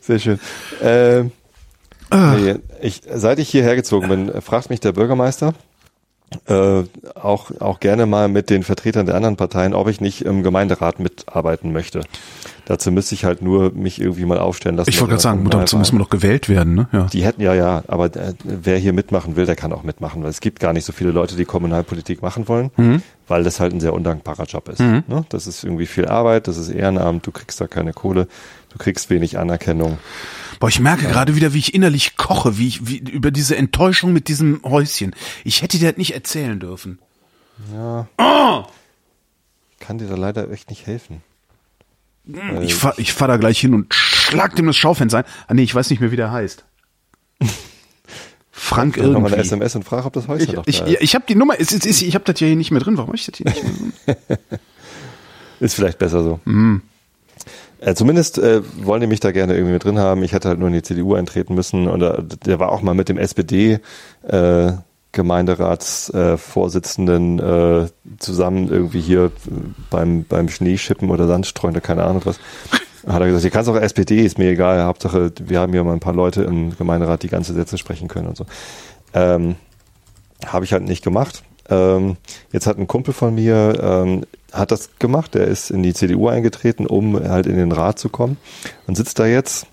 Sehr 0.00 0.18
schön. 0.18 0.40
Ähm, 0.82 1.32
nee, 2.12 2.56
ich, 2.80 3.02
seit 3.12 3.38
ich 3.38 3.48
hierher 3.48 3.74
gezogen 3.74 4.08
bin, 4.08 4.40
fragt 4.40 4.70
mich 4.70 4.80
der 4.80 4.92
Bürgermeister 4.92 5.54
äh, 6.48 6.82
auch, 7.14 7.50
auch 7.60 7.80
gerne 7.80 8.06
mal 8.06 8.28
mit 8.28 8.50
den 8.50 8.62
Vertretern 8.62 9.06
der 9.06 9.14
anderen 9.14 9.36
Parteien, 9.36 9.74
ob 9.74 9.88
ich 9.88 10.00
nicht 10.00 10.22
im 10.22 10.42
Gemeinderat 10.42 10.98
mitarbeiten 11.00 11.72
möchte. 11.72 12.02
Dazu 12.64 12.90
müsste 12.90 13.14
ich 13.14 13.24
halt 13.24 13.42
nur 13.42 13.70
mich 13.72 14.00
irgendwie 14.00 14.24
mal 14.24 14.38
aufstellen 14.40 14.76
lassen. 14.76 14.90
ich 14.90 15.00
wollte 15.00 15.10
gerade 15.12 15.22
sagen, 15.22 15.48
dazu 15.50 15.78
müssen 15.78 15.94
wir 15.94 16.00
noch 16.00 16.10
gewählt 16.10 16.48
werden, 16.48 16.74
ne? 16.74 16.88
Ja. 16.92 17.04
Die 17.12 17.24
hätten 17.24 17.40
ja, 17.40 17.54
ja, 17.54 17.84
aber 17.86 18.06
äh, 18.16 18.34
wer 18.42 18.76
hier 18.76 18.92
mitmachen 18.92 19.36
will, 19.36 19.46
der 19.46 19.54
kann 19.54 19.72
auch 19.72 19.84
mitmachen, 19.84 20.24
weil 20.24 20.30
es 20.30 20.40
gibt 20.40 20.58
gar 20.58 20.72
nicht 20.72 20.84
so 20.84 20.92
viele 20.92 21.12
Leute, 21.12 21.36
die 21.36 21.44
Kommunalpolitik 21.44 22.22
machen 22.22 22.48
wollen, 22.48 22.70
Mhm. 22.76 23.02
weil 23.28 23.44
das 23.44 23.60
halt 23.60 23.72
ein 23.72 23.78
sehr 23.80 23.94
undankbarer 23.94 24.44
Job 24.44 24.68
ist. 24.68 24.80
Ne? 24.80 25.04
Das 25.28 25.46
ist 25.46 25.62
irgendwie 25.62 25.86
viel 25.86 26.06
Arbeit, 26.06 26.48
das 26.48 26.56
ist 26.56 26.70
Ehrenamt, 26.70 27.24
du 27.24 27.30
kriegst 27.30 27.60
da 27.60 27.68
keine 27.68 27.92
Kohle, 27.92 28.26
du 28.72 28.78
kriegst 28.78 29.10
wenig 29.10 29.38
Anerkennung. 29.38 29.98
Boah, 30.58 30.68
ich 30.68 30.80
merke 30.80 31.06
gerade 31.06 31.34
wieder, 31.36 31.52
wie 31.52 31.58
ich 31.58 31.74
innerlich 31.74 32.16
koche, 32.16 32.58
wie 32.58 32.68
ich 32.68 32.86
wie, 32.86 32.98
über 32.98 33.30
diese 33.30 33.56
Enttäuschung 33.56 34.12
mit 34.12 34.28
diesem 34.28 34.60
Häuschen. 34.64 35.14
Ich 35.44 35.62
hätte 35.62 35.78
dir 35.78 35.90
das 35.90 35.98
nicht 35.98 36.14
erzählen 36.14 36.58
dürfen. 36.58 36.98
Kann 39.80 39.98
dir 39.98 40.06
da 40.08 40.16
leider 40.16 40.50
echt 40.50 40.70
nicht 40.70 40.86
helfen. 40.86 41.22
Ich 42.62 42.74
fahr, 42.74 42.94
ich 42.98 43.12
fahr 43.12 43.28
da 43.28 43.36
gleich 43.36 43.60
hin 43.60 43.72
und 43.72 43.94
schlag 43.94 44.56
dem 44.56 44.66
das 44.66 44.76
Schaufenster 44.76 45.18
ein. 45.18 45.24
Ah 45.46 45.54
nee, 45.54 45.62
ich 45.62 45.74
weiß 45.74 45.90
nicht 45.90 46.00
mehr, 46.00 46.10
wie 46.10 46.16
der 46.16 46.32
heißt. 46.32 46.64
Frank 48.50 48.98
eine 48.98 49.08
irgendwie. 49.08 49.34
SMS 49.34 49.76
und 49.76 49.84
frag, 49.84 50.06
ob 50.06 50.12
das 50.14 50.26
Häuschen 50.26 50.48
Ich, 50.48 50.54
noch 50.54 50.66
ich, 50.66 50.78
da 50.80 50.86
ich, 50.86 51.00
ist. 51.00 51.14
habe 51.14 51.24
die 51.28 51.36
Nummer, 51.36 51.54
es 51.58 51.70
ist, 51.72 51.86
ist, 51.86 52.02
ich 52.02 52.14
habe 52.14 52.24
das 52.24 52.40
ja 52.40 52.48
hier 52.48 52.56
nicht 52.56 52.72
mehr 52.72 52.80
drin. 52.80 52.96
Warum 52.96 53.10
hab 53.10 53.14
ich 53.14 53.26
das 53.26 53.36
hier 53.36 53.46
nicht 53.46 53.62
mehr 53.62 54.16
drin? 54.16 54.38
Ist 55.60 55.74
vielleicht 55.74 55.98
besser 55.98 56.22
so. 56.22 56.40
Mhm. 56.44 56.82
Äh, 57.80 57.94
zumindest 57.94 58.38
äh, 58.38 58.62
wollen 58.82 59.00
die 59.00 59.06
mich 59.06 59.20
da 59.20 59.32
gerne 59.32 59.54
irgendwie 59.54 59.74
mit 59.74 59.84
drin 59.84 59.98
haben. 59.98 60.22
Ich 60.22 60.32
hätte 60.32 60.48
halt 60.48 60.58
nur 60.58 60.68
in 60.68 60.74
die 60.74 60.82
CDU 60.82 61.14
eintreten 61.14 61.54
müssen. 61.54 61.88
Und 61.88 62.02
äh, 62.02 62.22
der 62.44 62.58
war 62.58 62.72
auch 62.72 62.82
mal 62.82 62.94
mit 62.94 63.08
dem 63.08 63.18
SPD 63.18 63.80
äh, 64.26 64.72
äh, 67.38 67.86
zusammen 68.18 68.68
irgendwie 68.68 69.00
hier 69.00 69.32
beim, 69.90 70.24
beim 70.24 70.48
Schneeschippen 70.48 71.10
oder 71.10 71.26
Sandstreuen 71.26 71.74
oder 71.74 71.80
keine 71.80 72.04
Ahnung 72.04 72.22
was. 72.24 72.38
Hat 73.06 73.20
er 73.20 73.26
gesagt, 73.26 73.44
ihr 73.44 73.50
kannst 73.50 73.70
auch 73.70 73.76
SPD, 73.76 74.24
ist 74.24 74.36
mir 74.36 74.50
egal. 74.50 74.82
Hauptsache, 74.82 75.32
wir 75.38 75.60
haben 75.60 75.72
hier 75.72 75.84
mal 75.84 75.92
ein 75.92 76.00
paar 76.00 76.14
Leute 76.14 76.42
im 76.42 76.76
Gemeinderat, 76.76 77.22
die 77.22 77.28
ganze 77.28 77.54
Sätze 77.54 77.78
sprechen 77.78 78.08
können 78.08 78.26
und 78.26 78.36
so. 78.36 78.46
Ähm, 79.14 79.54
habe 80.44 80.64
ich 80.64 80.72
halt 80.72 80.82
nicht 80.82 81.04
gemacht. 81.04 81.44
Ähm, 81.68 82.16
jetzt 82.52 82.66
hat 82.66 82.78
ein 82.78 82.86
Kumpel 82.86 83.14
von 83.14 83.34
mir, 83.34 83.78
ähm, 83.80 84.24
hat 84.56 84.70
das 84.70 84.90
gemacht, 84.98 85.34
der 85.34 85.46
ist 85.46 85.70
in 85.70 85.82
die 85.82 85.94
CDU 85.94 86.28
eingetreten, 86.28 86.86
um 86.86 87.16
halt 87.16 87.46
in 87.46 87.56
den 87.56 87.72
Rat 87.72 87.98
zu 87.98 88.08
kommen 88.08 88.36
und 88.86 88.96
sitzt 88.96 89.18
da 89.18 89.26
jetzt 89.26 89.66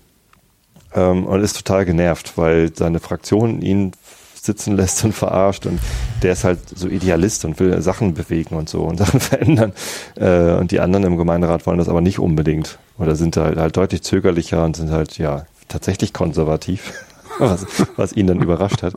ähm, 0.94 1.26
und 1.26 1.42
ist 1.42 1.56
total 1.56 1.84
genervt, 1.84 2.36
weil 2.36 2.74
seine 2.74 3.00
Fraktion 3.00 3.62
ihn 3.62 3.92
sitzen 4.34 4.76
lässt 4.76 5.04
und 5.04 5.12
verarscht 5.12 5.66
und 5.66 5.80
der 6.22 6.32
ist 6.32 6.44
halt 6.44 6.58
so 6.74 6.86
Idealist 6.88 7.44
und 7.44 7.58
will 7.60 7.80
Sachen 7.80 8.14
bewegen 8.14 8.56
und 8.56 8.68
so 8.68 8.82
und 8.82 8.98
Sachen 8.98 9.20
verändern 9.20 9.72
äh, 10.16 10.52
und 10.52 10.70
die 10.70 10.80
anderen 10.80 11.04
im 11.04 11.16
Gemeinderat 11.16 11.66
wollen 11.66 11.78
das 11.78 11.88
aber 11.88 12.00
nicht 12.00 12.18
unbedingt 12.18 12.78
oder 12.98 13.16
sind 13.16 13.36
halt, 13.36 13.56
halt 13.58 13.76
deutlich 13.76 14.02
zögerlicher 14.02 14.64
und 14.64 14.76
sind 14.76 14.90
halt 14.90 15.18
ja 15.18 15.46
tatsächlich 15.68 16.12
konservativ, 16.12 16.92
was, 17.38 17.66
was 17.96 18.12
ihn 18.12 18.26
dann 18.26 18.40
überrascht 18.40 18.82
hat. 18.82 18.94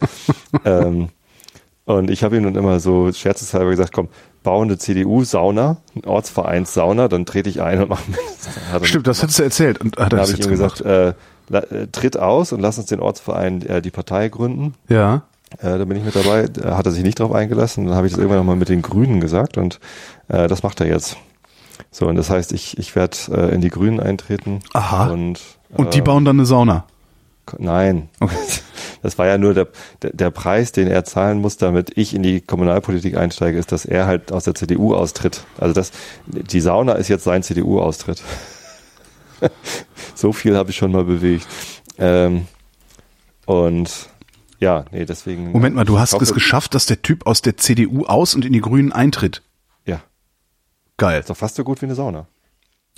Ähm, 0.65 1.09
und 1.87 2.11
ich 2.11 2.21
habe 2.21 2.35
ihm 2.35 2.43
dann 2.43 2.55
immer 2.55 2.81
so 2.81 3.13
scherzeshalber 3.13 3.69
gesagt, 3.69 3.93
komm, 3.93 4.09
bau 4.43 4.61
eine 4.61 4.77
CDU-Sauna, 4.77 5.77
ein 5.95 6.03
Ortsvereins-Sauna, 6.05 7.07
dann 7.07 7.25
trete 7.25 7.49
ich 7.49 7.61
ein 7.61 7.81
und 7.81 7.89
mache 7.89 8.03
mit. 8.11 8.87
Stimmt, 8.89 9.07
das 9.07 9.21
hättest 9.23 9.39
du 9.39 9.43
erzählt. 9.43 9.79
Und 9.79 9.97
hat 9.97 10.11
da 10.11 10.17
das 10.17 10.29
habe 10.29 10.39
ich 10.39 10.45
ihm 10.45 10.51
gesagt, 10.51 10.81
äh, 10.81 11.13
äh, 11.49 11.87
tritt 11.93 12.19
aus 12.19 12.51
und 12.51 12.59
lass 12.59 12.77
uns 12.77 12.87
den 12.87 12.99
Ortsverein 12.99 13.61
äh, 13.61 13.81
die 13.81 13.89
Partei 13.89 14.27
gründen. 14.27 14.73
Ja. 14.89 15.23
Äh, 15.59 15.77
da 15.77 15.85
bin 15.85 15.95
ich 15.95 16.03
mit 16.03 16.13
dabei. 16.13 16.47
Da 16.47 16.75
hat 16.75 16.85
er 16.85 16.91
sich 16.91 17.03
nicht 17.03 17.21
drauf 17.21 17.31
eingelassen. 17.31 17.85
Dann 17.85 17.95
habe 17.95 18.05
ich 18.05 18.11
das 18.11 18.19
irgendwann 18.19 18.39
nochmal 18.39 18.57
mit 18.57 18.67
den 18.67 18.81
Grünen 18.81 19.21
gesagt 19.21 19.57
und 19.57 19.79
äh, 20.27 20.49
das 20.49 20.63
macht 20.63 20.81
er 20.81 20.87
jetzt. 20.87 21.15
So, 21.89 22.07
und 22.07 22.17
das 22.17 22.29
heißt, 22.29 22.51
ich, 22.51 22.77
ich 22.77 22.97
werde 22.97 23.17
äh, 23.31 23.55
in 23.55 23.61
die 23.61 23.69
Grünen 23.69 24.01
eintreten. 24.01 24.59
Aha. 24.73 25.07
Und, 25.07 25.39
Und 25.69 25.93
die 25.93 25.99
äh, 25.99 26.01
bauen 26.01 26.25
dann 26.25 26.35
eine 26.35 26.45
Sauna. 26.45 26.83
Nein. 27.57 28.09
Das 29.01 29.17
war 29.17 29.27
ja 29.27 29.37
nur 29.37 29.53
der, 29.53 29.67
der, 30.01 30.11
der 30.13 30.29
Preis, 30.31 30.71
den 30.71 30.87
er 30.87 31.03
zahlen 31.05 31.39
muss, 31.39 31.57
damit 31.57 31.91
ich 31.97 32.13
in 32.13 32.23
die 32.23 32.41
Kommunalpolitik 32.41 33.15
einsteige, 33.17 33.57
ist, 33.57 33.71
dass 33.71 33.85
er 33.85 34.07
halt 34.07 34.31
aus 34.31 34.43
der 34.45 34.55
CDU 34.55 34.95
austritt. 34.95 35.45
Also 35.57 35.73
das, 35.73 35.91
die 36.25 36.59
Sauna 36.61 36.93
ist 36.93 37.07
jetzt 37.07 37.23
sein 37.23 37.43
CDU-Austritt. 37.43 38.21
so 40.15 40.33
viel 40.33 40.55
habe 40.57 40.69
ich 40.71 40.75
schon 40.77 40.91
mal 40.91 41.03
bewegt. 41.03 41.47
Ähm, 41.97 42.47
und 43.45 44.09
ja, 44.59 44.85
nee, 44.91 45.05
deswegen. 45.05 45.51
Moment 45.51 45.75
mal, 45.75 45.85
du 45.85 45.99
hast 45.99 46.13
hoffe- 46.13 46.23
es 46.23 46.33
geschafft, 46.33 46.73
dass 46.73 46.85
der 46.87 47.01
Typ 47.01 47.27
aus 47.27 47.41
der 47.41 47.57
CDU 47.57 48.05
aus 48.05 48.33
und 48.35 48.43
in 48.45 48.53
die 48.53 48.61
Grünen 48.61 48.91
eintritt. 48.91 49.43
Ja, 49.85 50.01
Geil. 50.97 51.19
ist 51.19 51.29
doch 51.29 51.37
fast 51.37 51.55
so 51.55 51.63
gut 51.63 51.81
wie 51.81 51.85
eine 51.85 51.95
Sauna. 51.95 52.27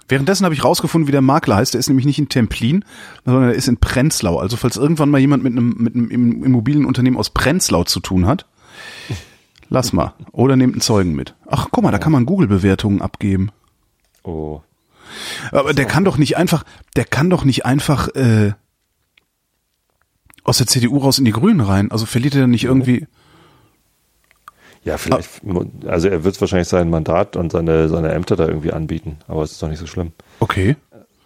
Währenddessen 0.10 0.44
habe 0.44 0.54
ich 0.54 0.64
rausgefunden, 0.64 1.08
wie 1.08 1.14
der 1.14 1.22
Makler 1.22 1.56
heißt. 1.56 1.74
Der 1.74 1.80
ist 1.80 1.88
nämlich 1.88 2.06
nicht 2.06 2.20
in 2.20 2.30
Templin, 2.30 2.84
sondern 3.26 3.44
er 3.44 3.54
ist 3.54 3.68
in 3.68 3.78
Prenzlau. 3.78 4.38
Also 4.38 4.58
falls 4.58 4.76
irgendwann 4.76 5.10
mal 5.10 5.20
jemand 5.20 5.44
mit 5.44 5.54
einem, 5.54 5.76
mit 5.78 5.96
einem 5.96 6.44
Immobilienunternehmen 6.44 7.18
aus 7.18 7.30
Prenzlau 7.30 7.84
zu 7.84 8.00
tun 8.00 8.26
hat, 8.26 8.46
Lass 9.70 9.94
mal. 9.94 10.14
Oder 10.32 10.56
nehmt 10.56 10.74
einen 10.74 10.82
Zeugen 10.82 11.16
mit. 11.16 11.36
Ach, 11.48 11.68
guck 11.72 11.84
mal, 11.84 11.92
da 11.92 12.00
kann 12.00 12.12
man 12.12 12.26
Google-Bewertungen 12.26 13.02
abgeben. 13.02 13.52
Oh. 14.24 14.62
Aber 15.52 15.74
der 15.74 15.86
kann 15.86 16.04
doch 16.04 16.18
nicht 16.18 16.38
einfach, 16.38 16.64
der 16.96 17.06
kann 17.06 17.30
doch 17.30 17.44
nicht 17.44 17.66
einfach 17.66 18.10
äh, 18.16 18.54
aus 20.44 20.58
der 20.58 20.68
CDU 20.68 20.98
raus 20.98 21.20
in 21.20 21.26
die 21.26 21.32
Grünen 21.32 21.62
rein. 21.62 21.92
Also 21.92 22.06
verliert 22.06 22.36
er 22.36 22.42
dann 22.42 22.52
nicht 22.52 22.64
irgendwie. 22.64 23.08
Ja, 24.84 24.98
vielleicht, 24.98 25.30
also 25.88 26.08
er 26.08 26.24
wird 26.24 26.40
wahrscheinlich 26.40 26.68
sein 26.68 26.90
Mandat 26.90 27.36
und 27.36 27.52
seine, 27.52 27.90
seine 27.90 28.12
Ämter 28.12 28.36
da 28.36 28.48
irgendwie 28.48 28.72
anbieten, 28.72 29.18
aber 29.28 29.44
es 29.44 29.52
ist 29.52 29.62
doch 29.62 29.68
nicht 29.68 29.80
so 29.80 29.88
schlimm. 29.88 30.14
Okay. 30.40 30.76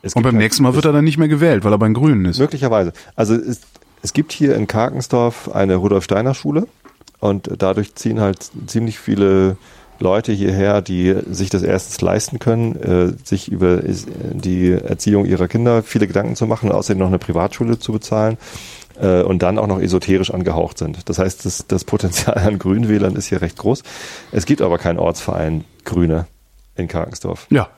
Es 0.01 0.15
Und 0.15 0.23
beim 0.23 0.37
nächsten 0.37 0.63
Mal 0.63 0.75
wird 0.75 0.85
er 0.85 0.91
dann 0.91 1.05
nicht 1.05 1.17
mehr 1.17 1.27
gewählt, 1.27 1.63
weil 1.63 1.71
er 1.71 1.77
bei 1.77 1.87
den 1.87 1.93
Grünen 1.93 2.25
ist. 2.25 2.39
Möglicherweise. 2.39 2.91
Also 3.15 3.35
es, 3.35 3.61
es 4.01 4.13
gibt 4.13 4.33
hier 4.33 4.55
in 4.55 4.67
Karkensdorf 4.67 5.49
eine 5.53 5.75
Rudolf 5.75 6.03
Steiner 6.03 6.33
Schule 6.33 6.67
und 7.19 7.49
dadurch 7.57 7.95
ziehen 7.95 8.19
halt 8.19 8.49
ziemlich 8.67 8.99
viele 8.99 9.55
Leute 9.99 10.33
hierher, 10.33 10.81
die 10.81 11.15
sich 11.31 11.49
das 11.49 11.63
erstens 11.63 12.01
leisten 12.01 12.39
können, 12.39 12.75
äh, 12.75 13.13
sich 13.23 13.49
über 13.49 13.81
die 13.81 14.71
Erziehung 14.71 15.25
ihrer 15.25 15.47
Kinder 15.47 15.83
viele 15.83 16.07
Gedanken 16.07 16.35
zu 16.35 16.47
machen, 16.47 16.71
außerdem 16.71 16.99
noch 16.99 17.07
eine 17.07 17.19
Privatschule 17.19 17.79
zu 17.79 17.93
bezahlen 17.93 18.37
äh, 19.01 19.21
und 19.21 19.43
dann 19.43 19.59
auch 19.59 19.67
noch 19.67 19.79
esoterisch 19.79 20.31
angehaucht 20.31 20.77
sind. 20.77 21.09
Das 21.09 21.19
heißt, 21.19 21.45
das, 21.45 21.65
das 21.67 21.83
Potenzial 21.83 22.37
an 22.37 22.59
Grünwählern 22.59 23.15
ist 23.15 23.27
hier 23.27 23.41
recht 23.41 23.57
groß. 23.57 23.83
Es 24.31 24.45
gibt 24.45 24.61
aber 24.61 24.77
keinen 24.77 24.99
Ortsverein 24.99 25.63
Grüne 25.85 26.27
in 26.75 26.87
Karkensdorf. 26.87 27.47
Ja. 27.49 27.69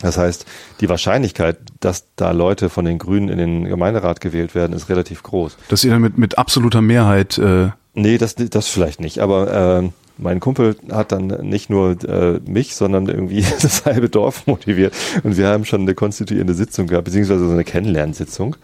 Das 0.00 0.18
heißt, 0.18 0.44
die 0.80 0.88
Wahrscheinlichkeit, 0.88 1.58
dass 1.80 2.06
da 2.16 2.32
Leute 2.32 2.68
von 2.68 2.84
den 2.84 2.98
Grünen 2.98 3.28
in 3.28 3.38
den 3.38 3.64
Gemeinderat 3.64 4.20
gewählt 4.20 4.54
werden, 4.54 4.74
ist 4.74 4.88
relativ 4.88 5.22
groß. 5.22 5.56
Dass 5.68 5.84
ihr 5.84 5.92
dann 5.92 6.02
mit, 6.02 6.18
mit 6.18 6.36
absoluter 6.36 6.82
Mehrheit 6.82 7.38
äh, 7.38 7.70
Nee, 7.94 8.18
das, 8.18 8.34
das 8.34 8.68
vielleicht 8.68 9.00
nicht. 9.00 9.20
Aber 9.20 9.82
äh, 9.82 9.88
mein 10.18 10.40
Kumpel 10.40 10.76
hat 10.90 11.12
dann 11.12 11.28
nicht 11.48 11.70
nur 11.70 11.96
äh, 12.04 12.40
mich, 12.44 12.74
sondern 12.74 13.08
irgendwie 13.08 13.44
das 13.62 13.84
halbe 13.84 14.08
Dorf 14.08 14.46
motiviert. 14.46 14.94
Und 15.22 15.36
wir 15.36 15.48
haben 15.48 15.64
schon 15.64 15.82
eine 15.82 15.94
konstituierende 15.94 16.54
Sitzung 16.54 16.88
gehabt, 16.88 17.04
beziehungsweise 17.04 17.46
so 17.46 17.52
eine 17.52 17.64
Kennenlernsitzung 17.64 18.56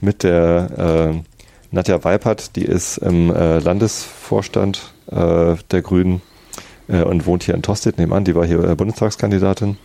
mit 0.00 0.22
der 0.22 1.12
äh, 1.14 1.29
Nadja 1.70 2.02
Weipert, 2.04 2.56
die 2.56 2.64
ist 2.64 2.98
im 2.98 3.34
äh, 3.34 3.58
Landesvorstand 3.58 4.92
äh, 5.10 5.54
der 5.70 5.82
Grünen 5.82 6.20
äh, 6.88 7.02
und 7.02 7.26
wohnt 7.26 7.44
hier 7.44 7.54
in 7.54 7.62
Tostedt 7.62 7.98
nebenan. 7.98 8.24
Die 8.24 8.34
war 8.34 8.44
hier 8.44 8.62
äh, 8.64 8.74
Bundestagskandidatin 8.74 9.78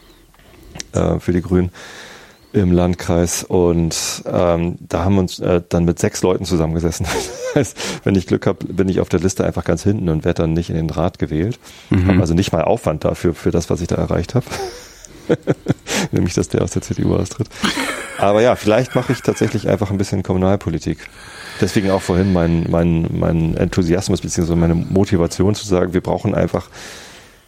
äh, 0.94 1.20
für 1.20 1.32
die 1.32 1.42
Grünen 1.42 1.72
im 2.54 2.72
Landkreis 2.72 3.44
und 3.44 4.24
ähm, 4.26 4.78
da 4.80 5.04
haben 5.04 5.16
wir 5.16 5.22
uns 5.22 5.40
äh, 5.40 5.62
dann 5.68 5.84
mit 5.84 6.00
sechs 6.00 6.22
Leuten 6.24 6.46
zusammengesessen. 6.46 7.06
Das 7.56 7.70
heißt, 7.70 7.78
wenn 8.04 8.16
ich 8.16 8.28
Glück 8.28 8.48
habe, 8.48 8.66
bin 8.66 8.90
ich 8.90 9.00
auf 9.00 9.08
der 9.08 9.22
Liste 9.22 9.46
einfach 9.46 9.64
ganz 9.64 9.82
hinten 9.82 10.10
und 10.10 10.26
werde 10.26 10.42
dann 10.42 10.52
nicht 10.52 10.70
in 10.70 10.76
den 10.76 10.90
Rat 10.90 11.20
gewählt. 11.20 11.58
Hab 11.90 12.20
also 12.20 12.34
nicht 12.34 12.52
mal 12.52 12.66
Aufwand 12.66 13.06
dafür, 13.06 13.34
für 13.34 13.50
das, 13.50 13.70
was 13.70 13.80
ich 13.80 13.88
da 13.88 13.96
erreicht 13.96 14.36
habe. 14.36 14.46
Nämlich, 16.12 16.34
dass 16.34 16.50
der 16.50 16.64
aus 16.64 16.72
der 16.72 16.82
CDU 16.82 17.16
austritt. 17.16 17.48
Aber 18.18 18.42
ja, 18.42 18.58
vielleicht 18.58 18.94
mache 18.94 19.14
ich 19.14 19.22
tatsächlich 19.22 19.70
einfach 19.70 19.90
ein 19.90 19.98
bisschen 19.98 20.22
Kommunalpolitik. 20.22 20.98
Deswegen 21.62 21.90
auch 21.92 22.02
vorhin 22.02 22.34
mein, 22.34 22.66
mein, 22.70 23.08
mein 23.12 23.56
Enthusiasmus 23.56 24.22
bzw. 24.22 24.56
meine 24.56 24.76
Motivation 24.76 25.56
zu 25.56 25.66
sagen, 25.66 25.94
wir 25.94 26.02
brauchen 26.02 26.36
einfach 26.36 26.70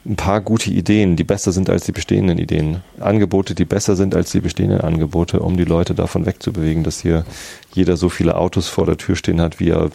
ein 0.05 0.15
paar 0.15 0.39
gute 0.39 0.71
Ideen, 0.71 1.17
die 1.17 1.25
besser 1.25 1.51
sind 1.51 1.69
als 1.69 1.83
die 1.85 1.91
bestehenden 1.91 2.37
Ideen. 2.37 2.81
Angebote, 2.99 3.55
die 3.55 3.65
besser 3.65 3.95
sind 3.97 4.15
als 4.15 4.31
die 4.31 4.39
bestehenden 4.39 4.79
Angebote, 4.79 5.41
um 5.41 5.57
die 5.57 5.65
Leute 5.65 5.93
davon 5.93 6.25
wegzubewegen, 6.25 6.83
dass 6.83 7.01
hier 7.01 7.25
jeder 7.73 7.97
so 7.97 8.07
viele 8.07 8.37
Autos 8.37 8.69
vor 8.69 8.85
der 8.85 8.97
Tür 8.97 9.17
stehen 9.17 9.41
hat, 9.41 9.59
wie 9.59 9.69
er 9.69 9.91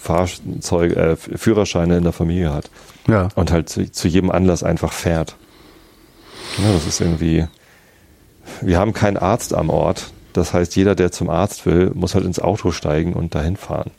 Fahrzeug, 0.00 0.96
äh, 0.96 1.16
Führerscheine 1.16 1.96
in 1.96 2.04
der 2.04 2.12
Familie 2.12 2.52
hat. 2.52 2.70
ja. 3.08 3.28
Und 3.34 3.50
halt 3.50 3.68
zu, 3.68 3.90
zu 3.90 4.06
jedem 4.06 4.30
Anlass 4.30 4.62
einfach 4.62 4.92
fährt. 4.92 5.36
Ja, 6.58 6.72
das 6.72 6.86
ist 6.86 7.00
irgendwie. 7.00 7.46
Wir 8.60 8.78
haben 8.78 8.92
keinen 8.92 9.16
Arzt 9.16 9.52
am 9.52 9.68
Ort. 9.68 10.12
Das 10.36 10.52
heißt, 10.52 10.76
jeder, 10.76 10.94
der 10.94 11.12
zum 11.12 11.30
Arzt 11.30 11.66
will, 11.66 11.90
muss 11.94 12.14
halt 12.14 12.24
ins 12.24 12.40
Auto 12.40 12.70
steigen 12.70 13.14
und 13.14 13.34
dahin 13.34 13.56
fahren. 13.56 13.90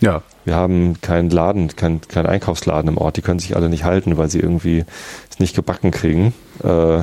Ja. 0.00 0.22
Wir 0.44 0.54
haben 0.54 1.00
keinen 1.00 1.30
Laden, 1.30 1.68
keinen 1.76 2.00
keinen 2.02 2.26
Einkaufsladen 2.26 2.88
im 2.88 2.98
Ort. 2.98 3.16
Die 3.16 3.22
können 3.22 3.38
sich 3.38 3.56
alle 3.56 3.68
nicht 3.68 3.84
halten, 3.84 4.16
weil 4.16 4.28
sie 4.28 4.40
irgendwie 4.40 4.84
es 5.30 5.38
nicht 5.38 5.54
gebacken 5.54 5.90
kriegen, 5.90 6.34
äh, 6.62 7.02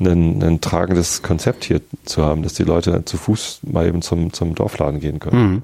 ein, 0.00 0.42
ein 0.42 0.60
tragendes 0.60 1.22
Konzept 1.22 1.64
hier 1.64 1.82
zu 2.04 2.24
haben, 2.24 2.42
dass 2.42 2.54
die 2.54 2.62
Leute 2.62 3.04
zu 3.04 3.18
Fuß 3.18 3.60
mal 3.64 3.86
eben 3.86 4.00
zum, 4.00 4.32
zum 4.32 4.54
Dorfladen 4.54 5.00
gehen 5.00 5.18
können. 5.18 5.50
Mhm. 5.50 5.62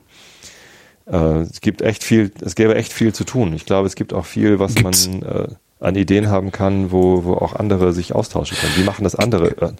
Äh, 1.07 1.41
es 1.43 1.61
gibt 1.61 1.83
echt 1.83 2.05
viel, 2.05 2.33
es 2.41 2.55
gäbe 2.55 2.75
echt 2.75 2.93
viel 2.93 3.14
zu 3.14 3.25
tun. 3.25 3.55
Ich 3.55 3.64
glaube, 3.64 3.87
es 3.87 3.95
gibt 3.95 4.12
auch 4.12 4.27
viel, 4.27 4.59
was 4.59 4.75
Gibt's? 4.75 5.09
man 5.09 5.23
äh, 5.23 5.49
an 5.79 5.95
Ideen 5.95 6.29
haben 6.29 6.53
kann, 6.53 6.91
wo, 6.91 7.24
wo 7.24 7.35
auch 7.35 7.55
andere 7.55 7.93
sich 7.93 8.14
austauschen 8.14 8.57
können. 8.57 8.72
Wie 8.77 8.85
machen 8.85 9.05
das 9.05 9.14
andere 9.14 9.51
äh, 9.61 9.72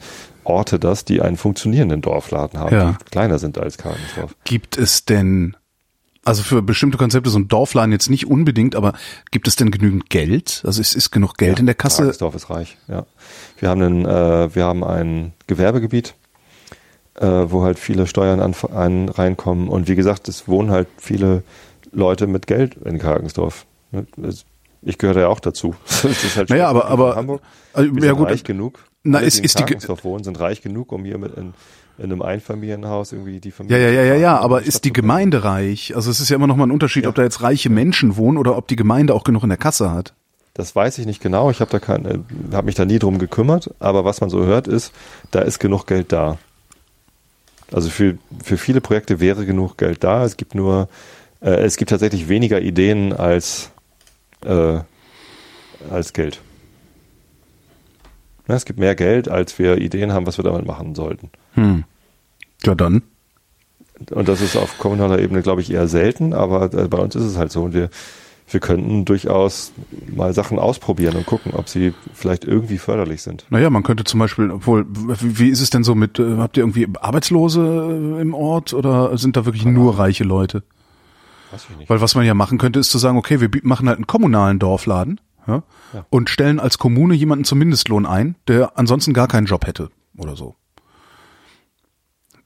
Orte 0.44 0.78
das, 0.78 1.05
die 1.05 1.22
einen 1.22 1.36
funktionierenden 1.36 2.03
Dorfladen 2.03 2.61
haben, 2.61 2.74
Ja. 2.74 2.97
die 3.01 3.05
kleiner 3.11 3.38
sind 3.38 3.59
als 3.59 3.78
Karlensdorf? 3.78 4.34
Gibt 4.44 4.76
es 4.76 5.07
denn, 5.07 5.57
also 6.24 6.42
für 6.42 6.61
bestimmte 6.61 6.99
Konzepte, 6.99 7.30
so 7.30 7.38
ein 7.38 7.49
Dorfladen 7.49 7.92
jetzt 7.92 8.11
nicht 8.11 8.26
unbedingt, 8.26 8.76
aber 8.76 8.92
gibt 9.30 9.49
es 9.49 9.57
denn 9.57 9.70
genügend 9.70 10.11
Geld? 10.11 10.62
Also 10.66 10.82
es 10.82 10.94
ist 10.94 11.11
genug 11.12 11.38
Geld 11.38 11.59
in 11.59 11.66
der 11.66 11.74
Kasse? 11.74 12.03
Karlsdorf 12.03 12.34
ist 12.34 12.51
reich, 12.51 12.76
ja. 12.88 13.07
Wir 13.59 13.70
haben, 13.70 13.80
einen, 13.82 14.05
äh, 14.05 14.55
wir 14.55 14.64
haben 14.64 14.84
ein 14.84 15.32
Gewerbegebiet, 15.47 16.14
äh, 17.14 17.26
wo 17.26 17.62
halt 17.62 17.78
viele 17.78 18.07
Steuern 18.07 18.40
an, 18.40 18.55
an, 18.74 19.09
reinkommen. 19.09 19.68
Und 19.68 19.88
wie 19.88 19.94
gesagt, 19.97 20.28
es 20.28 20.47
wohnen 20.47 20.70
halt 20.70 20.88
viele 20.99 21.42
Leute 21.90 22.26
mit 22.26 22.47
Geld 22.47 22.74
in 22.84 22.99
Kargensdorf. 22.99 23.64
Ne? 23.92 24.07
Ich 24.83 24.99
gehöre 24.99 25.20
ja 25.22 25.29
auch 25.29 25.41
dazu. 25.41 25.74
Halt 26.37 26.51
Naja, 26.51 26.68
aber- 26.68 26.87
aber- 26.87 27.16
Hamburg. 27.16 27.43
Also, 27.72 27.95
Wir 27.95 28.03
ja 28.03 28.09
sind 28.11 28.16
gut, 28.18 28.29
reich 28.29 28.45
genug. 28.45 28.85
na, 29.03 29.18
Alle, 29.18 29.27
ist- 29.27 29.39
die 29.41 29.45
ist 29.45 29.59
die 29.59 30.05
wohnen, 30.05 30.24
sind 30.24 30.39
reich 30.41 30.62
genug, 30.62 30.93
um 30.93 31.05
hier 31.05 31.18
mit 31.18 31.35
in, 31.37 31.55
in 31.99 32.05
einem 32.05 32.22
Einfamilienhaus 32.22 33.12
irgendwie 33.12 33.41
die 33.41 33.49
Ja, 33.49 33.55
Familie 33.55 33.79
ja, 33.85 33.91
ja, 33.91 34.03
ja, 34.03 34.14
ja, 34.14 34.37
in 34.39 34.43
aber 34.45 34.62
ist 34.62 34.85
die. 34.85 34.93
Gemeinde 34.93 35.45
reich? 35.45 35.95
Also 35.97 36.11
es 36.11 36.20
ist 36.20 36.29
ja 36.29 36.37
immer 36.37 36.47
noch 36.47 36.57
mal 36.57 36.66
ein 36.66 36.70
Unterschied, 36.70 37.05
Ja. 37.05 37.09
ob 37.11 37.14
da 37.14 37.22
jetzt 37.22 37.43
reiche 37.43 37.70
Menschen 37.70 38.16
wohnen 38.16 38.39
oder 38.39 38.57
ob 38.57 38.68
die 38.68 38.77
Gemeinde 38.77 39.14
auch 39.14 39.24
genug 39.24 39.43
in 39.43 39.49
der 39.49 39.59
Kasse 39.59 39.91
hat. 39.91 40.14
Das 40.55 40.74
weiß 40.74 40.99
ich 40.99 41.07
nicht 41.07 41.20
genau. 41.22 41.51
Ich 41.51 41.61
habe 41.61 41.70
da 41.70 41.79
kein, 41.79 42.07
äh, 42.07 42.18
habe 42.55 42.66
mich 42.66 42.74
da 42.77 42.85
nie 42.87 42.99
drum 42.99 43.18
gekümmert. 43.18 43.74
Aber 43.79 44.05
was 44.07 44.20
man 44.22 44.31
so 44.31 44.45
hört, 44.45 44.68
ist, 44.68 44.93
da 45.31 45.41
ist 45.41 45.59
genug 45.59 45.87
Geld 45.87 46.12
da. 46.12 46.39
Also 47.72 47.91
für, 47.91 48.16
für 48.43 48.57
viele 48.57 48.81
Projekte 48.81 49.20
wäre 49.20 49.45
genug 49.45 49.77
Geld 49.77 50.05
da. 50.05 50.24
Es 50.24 50.37
gibt 50.37 50.55
nur, 50.55 50.89
äh, 51.43 51.51
es 51.64 51.77
gibt 51.77 51.91
tatsächlich 51.91 52.29
weniger 52.29 52.61
Ideen 52.61 53.12
als, 53.12 53.70
äh, 54.45 54.80
als 55.91 56.12
Geld. 56.12 56.41
Ja, 58.49 58.55
es 58.55 58.64
gibt 58.64 58.78
mehr 58.78 58.95
Geld, 58.95 59.28
als 59.28 59.59
wir 59.59 59.78
Ideen 59.78 60.12
haben, 60.12 60.26
was 60.26 60.39
wir 60.39 60.45
damit 60.45 60.66
machen 60.66 60.95
sollten. 60.95 61.30
Hm. 61.55 61.84
Ja, 62.64 62.74
dann. 62.74 63.03
Und 64.11 64.28
das 64.28 64.41
ist 64.41 64.57
auf 64.57 64.78
kommunaler 64.78 65.18
Ebene, 65.18 65.43
glaube 65.43 65.62
ich, 65.62 65.70
eher 65.70 65.89
selten, 65.89 66.32
aber 66.32 66.72
äh, 66.74 66.87
bei 66.89 66.99
uns 66.99 67.14
ist 67.14 67.24
es 67.24 67.37
halt 67.37 67.51
so. 67.51 67.64
Und 67.64 67.74
wir, 67.74 67.89
wir 68.49 68.61
könnten 68.61 69.05
durchaus 69.05 69.72
mal 70.14 70.32
Sachen 70.34 70.59
ausprobieren 70.59 71.16
und 71.16 71.26
gucken, 71.26 71.55
ob 71.55 71.68
sie 71.68 71.95
vielleicht 72.12 72.45
irgendwie 72.45 72.78
förderlich 72.78 73.22
sind. 73.22 73.47
Naja, 73.51 73.70
man 73.70 73.82
könnte 73.82 74.05
zum 74.05 74.20
Beispiel, 74.20 74.51
obwohl, 74.51 74.87
wie, 74.89 75.49
ist 75.49 75.62
es 75.62 75.70
denn 75.70 75.82
so 75.82 75.95
mit, 75.95 76.18
äh, 76.18 76.37
habt 76.37 76.57
ihr 76.57 76.62
irgendwie 76.62 76.87
Arbeitslose 77.01 77.61
äh, 77.61 78.20
im 78.20 78.34
Ort 78.34 78.74
oder 78.74 79.16
sind 79.18 79.37
da 79.37 79.45
wirklich 79.45 79.64
nur 79.64 79.99
reiche 79.99 80.24
Leute? 80.24 80.62
Weiß 81.57 81.66
ich 81.70 81.76
nicht. 81.78 81.90
Weil 81.90 82.00
was 82.00 82.14
man 82.14 82.26
ja 82.26 82.34
machen 82.34 82.59
könnte, 82.59 82.78
ist 82.78 82.90
zu 82.90 82.98
sagen, 82.98 83.16
okay, 83.16 83.40
wir 83.40 83.48
machen 83.62 83.88
halt 83.88 83.96
einen 83.96 84.07
kommunalen 84.07 84.59
Dorfladen 84.59 85.20
ja, 85.46 85.62
Ja. 85.94 86.07
und 86.11 86.28
stellen 86.28 86.61
als 86.61 86.76
Kommune 86.78 87.14
jemanden 87.14 87.44
zum 87.44 87.59
Mindestlohn 87.59 88.04
ein, 88.04 88.36
der 88.46 88.78
ansonsten 88.78 89.14
gar 89.14 89.28
keinen 89.28 89.46
Job 89.46 89.66
hätte 89.66 89.90
oder 90.18 90.36
so. 90.36 90.54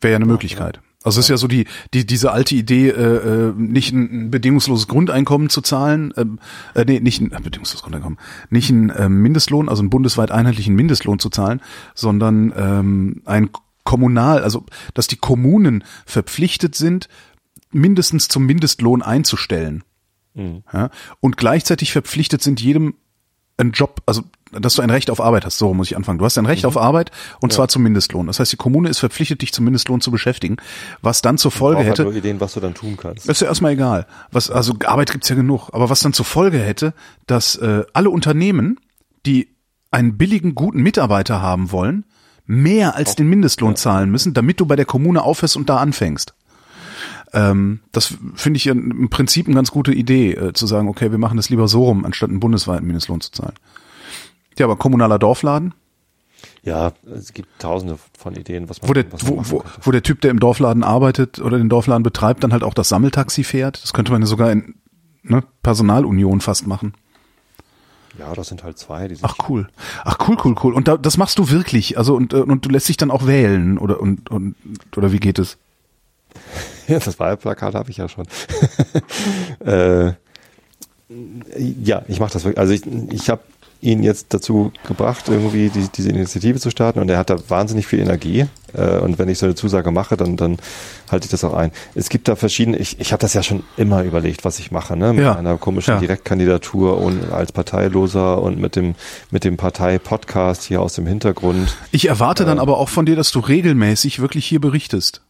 Wäre 0.01 0.13
ja 0.13 0.17
eine 0.17 0.27
Möglichkeit. 0.27 0.81
Also 1.03 1.19
es 1.19 1.27
ist 1.27 1.31
ja 1.31 1.39
so 1.39 1.49
die, 1.49 1.67
die 1.95 2.05
diese 2.07 2.31
alte 2.31 2.55
Idee, 2.55 2.91
äh, 2.91 3.49
äh, 3.49 3.53
nicht 3.57 3.93
ein, 3.93 4.31
bedingungsloses 4.31 4.87
Grundeinkommen 4.87 5.49
zu 5.49 5.63
zahlen, 5.63 6.13
ähm, 6.17 6.39
äh, 6.75 6.85
nee, 6.85 7.01
nicht 7.01 7.21
ein 7.23 7.33
äh, 7.33 7.41
bedingungsloses 7.41 7.83
Grundeinkommen, 7.83 8.19
nicht 8.51 8.69
ein 8.71 8.93
ähm, 8.97 9.23
Mindestlohn, 9.23 9.71
also 9.71 9.81
einen 9.81 9.89
bundesweit 9.91 10.31
einheitlichen 10.31 10.75
Mindestlohn 10.75 11.19
zu 11.19 11.31
zahlen, 11.31 11.63
sondern 11.95 12.53
ähm, 12.55 13.23
ein 13.25 13.49
kommunal, 13.85 14.43
also 14.43 14.67
dass 14.95 15.07
die 15.07 15.17
Kommunen 15.17 15.85
verpflichtet 16.05 16.75
sind, 16.75 17.09
mindestens 17.71 18.29
zum 18.29 18.47
Mindestlohn 18.47 19.03
einzustellen. 19.03 19.85
Mhm. 20.35 20.63
Ja, 20.73 20.91
und 21.21 21.37
gleichzeitig 21.37 21.93
verpflichtet 21.93 22.43
sind, 22.43 22.61
jedem 22.61 22.95
einen 23.61 23.73
Job, 23.73 24.03
also 24.07 24.23
dass 24.53 24.75
du 24.75 24.83
ein 24.83 24.91
Recht 24.91 25.11
auf 25.11 25.21
Arbeit 25.21 25.45
hast, 25.45 25.59
so 25.59 25.73
muss 25.75 25.89
ich 25.91 25.97
anfangen. 25.97 26.19
Du 26.19 26.25
hast 26.25 26.37
ein 26.39 26.47
Recht 26.47 26.65
auf 26.65 26.77
Arbeit 26.77 27.13
und 27.41 27.53
zwar 27.53 27.69
zum 27.69 27.83
Mindestlohn. 27.83 28.27
Das 28.27 28.41
heißt, 28.41 28.51
die 28.51 28.57
Kommune 28.57 28.89
ist 28.89 28.99
verpflichtet, 28.99 29.43
dich 29.43 29.53
zum 29.53 29.65
Mindestlohn 29.65 30.01
zu 30.01 30.11
beschäftigen, 30.11 30.57
was 31.03 31.23
dann 31.23 31.39
zur 31.39 31.53
Folge 31.53 31.79
halt 31.81 31.91
hätte, 31.91 32.03
nur 32.05 32.15
Ideen, 32.15 32.41
was 32.41 32.55
du 32.55 32.61
dann 32.61 32.75
tun 32.75 32.97
kannst. 32.97 33.29
das 33.29 33.37
ist 33.37 33.43
ja 33.43 33.49
erstmal 33.49 33.73
egal. 33.73 34.07
Was, 34.33 34.51
also 34.51 34.75
Arbeit 34.85 35.13
gibt's 35.13 35.29
ja 35.29 35.37
genug. 35.37 35.69
Aber 35.73 35.89
was 35.89 36.01
dann 36.01 36.13
zur 36.13 36.25
Folge 36.25 36.59
hätte, 36.59 36.95
dass 37.27 37.57
äh, 37.57 37.85
alle 37.93 38.11
Unternehmen, 38.11 38.81
die 39.25 39.55
einen 39.93 40.17
billigen, 40.17 40.55
guten 40.55 40.83
Mitarbeiter 40.83 41.41
haben 41.41 41.71
wollen, 41.71 42.05
mehr 42.47 42.97
als 42.97 43.15
den 43.15 43.29
Mindestlohn 43.29 43.77
zahlen 43.77 44.11
müssen, 44.11 44.35
damit 44.35 44.59
du 44.59 44.67
bei 44.67 44.75
der 44.75 44.85
Kommune 44.85 45.23
aufhörst 45.23 45.57
und 45.57 45.69
da 45.69 45.77
anfängst. 45.77 46.35
Ähm, 47.33 47.81
das 47.93 48.15
finde 48.35 48.57
ich 48.57 48.67
im 48.67 49.09
Prinzip 49.09 49.47
eine 49.47 49.55
ganz 49.55 49.71
gute 49.71 49.93
Idee, 49.93 50.33
äh, 50.33 50.53
zu 50.53 50.67
sagen, 50.67 50.89
okay, 50.89 51.11
wir 51.11 51.19
machen 51.19 51.37
das 51.37 51.49
lieber 51.49 51.69
so 51.69 51.85
rum, 51.85 52.05
anstatt 52.05 52.31
einen 52.31 52.41
bundesweiten 52.41 52.87
Mindestlohn 52.87 53.21
zu 53.21 53.31
zahlen. 53.31 53.55
Ja, 54.59 54.67
aber 54.67 54.77
kommunaler 54.77 55.19
Dorfladen, 55.19 55.75
Ja, 56.63 56.93
es 57.15 57.33
gibt 57.33 57.49
tausende 57.61 57.99
von 58.19 58.35
Ideen, 58.35 58.69
was 58.69 58.83
man, 58.83 58.89
wo 58.89 58.93
der, 58.95 59.13
was 59.13 59.23
man 59.23 59.31
wo, 59.31 59.37
machen 59.37 59.51
wo, 59.51 59.65
wo 59.83 59.91
der 59.91 60.03
Typ, 60.03 60.21
der 60.21 60.31
im 60.31 60.41
Dorfladen 60.41 60.83
arbeitet 60.83 61.39
oder 61.39 61.57
den 61.57 61.69
Dorfladen 61.69 62.03
betreibt, 62.03 62.45
dann 62.45 62.53
halt 62.53 62.65
auch 62.65 62.75
das 62.75 62.89
Sammeltaxi 62.89 63.45
fährt. 63.45 63.83
Das 63.83 63.93
könnte 63.93 64.13
man 64.13 64.23
ja 64.23 64.27
sogar 64.27 64.51
in 64.51 64.75
ne, 65.23 65.43
Personalunion 65.63 66.41
fast 66.41 66.67
machen. 66.67 66.95
Ja, 68.19 68.35
das 68.35 68.49
sind 68.49 68.65
halt 68.65 68.77
zwei. 68.79 69.09
Die 69.09 69.15
sind 69.15 69.25
Ach 69.25 69.49
cool. 69.49 69.69
Ach 70.05 70.19
cool, 70.27 70.37
cool, 70.45 70.57
cool. 70.63 70.75
Und 70.75 70.89
da, 70.89 70.97
das 70.97 71.17
machst 71.17 71.39
du 71.39 71.51
wirklich. 71.51 71.97
Also 71.97 72.15
und, 72.15 72.35
äh, 72.35 72.39
und 72.39 72.65
du 72.65 72.69
lässt 72.69 72.89
dich 72.89 72.97
dann 72.97 73.11
auch 73.11 73.27
wählen 73.27 73.79
oder 73.79 74.01
und, 74.01 74.31
und 74.31 74.57
oder 74.97 75.13
wie 75.13 75.21
geht 75.21 75.39
es? 75.39 75.57
Ja, 76.91 76.99
das 77.05 77.19
Wahlplakat 77.19 77.75
habe 77.75 77.91
ich 77.91 77.97
ja 77.97 78.09
schon. 78.09 78.27
äh, 79.67 80.13
ja, 81.83 82.03
ich 82.09 82.21
mache 82.21 82.33
das 82.33 82.45
wirklich. 82.45 82.59
Also 82.59 82.73
ich, 82.73 82.83
ich 83.13 83.31
habe 83.31 83.43
ihn 83.83 84.03
jetzt 84.03 84.27
dazu 84.35 84.73
gebracht, 84.87 85.25
irgendwie 85.29 85.71
die, 85.71 85.89
diese 85.89 86.11
Initiative 86.11 86.61
zu 86.61 86.69
starten 86.71 86.99
und 87.01 87.09
er 87.09 87.17
hat 87.17 87.31
da 87.31 87.37
wahnsinnig 87.49 87.87
viel 87.87 87.99
Energie. 87.99 88.45
Äh, 88.75 88.99
und 88.99 89.19
wenn 89.19 89.29
ich 89.31 89.39
so 89.39 89.47
eine 89.47 89.55
Zusage 89.55 89.91
mache, 89.91 90.17
dann, 90.19 90.37
dann 90.37 90.59
halte 91.11 91.25
ich 91.25 91.31
das 91.31 91.43
auch 91.45 91.55
ein. 91.55 91.73
Es 91.95 92.11
gibt 92.11 92.29
da 92.29 92.37
verschiedene, 92.37 92.77
ich, 92.77 93.01
ich 93.01 93.13
habe 93.13 93.21
das 93.23 93.33
ja 93.35 93.43
schon 93.43 93.65
immer 93.79 94.03
überlegt, 94.05 94.45
was 94.45 94.59
ich 94.59 94.71
mache, 94.71 94.97
ne? 94.97 95.15
Mit 95.15 95.25
Ja. 95.25 95.35
einer 95.35 95.57
komischen 95.57 95.95
Ja. 95.95 96.01
Direktkandidatur 96.01 96.99
und 97.01 97.33
als 97.33 97.53
Parteiloser 97.53 98.41
und 98.43 98.61
mit 98.61 98.77
dem, 98.77 98.95
mit 99.31 99.45
dem 99.45 99.57
Partei-Podcast 99.57 100.63
hier 100.65 100.83
aus 100.83 100.93
dem 100.95 101.07
Hintergrund. 101.07 101.75
Ich 101.91 102.07
erwarte 102.07 102.45
dann 102.45 102.59
aber 102.59 102.77
auch 102.77 102.91
von 102.91 103.07
dir, 103.07 103.17
dass 103.17 103.31
du 103.33 103.41
regelmäßig 103.41 104.21
wirklich 104.21 104.45
hier 104.45 104.61
berichtest. 104.61 105.23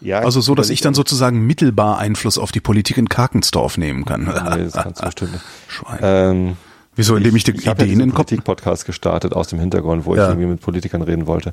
Ja, 0.00 0.20
Also 0.20 0.40
so, 0.40 0.54
dass 0.54 0.70
ich 0.70 0.80
dann 0.80 0.94
so 0.94 1.00
sozusagen 1.00 1.46
mittelbar 1.46 1.98
Einfluss 1.98 2.38
auf 2.38 2.52
die 2.52 2.60
Politik 2.60 2.98
in 2.98 3.08
Karkensdorf 3.08 3.78
nehmen 3.78 4.04
kann. 4.04 4.24
Nee, 4.24 4.64
das 4.64 4.72
kannst 4.74 5.00
du 5.00 5.04
bestimmt 5.06 5.32
nicht. 5.32 5.44
Schwein. 5.68 5.98
Ähm, 6.02 6.56
Wieso, 6.94 7.14
indem 7.16 7.36
ich 7.36 7.46
ich 7.48 7.68
habe 7.68 7.80
ja 7.80 7.84
Ideen 7.84 7.84
in 7.84 7.88
diesen 7.88 7.98
den 7.98 8.08
Kopf... 8.10 8.26
Politik-Podcast 8.26 8.84
gestartet 8.86 9.32
aus 9.32 9.48
dem 9.48 9.60
Hintergrund, 9.60 10.04
wo 10.04 10.14
Ja. 10.16 10.24
ich 10.24 10.28
irgendwie 10.30 10.48
mit 10.48 10.60
Politikern 10.60 11.02
reden 11.02 11.26
wollte. 11.26 11.52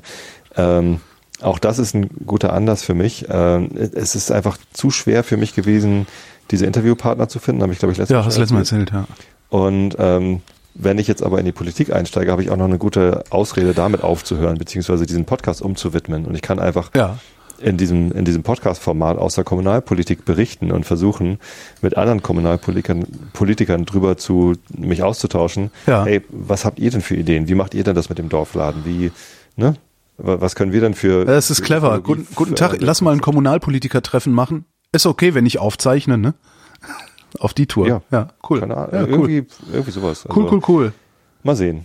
Ähm, 0.56 1.00
auch 1.42 1.58
das 1.58 1.78
ist 1.78 1.94
ein 1.94 2.08
guter 2.26 2.52
Anlass 2.52 2.82
für 2.82 2.94
mich. 2.94 3.26
Ähm, 3.28 3.70
es 3.76 4.14
ist 4.14 4.32
einfach 4.32 4.58
zu 4.72 4.90
schwer 4.90 5.22
für 5.22 5.36
mich 5.36 5.54
gewesen, 5.54 6.06
diese 6.50 6.66
Interviewpartner 6.66 7.28
zu 7.28 7.38
finden, 7.38 7.62
habe 7.62 7.72
ich 7.72 7.78
glaube 7.78 7.92
ich 7.92 7.98
letztes 7.98 8.12
Ja, 8.14 8.20
Mal 8.20 8.26
hast 8.26 8.36
du 8.36 8.40
letztes 8.40 8.52
Mal 8.54 8.60
erzählt. 8.60 8.90
erzählt, 8.92 9.08
ja. 9.08 9.56
Und 9.58 9.96
ähm, 9.98 10.42
wenn 10.74 10.98
ich 10.98 11.08
jetzt 11.08 11.22
aber 11.22 11.38
in 11.38 11.44
die 11.44 11.52
Politik 11.52 11.92
einsteige, 11.92 12.30
habe 12.32 12.42
ich 12.42 12.50
auch 12.50 12.56
noch 12.56 12.64
eine 12.66 12.78
gute 12.78 13.24
Ausrede, 13.30 13.72
damit 13.74 14.02
aufzuhören, 14.02 14.58
beziehungsweise 14.58 15.06
diesen 15.06 15.24
Podcast 15.24 15.62
umzuwidmen. 15.62 16.26
Und 16.26 16.34
ich 16.34 16.42
kann 16.42 16.58
einfach 16.58 16.90
Ja. 16.94 17.18
In 17.60 17.76
diesem, 17.76 18.12
in 18.12 18.24
diesem 18.24 18.42
Podcast-Format 18.42 19.18
aus 19.18 19.34
der 19.34 19.44
Kommunalpolitik 19.44 20.24
berichten 20.24 20.70
und 20.72 20.84
versuchen, 20.84 21.38
mit 21.82 21.96
anderen 21.96 22.22
Kommunalpolitikern 22.22 23.06
Politikern 23.32 23.84
drüber 23.84 24.16
zu 24.16 24.54
mich 24.76 25.02
auszutauschen. 25.02 25.70
Ja. 25.86 26.04
Hey, 26.04 26.22
was 26.30 26.64
habt 26.64 26.78
ihr 26.78 26.90
denn 26.90 27.00
für 27.00 27.16
Ideen? 27.16 27.48
Wie 27.48 27.54
macht 27.54 27.74
ihr 27.74 27.84
denn 27.84 27.94
das 27.94 28.08
mit 28.08 28.18
dem 28.18 28.28
Dorfladen? 28.28 28.84
Wie, 28.84 29.10
ne? 29.56 29.74
Wa- 30.18 30.40
Was 30.40 30.54
können 30.54 30.72
wir 30.72 30.80
denn 30.80 30.94
für. 30.94 31.24
Das 31.24 31.50
ist 31.50 31.58
für 31.58 31.64
clever. 31.64 32.00
Guten, 32.00 32.26
guten 32.34 32.50
für- 32.50 32.54
Tag, 32.56 32.76
lass 32.80 33.00
mal 33.02 33.12
ein 33.12 33.20
Kommunalpolitiker-Treffen 33.20 34.32
machen. 34.32 34.64
Ist 34.92 35.06
okay, 35.06 35.34
wenn 35.34 35.46
ich 35.46 35.58
aufzeichne, 35.58 36.16
ne? 36.18 36.34
Auf 37.38 37.52
die 37.54 37.66
Tour. 37.66 37.86
Ja. 37.88 38.02
ja 38.10 38.28
cool. 38.48 38.60
Keine 38.60 38.76
Ahnung, 38.76 38.90
Ja, 38.94 39.02
cool. 39.02 39.08
irgendwie, 39.30 39.46
irgendwie 39.72 39.90
sowas. 39.90 40.26
cool, 40.34 40.44
Also, 40.44 40.56
cool, 40.56 40.62
cool. 40.68 40.92
Mal 41.42 41.56
sehen. 41.56 41.84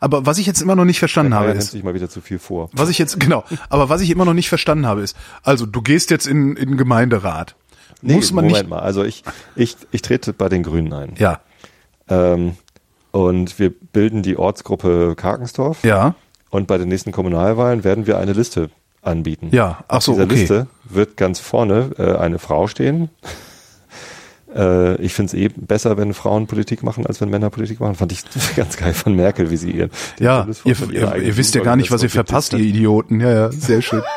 Aber 0.00 0.26
was 0.26 0.38
ich 0.38 0.46
jetzt 0.46 0.60
immer 0.62 0.76
noch 0.76 0.84
nicht 0.84 0.98
verstanden 0.98 1.32
Er 1.32 1.38
habe, 1.40 1.50
ist, 1.50 1.70
sich 1.72 1.82
mal 1.82 1.94
wieder 1.94 2.08
zu 2.08 2.20
viel 2.20 2.38
vor. 2.38 2.70
was 2.72 2.88
ich 2.88 2.98
jetzt, 2.98 3.18
genau, 3.20 3.44
aber 3.68 3.88
was 3.88 4.00
ich 4.00 4.10
immer 4.10 4.24
noch 4.24 4.34
nicht 4.34 4.48
verstanden 4.48 4.86
habe, 4.86 5.02
ist, 5.02 5.16
also 5.42 5.66
du 5.66 5.82
gehst 5.82 6.10
jetzt 6.10 6.26
in, 6.26 6.56
in 6.56 6.70
den 6.70 6.76
Gemeinderat. 6.76 7.54
Muss 8.02 8.32
man 8.32 8.44
Moment 8.46 8.62
nicht. 8.64 8.70
mal. 8.70 8.80
Also 8.80 9.04
ich, 9.04 9.24
ich, 9.56 9.76
ich 9.90 10.02
trete 10.02 10.32
bei 10.32 10.48
den 10.48 10.62
Grünen 10.62 10.92
ein. 10.92 11.14
Ja, 11.18 11.40
Ähm, 12.08 12.56
und 13.12 13.58
wir 13.58 13.70
bilden 13.70 14.22
die 14.22 14.36
Ortsgruppe 14.36 15.14
Karkensdorf. 15.16 15.82
ja, 15.84 16.14
Und 16.50 16.66
bei 16.66 16.78
den 16.78 16.88
nächsten 16.88 17.12
Kommunalwahlen 17.12 17.84
werden 17.84 18.06
wir 18.06 18.18
eine 18.18 18.32
Liste 18.32 18.70
anbieten. 19.02 19.48
Ja, 19.52 19.84
ach 19.88 19.96
Auf 19.98 20.02
so, 20.04 20.12
dieser 20.12 20.24
okay. 20.24 20.34
Liste 20.34 20.66
wird 20.84 21.16
ganz 21.16 21.40
vorne 21.40 21.90
äh, 21.98 22.16
eine 22.16 22.38
Frau 22.38 22.66
stehen. 22.68 23.10
Äh, 24.54 24.96
ich 24.96 25.14
finde 25.14 25.36
es 25.36 25.42
eh 25.42 25.48
besser, 25.48 25.96
wenn 25.96 26.14
Frauen 26.14 26.46
Politik 26.46 26.82
machen, 26.82 27.06
als 27.06 27.20
wenn 27.20 27.30
Männer 27.30 27.50
Politik 27.50 27.80
machen. 27.80 27.94
Fand 27.94 28.12
ich 28.12 28.22
ganz 28.56 28.76
geil 28.76 28.94
von 28.94 29.14
Merkel, 29.14 29.50
wie 29.50 29.56
sie 29.56 29.70
ihr. 29.70 29.88
den 30.18 30.26
ja. 30.26 30.46
Ihr, 30.64 30.76
ihr, 30.90 31.16
ihr 31.16 31.36
wisst 31.36 31.54
ja 31.54 31.62
gar 31.62 31.76
nicht, 31.76 31.90
was 31.90 32.02
ihr 32.02 32.10
verpasst, 32.10 32.52
ihr 32.52 32.60
Idioten. 32.60 33.20
Ja, 33.20 33.30
ja, 33.30 33.52
sehr 33.52 33.82
schön. 33.82 34.02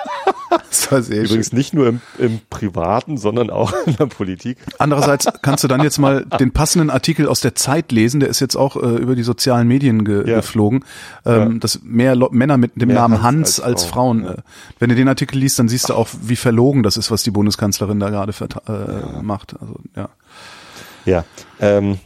Das 0.70 0.92
war 0.92 1.02
sehr 1.02 1.18
schön. 1.18 1.26
Übrigens 1.26 1.54
nicht 1.54 1.74
nur 1.74 1.88
im, 1.88 2.02
im 2.18 2.40
Privaten, 2.50 3.18
sondern 3.18 3.50
auch 3.50 3.74
in 3.86 3.96
der 3.96 4.06
Politik. 4.08 4.58
Andererseits 4.80 5.28
kannst 5.42 5.64
du 5.64 5.68
dann 5.68 5.82
jetzt 5.82 5.98
mal 6.00 6.26
den 6.40 6.52
passenden 6.52 6.90
Artikel 6.90 7.28
aus 7.28 7.40
der 7.42 7.56
Zeit 7.56 7.92
lesen, 7.92 8.20
der 8.20 8.30
ist 8.30 8.40
jetzt 8.40 8.56
auch 8.56 8.76
äh, 8.76 8.80
über 8.98 9.16
die 9.16 9.24
sozialen 9.24 9.68
Medien 9.68 10.04
ge 10.06 10.28
Ja. 10.30 10.38
geflogen, 10.38 10.84
ähm, 11.26 11.54
Ja. 11.54 11.60
dass 11.60 11.82
mehr 11.84 12.16
Lo 12.16 12.30
Männer 12.32 12.58
mit 12.58 12.80
dem 12.80 12.88
Mehr 12.88 12.98
Namen 12.98 13.22
Hans 13.22 13.24
Hans 13.24 13.60
als 13.60 13.84
als, 13.84 13.86
Frauen. 13.86 14.24
Frauen, 14.24 14.24
ja. 14.24 14.32
Äh, 14.40 14.44
wenn 14.80 14.90
du 14.90 14.96
den 14.96 15.08
Artikel 15.08 15.38
liest, 15.38 15.60
dann 15.60 15.68
siehst 15.70 15.90
du 15.90 15.94
auch, 15.94 16.08
wie 16.22 16.36
verlogen 16.36 16.84
das 16.84 16.98
ist, 16.98 17.12
was 17.12 17.24
die 17.24 17.32
Bundeskanzlerin 17.32 18.00
da 18.00 18.10
gerade 18.10 18.32
äh, 18.68 19.22
macht. 19.22 19.56
Also 19.60 19.76
ja. 19.96 20.10
Ja. 21.06 21.26
Ähm, 21.60 22.00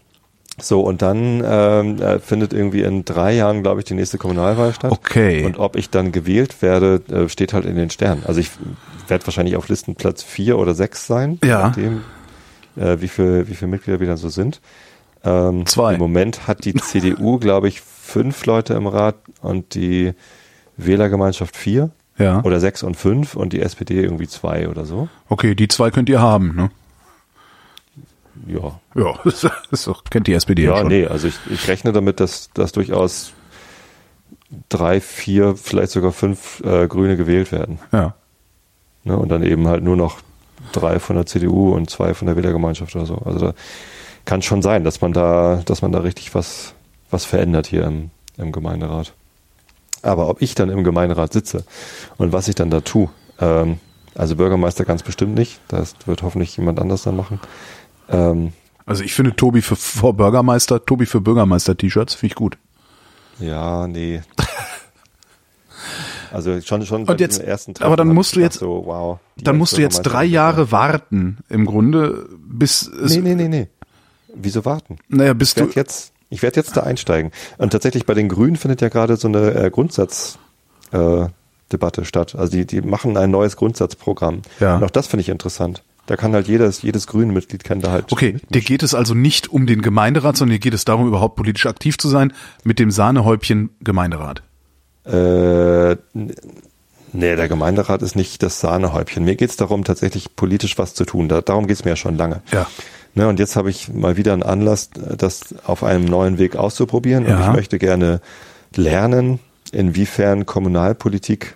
so, 0.59 0.81
und 0.81 1.01
dann 1.03 1.43
ähm, 1.45 2.01
äh, 2.01 2.19
findet 2.19 2.51
irgendwie 2.53 2.81
in 2.81 3.05
drei 3.05 3.35
Jahren, 3.35 3.61
glaube 3.61 3.79
ich, 3.81 3.85
die 3.85 3.93
nächste 3.93 4.17
Kommunalwahl 4.17 4.73
statt. 4.73 4.91
Okay. 4.91 5.45
Und 5.45 5.59
ob 5.59 5.75
ich 5.75 5.89
dann 5.91 6.11
gewählt 6.11 6.61
werde, 6.61 7.01
äh, 7.11 7.29
steht 7.29 7.53
halt 7.53 7.65
in 7.65 7.75
den 7.75 7.89
Sternen. 7.91 8.23
Also 8.25 8.39
ich 8.39 8.49
werde 9.07 9.25
wahrscheinlich 9.27 9.55
auf 9.55 9.69
Listenplatz 9.69 10.23
vier 10.23 10.57
oder 10.57 10.73
sechs 10.73 11.05
sein, 11.05 11.37
je 11.43 11.49
Ja. 11.49 11.67
nachdem, 11.67 12.01
äh, 12.75 12.97
wie 13.01 13.07
viel, 13.07 13.47
wie 13.47 13.53
viele 13.53 13.69
Mitglieder 13.69 13.99
wir 13.99 14.07
dann 14.07 14.17
so 14.17 14.29
sind. 14.29 14.59
Ähm, 15.23 15.65
Zwei. 15.67 15.93
Im 15.93 15.99
Moment 15.99 16.47
hat 16.47 16.65
die 16.65 16.73
CDU, 16.73 17.37
glaube 17.37 17.67
ich, 17.67 17.81
fünf 17.81 18.45
Leute 18.45 18.73
im 18.73 18.87
Rat 18.87 19.15
und 19.41 19.75
die 19.75 20.13
Wählergemeinschaft 20.77 21.55
vier 21.55 21.91
Ja. 22.17 22.41
oder 22.43 22.59
sechs 22.59 22.83
und 22.83 22.95
fünf 22.95 23.35
und 23.35 23.53
die 23.53 23.61
SPD 23.61 24.01
irgendwie 24.01 24.27
zwei 24.27 24.67
oder 24.69 24.85
so. 24.85 25.07
Okay, 25.29 25.53
die 25.55 25.67
zwei 25.67 25.91
könnt 25.91 26.09
ihr 26.09 26.21
haben, 26.21 26.55
ne? 26.55 26.69
Ja. 28.45 28.79
Ja, 28.95 29.13
das 29.23 29.45
ist 29.71 29.87
doch, 29.87 30.03
kennt 30.05 30.27
die 30.27 30.33
SPD 30.33 30.63
ja, 30.63 30.71
Ja, 30.71 30.77
schon. 30.79 30.87
nee, 30.87 31.07
also 31.07 31.27
ich, 31.27 31.35
ich 31.49 31.67
rechne 31.67 31.91
damit, 31.93 32.19
dass, 32.19 32.49
dass 32.53 32.71
durchaus 32.71 33.33
drei, 34.69 35.01
vier, 35.01 35.55
vielleicht 35.55 35.91
sogar 35.91 36.11
fünf 36.11 36.61
äh, 36.61 36.87
Grüne 36.87 37.17
gewählt 37.17 37.51
werden. 37.51 37.79
Ja. 37.91 38.15
Ne? 39.03 39.17
Und 39.17 39.29
dann 39.29 39.43
eben 39.43 39.67
halt 39.67 39.83
nur 39.83 39.95
noch 39.95 40.19
drei 40.71 40.99
von 40.99 41.15
der 41.15 41.25
CDU 41.25 41.73
und 41.73 41.89
zwei 41.89 42.13
von 42.13 42.27
der 42.27 42.35
Wählergemeinschaft 42.35 42.95
oder 42.95 43.05
so. 43.05 43.15
Also 43.25 43.39
da 43.39 43.53
kann 44.25 44.41
schon 44.41 44.61
sein, 44.61 44.83
dass 44.83 45.01
man 45.01 45.13
da, 45.13 45.61
dass 45.65 45.81
man 45.81 45.91
da 45.91 45.99
richtig 45.99 46.35
was, 46.35 46.73
was 47.09 47.25
verändert 47.25 47.67
hier 47.67 47.83
im, 47.83 48.09
im 48.37 48.51
Gemeinderat. 48.51 49.13
Aber 50.01 50.29
ob 50.29 50.41
ich 50.41 50.55
dann 50.55 50.69
im 50.69 50.83
Gemeinderat 50.83 51.33
sitze 51.33 51.63
und 52.17 52.33
was 52.33 52.47
ich 52.47 52.55
dann 52.55 52.69
da 52.69 52.81
tue, 52.81 53.09
ähm, 53.39 53.79
also 54.15 54.35
Bürgermeister 54.35 54.83
ganz 54.83 55.03
bestimmt 55.03 55.35
nicht, 55.35 55.59
das 55.67 55.95
wird 56.05 56.23
hoffentlich 56.23 56.55
jemand 56.57 56.79
anders 56.79 57.03
dann 57.03 57.15
machen. 57.15 57.39
Ähm, 58.09 58.53
Also 58.85 59.03
ich 59.03 59.13
finde 59.13 59.35
Tobi 59.35 59.61
für 59.61 59.75
vor 59.75 60.13
Bürgermeister, 60.15 60.85
Tobi 60.85 61.05
für 61.05 61.19
Bürgermeister-T-Shirts, 61.21 62.13
finde 62.15 62.31
ich 62.31 62.35
gut. 62.35 62.57
Ja, 63.39 63.85
nee. 63.87 64.21
Also 66.31 66.59
schon 66.61 66.85
schon 66.85 67.05
Und 67.05 67.19
jetzt- 67.21 67.39
ersten 67.41 67.73
aber 67.79 67.95
dann 67.95 68.09
musst 68.09 68.35
du 68.35 68.41
jetzt- 68.41 68.59
so, 68.59 68.83
wow. 68.85 69.19
Dann 69.37 69.57
musst 69.57 69.77
du 69.77 69.81
jetzt 69.81 69.99
Bürgermeister- 70.03 70.09
drei 70.09 70.25
Jahre 70.25 70.71
warten, 70.71 71.37
im 71.49 71.65
Grunde, 71.65 72.27
bis 72.37 72.81
es, 72.87 73.15
Nee, 73.15 73.21
nee, 73.21 73.35
nee, 73.35 73.47
nee. 73.47 73.67
Wieso 74.35 74.65
warten? 74.65 74.97
naja, 75.07 75.33
bis 75.33 75.49
Ich 75.49 75.63
du, 75.63 75.69
jetzt, 75.73 76.11
ich 76.29 76.41
werde 76.41 76.57
jetzt 76.59 76.75
da 76.75 76.81
einsteigen. 76.83 77.31
Und 77.57 77.71
tatsächlich 77.71 78.05
bei 78.05 78.13
den 78.13 78.27
Grünen 78.27 78.57
findet 78.57 78.81
ja 78.81 78.89
gerade 78.89 79.15
so 79.15 79.27
eine 79.29 79.53
äh, 79.53 79.69
Grundsatz 79.71 80.37
äh, 80.91 81.27
Debatte 81.71 82.03
statt. 82.05 82.35
Also 82.35 82.51
die, 82.51 82.65
die 82.65 82.81
machen 82.81 83.15
ein 83.17 83.31
neues 83.31 83.55
Grundsatzprogramm. 83.55 84.41
Ja. 84.59 84.75
Und 84.77 84.83
auch 84.83 84.89
das 84.91 85.07
finde 85.07 85.21
ich 85.21 85.29
interessant. 85.29 85.81
Da 86.07 86.15
kann 86.15 86.33
halt 86.33 86.47
jedes, 86.47 86.81
jedes 86.81 87.05
grüne 87.05 87.31
Mitglied 87.33 87.63
kann 87.63 87.81
da 87.81 87.91
halt. 87.91 88.11
okay, 88.11 88.37
dir 88.49 88.61
geht 88.61 88.81
es 88.81 88.95
also 88.95 89.13
nicht 89.13 89.49
um 89.49 89.67
den 89.67 89.81
Gemeinderat, 89.81 90.37
sondern 90.37 90.53
dir 90.55 90.59
geht 90.59 90.73
es 90.73 90.85
darum, 90.85 91.07
überhaupt 91.07 91.35
politisch 91.35 91.65
aktiv 91.67 91.97
zu 91.97 92.07
sein, 92.09 92.33
mit 92.63 92.79
dem 92.79 92.91
Sahnehäubchen 92.91 93.69
Gemeinderat. 93.81 94.41
Äh, 95.05 95.95
nee, 96.13 97.35
der 97.35 97.47
Gemeinderat 97.47 98.01
ist 98.01 98.15
nicht 98.15 98.41
das 98.43 98.59
Sahnehäubchen. 98.59 99.23
Mir 99.23 99.35
geht 99.35 99.49
es 99.49 99.57
darum, 99.57 99.83
tatsächlich 99.83 100.35
politisch 100.35 100.77
was 100.77 100.93
zu 100.93 101.05
tun. 101.05 101.29
Da, 101.29 101.41
darum 101.41 101.67
geht 101.67 101.77
es 101.77 101.85
mir 101.85 101.91
ja 101.91 101.95
schon 101.95 102.17
lange. 102.17 102.41
Ja. 102.51 102.67
Ne, 103.15 103.27
und 103.27 103.39
jetzt 103.39 103.55
habe 103.55 103.69
ich 103.69 103.91
mal 103.91 104.15
wieder 104.17 104.33
einen 104.33 104.43
Anlass, 104.43 104.89
das 105.17 105.55
auf 105.65 105.83
einem 105.83 106.05
neuen 106.05 106.37
Weg 106.39 106.55
auszuprobieren. 106.55 107.25
Und 107.25 107.31
Ja. 107.31 107.49
ich 107.49 107.55
möchte 107.55 107.79
gerne 107.79 108.21
lernen, 108.75 109.39
inwiefern 109.71 110.45
Kommunalpolitik 110.45 111.55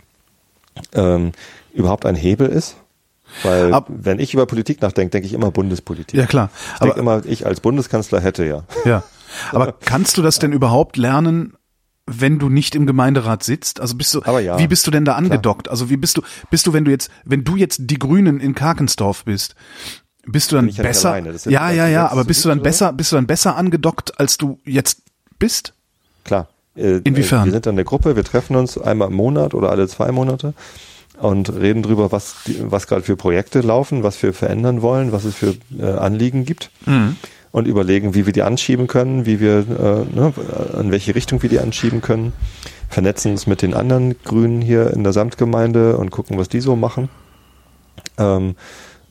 ähm, 0.93 1.31
überhaupt 1.73 2.05
ein 2.05 2.15
Hebel 2.15 2.47
ist. 2.49 2.75
Weil 3.43 3.73
Ab- 3.73 3.87
wenn 3.89 4.19
ich 4.19 4.33
über 4.33 4.45
Politik 4.45 4.81
nachdenke, 4.81 5.11
denke 5.11 5.27
ich 5.27 5.33
immer 5.33 5.51
Bundespolitik. 5.51 6.19
Ja, 6.19 6.25
klar. 6.25 6.49
Ich 6.73 6.79
denke 6.79 6.99
Aber, 6.99 6.99
immer, 7.17 7.25
ich 7.25 7.45
als 7.45 7.59
Bundeskanzler 7.61 8.19
hätte 8.21 8.45
ja. 8.45 8.63
ja. 8.85 9.03
Aber 9.51 9.73
kannst 9.73 10.17
du 10.17 10.21
das 10.21 10.39
denn 10.39 10.51
überhaupt 10.51 10.97
lernen, 10.97 11.53
wenn 12.05 12.39
du 12.39 12.49
nicht 12.49 12.75
im 12.75 12.85
Gemeinderat 12.85 13.43
sitzt? 13.43 13.79
Also 13.79 13.95
bist 13.95 14.13
du, 14.13 14.21
Aber 14.23 14.41
ja, 14.41 14.59
wie 14.59 14.67
bist 14.67 14.85
du 14.87 14.91
denn 14.91 15.05
da 15.05 15.13
angedockt? 15.15 15.69
Also 15.69 15.89
wie 15.89 15.97
bist 15.97 16.17
du, 16.17 16.21
bist 16.49 16.67
du, 16.67 16.73
wenn 16.73 16.83
du 16.83 16.91
jetzt, 16.91 17.09
wenn 17.23 17.43
du 17.43 17.55
jetzt 17.55 17.77
die 17.83 17.97
Grünen 17.99 18.39
in 18.41 18.53
Karkensdorf 18.55 19.23
bist, 19.23 19.55
bist 20.25 20.51
du 20.51 20.55
dann 20.57 20.65
nicht 20.65 20.81
besser? 20.81 21.17
ja 21.49 21.71
ja, 21.71 21.87
ja, 21.87 22.11
aber 22.11 22.25
bist 22.25 22.43
du 22.45 22.49
dann 22.49 22.61
besser, 22.61 22.91
bist 22.93 23.11
du 23.11 23.15
dann 23.15 23.27
besser 23.27 23.55
angedockt, 23.55 24.19
als 24.19 24.37
du 24.37 24.59
jetzt 24.65 25.01
bist? 25.39 25.73
Klar. 26.25 26.47
Äh, 26.75 26.97
Inwiefern? 27.03 27.41
äh, 27.43 27.45
Wir 27.45 27.51
sind 27.53 27.65
dann 27.65 27.75
eine 27.75 27.83
Gruppe, 27.85 28.15
wir 28.15 28.23
treffen 28.23 28.55
uns 28.55 28.77
einmal 28.77 29.07
im 29.09 29.15
Monat 29.15 29.53
oder 29.53 29.69
alle 29.71 29.87
zwei 29.87 30.11
Monate 30.11 30.53
und 31.21 31.53
reden 31.53 31.83
drüber, 31.83 32.11
was, 32.11 32.35
was 32.61 32.87
gerade 32.87 33.03
für 33.03 33.15
Projekte 33.15 33.61
laufen, 33.61 34.03
was 34.03 34.21
wir 34.23 34.33
verändern 34.33 34.81
wollen, 34.81 35.11
was 35.11 35.23
es 35.23 35.35
für 35.35 35.55
äh, 35.79 35.85
Anliegen 35.85 36.45
gibt 36.45 36.71
und 37.51 37.67
überlegen, 37.67 38.15
wie 38.15 38.25
wir 38.25 38.33
die 38.33 38.41
anschieben 38.43 38.87
können, 38.87 39.25
wie 39.25 39.39
wir, 39.39 39.59
äh, 39.59 40.15
ne, 40.15 40.33
in 40.79 40.91
welche 40.91 41.15
Richtung 41.15 41.41
wir 41.41 41.49
die 41.49 41.59
anschieben 41.59 42.01
können, 42.01 42.33
vernetzen 42.89 43.31
uns 43.31 43.47
mit 43.47 43.61
den 43.61 43.73
anderen 43.73 44.15
Grünen 44.23 44.61
hier 44.61 44.91
in 44.91 45.03
der 45.03 45.13
Samtgemeinde 45.13 45.97
und 45.97 46.11
gucken, 46.11 46.37
was 46.37 46.49
die 46.49 46.61
so 46.61 46.75
machen. 46.75 47.09
Ähm, 48.17 48.55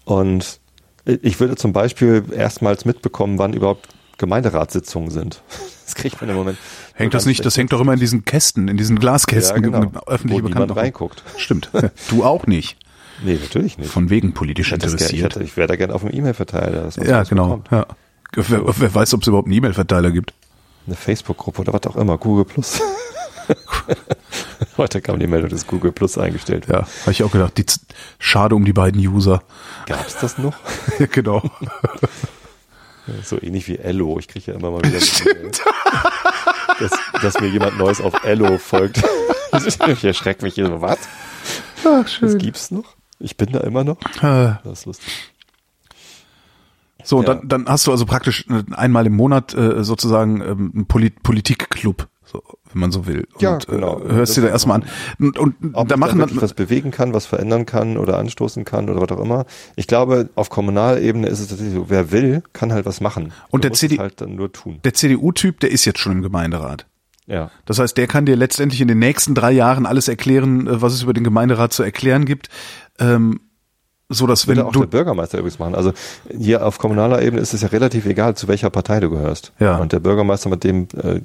und 0.04 0.60
ich 1.04 1.40
würde 1.40 1.56
zum 1.56 1.72
Beispiel 1.72 2.24
erstmals 2.34 2.84
mitbekommen, 2.84 3.38
wann 3.38 3.52
überhaupt 3.52 3.88
Gemeinderatssitzungen 4.18 5.10
sind. 5.10 5.42
Das 5.90 5.96
kriegt 5.96 6.20
man 6.20 6.30
im 6.30 6.36
Moment. 6.36 6.56
Hängt 7.00 7.14
das 7.14 7.26
nicht, 7.26 7.44
das 7.44 7.56
hängt 7.56 7.72
doch 7.72 7.80
immer 7.80 7.94
in 7.94 8.00
diesen 8.00 8.24
Kästen, 8.24 8.68
in 8.68 8.76
diesen 8.76 8.96
ja, 8.96 9.00
Glaskästen, 9.00 9.62
genau. 9.62 9.90
öffentlich 10.06 10.42
wo 10.42 10.48
bekannt. 10.48 10.74
reinguckt. 10.76 11.22
Stimmt. 11.36 11.70
Du 12.08 12.24
auch 12.24 12.46
nicht. 12.46 12.76
Nee, 13.22 13.38
natürlich 13.40 13.76
nicht. 13.78 13.90
Von 13.90 14.08
wegen 14.10 14.32
politisch 14.32 14.70
hätte 14.70 14.86
das 14.86 14.96
gerne- 14.96 15.12
ich, 15.12 15.20
interessiert. 15.22 15.48
ich 15.50 15.56
wäre 15.56 15.68
da 15.68 15.76
gerne 15.76 15.94
auf 15.94 16.02
dem 16.02 16.12
E-Mail-Verteiler. 16.12 16.88
Ja, 17.04 17.22
genau. 17.24 17.62
Ja. 17.70 17.86
Wer, 18.32 18.62
wer 18.64 18.94
weiß, 18.94 19.14
ob 19.14 19.22
es 19.22 19.28
überhaupt 19.28 19.46
einen 19.46 19.56
E-Mail-Verteiler 19.56 20.10
gibt. 20.10 20.32
Eine 20.86 20.96
Facebook-Gruppe 20.96 21.62
oder 21.62 21.72
was 21.72 21.82
auch 21.86 21.96
immer, 21.96 22.16
Google 22.16 22.44
Plus. 22.44 22.80
Heute 24.76 25.00
kam 25.00 25.18
die 25.18 25.26
Meldung, 25.26 25.50
dass 25.50 25.66
Google 25.66 25.92
Plus 25.92 26.16
eingestellt 26.16 26.68
wird. 26.68 26.78
Ja, 26.80 26.86
habe 27.02 27.12
ich 27.12 27.22
auch 27.22 27.32
gedacht. 27.32 27.58
Die, 27.58 27.66
schade 28.18 28.54
um 28.54 28.64
die 28.64 28.72
beiden 28.72 29.00
User. 29.06 29.42
Gab 29.86 30.06
es 30.06 30.16
das 30.16 30.38
noch? 30.38 30.54
Ja, 30.98 31.06
genau. 31.06 31.42
So 33.24 33.40
ähnlich 33.42 33.66
wie 33.66 33.76
Ello. 33.78 34.18
Ich 34.18 34.28
kriege 34.28 34.52
ja 34.52 34.58
immer 34.58 34.70
mal 34.70 34.82
wieder 34.84 34.98
E-Mail, 34.98 35.50
dass, 36.80 36.90
dass 37.22 37.40
mir 37.40 37.48
jemand 37.48 37.78
Neues 37.78 38.00
auf 38.00 38.24
Ello 38.24 38.58
folgt. 38.58 39.02
ich 39.86 40.04
erschrecke 40.04 40.44
mich 40.44 40.54
hier 40.54 40.66
so, 40.66 40.80
was? 40.80 40.98
Ach, 41.84 42.04
Das 42.20 42.38
gibt's 42.38 42.70
noch? 42.70 42.96
Ich 43.18 43.36
bin 43.36 43.52
da 43.52 43.60
immer 43.60 43.84
noch? 43.84 43.98
Äh, 44.22 44.54
Das 44.64 44.80
ist 44.80 44.86
lustig. 44.86 45.12
So, 47.02 47.20
Ja. 47.22 47.34
dann, 47.34 47.48
dann 47.48 47.66
hast 47.68 47.86
du 47.86 47.92
also 47.92 48.04
praktisch 48.06 48.46
äh, 48.48 48.62
einmal 48.74 49.06
im 49.06 49.14
Monat 49.16 49.54
äh, 49.54 49.82
sozusagen 49.84 50.40
ähm, 50.42 50.72
einen 50.74 50.86
Polit 50.86 51.22
Politikclub, 51.22 52.08
so, 52.30 52.42
wenn 52.72 52.80
man 52.80 52.92
so 52.92 53.06
will. 53.06 53.26
Und 53.34 53.42
Ja, 53.42 53.58
genau. 53.58 54.00
äh, 54.02 54.12
hörst 54.12 54.36
dir 54.36 54.42
da 54.42 54.48
erstmal 54.48 54.82
an. 54.82 54.88
Und, 55.18 55.38
und 55.38 55.54
Ob 55.74 55.88
da 55.88 55.96
machen 55.96 56.18
dann 56.18 56.30
was 56.40 56.54
bewegen 56.54 56.90
kann, 56.90 57.12
was 57.12 57.26
verändern 57.26 57.66
kann 57.66 57.96
oder 57.96 58.18
anstoßen 58.18 58.64
kann 58.64 58.88
oder 58.88 59.00
was 59.00 59.10
auch 59.16 59.22
immer. 59.22 59.46
Ich 59.76 59.86
glaube, 59.86 60.30
auf 60.34 60.50
Kommunalebene 60.50 61.26
ist 61.28 61.40
es 61.40 61.48
tatsächlich 61.48 61.74
so, 61.74 61.90
wer 61.90 62.12
will, 62.12 62.42
kann 62.52 62.72
halt 62.72 62.86
was 62.86 63.00
machen. 63.00 63.32
Und 63.50 63.64
Du 63.64 63.68
der 63.68 63.76
CD 63.76 63.98
halt 63.98 64.20
dann 64.20 64.34
nur 64.36 64.52
tun. 64.52 64.78
der 64.84 64.94
CDU-Typ, 64.94 65.60
der 65.60 65.70
ist 65.70 65.84
jetzt 65.84 65.98
schon 65.98 66.12
im 66.12 66.22
Gemeinderat. 66.22 66.86
Ja. 67.26 67.50
Das 67.64 67.78
heißt, 67.78 67.96
der 67.96 68.06
kann 68.08 68.26
dir 68.26 68.34
letztendlich 68.36 68.80
in 68.80 68.88
den 68.88 68.98
nächsten 68.98 69.34
drei 69.36 69.52
Jahren 69.52 69.86
alles 69.86 70.08
erklären, 70.08 70.66
äh, 70.66 70.82
was 70.82 70.92
es 70.94 71.02
über 71.02 71.12
den 71.12 71.24
Gemeinderat 71.24 71.72
zu 71.72 71.82
erklären 71.82 72.24
gibt. 72.24 72.48
Ähm, 72.98 73.40
so 74.12 74.26
dass 74.26 74.46
wenn 74.48 74.58
auch 74.60 74.72
du 74.72 74.80
der 74.80 74.86
Bürgermeister 74.88 75.38
übrigens 75.38 75.58
machen. 75.58 75.74
Also 75.74 75.92
hier 76.36 76.66
auf 76.66 76.78
kommunaler 76.78 77.22
Ebene 77.22 77.40
ist 77.40 77.54
es 77.54 77.62
ja 77.62 77.68
relativ 77.68 78.04
egal, 78.06 78.34
zu 78.36 78.48
welcher 78.48 78.68
Partei 78.68 79.00
du 79.00 79.08
gehörst. 79.08 79.52
Ja. 79.60 79.76
Und 79.78 79.92
der 79.92 80.00
Bürgermeister, 80.00 80.50
mit 80.50 80.64
dem 80.64 80.88
äh, 81.02 81.20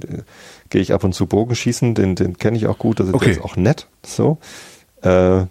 gehe 0.70 0.82
ich 0.82 0.94
ab 0.94 1.04
und 1.04 1.14
zu 1.14 1.26
Bogenschießen, 1.26 1.96
den, 1.96 2.16
den 2.16 2.38
kenne 2.38 2.56
ich 2.58 2.68
auch 2.68 2.78
gut, 2.78 3.00
das 3.00 3.08
ist, 3.08 3.14
Okay. 3.16 3.40
auch 3.42 3.56
nett. 3.56 3.88
So. 4.06 4.38
Äh, 5.02 5.46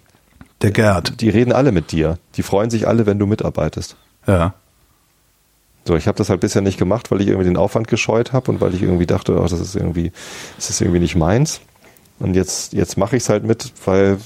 der 0.61 0.71
Gerd, 0.71 1.19
die 1.21 1.29
reden 1.29 1.51
alle 1.51 1.71
mit 1.73 1.91
dir. 1.91 2.17
Die 2.37 2.41
freuen 2.41 2.69
sich 2.69 2.87
alle, 2.87 3.05
wenn 3.05 3.19
du 3.19 3.25
mitarbeitest. 3.27 3.95
ja. 4.25 4.53
So, 5.87 5.95
ich 5.95 6.07
habe 6.07 6.17
das 6.17 6.29
halt 6.31 6.39
bisher 6.39 6.63
nicht 6.63 6.79
gemacht, 6.79 7.11
weil 7.11 7.21
ich 7.21 7.27
irgendwie 7.27 7.45
den 7.45 7.57
Aufwand 7.57 7.87
gescheut 7.87 8.33
habe 8.33 8.49
und 8.49 8.59
weil 8.59 8.73
ich 8.73 8.81
irgendwie 8.81 9.05
dachte, 9.05 9.39
ach, 9.39 9.49
das 9.49 9.59
ist 9.59 9.75
irgendwie, 9.75 10.11
das 10.55 10.71
ist 10.71 10.81
irgendwie 10.81 10.99
nicht 10.99 11.15
meins. 11.15 11.61
Und 12.17 12.33
jetzt, 12.35 12.73
jetzt 12.73 12.97
mache 12.97 13.15
ich 13.17 13.21
es 13.21 13.29
halt 13.29 13.43
mit, 13.43 13.71
weil 13.85 14.17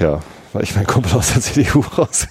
ja, 0.00 0.20
weil 0.58 0.64
ich 0.64 0.74
meinen 0.74 0.88
Kumpel 0.88 1.12
aus 1.12 1.32
der 1.32 1.40
CDU 1.40 1.80
raus, 1.96 2.26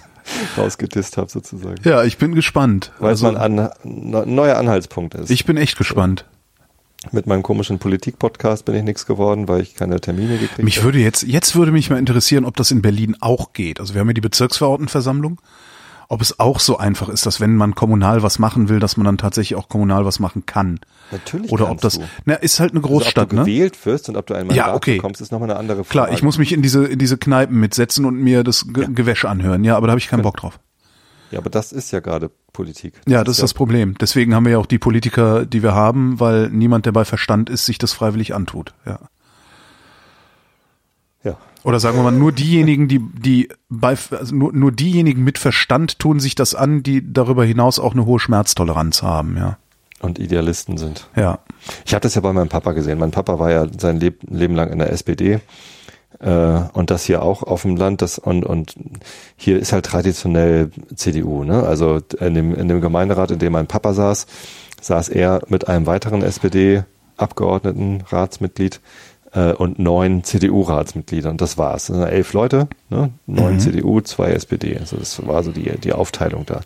rausgedisst 0.57 1.15
habe 1.15 1.29
sozusagen. 1.31 1.77
Ja, 1.85 2.03
ich 2.03 2.17
bin 2.17 2.35
gespannt. 2.35 2.91
Weil 2.99 3.13
es 3.13 3.23
Also, 3.23 3.31
mal 3.31 3.37
ein 3.41 3.57
an, 3.59 3.69
ne- 3.85 4.25
neuer 4.25 4.57
Anhaltspunkt 4.57 5.15
ist. 5.15 5.29
ich 5.31 5.45
bin 5.45 5.55
echt 5.55 5.77
gespannt. 5.77 6.25
Mit 7.13 7.25
meinem 7.25 7.41
komischen 7.41 7.79
Politik-Podcast 7.79 8.65
bin 8.65 8.75
ich 8.75 8.83
nichts 8.83 9.05
geworden, 9.05 9.47
weil 9.47 9.61
ich 9.61 9.75
keine 9.75 10.01
Termine 10.01 10.37
gekriegt 10.39 10.61
Mich 10.61 10.77
habe. 10.79 10.87
würde 10.87 10.99
jetzt, 10.99 11.23
jetzt 11.23 11.55
würde 11.55 11.71
mich 11.71 11.89
mal 11.89 11.99
interessieren, 11.99 12.43
ob 12.43 12.57
das 12.57 12.69
in 12.71 12.81
Berlin 12.81 13.15
auch 13.21 13.53
geht. 13.53 13.79
Also 13.79 13.93
wir 13.93 14.01
haben 14.01 14.07
ja 14.09 14.13
die 14.13 14.19
Bezirksverordnetenversammlung. 14.19 15.39
Ob 16.09 16.21
es 16.21 16.39
auch 16.39 16.59
so 16.61 16.77
einfach 16.77 17.09
ist, 17.09 17.25
dass 17.25 17.41
wenn 17.41 17.55
man 17.57 17.75
kommunal 17.75 18.23
was 18.23 18.39
machen 18.39 18.69
will, 18.69 18.79
dass 18.79 18.95
man 18.95 19.05
dann 19.05 19.17
tatsächlich 19.17 19.57
auch 19.57 19.67
kommunal 19.67 20.05
was 20.05 20.19
machen 20.19 20.45
kann. 20.45 20.79
Natürlich 21.11 21.51
Oder 21.51 21.69
ob 21.69 21.81
das, 21.81 21.95
du. 21.95 22.05
na, 22.25 22.35
ist 22.35 22.59
halt 22.61 22.71
eine 22.71 22.79
Also, 22.79 22.93
Großstadt, 22.93 23.23
ob 23.25 23.29
du 23.31 23.35
ne? 23.37 23.41
gewählt 23.43 23.85
wirst 23.85 24.07
und 24.07 24.15
ob 24.15 24.25
du 24.25 24.33
ein 24.33 24.49
Ja, 24.51 24.73
okay. 24.73 24.95
bekommst, 24.95 25.19
ist 25.19 25.31
nochmal 25.31 25.49
eine 25.49 25.59
andere 25.59 25.83
Frage. 25.83 25.89
Klar, 25.89 26.11
ich 26.11 26.23
muss 26.23 26.37
mich 26.37 26.53
in 26.53 26.61
diese, 26.61 26.85
in 26.85 26.97
diese 26.99 27.17
Kneipen 27.17 27.59
mitsetzen 27.59 28.05
und 28.05 28.15
mir 28.15 28.43
das 28.43 28.67
Ge 28.73 28.87
Gewäsch 28.89 29.25
anhören. 29.25 29.63
Ja, 29.65 29.75
aber 29.75 29.87
da 29.87 29.91
habe 29.91 29.99
ich 29.99 30.07
keinen 30.07 30.21
Bock 30.21 30.37
drauf. 30.37 30.59
Ja, 31.31 31.39
aber 31.39 31.49
das 31.49 31.73
ist 31.73 31.91
ja 31.91 31.99
gerade 31.99 32.31
Politik. 32.53 32.93
Ja, 33.05 33.25
das 33.25 33.35
ist 33.37 33.43
das 33.43 33.53
Problem. 33.53 33.95
Deswegen 33.99 34.33
haben 34.33 34.45
wir 34.45 34.53
ja 34.53 34.57
auch 34.59 34.65
die 34.65 34.79
Politiker, 34.79 35.45
die 35.45 35.61
wir 35.61 35.73
haben, 35.75 36.21
weil 36.21 36.49
niemand, 36.49 36.85
der 36.85 36.93
bei 36.93 37.03
Verstand 37.03 37.49
ist, 37.49 37.65
sich 37.65 37.77
das 37.77 37.91
freiwillig 37.91 38.33
antut. 38.33 38.73
Ja. 38.85 38.99
Oder 41.63 41.79
sagen 41.79 41.97
wir 41.97 42.03
mal, 42.03 42.11
nur 42.11 42.31
diejenigen, 42.31 42.87
die, 42.87 42.99
die 42.99 43.49
bei, 43.69 43.97
also 44.11 44.35
nur, 44.35 44.53
nur 44.53 44.71
diejenigen 44.71 45.23
mit 45.23 45.37
Verstand 45.37 45.99
tun 45.99 46.19
sich 46.19 46.35
das 46.35 46.55
an, 46.55 46.83
die 46.83 47.13
darüber 47.13 47.43
hinaus 47.43 47.79
auch 47.79 47.93
eine 47.93 48.05
hohe 48.05 48.19
Schmerztoleranz 48.19 49.01
haben, 49.01 49.37
ja. 49.37 49.57
Und 49.99 50.19
Idealisten 50.19 50.77
sind. 50.77 51.09
Ja. 51.15 51.39
Ich 51.83 51.93
habe 51.93 52.01
das 52.01 52.13
ja 52.13 52.21
bei 52.21 52.31
meinem 52.31 52.49
Papa 52.49 52.73
gesehen. 52.73 52.99
Mein 52.99 53.09
Papa 53.09 53.39
war 53.39 53.49
ja 53.49 53.65
sein 53.79 53.99
Leb 53.99 54.19
Leben 54.29 54.53
lang 54.53 54.71
in 54.71 54.77
der 54.77 54.91
SPD 54.91 55.39
äh, 56.19 56.59
und 56.73 56.91
das 56.91 57.03
hier 57.03 57.23
auch 57.23 57.41
auf 57.41 57.63
dem 57.63 57.75
Land. 57.75 58.03
Das 58.03 58.19
und 58.19 58.45
und 58.45 58.75
hier 59.35 59.59
ist 59.59 59.73
halt 59.73 59.87
traditionell 59.87 60.69
CDU. 60.95 61.43
Ne? 61.43 61.63
Also 61.63 61.99
in 62.19 62.35
dem 62.35 62.53
in 62.53 62.67
dem 62.67 62.79
Gemeinderat, 62.79 63.31
in 63.31 63.39
dem 63.39 63.53
mein 63.53 63.65
Papa 63.65 63.93
saß, 63.93 64.27
saß 64.81 65.09
er 65.09 65.41
mit 65.47 65.67
einem 65.67 65.87
weiteren 65.87 66.21
SPD-Abgeordneten, 66.21 68.03
Ratsmitglied 68.07 68.81
äh, 69.37 69.53
und 69.53 69.77
neun 69.77 70.23
CDU-Ratsmitgliedern. 70.23 71.37
Das 71.37 71.57
war's. 71.57 71.87
Das 71.87 71.97
sind 71.97 72.05
elf 72.07 72.33
Leute, 72.33 72.67
ne? 72.89 73.11
neun 73.27 73.59
CDU, 73.59 74.01
zwei 74.01 74.31
SPD. 74.31 74.77
Also 74.77 74.97
das 74.97 75.25
war 75.27 75.43
so 75.43 75.51
die 75.51 75.71
die 75.77 75.93
Aufteilung 75.93 76.45
da. 76.45 76.61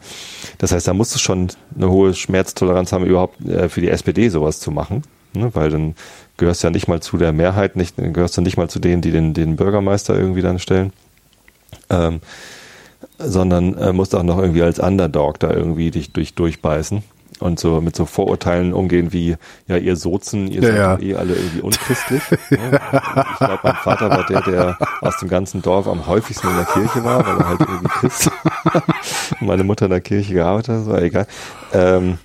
Das 0.57 0.71
heißt, 0.71 0.87
da 0.87 0.93
musst 0.93 1.13
du 1.13 1.19
schon 1.19 1.49
eine 1.75 1.89
hohe 1.89 2.13
Schmerztoleranz 2.13 2.93
haben, 2.93 3.05
überhaupt 3.05 3.45
äh, 3.45 3.67
für 3.67 3.81
die 3.81 3.89
SPD 3.89 4.29
sowas 4.29 4.59
zu 4.59 4.71
machen, 4.71 5.03
ne? 5.33 5.53
weil 5.53 5.69
dann 5.69 5.95
gehörst 6.37 6.63
du 6.63 6.67
ja 6.67 6.71
nicht 6.71 6.87
mal 6.87 7.01
zu 7.01 7.17
der 7.17 7.33
Mehrheit, 7.33 7.75
nicht 7.75 7.99
dann 7.99 8.13
gehörst 8.13 8.37
du 8.37 8.41
nicht 8.41 8.57
mal 8.57 8.69
zu 8.69 8.79
denen, 8.79 9.01
die 9.01 9.11
den, 9.11 9.33
den 9.33 9.57
Bürgermeister 9.57 10.17
irgendwie 10.17 10.41
dann 10.41 10.59
stellen, 10.59 10.93
ähm, 11.89 12.21
sondern 13.17 13.77
äh, 13.77 13.91
musst 13.91 14.15
auch 14.15 14.23
noch 14.23 14.39
irgendwie 14.39 14.63
als 14.63 14.79
Underdog 14.79 15.39
da 15.39 15.51
irgendwie 15.51 15.91
dich 15.91 16.13
durch 16.13 16.35
durchbeißen 16.35 17.03
und 17.41 17.59
so 17.59 17.81
mit 17.81 17.95
so 17.95 18.05
Vorurteilen 18.05 18.73
umgehen 18.73 19.11
wie 19.11 19.35
ja 19.67 19.77
ihr 19.77 19.95
Sozen, 19.95 20.47
ihr 20.47 20.61
Ja, 20.61 20.67
seid 20.67 20.77
ja. 20.77 20.99
eh 20.99 21.15
alle 21.15 21.33
irgendwie 21.35 21.61
unchristlich. 21.61 22.21
ne? 22.51 22.79
Ich 23.31 23.37
glaube, 23.37 23.59
mein 23.63 23.75
Vater 23.75 24.09
war 24.09 24.25
der, 24.25 24.41
der 24.41 24.77
aus 25.01 25.17
dem 25.19 25.29
ganzen 25.29 25.61
Dorf 25.61 25.87
am 25.87 26.07
häufigsten 26.07 26.47
in 26.49 26.55
der 26.55 26.65
Kirche 26.65 27.03
war, 27.03 27.25
weil 27.25 27.37
er 27.37 27.47
halt 27.49 27.59
irgendwie 27.61 27.87
Christ 27.87 28.31
und 29.39 29.47
meine 29.47 29.63
Mutter 29.63 29.85
in 29.85 29.91
der 29.91 30.01
Kirche 30.01 30.33
gearbeitet 30.33 30.75
hat, 30.81 30.85
war 30.87 31.01
egal. 31.01 31.27
Ähm, 31.73 32.17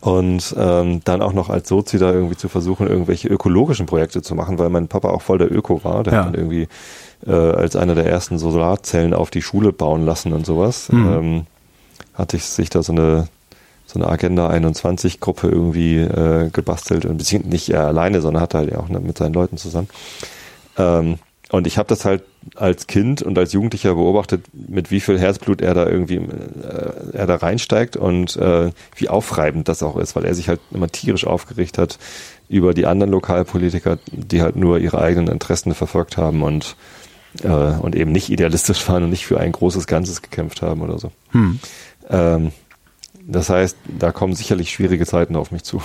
und 0.00 0.54
ähm, 0.58 1.00
dann 1.04 1.22
auch 1.22 1.32
noch 1.32 1.48
als 1.48 1.68
Sozi 1.68 1.98
da 1.98 2.12
irgendwie 2.12 2.36
zu 2.36 2.48
versuchen, 2.48 2.88
irgendwelche 2.88 3.28
ökologischen 3.28 3.86
Projekte 3.86 4.20
zu 4.20 4.34
machen, 4.34 4.58
weil 4.58 4.68
mein 4.68 4.88
Papa 4.88 5.10
auch 5.10 5.22
voll 5.22 5.38
der 5.38 5.50
Öko 5.54 5.84
war. 5.84 6.02
Der 6.02 6.12
Ja. 6.12 6.18
hat 6.20 6.26
dann 6.26 6.34
irgendwie 6.34 6.66
äh, 7.26 7.30
als 7.32 7.76
einer 7.76 7.94
der 7.94 8.06
ersten 8.06 8.36
Solarzellen 8.38 9.14
auf 9.14 9.30
die 9.30 9.42
Schule 9.42 9.72
bauen 9.72 10.04
lassen 10.04 10.32
und 10.32 10.44
sowas. 10.44 10.88
Mhm. 10.90 11.06
Ähm, 11.12 11.46
hatte 12.14 12.36
ich 12.36 12.44
sich 12.44 12.68
da 12.68 12.82
so 12.82 12.92
eine 12.92 13.28
so 13.96 14.02
eine 14.02 14.12
Agenda 14.12 14.48
21 14.48 15.20
Gruppe 15.20 15.48
irgendwie 15.48 15.98
äh, 15.98 16.50
gebastelt 16.50 17.06
und 17.06 17.18
beziehungsweise 17.18 17.52
nicht 17.52 17.70
er 17.70 17.86
alleine, 17.86 18.20
sondern 18.20 18.42
hatte 18.42 18.58
halt 18.58 18.76
auch 18.76 18.88
mit 18.88 19.18
seinen 19.18 19.32
Leuten 19.32 19.56
zusammen. 19.56 19.88
Ähm, 20.76 21.18
und 21.52 21.66
ich 21.66 21.78
habe 21.78 21.88
das 21.88 22.04
halt 22.04 22.24
als 22.56 22.88
Kind 22.88 23.22
und 23.22 23.38
als 23.38 23.52
Jugendlicher 23.52 23.94
beobachtet, 23.94 24.44
mit 24.52 24.90
wie 24.90 25.00
viel 25.00 25.18
Herzblut 25.18 25.60
er 25.60 25.74
da 25.74 25.86
irgendwie 25.86 26.16
äh, 26.16 27.12
er 27.12 27.26
da 27.26 27.36
reinsteigt 27.36 27.96
und 27.96 28.36
äh, 28.36 28.70
wie 28.96 29.08
aufreibend 29.08 29.68
das 29.68 29.82
auch 29.82 29.96
ist, 29.96 30.16
weil 30.16 30.24
er 30.24 30.34
sich 30.34 30.48
halt 30.48 30.60
immer 30.72 30.88
tierisch 30.88 31.26
aufgeregt 31.26 31.78
hat 31.78 31.98
über 32.48 32.74
die 32.74 32.86
anderen 32.86 33.12
Lokalpolitiker, 33.12 33.98
die 34.10 34.42
halt 34.42 34.56
nur 34.56 34.78
ihre 34.78 35.00
eigenen 35.00 35.28
Interessen 35.28 35.74
verfolgt 35.74 36.16
haben 36.16 36.42
und 36.42 36.76
äh, 37.42 37.48
und 37.48 37.94
eben 37.94 38.12
nicht 38.12 38.30
idealistisch 38.30 38.86
waren 38.88 39.04
und 39.04 39.10
nicht 39.10 39.26
für 39.26 39.38
ein 39.38 39.52
großes 39.52 39.86
Ganzes 39.86 40.22
gekämpft 40.22 40.62
haben 40.62 40.80
oder 40.80 40.98
so. 40.98 41.12
Ähm, 42.08 42.52
das 43.26 43.50
heißt, 43.50 43.76
da 43.98 44.12
kommen 44.12 44.34
sicherlich 44.34 44.70
schwierige 44.70 45.04
Zeiten 45.04 45.36
auf 45.36 45.50
mich 45.50 45.64
zu. 45.64 45.82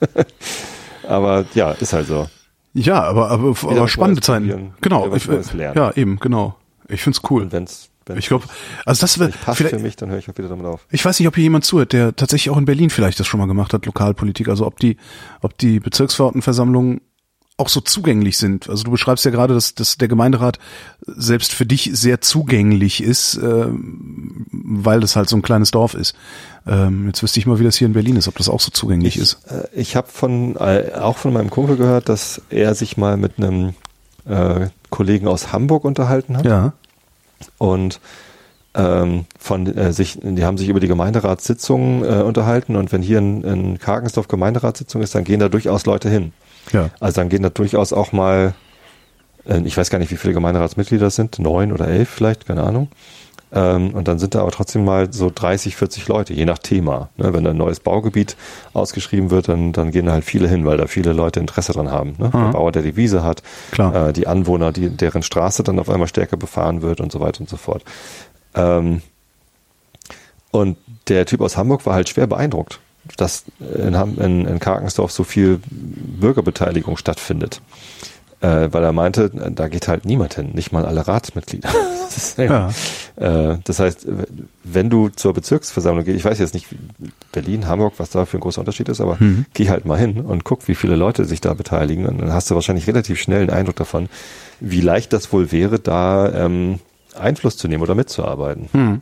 aber 1.08 1.44
ja, 1.54 1.72
ist 1.72 1.92
halt 1.92 2.06
so. 2.08 2.28
Ja, 2.72 3.02
aber, 3.02 3.30
aber, 3.30 3.54
aber 3.62 3.88
spannende 3.88 4.20
Zeiten. 4.20 4.74
Genau. 4.80 5.14
Ich, 5.14 5.26
ja, 5.26 5.92
eben, 5.96 6.18
genau. 6.18 6.56
Ich 6.88 7.02
find's 7.02 7.20
cool. 7.30 7.42
Und 7.42 7.52
wenn's, 7.52 7.90
wenn's 8.06 8.18
ich 8.18 8.28
glaube, 8.28 8.46
also 8.84 9.00
das 9.00 9.18
wäre 9.18 9.30
passt 9.30 9.62
für 9.62 9.78
mich, 9.78 9.96
dann 9.96 10.10
höre 10.10 10.18
ich 10.18 10.28
auch 10.28 10.38
wieder 10.38 10.48
damit 10.48 10.66
auf. 10.66 10.86
Ich 10.90 11.04
weiß 11.04 11.18
nicht, 11.18 11.28
ob 11.28 11.34
hier 11.34 11.44
jemand 11.44 11.64
zuhört, 11.64 11.92
der 11.92 12.14
tatsächlich 12.14 12.50
auch 12.50 12.58
in 12.58 12.64
Berlin 12.64 12.90
vielleicht 12.90 13.18
das 13.20 13.26
schon 13.26 13.38
mal 13.38 13.46
gemacht 13.46 13.72
hat, 13.72 13.86
Lokalpolitik. 13.86 14.48
Also 14.48 14.66
ob 14.66 14.78
die, 14.78 14.96
ob 15.40 15.56
die 15.58 15.80
Bezirksverordnetenversammlungen 15.80 17.00
auch 17.60 17.68
so 17.68 17.80
zugänglich 17.80 18.38
sind. 18.38 18.68
Also 18.68 18.84
du 18.84 18.90
beschreibst 18.90 19.24
ja 19.24 19.30
gerade, 19.30 19.54
dass, 19.54 19.74
dass 19.74 19.96
der 19.96 20.08
Gemeinderat 20.08 20.58
selbst 21.06 21.52
für 21.52 21.66
dich 21.66 21.90
sehr 21.92 22.20
zugänglich 22.20 23.02
ist, 23.02 23.36
äh, 23.36 23.66
weil 24.50 25.00
das 25.00 25.14
halt 25.14 25.28
so 25.28 25.36
ein 25.36 25.42
kleines 25.42 25.70
Dorf 25.70 25.94
ist. 25.94 26.16
Ähm, 26.66 27.06
jetzt 27.06 27.22
wüsste 27.22 27.38
ich 27.38 27.46
mal, 27.46 27.60
wie 27.60 27.64
das 27.64 27.76
hier 27.76 27.86
in 27.86 27.92
Berlin 27.92 28.16
ist, 28.16 28.28
ob 28.28 28.36
das 28.36 28.48
auch 28.48 28.60
so 28.60 28.70
zugänglich 28.70 29.16
ich, 29.16 29.22
ist. 29.22 29.38
Äh, 29.46 29.68
ich 29.74 29.94
habe 29.94 30.08
von 30.08 30.56
äh, 30.56 30.92
auch 30.98 31.18
von 31.18 31.32
meinem 31.32 31.50
Kumpel 31.50 31.76
gehört, 31.76 32.08
dass 32.08 32.42
er 32.50 32.74
sich 32.74 32.96
mal 32.96 33.16
mit 33.16 33.38
einem 33.38 33.74
äh, 34.26 34.68
Kollegen 34.90 35.28
aus 35.28 35.52
Hamburg 35.52 35.84
unterhalten 35.84 36.36
hat. 36.36 36.44
Ja. 36.44 36.72
Und 37.58 38.00
ähm, 38.74 39.24
von 39.38 39.66
äh, 39.66 39.92
sich, 39.92 40.18
die 40.22 40.44
haben 40.44 40.58
sich 40.58 40.68
über 40.68 40.80
die 40.80 40.88
Gemeinderatssitzungen 40.88 42.04
äh, 42.04 42.22
unterhalten 42.22 42.76
und 42.76 42.92
wenn 42.92 43.02
hier 43.02 43.18
in, 43.18 43.42
in 43.42 43.78
Karkensdorf 43.78 44.28
Gemeinderatssitzung 44.28 45.02
ist, 45.02 45.14
dann 45.14 45.24
gehen 45.24 45.40
da 45.40 45.48
durchaus 45.48 45.86
Leute 45.86 46.08
hin. 46.08 46.32
Ja. 46.72 46.90
Also 47.00 47.20
dann 47.20 47.28
gehen 47.28 47.42
da 47.42 47.50
durchaus 47.50 47.92
auch 47.92 48.12
mal, 48.12 48.54
äh, 49.46 49.60
ich 49.64 49.76
weiß 49.76 49.90
gar 49.90 49.98
nicht, 49.98 50.10
wie 50.10 50.16
viele 50.16 50.34
Gemeinderatsmitglieder 50.34 51.08
es 51.08 51.16
sind, 51.16 51.38
neun 51.38 51.72
oder 51.72 51.88
elf 51.88 52.08
vielleicht, 52.08 52.46
keine 52.46 52.62
Ahnung. 52.62 52.88
Ähm, 53.52 53.90
und 53.94 54.06
dann 54.06 54.18
sind 54.18 54.34
da 54.34 54.42
aber 54.42 54.52
trotzdem 54.52 54.84
mal 54.84 55.12
so 55.12 55.30
30, 55.34 55.74
40 55.74 56.06
Leute, 56.06 56.32
je 56.32 56.44
nach 56.44 56.58
Thema. 56.58 57.08
Ne, 57.16 57.32
wenn 57.32 57.44
da 57.44 57.50
ein 57.50 57.56
neues 57.56 57.80
Baugebiet 57.80 58.36
ausgeschrieben 58.72 59.30
wird, 59.30 59.48
dann, 59.48 59.72
dann 59.72 59.90
gehen 59.90 60.06
da 60.06 60.12
halt 60.12 60.24
viele 60.24 60.48
hin, 60.48 60.64
weil 60.66 60.76
da 60.76 60.86
viele 60.86 61.12
Leute 61.12 61.40
Interesse 61.40 61.72
dran 61.72 61.90
haben. 61.90 62.14
Ne? 62.18 62.30
Der 62.32 62.52
Bauer, 62.52 62.70
der 62.70 62.82
die 62.82 62.96
Wiese 62.96 63.24
hat, 63.24 63.42
Klar. 63.72 64.08
Äh, 64.08 64.12
die 64.12 64.26
Anwohner, 64.28 64.72
die, 64.72 64.88
deren 64.90 65.22
Straße 65.22 65.64
dann 65.64 65.80
auf 65.80 65.90
einmal 65.90 66.06
stärker 66.06 66.36
befahren 66.36 66.82
wird 66.82 67.00
und 67.00 67.10
so 67.10 67.20
weiter 67.20 67.40
und 67.40 67.48
so 67.48 67.56
fort. 67.56 67.82
Ähm, 68.54 69.02
und 70.52 70.78
der 71.08 71.26
Typ 71.26 71.40
aus 71.40 71.56
Hamburg 71.56 71.86
war 71.86 71.94
halt 71.94 72.08
schwer 72.08 72.26
beeindruckt, 72.26 72.80
dass 73.16 73.44
in, 73.60 73.94
in, 73.94 74.46
in 74.46 74.58
Karkensdorf 74.58 75.12
so 75.12 75.24
viel 75.24 75.60
Bürgerbeteiligung 75.70 76.96
stattfindet 76.96 77.60
äh, 78.40 78.68
weil 78.72 78.82
er 78.82 78.92
meinte, 78.92 79.30
da 79.30 79.68
geht 79.68 79.88
halt 79.88 80.04
niemand 80.04 80.34
hin, 80.34 80.50
nicht 80.54 80.72
mal 80.72 80.86
alle 80.86 81.06
Ratsmitglieder. 81.06 81.68
das, 82.14 82.36
ja. 82.36 82.70
äh, 83.16 83.58
das 83.64 83.78
heißt, 83.78 84.06
wenn 84.64 84.88
du 84.88 85.10
zur 85.10 85.34
Bezirksversammlung 85.34 86.04
gehst, 86.04 86.16
ich 86.16 86.24
weiß 86.24 86.38
jetzt 86.38 86.54
nicht, 86.54 86.66
Berlin, 87.32 87.66
Hamburg, 87.66 87.94
was 87.98 88.10
da 88.10 88.24
für 88.24 88.38
ein 88.38 88.40
großer 88.40 88.60
Unterschied 88.60 88.88
ist, 88.88 89.00
aber 89.00 89.16
mhm. 89.20 89.44
geh 89.52 89.68
halt 89.68 89.84
mal 89.84 89.98
hin 89.98 90.20
und 90.20 90.44
guck, 90.44 90.68
wie 90.68 90.74
viele 90.74 90.96
Leute 90.96 91.24
sich 91.26 91.40
da 91.40 91.52
beteiligen 91.54 92.06
und 92.06 92.18
dann 92.18 92.32
hast 92.32 92.50
du 92.50 92.54
wahrscheinlich 92.54 92.86
relativ 92.86 93.20
schnell 93.20 93.42
einen 93.42 93.50
Eindruck 93.50 93.76
davon, 93.76 94.08
wie 94.58 94.80
leicht 94.80 95.12
das 95.12 95.32
wohl 95.32 95.52
wäre, 95.52 95.78
da 95.78 96.32
ähm, 96.32 96.80
Einfluss 97.18 97.56
zu 97.56 97.68
nehmen 97.68 97.82
oder 97.82 97.94
mitzuarbeiten. 97.94 98.68
Mhm. 98.72 99.00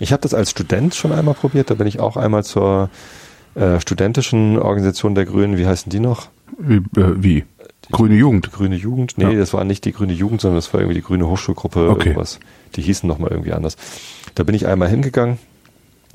Ich 0.00 0.12
habe 0.12 0.22
das 0.22 0.34
als 0.34 0.50
Student 0.50 0.94
schon 0.94 1.10
einmal 1.10 1.34
probiert, 1.34 1.70
da 1.70 1.74
bin 1.74 1.88
ich 1.88 1.98
auch 1.98 2.16
einmal 2.16 2.44
zur 2.44 2.90
äh, 3.58 3.80
studentischen 3.80 4.58
Organisation 4.58 5.14
der 5.14 5.24
Grünen, 5.24 5.58
wie 5.58 5.66
heißen 5.66 5.90
die 5.90 6.00
noch? 6.00 6.28
Wie? 6.58 6.76
Äh, 6.76 7.14
wie? 7.16 7.44
Grüne 7.90 8.16
Jugend. 8.16 8.52
Grüne 8.52 8.76
Jugend? 8.76 9.14
Nee, 9.16 9.32
ja. 9.32 9.38
das 9.38 9.54
war 9.54 9.64
nicht 9.64 9.84
die 9.84 9.92
Grüne 9.92 10.12
Jugend, 10.12 10.40
sondern 10.40 10.56
das 10.56 10.72
war 10.72 10.80
irgendwie 10.80 11.00
die 11.00 11.04
Grüne 11.04 11.26
Hochschulgruppe. 11.26 11.88
Okay. 11.90 12.08
Irgendwas. 12.10 12.38
Die 12.76 12.82
hießen 12.82 13.08
nochmal 13.08 13.30
irgendwie 13.30 13.52
anders. 13.52 13.76
Da 14.34 14.44
bin 14.44 14.54
ich 14.54 14.66
einmal 14.66 14.88
hingegangen 14.88 15.38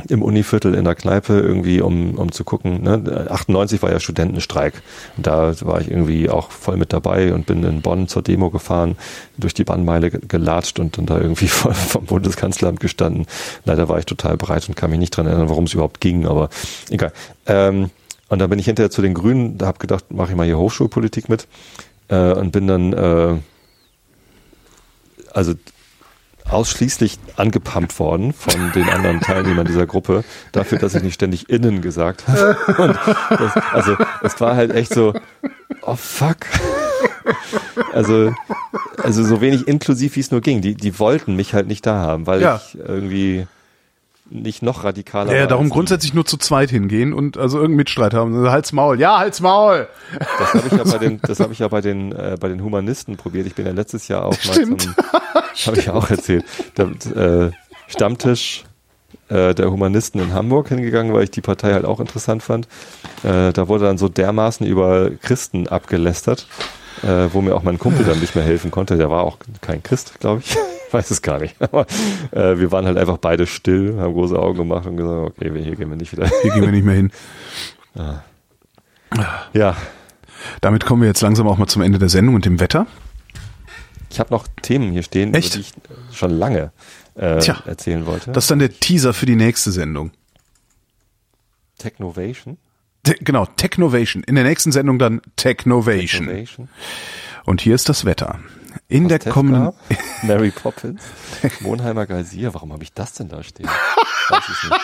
im 0.09 0.21
Univiertel 0.21 0.73
in 0.73 0.85
der 0.85 0.95
Kneipe 0.95 1.39
irgendwie, 1.39 1.81
um, 1.81 2.15
um 2.15 2.31
zu 2.31 2.43
gucken. 2.43 2.81
Ne? 2.83 3.27
98 3.29 3.81
war 3.81 3.91
ja 3.91 3.99
Studentenstreik. 3.99 4.81
Da 5.17 5.53
war 5.61 5.81
ich 5.81 5.89
irgendwie 5.89 6.29
auch 6.29 6.51
voll 6.51 6.77
mit 6.77 6.93
dabei 6.93 7.33
und 7.33 7.45
bin 7.45 7.63
in 7.63 7.81
Bonn 7.81 8.07
zur 8.07 8.21
Demo 8.21 8.49
gefahren, 8.49 8.97
durch 9.37 9.53
die 9.53 9.63
Bannmeile 9.63 10.09
gelatscht 10.09 10.79
und 10.79 10.97
dann 10.97 11.05
da 11.05 11.19
irgendwie 11.19 11.47
vom 11.47 12.05
Bundeskanzleramt 12.05 12.79
gestanden. 12.79 13.27
Leider 13.65 13.87
war 13.87 13.99
ich 13.99 14.05
total 14.05 14.35
bereit 14.37 14.67
und 14.67 14.75
kann 14.75 14.89
mich 14.89 14.99
nicht 14.99 15.15
dran 15.15 15.27
erinnern, 15.27 15.49
warum 15.49 15.65
es 15.65 15.73
überhaupt 15.73 16.01
ging, 16.01 16.25
aber 16.25 16.49
egal. 16.89 17.13
Ähm, 17.45 17.91
und 18.29 18.39
dann 18.39 18.49
bin 18.49 18.57
ich 18.57 18.65
hinterher 18.65 18.89
zu 18.89 19.01
den 19.03 19.13
Grünen, 19.13 19.57
da 19.59 19.67
habe 19.67 19.77
gedacht, 19.77 20.11
mache 20.11 20.31
ich 20.31 20.35
mal 20.35 20.45
hier 20.45 20.57
Hochschulpolitik 20.57 21.29
mit 21.29 21.47
äh, 22.07 22.33
und 22.33 22.51
bin 22.51 22.67
dann 22.67 22.93
äh, 22.93 23.35
also 25.33 25.53
ausschließlich 26.53 27.19
angepumpt 27.35 27.99
worden 27.99 28.31
von 28.33 28.71
den 28.73 28.87
anderen 28.89 29.19
Teilnehmern 29.19 29.65
dieser 29.65 29.85
Gruppe 29.85 30.23
dafür, 30.51 30.77
dass 30.79 30.95
ich 30.95 31.03
nicht 31.03 31.15
ständig 31.15 31.49
innen 31.49 31.81
gesagt 31.81 32.27
habe. 32.27 32.57
Das, 33.29 33.63
also 33.73 33.95
es 34.21 34.39
war 34.39 34.55
halt 34.55 34.71
echt 34.73 34.93
so, 34.93 35.13
oh 35.81 35.95
fuck. 35.95 36.37
Also, 37.91 38.33
also 39.01 39.23
so 39.23 39.41
wenig 39.41 39.67
inklusiv 39.67 40.15
wie 40.15 40.19
es 40.19 40.31
nur 40.31 40.41
ging. 40.41 40.61
Die, 40.61 40.75
die 40.75 40.97
wollten 40.99 41.35
mich 41.35 41.53
halt 41.53 41.67
nicht 41.67 41.85
da 41.85 41.95
haben, 41.95 42.27
weil 42.27 42.41
Ja. 42.41 42.57
ich 42.63 42.77
irgendwie 42.79 43.47
nicht 44.33 44.61
noch 44.61 44.83
radikaler 44.83 45.35
Ja, 45.35 45.45
darum 45.45 45.69
grundsätzlich 45.69 46.13
nur 46.13 46.25
zu 46.25 46.37
zweit 46.37 46.69
hingehen 46.69 47.13
und 47.13 47.37
also 47.37 47.57
irgendeinen 47.57 47.77
Mitstreit 47.77 48.13
haben. 48.13 48.35
Also, 48.35 48.51
Halt's 48.51 48.71
Maul. 48.71 48.99
Ja, 48.99 49.19
halt's 49.19 49.39
Maul. 49.41 49.87
Das 50.39 50.53
habe 50.53 50.67
ich 50.67 50.73
ja 50.73 50.83
bei 50.83 50.97
den, 50.97 51.21
das 51.27 51.39
habe 51.39 51.53
ich 51.53 51.59
ja 51.59 51.67
bei 51.67 51.81
den, 51.81 52.11
äh, 52.11 52.37
bei 52.39 52.49
den 52.49 52.63
Humanisten 52.63 53.15
probiert. 53.15 53.47
Ich 53.47 53.55
bin 53.55 53.65
ja 53.65 53.71
letztes 53.71 54.07
Jahr 54.07 54.25
auch 54.25 54.31
mal 54.31 54.53
Stimmt. 54.53 54.81
zum, 54.81 54.95
habe 55.67 55.77
ich 55.77 55.85
ja 55.85 55.93
auch 55.93 56.09
erzählt, 56.09 56.45
der, 56.77 56.87
äh, 57.15 57.51
Stammtisch 57.87 58.63
äh, 59.29 59.53
der 59.53 59.69
Humanisten 59.69 60.19
in 60.19 60.33
Hamburg 60.33 60.69
hingegangen, 60.69 61.13
weil 61.13 61.25
ich 61.25 61.31
die 61.31 61.41
Partei 61.41 61.73
halt 61.73 61.85
auch 61.85 61.99
interessant 61.99 62.41
fand. 62.41 62.67
Äh, 63.23 63.53
da 63.53 63.67
wurde 63.67 63.85
dann 63.85 63.97
so 63.97 64.09
dermaßen 64.09 64.65
über 64.65 65.11
Christen 65.21 65.67
abgelästert, 65.67 66.47
äh, 67.03 67.27
wo 67.31 67.41
mir 67.41 67.55
auch 67.55 67.63
mein 67.63 67.77
Kumpel 67.77 68.05
dann 68.05 68.19
nicht 68.19 68.35
mehr 68.35 68.43
helfen 68.43 68.71
konnte. 68.71 68.97
Der 68.97 69.09
war 69.09 69.23
auch 69.23 69.37
kein 69.61 69.83
Christ, 69.83 70.19
glaube 70.19 70.41
ich. 70.43 70.55
Weiß 70.97 71.09
es 71.09 71.21
gar 71.23 71.39
nicht. 71.39 71.59
Aber 71.59 71.87
äh, 72.31 72.59
wir 72.59 72.71
waren 72.71 72.85
halt 72.85 72.97
einfach 72.97 73.17
beide 73.17 73.47
still, 73.47 73.97
haben 73.99 74.13
große 74.13 74.37
Augen 74.37 74.59
gemacht 74.59 74.85
und 74.85 74.97
gesagt, 74.97 75.37
okay, 75.37 75.51
hier 75.63 75.75
gehen 75.75 75.89
wir 75.89 75.97
nicht 75.97 76.11
wieder. 76.11 76.29
Hier 76.43 76.51
gehen 76.51 76.61
wir 76.61 76.71
nicht 76.71 76.85
mehr 76.85 76.95
hin. 76.95 77.11
Ja, 79.53 79.75
Damit 80.61 80.85
kommen 80.85 81.01
wir 81.01 81.07
jetzt 81.07 81.21
langsam 81.21 81.47
auch 81.47 81.57
mal 81.57 81.67
zum 81.67 81.81
Ende 81.81 81.99
der 81.99 82.09
Sendung 82.09 82.35
und 82.35 82.45
dem 82.45 82.59
Wetter. 82.59 82.85
Ich 84.09 84.19
habe 84.19 84.31
noch 84.31 84.47
Themen 84.61 84.91
hier 84.91 85.01
stehen, 85.01 85.33
Echt? 85.33 85.55
die 85.55 85.61
ich 85.61 85.73
schon 86.11 86.29
lange 86.29 86.71
äh, 87.15 87.39
Tja, 87.39 87.63
erzählen 87.65 88.05
wollte. 88.05 88.31
Das 88.31 88.43
ist 88.43 88.51
dann 88.51 88.59
der 88.59 88.71
Teaser 88.71 89.13
für 89.13 89.25
die 89.25 89.35
nächste 89.35 89.71
Sendung. 89.71 90.11
Technovation. 91.79 92.57
Te 93.01 93.15
genau, 93.19 93.47
Technovation. 93.47 94.23
In 94.23 94.35
der 94.35 94.43
nächsten 94.43 94.71
Sendung 94.71 94.99
dann 94.99 95.21
Technovation. 95.35 96.27
Technovation. 96.27 96.69
Und 97.45 97.61
hier 97.61 97.73
ist 97.73 97.89
das 97.89 98.05
Wetter. 98.05 98.39
In 98.87 99.07
der 99.07 99.19
kommenden 99.19 99.71
Mary 100.23 100.51
Poppins, 100.51 101.01
Monheimer 101.61 102.05
Geysir. 102.05 102.53
Warum 102.53 102.73
habe 102.73 102.83
ich 102.83 102.93
das 102.93 103.13
denn 103.13 103.29
da 103.29 103.43
stehen? 103.43 103.67
Weiß 104.29 104.43
ich 104.49 104.69
nicht. 104.69 104.81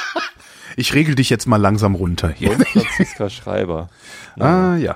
Ich 0.78 0.94
regel 0.94 1.16
dich 1.16 1.30
jetzt 1.30 1.48
mal 1.48 1.58
langsam 1.58 1.96
runter 1.96 2.30
hier. 2.30 2.52
Und 2.52 2.68
Franziska 2.68 3.30
Schreiber. 3.30 3.90
Ah, 4.40 4.76
ja. 4.78 4.96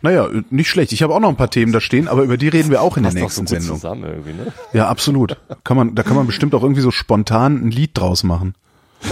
Naja, 0.00 0.28
nicht 0.50 0.70
schlecht. 0.70 0.92
Ich 0.92 1.02
habe 1.02 1.12
auch 1.14 1.20
noch 1.20 1.28
ein 1.28 1.36
paar 1.36 1.50
Themen 1.50 1.72
da 1.72 1.80
stehen, 1.80 2.08
aber 2.08 2.22
über 2.22 2.36
die 2.36 2.48
reden 2.48 2.70
wir 2.70 2.80
auch 2.82 2.96
in 2.96 3.02
der 3.02 3.10
Passt 3.10 3.18
so 3.18 3.24
nächsten 3.24 3.40
gut 3.42 3.48
Sendung. 3.48 3.76
zusammen 3.76 4.04
irgendwie, 4.04 4.32
ne? 4.32 4.52
Ja, 4.72 4.88
absolut. 4.88 5.36
Kann 5.64 5.76
man, 5.76 5.94
da 5.96 6.02
kann 6.04 6.16
man 6.16 6.26
bestimmt 6.26 6.54
auch 6.54 6.62
irgendwie 6.62 6.80
so 6.82 6.90
spontan 6.92 7.56
ein 7.66 7.70
Lied 7.70 7.90
draus 7.98 8.22
machen. 8.22 8.54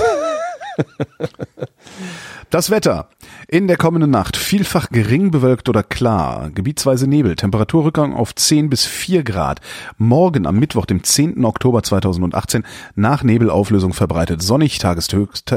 Das 2.50 2.70
Wetter. 2.70 3.08
In 3.48 3.66
der 3.66 3.76
kommenden 3.76 4.10
Nacht 4.10 4.36
vielfach 4.36 4.90
gering 4.90 5.32
bewölkt 5.32 5.68
oder 5.68 5.82
klar, 5.82 6.50
gebietsweise 6.50 7.08
Nebel, 7.08 7.34
Temperaturrückgang 7.34 8.14
auf 8.14 8.34
10 8.34 8.70
bis 8.70 8.84
4 8.84 9.24
Grad. 9.24 9.60
Morgen 9.98 10.46
am 10.46 10.56
Mittwoch, 10.56 10.86
dem 10.86 11.02
10. 11.02 11.44
Oktober 11.44 11.82
2018, 11.82 12.62
nach 12.94 13.24
Nebelauflösung 13.24 13.92
verbreitet 13.92 14.42
sonnig, 14.42 14.78
Tageshöchst, 14.78 15.56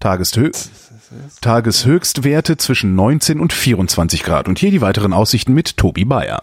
Tageshö 0.00 0.50
Tageshöchstwerte 1.40 2.56
zwischen 2.56 2.94
19 2.94 3.40
und 3.40 3.52
24 3.52 4.22
Grad. 4.22 4.48
Und 4.48 4.58
hier 4.58 4.70
die 4.70 4.80
weiteren 4.80 5.12
Aussichten 5.12 5.54
mit 5.54 5.76
Tobi 5.76 6.04
Bayer. 6.04 6.40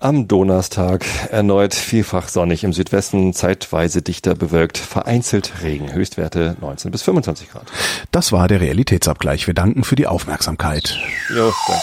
Am 0.00 0.28
Donnerstag 0.28 1.04
erneut 1.30 1.74
vielfach 1.74 2.28
sonnig, 2.28 2.64
im 2.64 2.72
Südwesten 2.72 3.32
zeitweise 3.32 4.02
dichter 4.02 4.34
bewölkt, 4.34 4.76
vereinzelt 4.76 5.62
Regen, 5.62 5.92
Höchstwerte 5.92 6.56
19 6.60 6.90
bis 6.90 7.02
25 7.02 7.50
Grad. 7.50 7.66
Das 8.10 8.32
war 8.32 8.48
der 8.48 8.60
Realitätsabgleich. 8.60 9.46
Wir 9.46 9.54
danken 9.54 9.84
für 9.84 9.96
die 9.96 10.06
Aufmerksamkeit. 10.06 10.98
Jo, 11.34 11.52
danke. 11.68 11.82